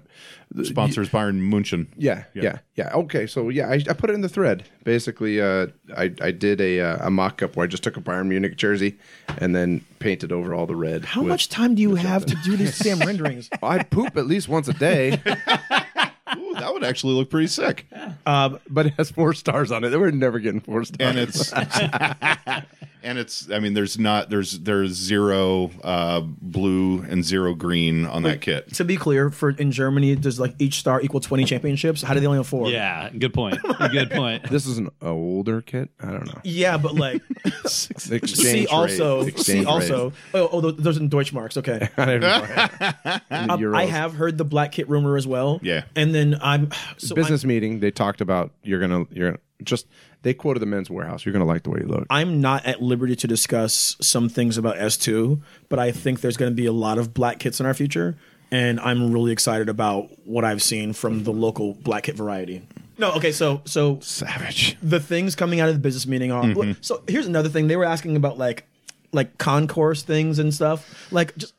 sponsors 0.62 1.08
Bayern 1.08 1.38
Munchen. 1.40 1.88
Yeah, 1.96 2.24
yeah, 2.34 2.58
yeah, 2.76 2.92
Okay, 2.94 3.26
so 3.26 3.48
yeah, 3.48 3.68
I, 3.68 3.74
I 3.88 3.92
put 3.92 4.10
it 4.10 4.14
in 4.14 4.20
the 4.20 4.28
thread. 4.28 4.64
Basically, 4.84 5.40
uh, 5.40 5.66
I 5.96 6.12
I 6.20 6.30
did 6.30 6.60
a 6.60 6.80
uh, 6.80 7.06
a 7.08 7.10
mock 7.10 7.42
up 7.42 7.56
where 7.56 7.64
I 7.64 7.66
just 7.66 7.82
took 7.82 7.96
a 7.96 8.00
Bayern 8.00 8.26
Munich 8.28 8.56
jersey 8.56 8.98
and 9.38 9.54
then 9.54 9.84
painted 9.98 10.30
over 10.30 10.54
all 10.54 10.66
the 10.66 10.76
red. 10.76 11.04
How 11.04 11.22
with- 11.22 11.28
much 11.30 11.48
time 11.48 11.74
do 11.74 11.82
you 11.82 11.96
have 11.96 12.24
to 12.26 12.34
do 12.44 12.56
these 12.56 12.78
damn 12.78 13.00
renderings? 13.00 13.48
I'd 13.62 13.90
poop 13.90 14.16
at 14.16 14.26
least 14.26 14.48
once 14.48 14.68
a 14.68 14.74
day, 14.74 15.20
Ooh, 16.36 16.54
that 16.54 16.72
would 16.72 16.84
actually 16.84 17.14
look 17.14 17.30
pretty 17.30 17.46
sick. 17.48 17.86
Um, 18.26 18.58
but 18.68 18.86
it 18.86 18.94
has 18.96 19.10
four 19.10 19.34
stars 19.34 19.70
on 19.72 19.84
it. 19.84 19.98
We're 19.98 20.10
never 20.10 20.38
getting 20.38 20.60
four 20.60 20.84
stars. 20.84 20.96
And 21.00 21.18
it's 21.18 21.52
and 23.02 23.18
it's. 23.18 23.50
I 23.50 23.58
mean, 23.58 23.74
there's 23.74 23.98
not. 23.98 24.30
There's 24.30 24.58
there's 24.60 24.92
zero 24.92 25.70
uh, 25.82 26.20
blue 26.20 27.00
and 27.02 27.24
zero 27.24 27.54
green 27.54 28.06
on 28.06 28.22
that 28.22 28.40
kit. 28.40 28.72
to 28.74 28.84
be 28.84 28.96
clear, 28.96 29.30
for 29.30 29.50
in 29.50 29.72
Germany, 29.72 30.16
does 30.16 30.40
like 30.40 30.54
each 30.58 30.74
star 30.78 31.00
equal 31.02 31.20
twenty 31.20 31.44
championships? 31.44 32.02
How 32.02 32.14
do 32.14 32.20
they 32.20 32.26
only 32.26 32.38
have 32.38 32.46
four? 32.46 32.68
yeah, 32.68 33.10
good 33.10 33.34
point. 33.34 33.58
good 33.92 34.10
point. 34.10 34.48
this 34.50 34.66
is 34.66 34.78
an 34.78 34.90
older 35.02 35.60
kit. 35.60 35.90
I 36.00 36.06
don't 36.10 36.26
know. 36.26 36.40
yeah, 36.44 36.76
but 36.78 36.94
like, 36.94 37.22
Exchange 37.64 38.28
see 38.30 38.60
rate. 38.60 38.68
also, 38.68 39.22
see 39.22 39.28
Exchange 39.28 39.66
also. 39.66 40.12
Oh, 40.32 40.48
oh, 40.52 40.60
those- 40.60 40.76
those 40.76 40.96
are 40.98 41.00
Deutschmarks. 41.00 41.56
Okay. 41.58 41.88
I 41.96 42.04
don't 42.04 42.20
know. 42.20 43.18
Um. 43.30 43.74
I 43.74 43.84
have 43.86 44.14
heard 44.14 44.38
the 44.38 44.44
black 44.44 44.72
kit 44.72 44.88
rumor 44.88 45.16
as 45.16 45.26
well. 45.26 45.60
Yeah. 45.62 45.84
and 45.96 46.14
then 46.14 46.23
I'm 46.40 46.70
so 46.96 47.14
business 47.14 47.44
meeting. 47.44 47.80
They 47.80 47.90
talked 47.90 48.20
about 48.22 48.52
you're 48.62 48.80
gonna 48.80 49.04
you're 49.10 49.30
gonna 49.32 49.40
just 49.62 49.86
they 50.22 50.32
quoted 50.32 50.60
the 50.60 50.66
men's 50.66 50.88
warehouse. 50.88 51.26
You're 51.26 51.32
gonna 51.34 51.44
like 51.44 51.64
the 51.64 51.70
way 51.70 51.80
you 51.82 51.86
look. 51.88 52.06
I'm 52.08 52.40
not 52.40 52.64
at 52.64 52.80
liberty 52.80 53.16
to 53.16 53.26
discuss 53.26 53.96
some 54.00 54.28
things 54.30 54.56
about 54.56 54.76
S2, 54.76 55.40
but 55.68 55.78
I 55.78 55.90
think 55.92 56.20
there's 56.22 56.36
to 56.38 56.50
be 56.50 56.66
a 56.66 56.72
lot 56.72 56.96
of 56.98 57.12
black 57.12 57.38
kits 57.40 57.60
in 57.60 57.66
our 57.66 57.74
future. 57.74 58.16
and 58.50 58.78
I'm 58.80 59.12
really 59.12 59.32
excited 59.32 59.68
about 59.68 60.08
what 60.26 60.44
I've 60.44 60.62
seen 60.62 60.92
from 60.92 61.24
the 61.24 61.32
local 61.32 61.74
black 61.74 62.04
kit 62.04 62.14
variety. 62.16 62.62
No, 62.96 63.10
okay, 63.14 63.32
so 63.32 63.60
so 63.64 63.98
Savage. 64.00 64.76
the 64.82 65.00
things 65.00 65.34
coming 65.34 65.60
out 65.60 65.68
of 65.68 65.74
the 65.74 65.80
business 65.80 66.06
meeting 66.06 66.30
are 66.32 66.44
Mm-hmm. 66.44 66.72
so 66.80 67.02
here's 67.08 67.26
another 67.26 67.48
thing 67.48 67.66
they 67.68 67.76
were 67.76 67.84
asking 67.84 68.14
about 68.16 68.38
like 68.38 68.64
like 69.12 69.36
concourse 69.38 70.02
things 70.02 70.38
and 70.38 70.52
stuff 70.54 71.08
like 71.12 71.36
just 71.36 71.54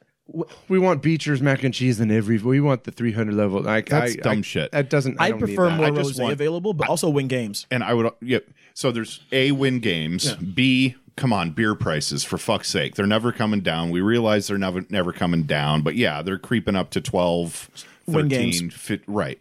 We 0.67 0.79
want 0.79 1.03
Beecher's 1.03 1.41
mac 1.41 1.63
and 1.63 1.73
cheese 1.73 1.99
in 1.99 2.09
every. 2.09 2.39
We 2.39 2.59
want 2.59 2.83
the 2.85 2.91
300 2.91 3.33
level. 3.35 3.61
Like 3.61 3.89
That's 3.89 4.13
I, 4.13 4.15
dumb 4.15 4.39
I- 4.39 4.41
shit. 4.41 4.71
That 4.71 4.89
doesn't. 4.89 5.19
I, 5.21 5.27
I, 5.27 5.31
prefer 5.33 5.69
more 5.69 5.85
I 5.85 5.91
rosé 5.91 6.19
want- 6.21 6.33
available 6.33 6.73
but 6.73 6.89
also 6.89 7.09
win 7.09 7.27
games 7.27 7.67
And 7.69 7.83
I 7.83 7.93
would, 7.93 8.11
yep. 8.21 8.45
So 8.73 8.91
there's 8.91 9.21
A, 9.31 9.51
win 9.51 9.79
games. 9.79 10.33
B, 10.35 10.95
come 11.15 11.31
on, 11.31 11.51
beer 11.51 11.75
prices, 11.75 12.23
for 12.23 12.37
fuck's 12.37 12.69
sake. 12.69 12.95
They're 12.95 13.05
never 13.07 13.31
coming 13.31 13.61
down. 13.61 13.91
We 13.91 14.01
realize 14.01 14.47
they're 14.47 14.57
never, 14.57 14.83
never 14.89 15.13
coming 15.13 15.43
down. 15.43 15.81
But 15.83 15.95
yeah, 15.95 16.21
they're 16.23 16.39
creeping 16.39 16.75
up 16.75 16.89
to 16.91 17.01
12, 17.01 17.69
13, 18.07 18.13
Win 18.15 18.27
games. 18.27 18.73
fit, 18.73 19.01
right. 19.07 19.39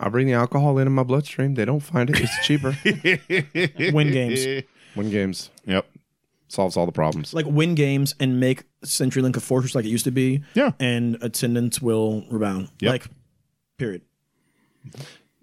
I'll 0.00 0.10
bring 0.10 0.26
the 0.28 0.32
alcohol 0.32 0.78
into 0.78 0.90
my 0.90 1.02
bloodstream. 1.02 1.54
They 1.54 1.64
don't 1.64 1.80
find 1.80 2.08
it. 2.08 2.20
It's 2.20 2.46
cheaper. 2.46 2.76
win 3.92 4.10
games 4.12 4.64
Win 4.96 5.10
games 5.10 5.50
Yep. 5.66 5.86
Solves 6.52 6.76
all 6.76 6.84
the 6.86 6.92
problems. 6.92 7.32
like 7.32 7.46
win 7.46 7.74
games 7.74 8.14
and 8.20 8.38
make 8.38 8.64
CenturyLink 8.84 9.36
a 9.36 9.40
fortress 9.40 9.74
like 9.74 9.84
it 9.84 9.88
used 9.88 10.04
to 10.04 10.10
be 10.10 10.42
Yeah. 10.54 10.72
and 10.78 11.16
attendance 11.22 11.80
will 11.80 12.24
rebound 12.30 12.68
Yep. 12.80 12.90
like 12.92 13.06
period 13.78 14.02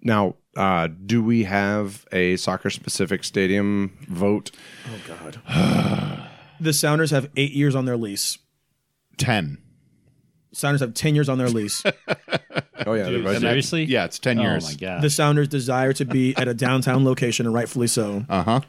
Now, 0.02 0.36
uh, 0.56 0.88
do 1.06 1.22
we 1.22 1.44
have 1.44 2.06
a 2.12 2.36
soccer 2.36 2.70
specific 2.70 3.24
stadium 3.24 3.98
vote? 4.08 4.50
Oh, 4.86 5.00
God. 5.06 6.28
the 6.60 6.72
Sounders 6.72 7.10
have 7.10 7.28
8 7.36 7.52
years 7.52 7.74
on 7.74 7.84
their 7.86 7.96
lease 7.96 8.38
10. 9.18 9.58
Sounders 10.52 10.80
have 10.80 10.94
10 10.94 11.14
years 11.14 11.28
on 11.28 11.38
their 11.38 11.48
lease 11.48 11.82
Oh 12.86 12.94
yeah, 12.94 13.08
Dude, 13.10 13.40
seriously? 13.40 13.84
Yeah, 13.84 14.06
it's 14.06 14.18
10 14.18 14.38
Oh 14.38 14.42
years. 14.42 14.64
my 14.64 14.74
god. 14.74 15.02
the 15.02 15.10
Sounders 15.10 15.48
desire 15.48 15.92
to 15.94 16.04
be 16.04 16.34
at 16.36 16.48
a 16.48 16.54
downtown 16.54 17.04
location 17.04 17.46
and 17.46 17.54
rightfully 17.54 17.86
so 17.86 18.24
Uh 18.28 18.42
huh. 18.42 18.60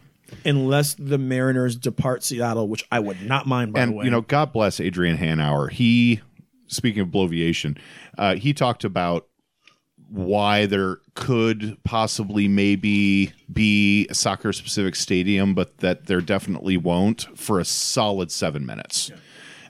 Unless 0.45 0.95
the 0.95 1.17
Mariners 1.17 1.75
depart 1.75 2.23
Seattle, 2.23 2.67
which 2.67 2.86
I 2.91 2.99
would 2.99 3.21
not 3.21 3.47
mind. 3.47 3.73
By 3.73 3.86
the 3.86 3.91
way, 3.91 4.05
you 4.05 4.11
know 4.11 4.21
god 4.21 4.53
bless 4.53 4.79
adrian 4.79 5.17
hanauer. 5.17 5.71
He 5.71 6.21
speaking 6.67 7.01
of 7.01 7.09
bloviation 7.09 7.77
uh, 8.17 8.36
he 8.36 8.53
talked 8.53 8.84
about 8.84 9.27
why 10.09 10.65
there 10.65 10.97
could 11.15 11.77
possibly 11.84 12.47
maybe 12.47 13.32
be 13.51 14.07
a 14.09 14.13
soccer 14.13 14.51
specific 14.51 14.95
stadium 14.95 15.53
but 15.53 15.77
that 15.77 16.07
there 16.07 16.21
definitely 16.21 16.75
won't 16.77 17.27
for 17.38 17.59
a 17.59 17.65
solid 17.65 18.32
seven 18.32 18.65
minutes. 18.65 19.11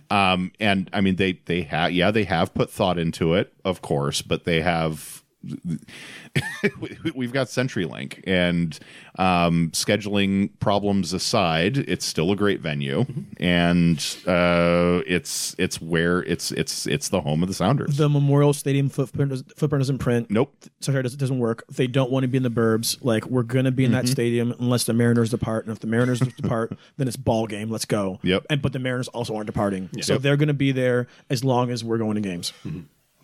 Um, 0.09 0.51
and 0.59 0.89
i 0.91 0.99
mean 0.99 1.15
they 1.15 1.39
they 1.45 1.61
have 1.61 1.91
yeah 1.93 2.11
they 2.11 2.25
have 2.25 2.53
put 2.53 2.69
thought 2.69 2.99
into 2.99 3.33
it 3.33 3.53
of 3.63 3.81
course 3.81 4.21
but 4.21 4.43
they 4.43 4.59
have 4.61 5.20
we've 7.15 7.31
got 7.33 7.47
CenturyLink, 7.47 8.23
and 8.25 8.77
um, 9.17 9.71
scheduling 9.71 10.49
problems 10.59 11.13
aside, 11.13 11.77
it's 11.77 12.05
still 12.05 12.31
a 12.31 12.35
great 12.35 12.59
venue, 12.61 13.05
and 13.37 13.97
uh, 14.27 15.01
it's 15.07 15.55
it's 15.57 15.81
where 15.81 16.23
it's 16.23 16.51
it's 16.51 16.85
it's 16.87 17.09
the 17.09 17.21
home 17.21 17.41
of 17.43 17.47
the 17.49 17.55
Sounders. 17.55 17.97
the 17.97 18.09
Memorial 18.09 18.53
Stadium 18.53 18.89
footprint, 18.89 19.31
does- 19.31 19.43
footprint 19.55 19.81
doesn't 19.81 19.97
print. 19.99 20.29
nope. 20.29 20.53
Sorry, 20.81 21.01
doesn't, 21.03 21.19
doesn't 21.19 21.39
work. 21.39 21.63
They 21.69 21.87
don't 21.87 22.11
want 22.11 22.23
to 22.23 22.27
be 22.27 22.37
in 22.37 22.43
the 22.43 22.49
burbs. 22.49 22.97
Like 23.01 23.25
we're 23.25 23.43
gonna 23.43 23.71
be 23.71 23.85
in 23.85 23.91
Mm-hmm. 23.91 24.01
that 24.05 24.07
stadium 24.07 24.53
unless 24.59 24.85
the 24.85 24.93
Mariners 24.93 25.31
depart, 25.31 25.65
and 25.65 25.73
if 25.73 25.79
the 25.79 25.87
Mariners 25.87 26.19
depart, 26.37 26.77
then 26.97 27.07
it's 27.07 27.17
ball 27.17 27.47
game. 27.47 27.69
Let's 27.69 27.85
go. 27.85 28.19
Yep. 28.23 28.45
And 28.49 28.61
but 28.61 28.73
the 28.73 28.79
Mariners 28.79 29.07
also 29.09 29.35
aren't 29.35 29.47
departing, 29.47 29.89
so 30.01 30.13
Yep. 30.13 30.21
they're 30.21 30.37
gonna 30.37 30.53
be 30.53 30.71
there 30.71 31.07
as 31.29 31.43
long 31.43 31.71
as 31.71 31.83
we're 31.83 31.97
going 31.97 32.15
to 32.15 32.21
games. 32.21 32.53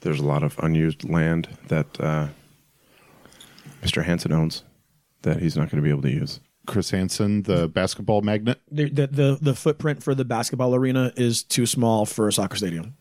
There's 0.02 0.20
a 0.20 0.26
lot 0.26 0.44
of 0.44 0.58
unused 0.60 1.10
land 1.10 1.50
that 1.68 2.00
uh, 2.00 2.28
Mr. 3.82 4.04
Hansen 4.04 4.32
owns 4.32 4.64
that 5.24 5.42
he's 5.42 5.56
not 5.58 5.70
going 5.70 5.78
to 5.78 5.82
be 5.82 5.90
able 5.90 6.04
to 6.04 6.12
use. 6.12 6.40
Chris 6.66 6.92
Hansen, 6.92 7.44
the 7.44 7.68
basketball 7.68 8.22
magnet. 8.22 8.62
The, 8.70 8.90
the 8.90 9.08
the 9.08 9.38
the 9.42 9.56
footprint 9.56 10.04
for 10.04 10.14
the 10.14 10.26
basketball 10.26 10.76
arena 10.76 11.14
is 11.16 11.42
too 11.42 11.66
small 11.66 12.06
for 12.06 12.28
a 12.28 12.34
soccer 12.34 12.58
stadium. 12.58 12.96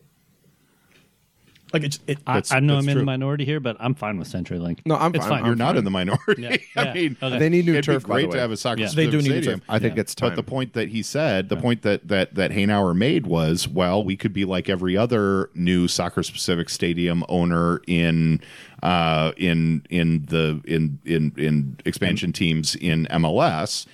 Like 1.73 1.83
it's 1.83 1.99
it. 2.07 2.17
I, 2.25 2.41
I 2.51 2.59
know 2.61 2.77
I'm 2.77 2.87
in 2.87 2.93
true. 2.93 3.01
the 3.01 3.05
minority 3.05 3.43
here, 3.43 3.59
but 3.59 3.75
I'm 3.79 3.93
fine 3.93 4.17
with 4.17 4.29
CenturyLink. 4.31 4.79
No, 4.85 4.95
I'm 4.95 5.13
it's 5.15 5.25
fine. 5.25 5.39
fine. 5.39 5.45
You're 5.45 5.55
not 5.55 5.75
in 5.75 5.83
the 5.83 5.91
minority. 5.91 6.41
Yeah, 6.43 6.57
I 6.77 6.93
mean, 6.93 7.17
Okay. 7.21 7.39
They 7.39 7.49
need 7.49 7.65
new 7.65 7.73
it'd 7.73 7.83
turf. 7.83 8.03
be 8.03 8.07
by 8.09 8.21
the 8.21 8.27
great 8.27 8.31
to 8.33 8.39
have 8.39 8.51
a 8.51 8.57
soccer. 8.57 8.81
Yeah. 8.81 8.89
They 8.93 9.09
do 9.09 9.17
need 9.17 9.31
a 9.31 9.41
stadium. 9.41 9.59
turf. 9.59 9.69
I 9.69 9.79
think 9.79 9.97
it's 9.97 10.15
time. 10.15 10.29
But 10.29 10.35
the 10.37 10.43
point 10.43 10.73
that 10.73 10.89
he 10.89 11.03
said, 11.03 11.49
the 11.49 11.57
point 11.57 11.81
that 11.81 12.07
that 12.07 12.35
that 12.35 12.51
Hanauer 12.51 12.95
made 12.95 13.27
was, 13.27 13.67
well, 13.67 14.03
we 14.03 14.15
could 14.15 14.33
be 14.33 14.45
like 14.45 14.69
every 14.69 14.95
other 14.95 15.49
new 15.55 15.87
soccer 15.87 16.23
specific 16.23 16.69
stadium 16.69 17.23
owner 17.27 17.81
in 17.87 18.39
uh 18.83 19.31
in 19.37 19.83
in 19.89 20.25
the 20.27 20.61
in 20.65 20.99
in 21.05 21.33
in 21.35 21.77
expansion 21.85 22.31
teams 22.31 22.75
in 22.75 23.07
MLS 23.11 23.85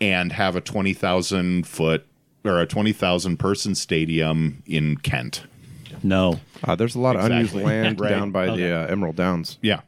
and 0.00 0.32
have 0.32 0.54
a 0.54 0.60
20,000 0.60 1.66
foot 1.66 2.06
or 2.44 2.60
a 2.60 2.66
20,000 2.66 3.36
person 3.36 3.74
stadium 3.74 4.62
in 4.64 4.96
Kent. 4.98 5.42
No. 6.02 6.40
uh, 6.64 6.74
there's 6.76 6.94
a 6.94 7.00
lot 7.00 7.16
of 7.16 7.24
unused 7.24 7.54
Exactly. 7.54 7.64
land 7.64 8.00
Right. 8.02 8.10
down 8.10 8.30
by 8.30 8.48
Okay. 8.48 8.62
the 8.62 8.72
uh, 8.72 8.86
Emerald 8.86 9.16
Downs. 9.16 9.58
Yeah. 9.62 9.80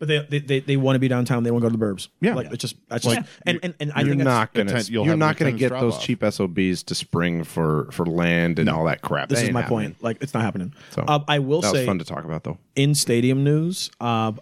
But 0.00 0.08
they 0.08 0.18
they, 0.28 0.38
they, 0.40 0.60
they 0.60 0.76
want 0.76 0.96
to 0.96 0.98
be 1.00 1.08
downtown. 1.08 1.44
They 1.44 1.50
want 1.52 1.62
to 1.64 1.70
go 1.70 1.72
to 1.72 1.78
the 1.78 1.84
burbs. 1.84 2.08
Yeah. 2.20 2.34
like 2.34 2.48
it's 2.52 2.60
just 2.60 2.76
that's 2.88 3.04
just 3.04 3.20
and, 3.46 3.60
and 3.62 3.74
and 3.80 3.92
I 3.94 4.00
You're 4.00 4.10
think 4.10 4.18
that's- 4.24 4.24
not 4.24 4.52
going 4.52 4.68
Atten- 4.68 4.82
to 4.84 4.92
you'll 4.92 5.04
you're 5.04 5.12
have 5.12 5.18
not 5.18 5.36
going 5.36 5.56
to 5.56 5.64
attendance 5.64 5.80
get 5.80 5.80
those 5.80 5.92
drop-off. 5.94 6.04
cheap 6.04 6.68
SOBs 6.68 6.82
to 6.84 6.94
spring 6.94 7.44
for 7.44 7.88
for 7.92 8.04
land 8.04 8.58
and 8.58 8.68
all 8.68 8.84
that 8.86 9.02
crap. 9.02 9.28
This 9.28 9.38
That 9.38 9.42
is 9.44 9.48
ain't 9.48 9.54
my 9.54 9.62
happening. 9.62 9.78
point. 9.92 10.02
Like 10.02 10.18
it's 10.20 10.34
not 10.34 10.42
happening. 10.42 10.74
So, 10.90 11.04
um, 11.06 11.24
I 11.28 11.38
will 11.38 11.60
That 11.62 11.72
was 11.72 11.80
say 11.80 11.86
fun 11.86 11.98
to 12.00 12.04
talk 12.04 12.24
about 12.24 12.42
though. 12.44 12.58
in 12.74 12.94
stadium 12.96 13.44
news, 13.44 13.90
uh, 14.00 14.32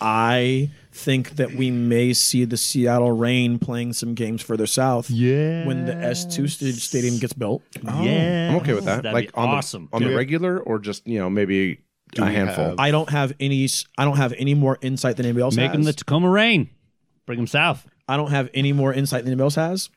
I 0.00 0.70
think 0.98 1.36
that 1.36 1.54
we 1.54 1.70
may 1.70 2.12
see 2.12 2.44
the 2.44 2.56
Seattle 2.56 3.12
Reign 3.12 3.58
playing 3.58 3.92
some 3.92 4.14
games 4.14 4.42
further 4.42 4.66
south. 4.66 5.08
Yeah. 5.10 5.66
When 5.66 5.86
the 5.86 5.92
S2 5.92 6.48
sta- 6.50 6.72
stadium 6.72 7.18
gets 7.18 7.32
built. 7.32 7.62
Oh. 7.86 8.02
Yeah. 8.02 8.48
I'm 8.50 8.56
okay 8.56 8.74
with 8.74 8.84
that. 8.84 9.02
That'd 9.04 9.12
like 9.14 9.32
be 9.32 9.34
on 9.40 9.48
awesome. 9.48 9.88
the 9.90 9.96
on 9.96 10.02
the 10.02 10.14
regular 10.14 10.58
or 10.58 10.78
just 10.78 11.06
you 11.06 11.18
know 11.18 11.30
maybe 11.30 11.80
a 12.18 12.24
handful. 12.26 12.64
have- 12.70 12.78
I 12.78 12.90
don't 12.90 13.10
have 13.10 13.32
any. 13.38 13.68
I 13.96 14.04
don't 14.04 14.16
have 14.16 14.34
any 14.38 14.54
more 14.54 14.78
insight 14.80 15.16
than 15.16 15.26
anybody 15.26 15.42
else 15.42 15.56
Make 15.56 15.66
has. 15.68 15.72
them 15.74 15.84
the 15.84 15.92
Tacoma 15.92 16.28
Reign. 16.30 16.70
Bring 17.26 17.38
them 17.38 17.46
south. 17.46 17.86
I 18.08 18.16
don't 18.16 18.30
have 18.30 18.48
any 18.54 18.72
more 18.72 18.92
insight 18.92 19.24
than 19.24 19.32
anybody 19.32 19.44
else 19.44 19.54
has. 19.56 19.90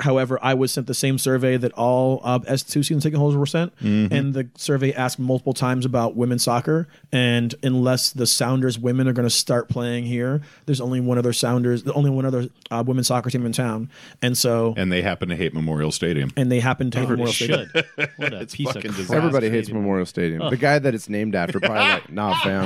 However, 0.00 0.38
I 0.42 0.54
was 0.54 0.72
sent 0.72 0.86
the 0.86 0.94
same 0.94 1.18
survey 1.18 1.56
that 1.56 1.72
all 1.72 2.20
uh, 2.22 2.38
S2 2.40 2.68
season 2.84 3.00
ticket 3.00 3.18
holders 3.18 3.36
were 3.36 3.46
sent, 3.46 3.74
Mm-hmm. 3.78 4.12
and 4.14 4.34
the 4.34 4.48
survey 4.56 4.92
asked 4.92 5.18
multiple 5.18 5.54
times 5.54 5.84
about 5.84 6.14
women's 6.16 6.44
soccer. 6.44 6.86
And 7.12 7.54
unless 7.62 8.10
the 8.10 8.26
Sounders 8.26 8.78
women 8.78 9.08
are 9.08 9.12
going 9.12 9.26
to 9.28 9.34
start 9.34 9.68
playing 9.68 10.04
here, 10.04 10.40
there's 10.66 10.80
only 10.80 11.00
one 11.00 11.18
other 11.18 11.32
Sounders, 11.32 11.82
the 11.82 11.92
only 11.94 12.10
one 12.10 12.24
other 12.24 12.48
uh, 12.70 12.84
women's 12.86 13.08
soccer 13.08 13.28
team 13.30 13.44
in 13.46 13.52
town, 13.52 13.90
and 14.22 14.36
so 14.38 14.68
and, 14.70 14.78
And 14.78 14.92
they 14.92 15.02
happen 15.02 15.28
to 15.30 15.36
hate 15.36 15.52
Memorial 15.52 15.90
Stadium. 15.92 16.30
And 16.36 16.50
they 16.52 16.60
happen 16.60 16.90
to 16.92 16.98
have 17.00 17.10
Memorial 17.10 17.32
Stadium. 17.32 17.68
Should. 17.74 18.10
What 18.16 18.32
a 18.34 18.46
piece 18.52 18.68
of 18.68 18.82
crap. 18.82 18.94
disaster. 18.94 19.16
Everybody 19.16 19.50
hates 19.50 19.68
Memorial 19.70 20.06
Stadium. 20.06 20.48
The 20.50 20.56
guy 20.56 20.78
that 20.78 20.94
it's 20.94 21.08
named 21.08 21.34
after 21.34 21.58
probably 21.60 21.78
like, 21.78 22.10
nah, 22.12 22.38
fam. 22.42 22.64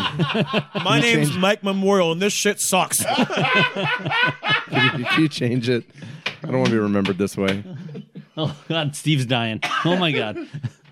My 0.85 1.01
name's 1.01 1.37
Mike 1.37 1.63
Memorial, 1.65 2.13
and 2.13 2.21
this 2.23 2.33
shit 2.33 2.61
sucks. 2.61 3.03
if 4.71 5.09
you 5.19 5.29
change 5.29 5.69
it, 5.69 5.85
I 6.43 6.47
don't 6.49 6.57
want 6.59 6.67
to 6.67 6.73
be 6.73 6.79
remembered 6.79 7.19
this 7.19 7.37
way. 7.37 7.65
Oh 8.35 8.57
God, 8.67 8.97
Steve's 8.97 9.27
dying. 9.27 9.61
Oh 9.85 9.95
my 9.99 10.11
God. 10.11 10.39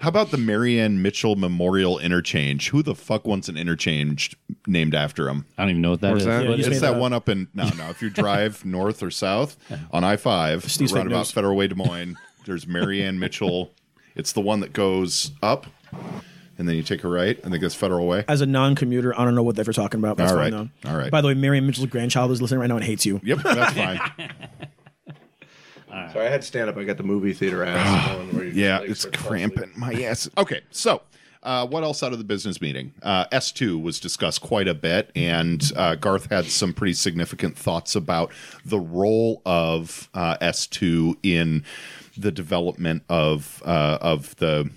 How 0.00 0.10
about 0.10 0.30
the 0.30 0.36
Marianne 0.36 1.00
Mitchell 1.00 1.36
Memorial 1.36 1.98
Interchange? 1.98 2.68
Who 2.68 2.82
the 2.82 2.94
fuck 2.94 3.26
wants 3.26 3.48
an 3.48 3.56
interchange 3.56 4.36
named 4.66 4.94
after 4.94 5.26
him? 5.26 5.46
I 5.56 5.62
don't 5.62 5.70
even 5.70 5.80
know 5.80 5.92
what 5.92 6.02
that 6.02 6.10
Where's 6.10 6.22
is. 6.22 6.26
that? 6.26 6.44
Yeah, 6.44 6.50
you 6.50 6.56
just 6.56 6.68
It's 6.68 6.74
made 6.82 6.86
that 6.88 6.92
that 6.96 7.00
one 7.00 7.14
up 7.14 7.30
in 7.30 7.48
no, 7.54 7.66
no. 7.78 7.88
If 7.88 8.02
you 8.02 8.10
drive 8.10 8.62
north 8.66 9.02
or 9.02 9.10
south 9.10 9.56
on 9.90 10.04
I 10.04 10.16
five, 10.18 10.70
Steve's 10.70 10.90
fake 10.90 10.96
roundabout 10.98 11.20
news. 11.20 11.30
Federal 11.32 11.56
Way 11.56 11.68
Des 11.68 11.76
Moines, 11.76 12.18
there's 12.44 12.66
Marianne 12.66 13.18
Mitchell. 13.18 13.72
It's 14.14 14.32
the 14.32 14.42
one 14.42 14.60
that 14.60 14.74
goes 14.74 15.30
up, 15.42 15.66
and 16.58 16.68
then 16.68 16.76
you 16.76 16.82
take 16.82 17.04
a 17.04 17.08
right. 17.08 17.38
I 17.42 17.48
think 17.48 17.62
that's 17.62 17.74
Federal 17.74 18.06
Way. 18.06 18.26
As 18.28 18.42
a 18.42 18.46
non-commuter, 18.46 19.18
I 19.18 19.24
don't 19.24 19.34
know 19.34 19.42
what 19.42 19.56
they're 19.56 19.64
talking 19.64 19.98
about. 19.98 20.18
That's 20.18 20.32
All 20.32 20.36
fine 20.36 20.52
right. 20.52 20.68
though. 20.82 20.90
All 20.90 20.96
right. 20.98 21.10
By 21.10 21.22
the 21.22 21.28
way, 21.28 21.34
Marion 21.34 21.64
Mitchell's 21.66 21.86
grandchild 21.86 22.32
is 22.32 22.42
listening 22.42 22.60
right 22.60 22.66
now 22.68 22.76
and 22.76 22.84
hates 22.84 23.06
you. 23.06 23.18
Yep, 23.24 23.38
that's 23.44 23.72
fine. 23.72 24.00
So 26.12 26.20
I 26.20 26.24
had 26.24 26.44
stand 26.44 26.68
up. 26.70 26.76
I 26.76 26.84
got 26.84 26.96
the 26.96 27.02
movie 27.02 27.32
theater 27.32 27.64
ass. 27.64 28.18
Yeah, 28.52 28.80
it's 28.80 29.04
cramping 29.04 29.72
my 29.76 29.92
ass. 29.92 30.28
Okay, 30.38 30.60
so 30.70 31.02
uh, 31.42 31.66
what 31.66 31.82
else 31.82 32.02
out 32.02 32.12
of 32.12 32.18
the 32.18 32.24
business 32.24 32.60
meeting? 32.60 32.92
Uh, 33.02 33.24
S2 33.26 33.82
was 33.82 33.98
discussed 33.98 34.40
quite 34.40 34.68
a 34.68 34.74
bit, 34.74 35.10
and 35.16 35.72
uh, 35.76 35.94
Garth 35.94 36.30
had 36.30 36.44
some 36.46 36.74
pretty 36.74 36.92
significant 36.92 37.56
thoughts 37.56 37.94
about 37.94 38.30
the 38.64 38.78
role 38.78 39.40
of 39.46 40.08
uh, 40.14 40.36
S2 40.38 41.16
in 41.22 41.64
the 42.16 42.30
development 42.30 43.02
of 43.08 43.62
uh, 43.64 43.98
of 44.00 44.36
the 44.36 44.70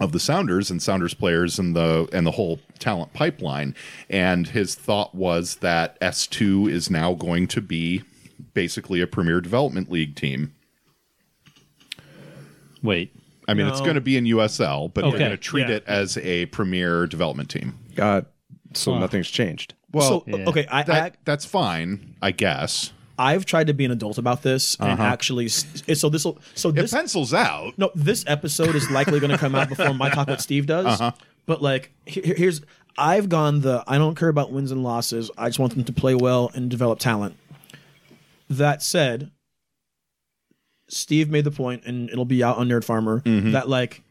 of 0.00 0.10
the 0.10 0.20
Sounders 0.20 0.70
and 0.70 0.82
Sounders 0.82 1.14
players 1.14 1.58
and 1.58 1.76
the 1.76 2.08
and 2.12 2.26
the 2.26 2.32
whole 2.32 2.58
talent 2.80 3.12
pipeline. 3.12 3.74
And 4.10 4.48
his 4.48 4.74
thought 4.74 5.14
was 5.14 5.56
that 5.56 6.00
S2 6.00 6.68
is 6.68 6.90
now 6.90 7.14
going 7.14 7.46
to 7.48 7.60
be 7.60 8.02
basically 8.54 9.00
a 9.00 9.06
premier 9.06 9.40
development 9.40 9.90
league 9.90 10.14
team. 10.16 10.54
Wait. 12.82 13.14
I 13.48 13.54
mean, 13.54 13.66
it's 13.66 13.80
going 13.80 13.96
to 13.96 14.00
be 14.00 14.16
in 14.16 14.24
USL, 14.24 14.92
but 14.92 15.04
Okay, 15.04 15.10
they're 15.10 15.18
going 15.18 15.30
to 15.32 15.36
treat 15.36 15.68
yeah. 15.68 15.76
it 15.76 15.84
as 15.86 16.16
a 16.18 16.46
premier 16.46 17.06
development 17.06 17.50
team. 17.50 17.78
God, 17.94 18.26
so 18.72 18.98
nothing's 18.98 19.28
changed. 19.28 19.74
Well, 19.92 20.24
so 20.26 20.44
okay, 20.46 20.66
I, 20.70 20.82
that, 20.84 21.12
I 21.12 21.16
that's 21.24 21.44
fine, 21.44 22.14
I 22.22 22.30
guess. 22.30 22.92
I've 23.18 23.44
tried 23.44 23.66
to 23.66 23.74
be 23.74 23.84
an 23.84 23.90
adult 23.90 24.16
about 24.16 24.42
this 24.42 24.74
and 24.76 24.92
uh-huh. 24.92 25.02
actually 25.02 25.48
so 25.48 26.08
this 26.08 26.24
will 26.24 26.38
so 26.54 26.70
It 26.70 26.76
this 26.76 26.92
pencils 26.92 27.34
out. 27.34 27.74
no 27.76 27.90
this 27.94 28.24
episode 28.26 28.74
is 28.74 28.90
likely 28.90 29.20
going 29.20 29.30
to 29.30 29.38
come 29.38 29.54
out 29.54 29.68
before 29.68 29.92
my 29.94 30.08
talk 30.08 30.28
with 30.28 30.40
Steve 30.40 30.66
does. 30.66 30.86
Uh-huh. 30.86 31.12
But 31.44 31.60
like 31.60 31.92
he- 32.06 32.22
he- 32.22 32.34
here's 32.34 32.62
I've 32.96 33.28
gone 33.28 33.60
the 33.60 33.84
I 33.86 33.98
don't 33.98 34.14
care 34.14 34.28
about 34.28 34.50
wins 34.50 34.70
and 34.72 34.82
losses. 34.82 35.30
I 35.36 35.48
just 35.48 35.58
want 35.58 35.74
them 35.74 35.84
to 35.84 35.92
play 35.92 36.14
well 36.14 36.50
and 36.54 36.70
develop 36.70 36.98
talent. 36.98 37.36
That 38.58 38.82
said, 38.82 39.30
Steve 40.88 41.30
made 41.30 41.44
the 41.44 41.50
point, 41.50 41.84
and 41.86 42.10
it'll 42.10 42.24
be 42.26 42.42
out 42.44 42.58
on 42.58 42.68
Nerd 42.68 42.84
Farmer 42.84 43.22
that 43.24 43.68
like 43.68 44.02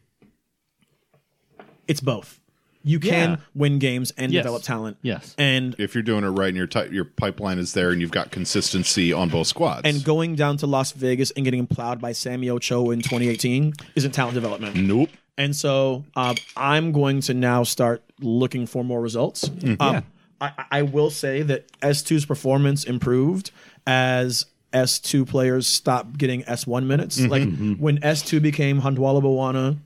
it's 1.86 2.00
both. 2.00 2.40
You 2.84 2.98
can 2.98 3.30
Yeah. 3.30 3.36
win 3.54 3.78
games 3.78 4.10
and 4.16 4.32
Yes. 4.32 4.42
develop 4.42 4.62
talent. 4.64 4.96
Yes. 5.02 5.36
And 5.38 5.76
If 5.78 5.94
you're 5.94 6.02
doing 6.02 6.24
it 6.24 6.28
right 6.30 6.48
and 6.48 6.56
your 6.56 6.66
ti 6.66 6.88
your 6.90 7.04
pipeline 7.04 7.58
is 7.60 7.74
there 7.74 7.90
and 7.90 8.00
you've 8.00 8.10
got 8.10 8.32
consistency 8.32 9.12
on 9.12 9.28
both 9.28 9.46
squads. 9.46 9.82
and 9.84 10.02
going 10.02 10.34
down 10.34 10.56
to 10.56 10.66
Las 10.66 10.90
Vegas 10.90 11.30
and 11.32 11.44
getting 11.44 11.64
plowed 11.68 12.00
by 12.00 12.10
Sammy 12.10 12.50
Ochoa 12.50 12.90
in 12.90 13.00
2018 13.00 13.74
isn't 13.94 14.10
talent 14.12 14.34
development. 14.34 14.74
nope. 14.74 15.10
And 15.38 15.54
so 15.54 16.04
um, 16.16 16.34
I'm 16.56 16.90
going 16.90 17.20
to 17.22 17.34
now 17.34 17.62
start 17.62 18.02
looking 18.20 18.66
for 18.66 18.82
more 18.84 19.00
results. 19.00 19.48
Um, 19.78 20.02
I, 20.42 20.64
I 20.70 20.82
will 20.82 21.10
say 21.10 21.42
that 21.42 21.70
S2's 21.80 22.26
performance 22.26 22.84
improved 22.84 23.52
as 23.86 24.46
S2 24.72 25.28
players 25.28 25.68
stopped 25.68 26.18
getting 26.18 26.42
S1 26.42 26.84
minutes. 26.84 27.18
Mm-hmm. 27.18 27.30
Like 27.30 27.42
mm-hmm. 27.42 27.72
when 27.74 27.98
S2 28.00 28.42
became 28.42 28.80
Handwalla 28.80 29.22
Bwana, 29.22 29.78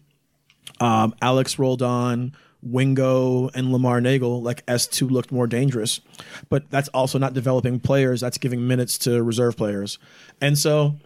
um, 0.81 1.15
Alex 1.21 1.59
Roldan, 1.59 2.35
Wingo, 2.63 3.51
and 3.51 3.71
Lamar 3.73 4.01
Neagle, 4.01 4.43
like 4.43 4.65
S2 4.67 5.11
looked 5.11 5.31
more 5.31 5.47
dangerous. 5.47 6.01
But 6.49 6.71
that's 6.71 6.89
also 6.89 7.19
not 7.19 7.35
developing 7.35 7.79
players, 7.79 8.21
that's 8.21 8.39
giving 8.39 8.67
minutes 8.67 8.99
to 8.99 9.23
reserve 9.23 9.57
players. 9.57 9.99
And 10.41 10.59
so 10.59 10.97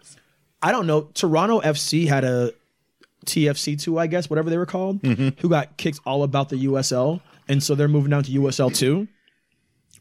I 0.63 0.73
don't 0.73 0.87
know. 0.87 1.03
Toronto 1.15 1.61
FC 1.61 2.07
had 2.07 2.25
a 2.25 2.53
TFC2, 3.27 4.01
I 4.01 4.07
guess, 4.07 4.31
whatever 4.31 4.51
they 4.51 4.59
were 4.59 4.67
called, 4.67 5.03
mm-hmm. 5.03 5.41
who 5.41 5.49
got 5.49 5.77
kicked 5.77 6.01
all 6.07 6.23
about 6.23 6.49
the 6.51 6.67
USL. 6.67 7.21
And 7.49 7.63
so 7.63 7.75
they're 7.75 7.89
moving 7.89 8.11
down 8.11 8.23
to 8.25 8.31
USL2, 8.31 9.09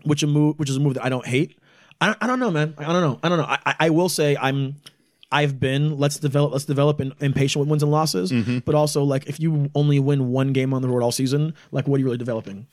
which 0.04 0.24
a 0.24 0.28
move 0.28 0.58
which 0.60 0.70
is 0.70 0.78
a 0.78 0.80
move 0.80 0.94
that 0.96 1.04
I 1.06 1.10
don't 1.10 1.26
hate. 1.26 1.58
I 2.02 2.08
don't, 2.08 2.18
I 2.22 2.28
don't 2.28 2.40
know, 2.40 2.52
man. 2.52 2.74
I 2.78 2.84
don't 2.94 3.02
know. 3.02 3.20
I 3.24 3.30
don't 3.30 3.38
know. 3.40 3.46
I, 3.46 3.60
I- 3.66 3.76
I 3.82 3.90
will 3.90 4.10
say 4.10 4.38
I'm 4.38 4.76
I've 5.32 5.60
been 5.60 5.98
let's 6.00 6.18
develop 6.18 6.52
let's 6.54 6.66
develop 6.66 7.00
in, 7.02 7.14
impatient 7.20 7.60
with 7.60 7.70
wins 7.70 7.84
and 7.84 7.92
losses, 7.92 8.32
mm-hmm. 8.32 8.60
but 8.60 8.74
also 8.76 9.04
like 9.04 9.28
if 9.28 9.40
you 9.40 9.70
only 9.76 10.00
win 10.00 10.30
one 10.32 10.54
game 10.54 10.74
on 10.74 10.82
the 10.82 10.88
road 10.88 11.04
all 11.04 11.12
season, 11.12 11.54
like 11.72 11.88
what 11.88 11.98
are 11.98 12.00
you 12.00 12.06
really 12.06 12.18
developing? 12.18 12.66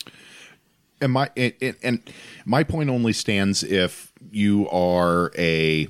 and 1.03 1.13
my 1.13 1.29
and, 1.37 1.53
and- 1.61 1.77
and 1.83 2.11
my 2.47 2.63
point 2.65 2.89
only 2.89 3.13
stands 3.13 3.63
if 3.63 4.13
you 4.31 4.69
are 4.71 5.31
a 5.37 5.89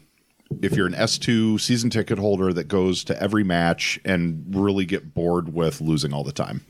if 0.63 0.73
you're 0.77 0.87
an 0.87 0.95
S2 0.95 1.61
season 1.61 1.91
ticket 1.91 2.19
holder 2.19 2.53
that 2.53 2.69
goes 2.69 3.05
to 3.05 3.21
every 3.23 3.45
match 3.45 3.99
and 4.05 4.45
really 4.55 4.85
get 4.85 5.13
bored 5.15 5.53
with 5.53 5.81
losing 5.81 6.13
all 6.13 6.23
the 6.25 6.33
time. 6.33 6.65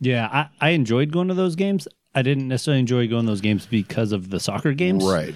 Yeah, 0.00 0.28
I, 0.32 0.48
I 0.60 0.70
enjoyed 0.70 1.12
going 1.12 1.28
to 1.28 1.34
those 1.34 1.54
games. 1.56 1.86
I 2.14 2.22
didn't 2.22 2.48
necessarily 2.48 2.80
enjoy 2.80 3.06
going 3.06 3.24
to 3.26 3.30
those 3.30 3.40
games 3.40 3.66
because 3.66 4.10
of 4.10 4.30
the 4.30 4.40
soccer 4.40 4.72
games. 4.72 5.04
Right. 5.04 5.34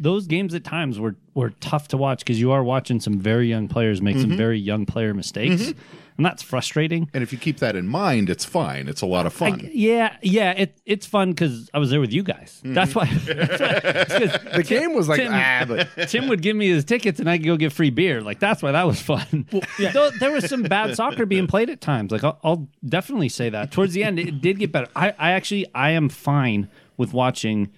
Those 0.00 0.26
games 0.26 0.52
at 0.52 0.64
times 0.64 0.98
were, 0.98 1.14
were 1.34 1.50
tough 1.60 1.88
to 1.88 1.96
watch 1.96 2.20
because 2.20 2.40
you 2.40 2.50
are 2.50 2.64
watching 2.64 2.98
some 2.98 3.20
very 3.20 3.48
young 3.48 3.68
players 3.68 4.02
make 4.02 4.16
some 4.16 4.30
mm-hmm. 4.30 4.36
very 4.36 4.58
young 4.58 4.84
player 4.84 5.14
mistakes. 5.14 5.62
Mm-hmm. 5.62 5.78
And 6.18 6.26
that's 6.26 6.42
frustrating. 6.42 7.08
And 7.14 7.22
if 7.22 7.32
you 7.32 7.38
keep 7.38 7.58
that 7.58 7.76
in 7.76 7.86
mind, 7.86 8.28
it's 8.28 8.44
fine. 8.44 8.88
It's 8.88 9.02
a 9.02 9.06
lot 9.06 9.24
of 9.24 9.32
fun. 9.32 9.70
Yeah, 9.72 10.16
yeah, 10.20 10.50
it, 10.50 10.76
it's 10.84 11.06
fun 11.06 11.30
because 11.30 11.70
I 11.72 11.78
was 11.78 11.90
there 11.90 12.00
with 12.00 12.12
you 12.12 12.24
guys. 12.24 12.60
That's 12.64 12.92
why. 12.92 13.04
That's 13.24 13.60
why 13.60 13.80
it's 13.84 14.36
'cause 14.36 14.52
The 14.56 14.64
game 14.64 14.94
was 14.94 15.08
like 15.08 15.20
Tim- 15.20 15.32
ah, 15.32 15.64
but 15.66 16.08
Tim 16.08 16.26
would 16.28 16.42
give 16.42 16.56
me 16.56 16.68
his 16.68 16.84
tickets 16.84 17.20
and 17.20 17.30
I 17.30 17.38
could 17.38 17.46
go 17.46 17.56
get 17.56 17.72
free 17.72 17.90
beer. 17.90 18.20
Like 18.20 18.40
that's 18.40 18.62
why 18.64 18.72
that 18.72 18.84
was 18.86 19.00
fun. 19.00 19.46
Though 19.78 20.10
there 20.18 20.32
was 20.32 20.48
some 20.48 20.64
bad 20.64 20.96
soccer 20.96 21.24
being 21.24 21.46
played 21.46 21.70
at 21.70 21.80
times. 21.80 22.10
Like 22.10 22.24
I'll, 22.24 22.38
I'll 22.42 22.68
definitely 22.84 23.28
say 23.28 23.48
that. 23.50 23.70
Towards 23.70 23.94
the 23.94 24.02
end, 24.02 24.18
it 24.18 24.40
did 24.40 24.58
get 24.58 24.72
better. 24.72 24.88
I, 24.96 25.10
I 25.18 25.30
actually 25.30 25.66
I 25.72 25.90
am 25.90 26.08
fine 26.08 26.68
with 26.96 27.12
watching 27.12 27.70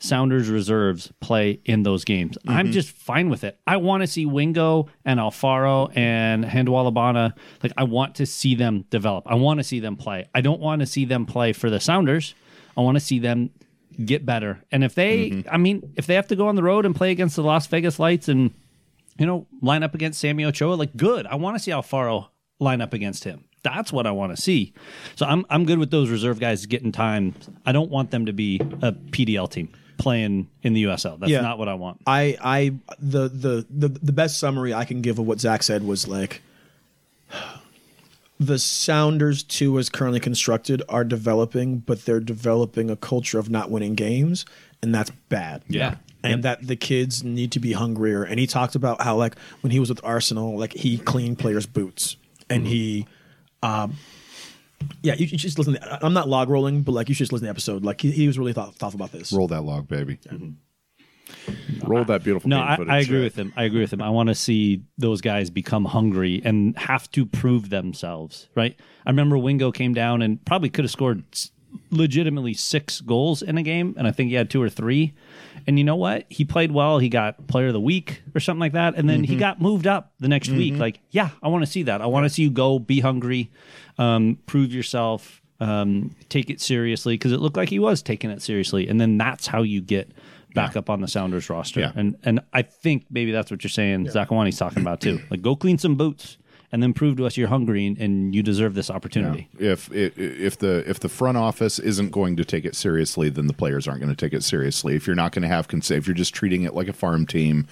Sounders 0.00 0.48
reserves 0.48 1.12
play 1.20 1.60
in 1.64 1.82
those 1.82 2.04
games. 2.04 2.38
I'm 2.46 2.66
mm-hmm. 2.66 2.72
just 2.72 2.90
fine 2.90 3.30
with 3.30 3.42
it. 3.42 3.58
I 3.66 3.78
want 3.78 4.02
to 4.02 4.06
see 4.06 4.26
Wingo 4.26 4.88
and 5.04 5.18
Alfaro 5.18 5.94
and 5.96 6.44
Handwalla 6.44 6.94
Bwana. 6.94 7.32
Like 7.62 7.72
I 7.76 7.82
want 7.82 8.14
to 8.16 8.26
see 8.26 8.54
them 8.54 8.84
develop. 8.90 9.24
I 9.26 9.34
want 9.34 9.58
to 9.58 9.64
see 9.64 9.80
them 9.80 9.96
play. 9.96 10.28
I 10.32 10.40
don't 10.40 10.60
want 10.60 10.80
to 10.80 10.86
see 10.86 11.04
them 11.04 11.26
play 11.26 11.52
for 11.52 11.68
the 11.68 11.80
Sounders. 11.80 12.36
I 12.76 12.82
want 12.82 12.94
to 12.94 13.00
see 13.00 13.18
them 13.18 13.50
get 14.04 14.24
better. 14.24 14.62
And 14.70 14.84
if 14.84 14.94
they, 14.94 15.30
mm-hmm. 15.30 15.48
I 15.52 15.56
mean, 15.56 15.92
if 15.96 16.06
they 16.06 16.14
have 16.14 16.28
to 16.28 16.36
go 16.36 16.46
on 16.46 16.54
the 16.54 16.62
road 16.62 16.86
and 16.86 16.94
play 16.94 17.10
against 17.10 17.34
the 17.34 17.42
Las 17.42 17.66
Vegas 17.66 17.98
Lights 17.98 18.28
and 18.28 18.54
you 19.18 19.26
know 19.26 19.48
line 19.60 19.82
up 19.82 19.96
against 19.96 20.20
Sammy 20.20 20.44
Ochoa, 20.44 20.74
like 20.74 20.96
good. 20.96 21.26
I 21.26 21.34
want 21.34 21.56
to 21.56 21.62
see 21.62 21.72
Alfaro 21.72 22.28
line 22.60 22.80
up 22.80 22.92
against 22.92 23.24
him. 23.24 23.46
That's 23.64 23.92
what 23.92 24.06
I 24.06 24.12
want 24.12 24.34
to 24.36 24.40
see. 24.40 24.74
So 25.16 25.26
I'm 25.26 25.44
I'm 25.50 25.64
good 25.64 25.80
with 25.80 25.90
those 25.90 26.08
reserve 26.08 26.38
guys 26.38 26.66
getting 26.66 26.92
time. 26.92 27.34
I 27.66 27.72
don't 27.72 27.90
want 27.90 28.12
them 28.12 28.26
to 28.26 28.32
be 28.32 28.60
a 28.80 28.92
PDL 28.92 29.50
team 29.50 29.70
playing 29.98 30.48
in 30.62 30.72
the 30.72 30.84
USL. 30.84 31.18
That's 31.18 31.30
Yeah. 31.30 31.40
not 31.42 31.58
what 31.58 31.68
I 31.68 31.74
want. 31.74 32.00
I 32.06 32.36
I 32.40 32.74
the 32.98 33.28
the 33.28 33.66
the 33.70 33.88
the 33.88 34.12
best 34.12 34.38
summary 34.38 34.72
I 34.72 34.84
can 34.84 35.02
give 35.02 35.18
of 35.18 35.26
what 35.26 35.40
Zach 35.40 35.62
said 35.62 35.84
was 35.84 36.08
like 36.08 36.40
the 38.40 38.58
Sounders 38.58 39.42
two 39.42 39.78
as 39.78 39.88
currently 39.90 40.20
constructed 40.20 40.82
are 40.88 41.04
developing, 41.04 41.78
but 41.78 42.04
they're 42.04 42.20
developing 42.20 42.88
a 42.90 42.96
culture 42.96 43.38
of 43.38 43.50
not 43.50 43.70
winning 43.70 43.94
games, 43.94 44.46
and 44.82 44.94
that's 44.94 45.10
bad. 45.28 45.62
Yeah. 45.68 45.96
And 46.22 46.42
that 46.44 46.66
the 46.66 46.76
kids 46.76 47.22
need 47.24 47.52
to 47.52 47.60
be 47.60 47.72
hungrier. 47.72 48.22
And 48.24 48.38
he 48.40 48.46
talked 48.46 48.74
about 48.74 49.00
how 49.02 49.16
like 49.16 49.36
when 49.60 49.70
he 49.70 49.78
was 49.80 49.88
with 49.88 50.00
Arsenal, 50.04 50.58
like 50.58 50.72
he 50.72 50.98
cleaned 50.98 51.38
players' 51.38 51.66
boots. 51.66 52.16
And 52.50 52.66
he 52.66 53.06
um 53.62 53.96
yeah, 55.02 55.14
you, 55.14 55.26
you 55.26 55.38
should 55.38 55.40
just 55.40 55.58
listen. 55.58 55.74
To, 55.74 56.04
I'm 56.04 56.12
not 56.12 56.28
log 56.28 56.48
rolling, 56.48 56.82
but 56.82 56.92
like 56.92 57.08
you 57.08 57.14
should 57.14 57.24
just 57.24 57.32
listen 57.32 57.44
to 57.44 57.46
the 57.46 57.50
episode. 57.50 57.84
Like 57.84 58.00
he, 58.00 58.10
he 58.10 58.26
was 58.26 58.38
really 58.38 58.52
thought, 58.52 58.74
thoughtful 58.74 58.98
about 59.00 59.12
this. 59.12 59.32
Roll 59.32 59.48
that 59.48 59.62
log, 59.62 59.88
baby. 59.88 60.18
Mm-hmm. 60.28 61.86
roll 61.86 62.04
that 62.04 62.24
beautiful. 62.24 62.48
No, 62.48 62.58
game 62.58 62.66
I, 62.68 62.76
footage. 62.76 62.92
I 62.92 62.98
agree 62.98 63.22
with 63.22 63.36
him. 63.36 63.52
I 63.56 63.64
agree 63.64 63.80
with 63.80 63.92
him. 63.92 64.02
I 64.02 64.10
want 64.10 64.28
to 64.28 64.34
see 64.34 64.82
those 64.96 65.20
guys 65.20 65.50
become 65.50 65.84
hungry 65.84 66.40
and 66.44 66.76
have 66.78 67.10
to 67.12 67.26
prove 67.26 67.70
themselves, 67.70 68.48
right? 68.54 68.76
I 69.06 69.10
remember 69.10 69.36
Wingo 69.38 69.70
came 69.72 69.94
down 69.94 70.22
and 70.22 70.44
probably 70.44 70.70
could 70.70 70.84
have 70.84 70.92
scored 70.92 71.24
s- 71.32 71.50
legitimately 71.90 72.54
six 72.54 73.00
goals 73.00 73.42
in 73.42 73.58
a 73.58 73.62
game, 73.62 73.94
and 73.98 74.06
I 74.06 74.10
think 74.10 74.30
he 74.30 74.34
had 74.34 74.50
two 74.50 74.62
or 74.62 74.68
three. 74.68 75.14
And 75.66 75.78
you 75.78 75.84
know 75.84 75.96
what? 75.96 76.24
He 76.28 76.44
played 76.44 76.72
well. 76.72 76.98
He 76.98 77.08
got 77.08 77.46
player 77.46 77.68
of 77.68 77.72
the 77.72 77.80
week 77.80 78.22
or 78.34 78.40
something 78.40 78.60
like 78.60 78.72
that, 78.72 78.94
and 78.96 79.08
then 79.08 79.24
he 79.24 79.36
got 79.36 79.60
moved 79.60 79.86
up 79.86 80.12
the 80.18 80.28
next 80.28 80.50
week. 80.50 80.74
Like, 80.74 81.00
yeah, 81.10 81.30
I 81.42 81.48
want 81.48 81.64
to 81.64 81.70
see 81.70 81.82
that. 81.84 82.00
I 82.00 82.06
want 82.06 82.24
to 82.24 82.30
see 82.30 82.42
you 82.42 82.50
go, 82.50 82.78
be 82.78 83.00
hungry, 83.00 83.50
um, 83.98 84.38
prove 84.46 84.72
yourself, 84.72 85.42
um, 85.60 86.14
take 86.28 86.50
it 86.50 86.60
seriously 86.60 87.14
because 87.14 87.32
it 87.32 87.40
looked 87.40 87.56
like 87.56 87.68
he 87.68 87.78
was 87.78 88.02
taking 88.02 88.30
it 88.30 88.40
seriously, 88.40 88.88
and 88.88 89.00
then 89.00 89.18
that's 89.18 89.46
how 89.46 89.62
you 89.62 89.80
get 89.80 90.10
back 90.54 90.76
up 90.76 90.88
on 90.88 91.00
the 91.00 91.08
Sounders 91.08 91.50
roster. 91.50 91.80
Yeah. 91.80 91.92
And 91.94 92.16
and 92.22 92.40
I 92.52 92.62
think 92.62 93.06
maybe 93.10 93.32
that's 93.32 93.50
what 93.50 93.62
you're 93.62 93.70
saying. 93.70 94.06
Zakuani's 94.06 94.58
talking 94.58 94.82
about 94.82 95.00
too. 95.00 95.20
Like, 95.30 95.42
go 95.42 95.54
clean 95.56 95.78
some 95.78 95.96
boots 95.96 96.38
and 96.70 96.82
then 96.82 96.92
prove 96.92 97.16
to 97.16 97.26
us 97.26 97.36
you're 97.36 97.48
hungry 97.48 97.86
and, 97.86 97.98
and 97.98 98.34
you 98.34 98.42
deserve 98.42 98.74
this 98.74 98.90
opportunity. 98.90 99.48
If 99.58 99.92
if 99.92 100.18
if 100.18 100.58
the 100.58 100.88
if 100.88 101.00
the 101.00 101.08
front 101.08 101.38
office 101.38 101.78
isn't 101.78 102.10
going 102.10 102.36
to 102.36 102.44
take 102.44 102.64
it 102.64 102.74
seriously, 102.74 103.28
then 103.28 103.46
the 103.46 103.54
players 103.54 103.88
aren't 103.88 104.00
going 104.00 104.14
to 104.14 104.16
take 104.16 104.32
it 104.32 104.44
seriously. 104.44 104.94
If 104.94 105.06
you're 105.06 105.16
not 105.16 105.32
going 105.32 105.42
to 105.42 105.48
have 105.48 105.68
cons- 105.68 105.90
if 105.90 106.06
you're 106.06 106.14
just 106.14 106.34
treating 106.34 106.62
it 106.62 106.74
like 106.74 106.88
a 106.88 106.92
farm 106.92 107.26
team, 107.26 107.66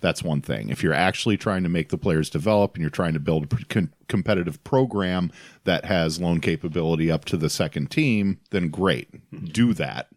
that's 0.00 0.22
one 0.22 0.42
thing. 0.42 0.68
If 0.68 0.82
you're 0.82 0.92
actually 0.92 1.36
trying 1.36 1.62
to 1.62 1.68
make 1.68 1.88
the 1.88 1.98
players 1.98 2.28
develop 2.28 2.74
and 2.74 2.82
you're 2.82 2.90
trying 2.90 3.14
to 3.14 3.20
build 3.20 3.44
a 3.44 3.64
con- 3.66 3.92
competitive 4.08 4.62
program 4.64 5.30
that 5.64 5.86
has 5.86 6.20
loan 6.20 6.40
capability 6.40 7.10
up 7.10 7.24
to 7.26 7.36
the 7.36 7.48
second 7.48 7.90
team, 7.90 8.40
then 8.50 8.68
great, 8.68 9.08
do 9.52 9.72
that. 9.74 10.08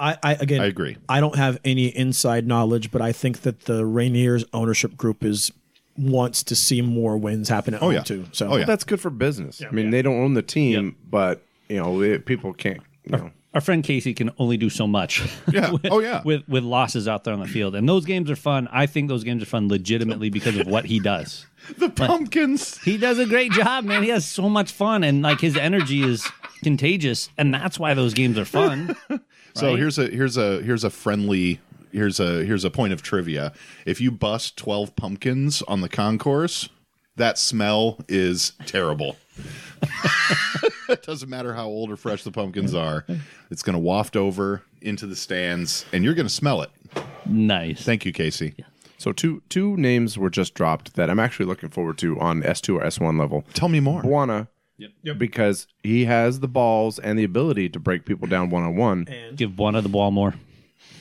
I, 0.00 0.16
I 0.22 0.34
again, 0.34 0.60
I 0.60 0.66
agree. 0.66 0.96
I 1.08 1.20
don't 1.20 1.36
have 1.36 1.58
any 1.64 1.86
inside 1.88 2.46
knowledge, 2.46 2.90
but 2.90 3.02
I 3.02 3.12
think 3.12 3.42
that 3.42 3.62
the 3.62 3.82
Rainiers 3.82 4.44
ownership 4.52 4.96
group 4.96 5.24
is 5.24 5.50
wants 5.98 6.42
to 6.44 6.54
see 6.56 6.80
more 6.80 7.16
wins 7.18 7.48
happen 7.48 7.74
at 7.74 7.82
oh, 7.82 7.86
home 7.86 7.94
yeah. 7.94 8.02
too. 8.02 8.26
So 8.32 8.48
Oh, 8.52 8.56
yeah. 8.56 8.64
That's 8.64 8.84
good 8.84 9.00
for 9.00 9.10
business. 9.10 9.60
I 9.62 9.70
mean, 9.70 9.90
they 9.90 10.02
don't 10.02 10.20
own 10.20 10.34
the 10.34 10.42
team, 10.42 10.96
but 11.10 11.42
you 11.68 11.76
know, 11.76 12.00
it, 12.02 12.24
people 12.24 12.52
can't. 12.54 12.80
You 13.04 13.12
know, 13.12 13.30
Our 13.54 13.60
friend 13.60 13.82
Casey 13.82 14.14
can 14.14 14.30
only 14.38 14.56
do 14.56 14.70
so 14.70 14.86
much. 14.86 15.22
Yeah. 15.52 15.72
with, 15.72 15.86
Oh, 15.90 15.98
yeah. 16.00 16.22
With 16.24 16.46
with 16.48 16.62
losses 16.64 17.08
out 17.08 17.24
there 17.24 17.34
on 17.34 17.40
the 17.40 17.48
field, 17.48 17.74
and 17.74 17.88
those 17.88 18.04
games 18.04 18.30
are 18.30 18.36
fun. 18.36 18.68
I 18.70 18.86
think 18.86 19.08
those 19.08 19.24
games 19.24 19.42
are 19.42 19.46
fun 19.46 19.68
legitimately 19.68 20.30
because 20.30 20.56
of 20.56 20.66
what 20.66 20.84
he 20.86 20.98
does. 21.00 21.46
The 21.76 21.90
pumpkins. 21.90 22.78
He 22.82 22.96
does 22.96 23.18
a 23.18 23.26
great 23.26 23.52
job, 23.52 23.84
man. 23.84 24.02
He 24.02 24.08
has 24.08 24.24
so 24.24 24.48
much 24.48 24.72
fun, 24.72 25.04
and 25.04 25.20
like 25.22 25.40
his 25.40 25.54
energy 25.56 26.02
is 26.02 26.26
contagious, 26.62 27.28
and 27.36 27.52
that's 27.52 27.78
why 27.78 27.92
those 27.94 28.14
games 28.14 28.38
are 28.38 28.44
fun. 28.44 28.96
So 29.54 29.70
Right? 29.70 29.78
here's 29.78 29.98
a 29.98 30.06
here's 30.08 30.36
a 30.36 30.62
here's 30.62 30.84
a 30.84 30.90
friendly 30.90 31.58
here's 31.92 32.20
a 32.20 32.44
here's 32.44 32.64
a 32.64 32.70
point 32.70 32.92
of 32.92 33.02
trivia. 33.02 33.52
If 33.86 34.00
you 34.00 34.10
bust 34.10 34.56
twelve 34.56 34.96
pumpkins 34.96 35.62
on 35.62 35.80
the 35.80 35.88
concourse, 35.88 36.68
that 37.16 37.38
smell 37.38 37.98
is 38.08 38.52
terrible. 38.66 39.16
it 40.88 41.02
doesn't 41.06 41.28
matter 41.28 41.54
how 41.54 41.66
old 41.66 41.90
or 41.90 41.96
fresh 41.96 42.22
the 42.24 42.32
pumpkins 42.32 42.74
are. 42.74 43.04
It's 43.50 43.62
going 43.62 43.74
to 43.74 43.80
waft 43.80 44.16
over 44.16 44.62
into 44.80 45.06
the 45.06 45.16
stands, 45.16 45.84
and 45.92 46.04
you're 46.04 46.14
going 46.14 46.26
to 46.26 46.32
smell 46.32 46.62
it. 46.62 46.70
Nice. 47.26 47.82
Thank 47.82 48.04
you, 48.04 48.12
Casey. 48.12 48.54
So 48.98 49.12
two 49.12 49.42
two 49.48 49.76
names 49.76 50.18
were 50.18 50.30
just 50.30 50.54
dropped 50.54 50.94
that 50.94 51.08
I'm 51.08 51.20
actually 51.20 51.46
looking 51.46 51.68
forward 51.68 51.98
to 51.98 52.18
on 52.18 52.42
S2 52.42 52.76
or 52.76 52.80
S1 52.82 53.18
level. 53.18 53.44
Tell 53.54 53.68
me 53.68 53.80
more. 53.80 54.02
Bwana, 54.02 54.48
because 55.16 55.66
he 55.82 56.04
has 56.06 56.40
the 56.40 56.48
balls 56.48 56.98
and 56.98 57.18
the 57.18 57.24
ability 57.24 57.68
to 57.70 57.78
break 57.78 58.04
people 58.04 58.26
down 58.26 58.50
one 58.50 58.62
on 58.64 58.76
one. 58.76 59.06
Give 59.36 59.56
one 59.58 59.74
of 59.74 59.82
the 59.82 59.88
ball 59.88 60.10
more. 60.10 60.34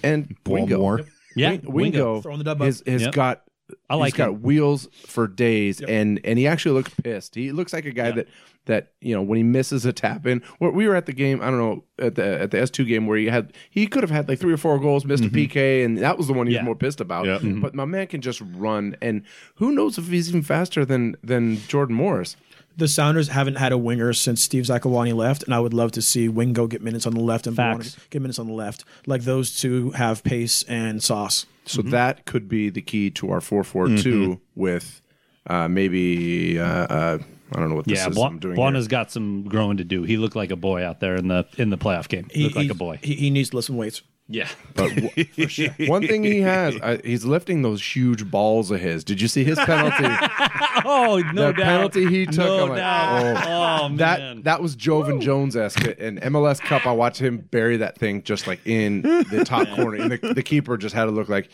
And 0.04 0.36
Wingo, 0.46 0.80
More. 0.80 1.02
Yeah, 1.36 1.52
Wing- 1.52 1.62
Wingo, 1.66 2.22
Throwing 2.22 2.40
the 2.40 2.44
dub 2.44 2.62
up. 2.62 2.66
has, 2.66 2.84
has 2.88 3.04
Yep. 3.04 3.14
got 3.14 3.44
I 3.90 3.96
like 3.96 4.14
he's 4.14 4.18
got 4.18 4.30
him. 4.30 4.42
wheels 4.42 4.88
for 5.06 5.28
days, 5.28 5.82
and 5.82 6.20
and 6.24 6.40
he 6.40 6.48
actually 6.48 6.74
looks 6.74 6.94
pissed. 6.94 7.36
He 7.36 7.52
looks 7.52 7.74
like 7.74 7.86
a 7.86 7.92
guy 7.92 8.12
that 8.12 8.28
that 8.66 8.92
you 9.02 9.14
know 9.14 9.22
when 9.22 9.38
he 9.38 9.44
misses 9.44 9.86
a 9.86 9.92
tap 9.92 10.26
in. 10.26 10.42
We 10.60 10.88
were 10.88 10.96
at 10.96 11.06
the 11.06 11.14
game. 11.14 11.42
I 11.42 11.46
don't 11.50 11.58
know 11.58 11.84
at 12.00 12.16
the 12.16 12.42
at 12.42 12.52
the 12.52 12.60
S 12.60 12.70
two 12.70 12.86
game 12.86 13.08
where 13.08 13.18
he 13.18 13.26
had 13.26 13.54
he 13.70 13.88
could 13.88 14.04
have 14.04 14.12
had 14.12 14.30
like 14.30 14.40
three 14.40 14.54
or 14.54 14.58
four 14.58 14.80
goals, 14.80 15.06
missed 15.06 15.24
a 15.24 15.28
mm-hmm. 15.28 15.60
PK, 15.60 15.84
and 15.84 15.98
that 15.98 16.18
was 16.18 16.28
the 16.28 16.34
one 16.34 16.48
he 16.48 16.54
Yeah. 16.54 16.62
was 16.62 16.66
more 16.66 16.76
pissed 16.76 17.02
about. 17.02 17.26
Yeah. 17.26 17.38
Mm-hmm. 17.38 17.62
But 17.62 17.76
my 17.76 17.86
man 17.86 18.08
can 18.08 18.22
just 18.22 18.42
run, 18.56 18.96
and 19.02 19.24
who 19.56 19.72
knows 19.72 19.98
if 19.98 20.08
he's 20.08 20.30
even 20.30 20.44
faster 20.44 20.86
than 20.86 21.16
than 21.24 21.58
Jordan 21.68 21.96
Morris. 21.96 22.36
The 22.76 22.88
Sounders 22.88 23.30
haven't 23.30 23.56
had 23.56 23.72
a 23.72 23.78
winger 23.78 24.14
since 24.14 24.44
Steve 24.44 24.66
Zakuani 24.66 25.16
left, 25.16 25.42
and 25.42 25.52
I 25.52 25.60
would 25.60 25.74
love 25.74 25.92
to 25.94 26.02
see 26.02 26.30
Wingo 26.30 26.68
get 26.68 26.84
minutes 26.84 27.08
on 27.08 27.16
the 27.16 27.22
left 27.22 27.48
and 27.48 27.56
Facts. 27.56 27.96
Bwana 27.96 28.10
get 28.12 28.22
minutes 28.22 28.38
on 28.38 28.46
the 28.46 28.54
left. 28.54 28.86
Like 29.08 29.24
those 29.24 29.56
two 29.56 29.90
have 29.92 30.24
pace 30.24 30.62
and 30.64 31.02
sauce. 31.02 31.48
So 31.68 31.82
that 31.84 32.26
could 32.26 32.48
be 32.48 32.70
the 32.70 32.82
key 32.82 33.10
to 33.12 33.32
our 33.32 33.42
four 33.42 33.64
four 33.64 33.88
two 33.90 34.40
with 34.56 35.02
uh, 35.48 35.68
maybe 35.68 36.60
uh, 36.60 36.64
uh, 36.66 37.18
I 37.54 37.60
don't 37.60 37.70
know 37.70 37.76
what 37.76 37.86
this 37.86 38.00
Yeah, 38.00 38.10
is. 38.10 38.16
Bla- 38.16 38.28
I'm 38.28 38.40
doing 38.40 38.56
here. 38.56 38.66
Bwana's 38.66 38.88
got 38.88 39.12
some 39.12 39.44
growing 39.44 39.78
to 39.78 39.84
do. 39.84 40.04
He 40.04 40.18
looked 40.18 40.36
like 40.36 40.52
a 40.52 40.56
boy 40.56 40.84
out 40.86 41.00
there 41.00 41.16
in 41.16 41.28
the 41.28 41.46
in 41.58 41.70
the 41.70 41.78
playoff 41.78 42.08
game. 42.08 42.28
He 42.32 42.40
He, 42.40 42.44
looked 42.46 42.56
like 42.58 42.72
a 42.72 42.76
boy. 42.76 43.00
He, 43.02 43.16
he 43.16 43.30
needs 43.30 43.50
to 43.52 43.56
listen 43.56 43.78
weights. 43.78 44.02
Yeah. 44.30 44.50
But 44.76 44.94
w- 44.94 45.70
one 45.90 46.06
thing 46.06 46.22
he 46.24 46.42
has, 46.42 46.76
uh, 46.82 46.98
he's 47.04 47.24
lifting 47.24 47.62
those 47.62 47.82
huge 47.82 48.30
balls 48.30 48.72
of 48.72 48.82
his. 48.82 49.04
Did 49.06 49.22
you 49.22 49.28
see 49.30 49.44
his 49.44 49.58
penalty? 49.60 50.06
Oh 50.90 51.18
no 51.34 51.48
the 51.48 51.54
doubt. 51.54 51.66
penalty 51.66 52.06
he 52.08 52.26
took. 52.26 52.38
No 52.38 52.64
I'm 52.64 52.70
like, 52.70 52.78
doubt. 52.78 53.48
oh. 53.48 53.84
Oh, 53.86 53.90
man. 53.90 53.98
That 53.98 54.44
that 54.46 54.62
was 54.62 54.76
Joevin 54.76 55.20
Jones 55.22 55.56
esque. 55.58 55.86
In 55.86 56.18
MLS 56.20 56.62
Cup, 56.62 56.86
I 56.86 56.92
watched 56.94 57.20
him 57.20 57.40
bury 57.52 57.78
that 57.78 57.98
thing 57.98 58.24
just 58.24 58.48
like 58.48 58.60
in 58.66 59.02
the 59.02 59.44
top 59.46 59.68
corner, 59.76 59.98
and 60.02 60.12
the, 60.12 60.34
the 60.34 60.44
keeper 60.44 60.78
just 60.78 60.94
had 60.96 61.06
to 61.06 61.12
look 61.12 61.28
like, 61.30 61.50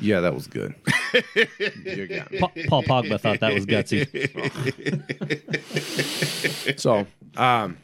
yeah, 0.00 0.20
that 0.20 0.34
was 0.34 0.46
good. 0.48 0.74
You 1.84 2.06
got. 2.08 2.32
Pa- 2.40 2.50
Paul 2.68 2.82
Pogba 2.82 3.20
thought 3.20 3.40
that 3.40 3.52
was 3.54 3.64
gutsy. 3.66 4.08
So, 6.78 7.06
um, 7.36 7.76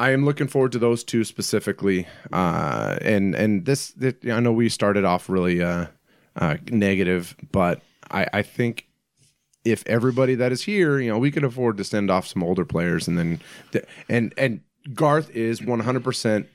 I 0.00 0.12
am 0.12 0.24
looking 0.24 0.48
forward 0.48 0.72
to 0.72 0.78
those 0.78 1.04
two 1.04 1.24
specifically. 1.24 2.06
Uh, 2.32 2.96
and 3.02 3.34
and 3.34 3.66
this, 3.66 3.94
I 4.02 4.40
know 4.40 4.50
we 4.50 4.70
started 4.70 5.04
off 5.04 5.28
really 5.28 5.62
uh, 5.62 5.88
uh, 6.36 6.56
negative, 6.70 7.36
but 7.52 7.82
I, 8.10 8.26
I 8.32 8.42
think 8.42 8.86
if 9.62 9.86
everybody 9.86 10.34
that 10.36 10.52
is 10.52 10.62
here, 10.62 10.98
you 10.98 11.10
know, 11.10 11.18
we 11.18 11.30
can 11.30 11.44
afford 11.44 11.76
to 11.76 11.84
send 11.84 12.10
off 12.10 12.26
some 12.26 12.42
older 12.42 12.64
players, 12.64 13.06
and 13.08 13.18
then 13.18 13.40
and 14.08 14.32
and 14.38 14.62
Garth 14.94 15.28
is 15.36 15.62
one 15.62 15.80
hundred 15.80 16.02
percent 16.02 16.48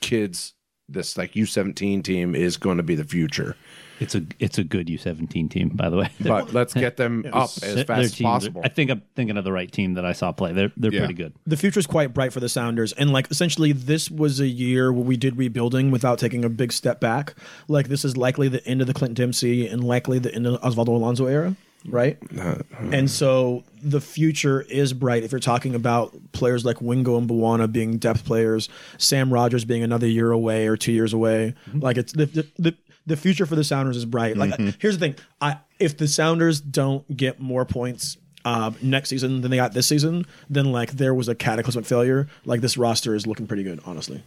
kids. 0.00 0.54
This 0.88 1.16
like 1.18 1.34
U 1.34 1.44
seventeen 1.44 2.04
team 2.04 2.36
is 2.36 2.56
going 2.56 2.76
to 2.76 2.84
be 2.84 2.94
the 2.94 3.04
future, 3.04 3.56
It's 4.02 4.14
a 4.14 4.22
it's 4.38 4.58
a 4.58 4.64
good 4.64 4.88
U 4.90 4.98
seventeen 4.98 5.48
team, 5.48 5.70
by 5.70 5.88
the 5.90 5.96
way. 5.96 6.10
but 6.20 6.52
let's 6.52 6.74
get 6.74 6.96
them 6.96 7.24
up 7.32 7.50
as 7.62 7.82
fast 7.84 7.90
as 7.90 8.12
teams 8.12 8.20
are- 8.20 8.24
possible. 8.24 8.60
I 8.64 8.68
think 8.68 8.90
I'm 8.90 9.02
thinking 9.16 9.36
of 9.36 9.44
the 9.44 9.52
right 9.52 9.70
team 9.70 9.94
that 9.94 10.04
I 10.04 10.12
saw 10.12 10.32
play. 10.32 10.52
They're 10.52 10.72
they're 10.76 10.92
Yeah. 10.92 11.00
pretty 11.00 11.14
good. 11.14 11.32
The 11.46 11.56
future's 11.56 11.86
quite 11.86 12.12
bright 12.12 12.32
for 12.32 12.40
the 12.40 12.48
Sounders, 12.48 12.92
and 12.92 13.12
like 13.12 13.30
essentially, 13.30 13.72
this 13.72 14.10
was 14.10 14.40
a 14.40 14.46
year 14.48 14.92
where 14.92 15.04
we 15.04 15.16
did 15.16 15.36
rebuilding 15.36 15.90
without 15.90 16.18
taking 16.18 16.44
a 16.44 16.48
big 16.48 16.72
step 16.72 17.00
back. 17.00 17.34
Like 17.68 17.88
this 17.88 18.04
is 18.04 18.16
likely 18.16 18.48
the 18.48 18.64
end 18.66 18.80
of 18.80 18.86
the 18.86 18.94
Clint 18.94 19.14
Dempsey 19.14 19.66
and 19.68 19.82
likely 19.84 20.18
the 20.18 20.34
end 20.34 20.46
of 20.46 20.60
Osvaldo 20.62 20.88
Alonso 20.88 21.26
era, 21.26 21.56
right? 21.86 22.18
Uh, 22.38 22.40
uh. 22.42 22.56
and 22.92 23.10
so 23.10 23.64
the 23.82 24.00
future 24.00 24.60
is 24.62 24.92
bright 24.92 25.24
if 25.24 25.32
you're 25.32 25.40
talking 25.40 25.74
about 25.74 26.14
players 26.32 26.64
like 26.64 26.80
Wingo 26.80 27.18
and 27.18 27.28
Bwana 27.28 27.70
being 27.70 27.98
depth 27.98 28.24
players, 28.24 28.68
Sam 28.98 29.32
Rogers 29.32 29.64
being 29.64 29.82
another 29.82 30.06
year 30.06 30.30
away 30.32 30.66
or 30.68 30.76
two 30.76 30.92
years 30.92 31.12
away. 31.12 31.54
Mm-hmm. 31.68 31.80
Like 31.80 31.96
it's 31.98 32.12
the 32.12 32.26
the, 32.26 32.46
the 32.58 32.74
the 33.06 33.16
future 33.16 33.46
for 33.46 33.56
the 33.56 33.64
Sounders 33.64 33.96
is 33.96 34.04
bright. 34.04 34.36
Like 34.36 34.56
here's 34.80 34.98
the 34.98 35.06
thing: 35.06 35.14
I 35.40 35.58
if 35.78 35.96
the 35.96 36.06
Sounders 36.08 36.60
don't 36.60 37.16
get 37.16 37.40
more 37.40 37.64
points 37.64 38.16
uh, 38.44 38.70
next 38.82 39.08
season 39.08 39.40
than 39.40 39.50
they 39.50 39.56
got 39.56 39.72
this 39.72 39.86
season, 39.88 40.26
then 40.50 40.72
like 40.72 40.92
there 40.92 41.14
was 41.14 41.28
a 41.28 41.34
cataclysmic 41.34 41.84
failure. 41.84 42.28
Like 42.44 42.60
this 42.60 42.76
roster 42.76 43.14
is 43.14 43.26
looking 43.26 43.46
pretty 43.46 43.62
good, 43.64 43.80
honestly. 43.84 44.22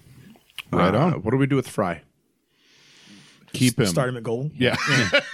Right 0.72 0.93
Uh, 0.95 0.99
on. 0.99 1.14
what 1.23 1.31
do 1.31 1.38
we 1.38 1.45
do 1.47 1.56
with 1.56 1.68
Frei? 1.68 2.02
Keep 3.53 3.80
him. 3.80 3.85
Start 3.85 4.10
him 4.10 4.18
at 4.18 4.23
goal. 4.23 4.52
Yeah. 4.53 4.76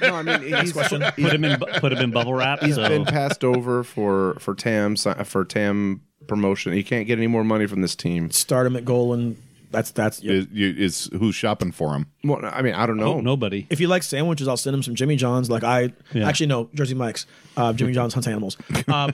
No, 0.01 0.13
I 0.15 0.22
mean 0.22 0.41
he's, 0.61 0.73
Put 0.73 0.91
him 0.91 1.43
in 1.43 1.59
put 1.59 1.91
him 1.91 1.97
in 1.99 2.11
bubble 2.11 2.35
wrap. 2.35 2.61
he's 2.61 2.76
so 2.76 2.88
been 2.88 3.05
passed 3.05 3.43
over 3.43 3.84
for 3.84 4.35
for 4.39 4.53
Tam 4.53 4.95
for 4.95 5.43
Tam 5.43 6.01
promotion. 6.27 6.72
He 6.73 6.84
can't 6.84 7.07
get 7.07 7.18
any 7.18 7.26
more 7.27 7.43
money 7.43 7.65
from 7.65 7.81
this 7.81 7.95
team. 7.95 8.30
Start 8.30 8.68
him 8.68 8.76
at 8.76 8.85
goal, 8.85 9.13
and 9.13 9.41
that's 9.72 9.91
that's. 9.91 10.19
is, 10.19 10.48
you- 10.52 10.76
is 10.77 11.10
who's 11.18 11.34
shopping 11.35 11.72
for 11.72 11.93
him? 11.95 12.07
Well, 12.23 12.39
I 12.43 12.61
mean, 12.61 12.73
I 12.73 12.85
don't 12.85 12.98
know. 12.98 13.14
oh, 13.15 13.22
nobody. 13.22 13.68
If 13.69 13.80
you 13.80 13.88
like 13.88 14.03
sandwiches, 14.03 14.48
I'll 14.48 14.57
send 14.57 14.76
him 14.76 14.84
some 14.84 14.95
Jimmy 14.95 15.15
John's. 15.15 15.49
Like 15.49 15.64
I 15.64 15.91
Yeah. 16.14 16.27
actually 16.27 16.48
no 16.48 16.69
Jersey 16.73 16.93
Mike's. 16.95 17.26
Uh, 17.57 17.73
Jimmy 17.73 17.93
John's 17.93 18.14
hunts 18.14 18.27
animals. 18.27 18.57
Um, 18.88 19.14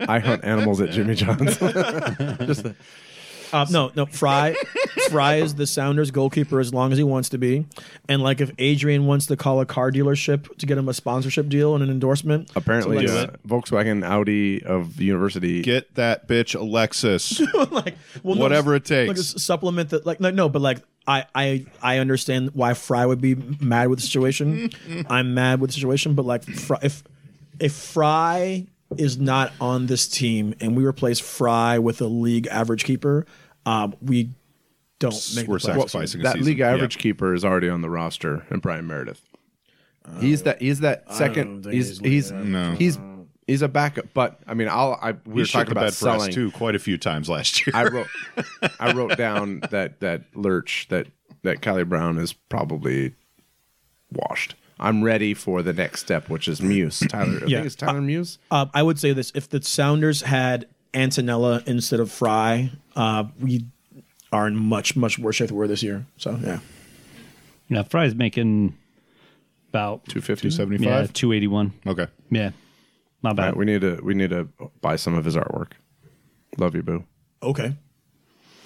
I 0.00 0.18
hunt 0.18 0.44
animals 0.44 0.80
at 0.80 0.90
Jimmy 0.90 1.14
John's. 1.14 1.56
Just 1.58 2.62
the, 2.64 2.74
Uh, 3.52 3.66
no, 3.70 3.92
no. 3.94 4.06
Frei, 4.06 4.56
Frei 5.10 5.42
is 5.42 5.54
the 5.56 5.66
Sounders 5.66 6.10
goalkeeper 6.10 6.58
as 6.60 6.72
long 6.72 6.92
as 6.92 6.98
he 6.98 7.04
wants 7.04 7.28
to 7.30 7.38
be. 7.38 7.66
And 8.08 8.22
like, 8.22 8.40
if 8.40 8.50
Adrian 8.58 9.06
wants 9.06 9.26
to 9.26 9.36
call 9.36 9.60
a 9.60 9.66
car 9.66 9.90
dealership 9.92 10.56
to 10.58 10.66
get 10.66 10.78
him 10.78 10.88
a 10.88 10.94
sponsorship 10.94 11.48
deal 11.48 11.74
and 11.74 11.82
an 11.84 11.90
endorsement, 11.90 12.50
apparently, 12.56 13.06
so 13.06 13.14
uh, 13.14 13.20
like, 13.22 13.42
Volkswagen 13.42 14.04
Audi 14.04 14.62
of 14.62 14.96
the 14.96 15.04
university. 15.04 15.62
Get 15.62 15.94
that 15.96 16.26
bitch 16.28 16.54
a 16.54 16.58
Lexus. 16.64 17.40
like 17.72 17.96
well, 18.22 18.36
no, 18.36 18.42
Whatever 18.42 18.74
it 18.74 18.88
Like 18.90 19.08
takes. 19.16 19.34
a 19.34 19.38
supplement 19.38 19.90
that, 19.90 20.06
like, 20.06 20.20
no, 20.20 20.30
no, 20.30 20.48
but 20.48 20.62
like, 20.62 20.78
I, 21.06 21.26
I, 21.34 21.66
I 21.82 21.98
understand 21.98 22.50
why 22.54 22.74
Frei 22.74 23.04
would 23.04 23.20
be 23.20 23.34
mad 23.34 23.88
with 23.88 23.98
the 23.98 24.04
situation. 24.06 24.70
I'm 25.10 25.34
mad 25.34 25.60
with 25.60 25.70
the 25.70 25.74
situation, 25.74 26.14
but 26.14 26.24
like, 26.24 26.44
Frei, 26.44 26.78
if 26.82 27.02
if 27.60 27.72
Frei 27.72 28.66
is 28.98 29.18
not 29.18 29.52
on 29.60 29.86
this 29.86 30.06
team 30.06 30.54
and 30.60 30.76
we 30.76 30.84
replace 30.84 31.18
Frei 31.18 31.78
with 31.78 32.00
a 32.00 32.06
league 32.06 32.46
average 32.48 32.84
keeper, 32.84 33.26
um, 33.66 33.94
we 34.00 34.30
don't 34.98 35.14
make 35.36 35.48
We're 35.48 35.58
the 35.58 35.68
playoffs. 35.68 35.90
sacrificing 35.90 36.20
a 36.20 36.24
that 36.24 36.32
season. 36.34 36.46
league 36.46 36.60
average 36.60 36.96
Yeah. 36.96 37.02
keeper 37.02 37.34
is 37.34 37.44
already 37.44 37.68
on 37.68 37.80
the 37.82 37.90
roster, 37.90 38.46
and 38.50 38.62
Bryan 38.62 38.86
Meredith. 38.86 39.20
he's 40.20 40.42
that. 40.42 40.60
He's 40.60 40.80
that 40.80 41.12
second. 41.12 41.64
think 41.64 41.74
He's 41.74 41.98
he's 41.98 41.98
he's 42.00 42.32
like 42.32 42.44
No. 42.44 42.72
he's 42.72 42.98
he's 43.46 43.62
a 43.62 43.68
backup. 43.68 44.06
But 44.14 44.40
I 44.46 44.54
mean, 44.54 44.68
I'll. 44.68 44.98
I 45.00 45.12
we 45.12 45.18
We 45.26 45.32
were 45.34 45.40
were 45.40 45.46
talking 45.46 45.66
the 45.66 45.72
about 45.72 45.84
bed 45.86 45.94
for 45.94 46.08
us 46.08 46.18
selling. 46.20 46.32
too 46.32 46.50
quite 46.52 46.74
a 46.74 46.78
few 46.78 46.98
times 46.98 47.28
last 47.28 47.66
year. 47.66 47.74
I 47.74 47.84
wrote 47.84 48.06
I 48.80 48.92
wrote 48.92 49.16
down 49.16 49.60
that 49.70 50.00
that 50.00 50.22
lurch 50.34 50.86
that 50.90 51.08
that 51.42 51.60
Kylie 51.60 51.88
Brown 51.88 52.18
is 52.18 52.32
probably 52.32 53.14
washed. 54.12 54.54
I'm 54.78 55.02
ready 55.04 55.32
for 55.34 55.62
the 55.62 55.72
next 55.72 56.00
step, 56.00 56.28
which 56.28 56.48
is 56.48 56.60
Muse. 56.60 57.00
Tyler, 57.08 57.38
I 57.42 57.46
Yeah. 57.46 57.58
think 57.58 57.66
it's 57.66 57.76
Tyler 57.76 58.00
Muse. 58.00 58.38
Uh, 58.50 58.66
I 58.74 58.82
would 58.82 58.98
say 58.98 59.12
this: 59.12 59.30
if 59.34 59.48
the 59.48 59.62
Sounders 59.62 60.22
had 60.22 60.66
Antonella 60.92 61.66
instead 61.66 62.00
of 62.00 62.10
Frei, 62.10 62.70
uh, 62.96 63.24
we 63.40 63.64
are 64.30 64.46
in 64.46 64.56
much 64.56 64.96
much 64.96 65.18
worse 65.18 65.36
shape 65.36 65.48
than 65.48 65.56
we 65.56 65.60
were 65.60 65.68
this 65.68 65.82
year. 65.82 66.06
So 66.16 66.38
yeah, 66.42 66.60
Yeah, 67.68 67.82
Frei's 67.82 68.14
making 68.14 68.76
about 69.70 70.04
250. 70.06 70.50
275. 70.50 70.86
yeah 70.86 71.06
two 71.12 71.32
eighty 71.32 71.46
one. 71.48 71.72
Okay. 71.86 72.06
Yeah, 72.30 72.50
not 73.22 73.36
bad. 73.36 73.44
right, 73.46 73.56
we 73.56 73.64
need 73.64 73.80
to 73.82 74.00
we 74.02 74.14
need 74.14 74.30
to 74.30 74.48
buy 74.80 74.96
some 74.96 75.14
of 75.14 75.24
his 75.24 75.36
artwork. 75.36 75.72
Love 76.58 76.74
you, 76.74 76.82
boo. 76.82 77.04
okay. 77.42 77.74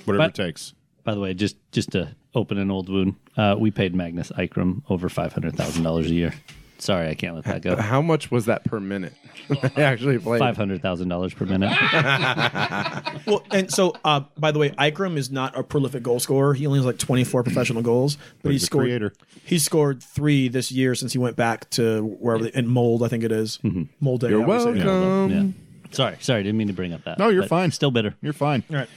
Whatever 0.05 0.24
But- 0.24 0.39
it 0.39 0.44
takes. 0.47 0.73
By 1.05 1.15
the 1.15 1.20
way, 1.20 1.35
just 1.35 1.57
just 1.70 1.93
to 1.93 2.16
open 2.35 2.59
an 2.59 2.69
old 2.69 2.89
wound, 2.89 3.15
uh, 3.36 3.55
we 3.57 3.70
paid 3.70 3.94
Magnus 3.94 4.32
Eikrem 4.36 4.82
over 4.89 5.09
five 5.09 5.32
hundred 5.32 5.55
thousand 5.57 5.85
dollars 5.85 6.11
a 6.11 6.15
year. 6.15 6.35
Sorry, 6.78 7.09
I 7.09 7.15
can't 7.15 7.35
let 7.35 7.44
that 7.44 7.62
go. 7.62 7.77
How 7.81 8.03
much 8.03 8.31
was 8.31 8.47
that 8.47 8.65
per 8.65 8.78
minute? 8.81 9.15
I 9.77 9.82
actually 9.82 10.19
played. 10.19 10.39
Five 10.40 10.57
hundred 10.57 10.82
thousand 10.82 11.09
dollars 11.09 11.32
per 11.35 11.44
minute. 11.44 11.73
Well, 13.27 13.43
and 13.51 13.70
so 13.73 13.94
uh, 14.05 14.20
by 14.39 14.53
the 14.53 14.59
way, 14.61 14.70
Eikrem 14.70 15.16
is 15.16 15.31
not 15.31 15.59
a 15.59 15.62
prolific 15.65 16.03
goal 16.03 16.20
scorer. 16.20 16.55
He 16.55 16.65
only 16.66 16.78
has 16.78 16.86
like 16.86 16.98
24 16.98 17.43
professional 17.43 17.82
goals, 17.82 18.19
but, 18.43 18.51
he 18.51 18.55
he's 18.55 18.62
a 18.62 18.66
scored. 18.66 18.85
creator. 18.85 19.12
He 19.44 19.59
scored 19.59 20.01
three 20.03 20.47
this 20.48 20.70
year 20.70 20.94
since 20.94 21.12
he 21.12 21.19
went 21.19 21.35
back 21.35 21.69
to 21.70 22.05
wherever 22.20 22.44
they, 22.44 22.51
in 22.57 22.69
Molde, 22.69 23.03
I 23.03 23.09
think 23.09 23.24
it 23.24 23.32
is. 23.32 23.59
Mold. 23.98 24.20
Day, 24.20 24.28
You're 24.28 24.43
obviously. 24.43 24.85
welcome. 24.85 25.31
yeah. 25.31 25.90
Sorry, 25.90 26.16
sorry, 26.20 26.43
didn't 26.44 26.57
mean 26.59 26.69
to 26.69 26.73
bring 26.73 26.93
up 26.93 27.03
that. 27.05 27.19
No, 27.19 27.28
you're 27.31 27.43
but 27.43 27.48
fine. 27.48 27.70
Still 27.73 27.90
bitter. 27.90 28.15
You're 28.23 28.32
fine. 28.32 28.62
All 28.70 28.77
right. 28.77 28.89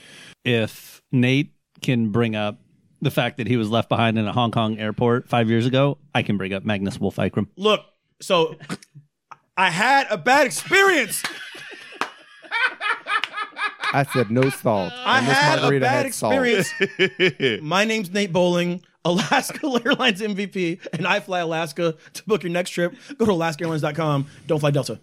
If 0.44 1.02
Nate 1.10 1.52
can 1.82 2.10
bring 2.10 2.36
up 2.36 2.58
the 3.02 3.10
fact 3.10 3.38
that 3.38 3.46
he 3.46 3.56
was 3.56 3.70
left 3.70 3.88
behind 3.88 4.18
in 4.18 4.26
a 4.26 4.32
Hong 4.32 4.50
Kong 4.50 4.78
airport 4.78 5.28
five 5.28 5.48
years 5.48 5.66
ago, 5.66 5.98
I 6.14 6.22
can 6.22 6.36
bring 6.36 6.52
up 6.52 6.64
Magnus 6.64 6.98
Wolff 7.00 7.16
Eikrem. 7.16 7.48
Look, 7.56 7.84
so 8.20 8.56
I 9.56 9.70
had 9.70 10.06
a 10.10 10.18
bad 10.18 10.46
experience. 10.46 11.22
I 13.92 14.04
said 14.04 14.30
no 14.30 14.50
salt. 14.50 14.92
I 14.96 15.20
had 15.20 15.58
a 15.58 15.80
bad 15.80 15.82
had 15.82 16.06
experience. 16.06 16.72
My 17.60 17.84
name's 17.84 18.10
Nate 18.10 18.32
Bowling, 18.32 18.82
Alaska 19.04 19.66
Airlines 19.84 20.20
MVP, 20.20 20.80
and 20.92 21.06
I 21.06 21.20
fly 21.20 21.40
Alaska. 21.40 21.96
To 22.14 22.24
book 22.24 22.42
your 22.42 22.52
next 22.52 22.70
trip, 22.70 22.94
go 23.18 23.26
to 23.26 23.32
AlaskaAirlines.com. 23.32 24.26
Don't 24.46 24.60
fly 24.60 24.70
Delta. 24.70 25.00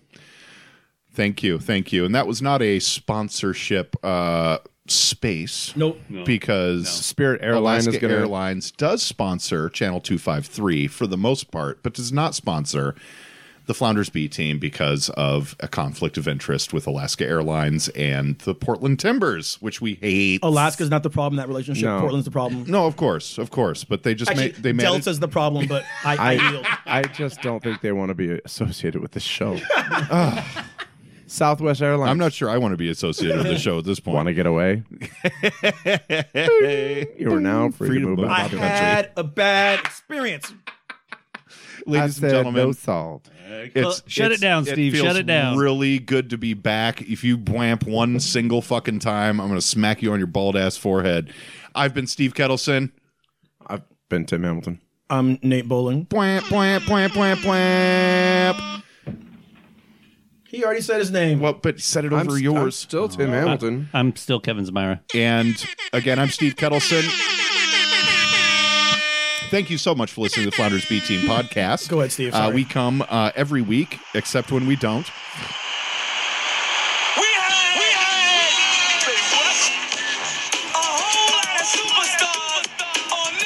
Thank 1.13 1.41
you, 1.43 1.57
thank 1.59 1.91
you. 1.91 2.05
And 2.05 2.13
that 2.13 2.27
was 2.27 2.41
not 2.41 2.61
a 2.61 2.79
sponsorship 2.79 3.95
uh, 4.03 4.59
space. 4.91 5.73
Nope. 5.75 5.99
Because 6.25 6.89
Spirit 6.89 7.41
Airline 7.43 7.81
Alaska 7.81 7.99
gonna- 7.99 8.13
Airlines 8.13 8.71
does 8.71 9.03
sponsor 9.03 9.69
Channel 9.69 10.01
253 10.01 10.87
for 10.87 11.07
the 11.07 11.17
most 11.17 11.51
part, 11.51 11.83
but 11.83 11.93
does 11.93 12.11
not 12.11 12.35
sponsor 12.35 12.95
the 13.67 13.73
Flounders 13.73 14.09
B 14.09 14.27
team 14.29 14.59
because 14.59 15.09
of 15.11 15.55
a 15.59 15.67
conflict 15.67 16.17
of 16.17 16.27
interest 16.27 16.73
with 16.73 16.87
Alaska 16.87 17.25
Airlines 17.27 17.89
and 17.89 18.39
the 18.39 18.55
Portland 18.55 18.97
Timbers, 18.97 19.57
which 19.61 19.81
we 19.81 19.95
hate. 19.95 20.39
Alaska's 20.41 20.89
not 20.89 21.03
the 21.03 21.09
problem 21.09 21.33
in 21.37 21.43
that 21.43 21.49
relationship. 21.49 21.83
No. 21.83 21.99
Portland's 21.99 22.25
the 22.25 22.31
problem. 22.31 22.63
No, 22.67 22.87
of 22.87 22.95
course, 22.95 23.37
of 23.37 23.51
course, 23.51 23.83
but 23.83 24.03
they 24.03 24.15
just 24.15 24.31
Actually, 24.31 24.47
made 24.47 24.55
they 24.55 24.71
managed. 24.73 25.05
Delta's 25.05 25.19
the 25.19 25.27
problem, 25.27 25.67
but 25.67 25.83
I, 26.03 26.15
I, 26.15 26.31
yield. 26.51 26.65
I, 26.65 26.99
I 26.99 27.01
just 27.03 27.41
don't 27.41 27.61
think 27.61 27.81
they 27.81 27.91
want 27.91 28.09
to 28.09 28.15
be 28.15 28.39
associated 28.45 29.01
with 29.01 29.11
the 29.11 29.19
show. 29.19 29.59
Ugh. 31.27 31.31
Southwest 31.31 31.81
Airlines. 31.81 32.09
I'm 32.09 32.17
not 32.17 32.33
sure 32.33 32.49
I 32.49 32.57
want 32.57 32.71
to 32.73 32.77
be 32.77 32.89
associated 32.89 33.37
with 33.37 33.47
the 33.47 33.57
show 33.59 33.77
at 33.79 33.83
this 33.85 33.99
point. 33.99 34.15
Want 34.15 34.27
to 34.27 34.33
get 34.33 34.45
away? 34.45 34.83
you 37.19 37.31
are 37.33 37.39
now 37.41 37.69
free 37.69 37.87
Freedom 37.89 38.15
to 38.15 38.21
move 38.21 38.25
of 38.25 38.31
I 38.31 38.37
back. 38.43 38.49
country. 38.51 38.59
had 38.59 39.11
a 39.17 39.23
bad 39.23 39.79
experience. 39.79 40.53
I 41.87 41.89
ladies 41.89 42.15
said 42.15 42.23
and 42.25 42.31
gentlemen. 42.33 42.65
no 42.67 42.71
salt. 42.73 43.29
Uh, 43.49 43.67
it's, 43.73 44.03
Shut 44.07 44.31
it 44.31 44.41
down, 44.41 44.65
Steve. 44.65 44.93
feels 44.93 45.05
Shut 45.05 45.15
it 45.15 45.25
down. 45.25 45.57
Really 45.57 45.99
good 45.99 46.29
to 46.31 46.37
be 46.37 46.53
back. 46.53 47.01
If 47.01 47.23
you 47.23 47.37
blamp 47.37 47.85
one 47.85 48.19
single 48.19 48.61
fucking 48.61 48.99
time, 48.99 49.39
I'm 49.39 49.47
going 49.47 49.59
to 49.59 49.65
smack 49.65 50.01
you 50.01 50.11
on 50.11 50.19
your 50.19 50.27
bald 50.27 50.57
ass 50.57 50.75
forehead. 50.75 51.31
I've 51.73 51.93
been 51.93 52.07
Steve 52.07 52.33
Ketelsen. 52.33 52.91
I've 53.65 53.83
been 54.09 54.25
Tim 54.25 54.43
Hamilton. 54.43 54.81
I'm 55.09 55.39
Nate 55.41 55.67
Bowling. 55.69 56.03
Blamp, 56.03 56.49
blamp, 56.49 56.85
blamp, 56.85 57.13
blamp, 57.13 57.41
blamp. 57.41 58.76
He 60.57 60.65
already 60.65 60.81
said 60.81 60.97
his 60.97 61.11
name. 61.11 61.39
Well, 61.39 61.53
but 61.53 61.79
set 61.79 62.03
it 62.03 62.11
over 62.11 62.31
I'm, 62.31 62.39
yours. 62.39 62.63
I'm 62.63 62.71
still 62.71 63.07
Tim 63.07 63.29
Hamilton. 63.29 63.89
I'm 63.93 64.15
still 64.15 64.39
Kevin 64.39 64.65
Zamira. 64.65 65.01
And 65.13 65.55
again, 65.93 66.17
I'm 66.17 66.29
Steve 66.29 66.55
Ketelsen. 66.55 67.03
Thank 69.51 69.69
you 69.69 69.77
so 69.77 69.93
much 69.93 70.11
for 70.11 70.21
listening 70.21 70.45
to 70.45 70.49
the 70.49 70.55
Flounders 70.55 70.89
B 70.89 70.99
Team 70.99 71.27
podcast. 71.27 71.89
Go 71.89 71.99
ahead, 71.99 72.11
Steve. 72.11 72.33
Uh, 72.33 72.49
we 72.51 72.65
come 72.65 73.05
uh, 73.07 73.33
every 73.35 73.61
week, 73.61 73.99
except 74.15 74.51
when 74.51 74.65
we 74.65 74.75
don't. 74.75 75.05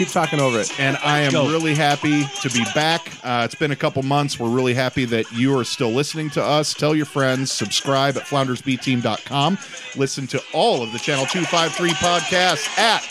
Keep 0.02 0.10
talking 0.14 0.40
over 0.40 0.60
it. 0.60 0.80
And 0.80 0.98
I 1.04 1.20
am 1.20 1.32
go. 1.32 1.48
really 1.48 1.76
happy 1.76 2.24
to 2.42 2.50
be 2.50 2.64
back. 2.74 3.14
Uh, 3.24 3.44
it's 3.46 3.54
been 3.54 3.70
a 3.70 3.76
couple 3.76 4.02
months. 4.02 4.40
We're 4.40 4.50
really 4.50 4.74
happy 4.74 5.06
that 5.06 5.32
you 5.32 5.56
are 5.60 5.64
still 5.64 5.92
listening 5.92 6.32
to 6.32 6.44
us. 6.44 6.74
Tell 6.74 6.96
your 6.96 7.06
friends, 7.06 7.52
subscribe 7.52 8.18
at 8.18 8.24
floundersbteam.com. 8.24 9.60
Listen 9.96 10.26
to 10.26 10.42
all 10.56 10.82
of 10.82 10.92
the 10.92 10.98
Channel 10.98 11.28
253 11.28 11.92
podcasts 11.92 12.80
at 12.80 13.02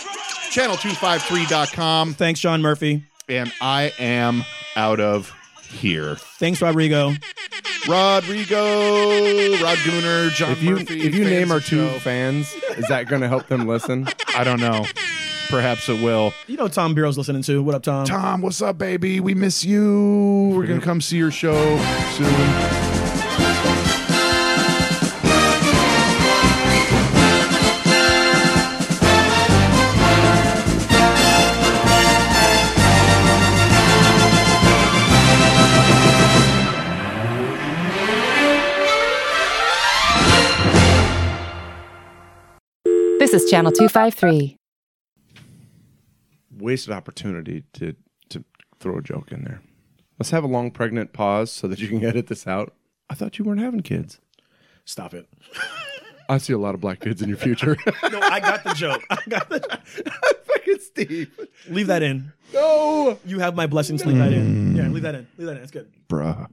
channel253.com. 0.51 2.15
Thanks, 2.15 2.41
John 2.41 2.61
Murphy. 2.61 3.05
And 3.29 3.53
I 3.61 3.93
am 4.01 4.45
out 4.75 4.99
of 4.99 5.33
here. 5.71 6.17
Thanks, 6.17 6.61
Rodrigo. 6.61 7.13
Rodrigo, 7.89 8.65
Rod 9.63 9.79
Gooner, 9.79 10.31
John 10.33 10.51
If 10.51 10.63
you 10.65 10.71
Murphy. 10.75 11.01
if 11.03 11.15
you 11.15 11.25
name 11.25 11.53
our 11.53 11.61
two 11.61 11.89
show. 11.89 11.99
fans, 12.01 12.53
is 12.77 12.89
that 12.89 13.07
going 13.09 13.23
to 13.23 13.29
help 13.29 13.47
them 13.47 13.69
listen? 13.69 14.09
I 14.37 14.43
don't 14.43 14.61
know. 14.61 14.85
Perhaps 15.51 15.89
it 15.89 16.01
will. 16.01 16.33
You 16.47 16.57
know 16.57 16.69
Tom 16.69 16.95
Bureau's 16.95 17.19
listening 17.19 17.43
to. 17.43 17.61
What 17.61 17.75
up, 17.75 17.83
Tom? 17.83 18.07
Tom, 18.07 18.41
what's 18.41 18.63
up, 18.63 18.79
baby? 18.79 19.19
We 19.19 19.35
miss 19.35 19.65
you. 19.65 20.53
We're 20.55 20.67
gonna 20.67 20.81
come 20.81 21.01
see 21.01 21.17
your 21.17 21.33
show 21.33 21.77
soon. 22.13 22.81
This 43.19 43.35
is 43.35 43.51
Channel 43.51 43.73
253. 43.73 44.60
Wasted 46.61 46.93
opportunity 46.93 47.65
to 47.75 47.95
to 48.31 48.45
throw 48.79 48.99
a 48.99 49.03
joke 49.03 49.33
in 49.33 49.45
there. 49.45 49.61
Let's 50.19 50.31
have 50.31 50.45
a 50.45 50.49
long 50.49 50.71
pregnant 50.71 51.13
pause 51.13 51.51
so 51.51 51.67
that 51.69 51.79
you 51.81 51.89
can 51.89 52.05
edit 52.05 52.27
this 52.27 52.47
out. 52.47 52.75
I 53.09 53.15
thought 53.15 53.39
you 53.39 53.45
weren't 53.45 53.61
having 53.61 53.81
kids. 53.81 54.21
Stop 54.85 55.15
it. 55.15 55.27
I 56.29 56.39
see 56.39 56.53
a 56.53 56.59
lot 56.59 56.75
of 56.75 56.81
black 56.81 57.01
kids 57.01 57.23
in 57.23 57.29
your 57.29 57.39
future. 57.39 57.77
No, 58.11 58.21
I 58.21 58.39
got 58.41 58.63
the 58.65 58.73
joke. 58.75 59.03
I 59.11 59.19
got 59.29 59.49
the. 59.49 59.61
Fucking 60.45 60.79
Steve. 60.81 61.49
Leave 61.69 61.87
that 61.89 62.03
in. 62.03 62.33
No. 62.53 63.19
You 63.25 63.39
have 63.41 63.55
my 63.55 63.67
blessings. 63.67 64.05
Leave 64.05 64.19
that 64.19 64.33
in. 64.33 64.75
Mm. 64.75 64.77
Yeah, 64.77 64.89
leave 64.89 65.03
that 65.03 65.15
in. 65.15 65.27
Leave 65.39 65.47
that 65.47 65.57
in. 65.57 65.63
It's 65.63 65.71
good. 65.73 65.91
Bruh. 66.09 66.49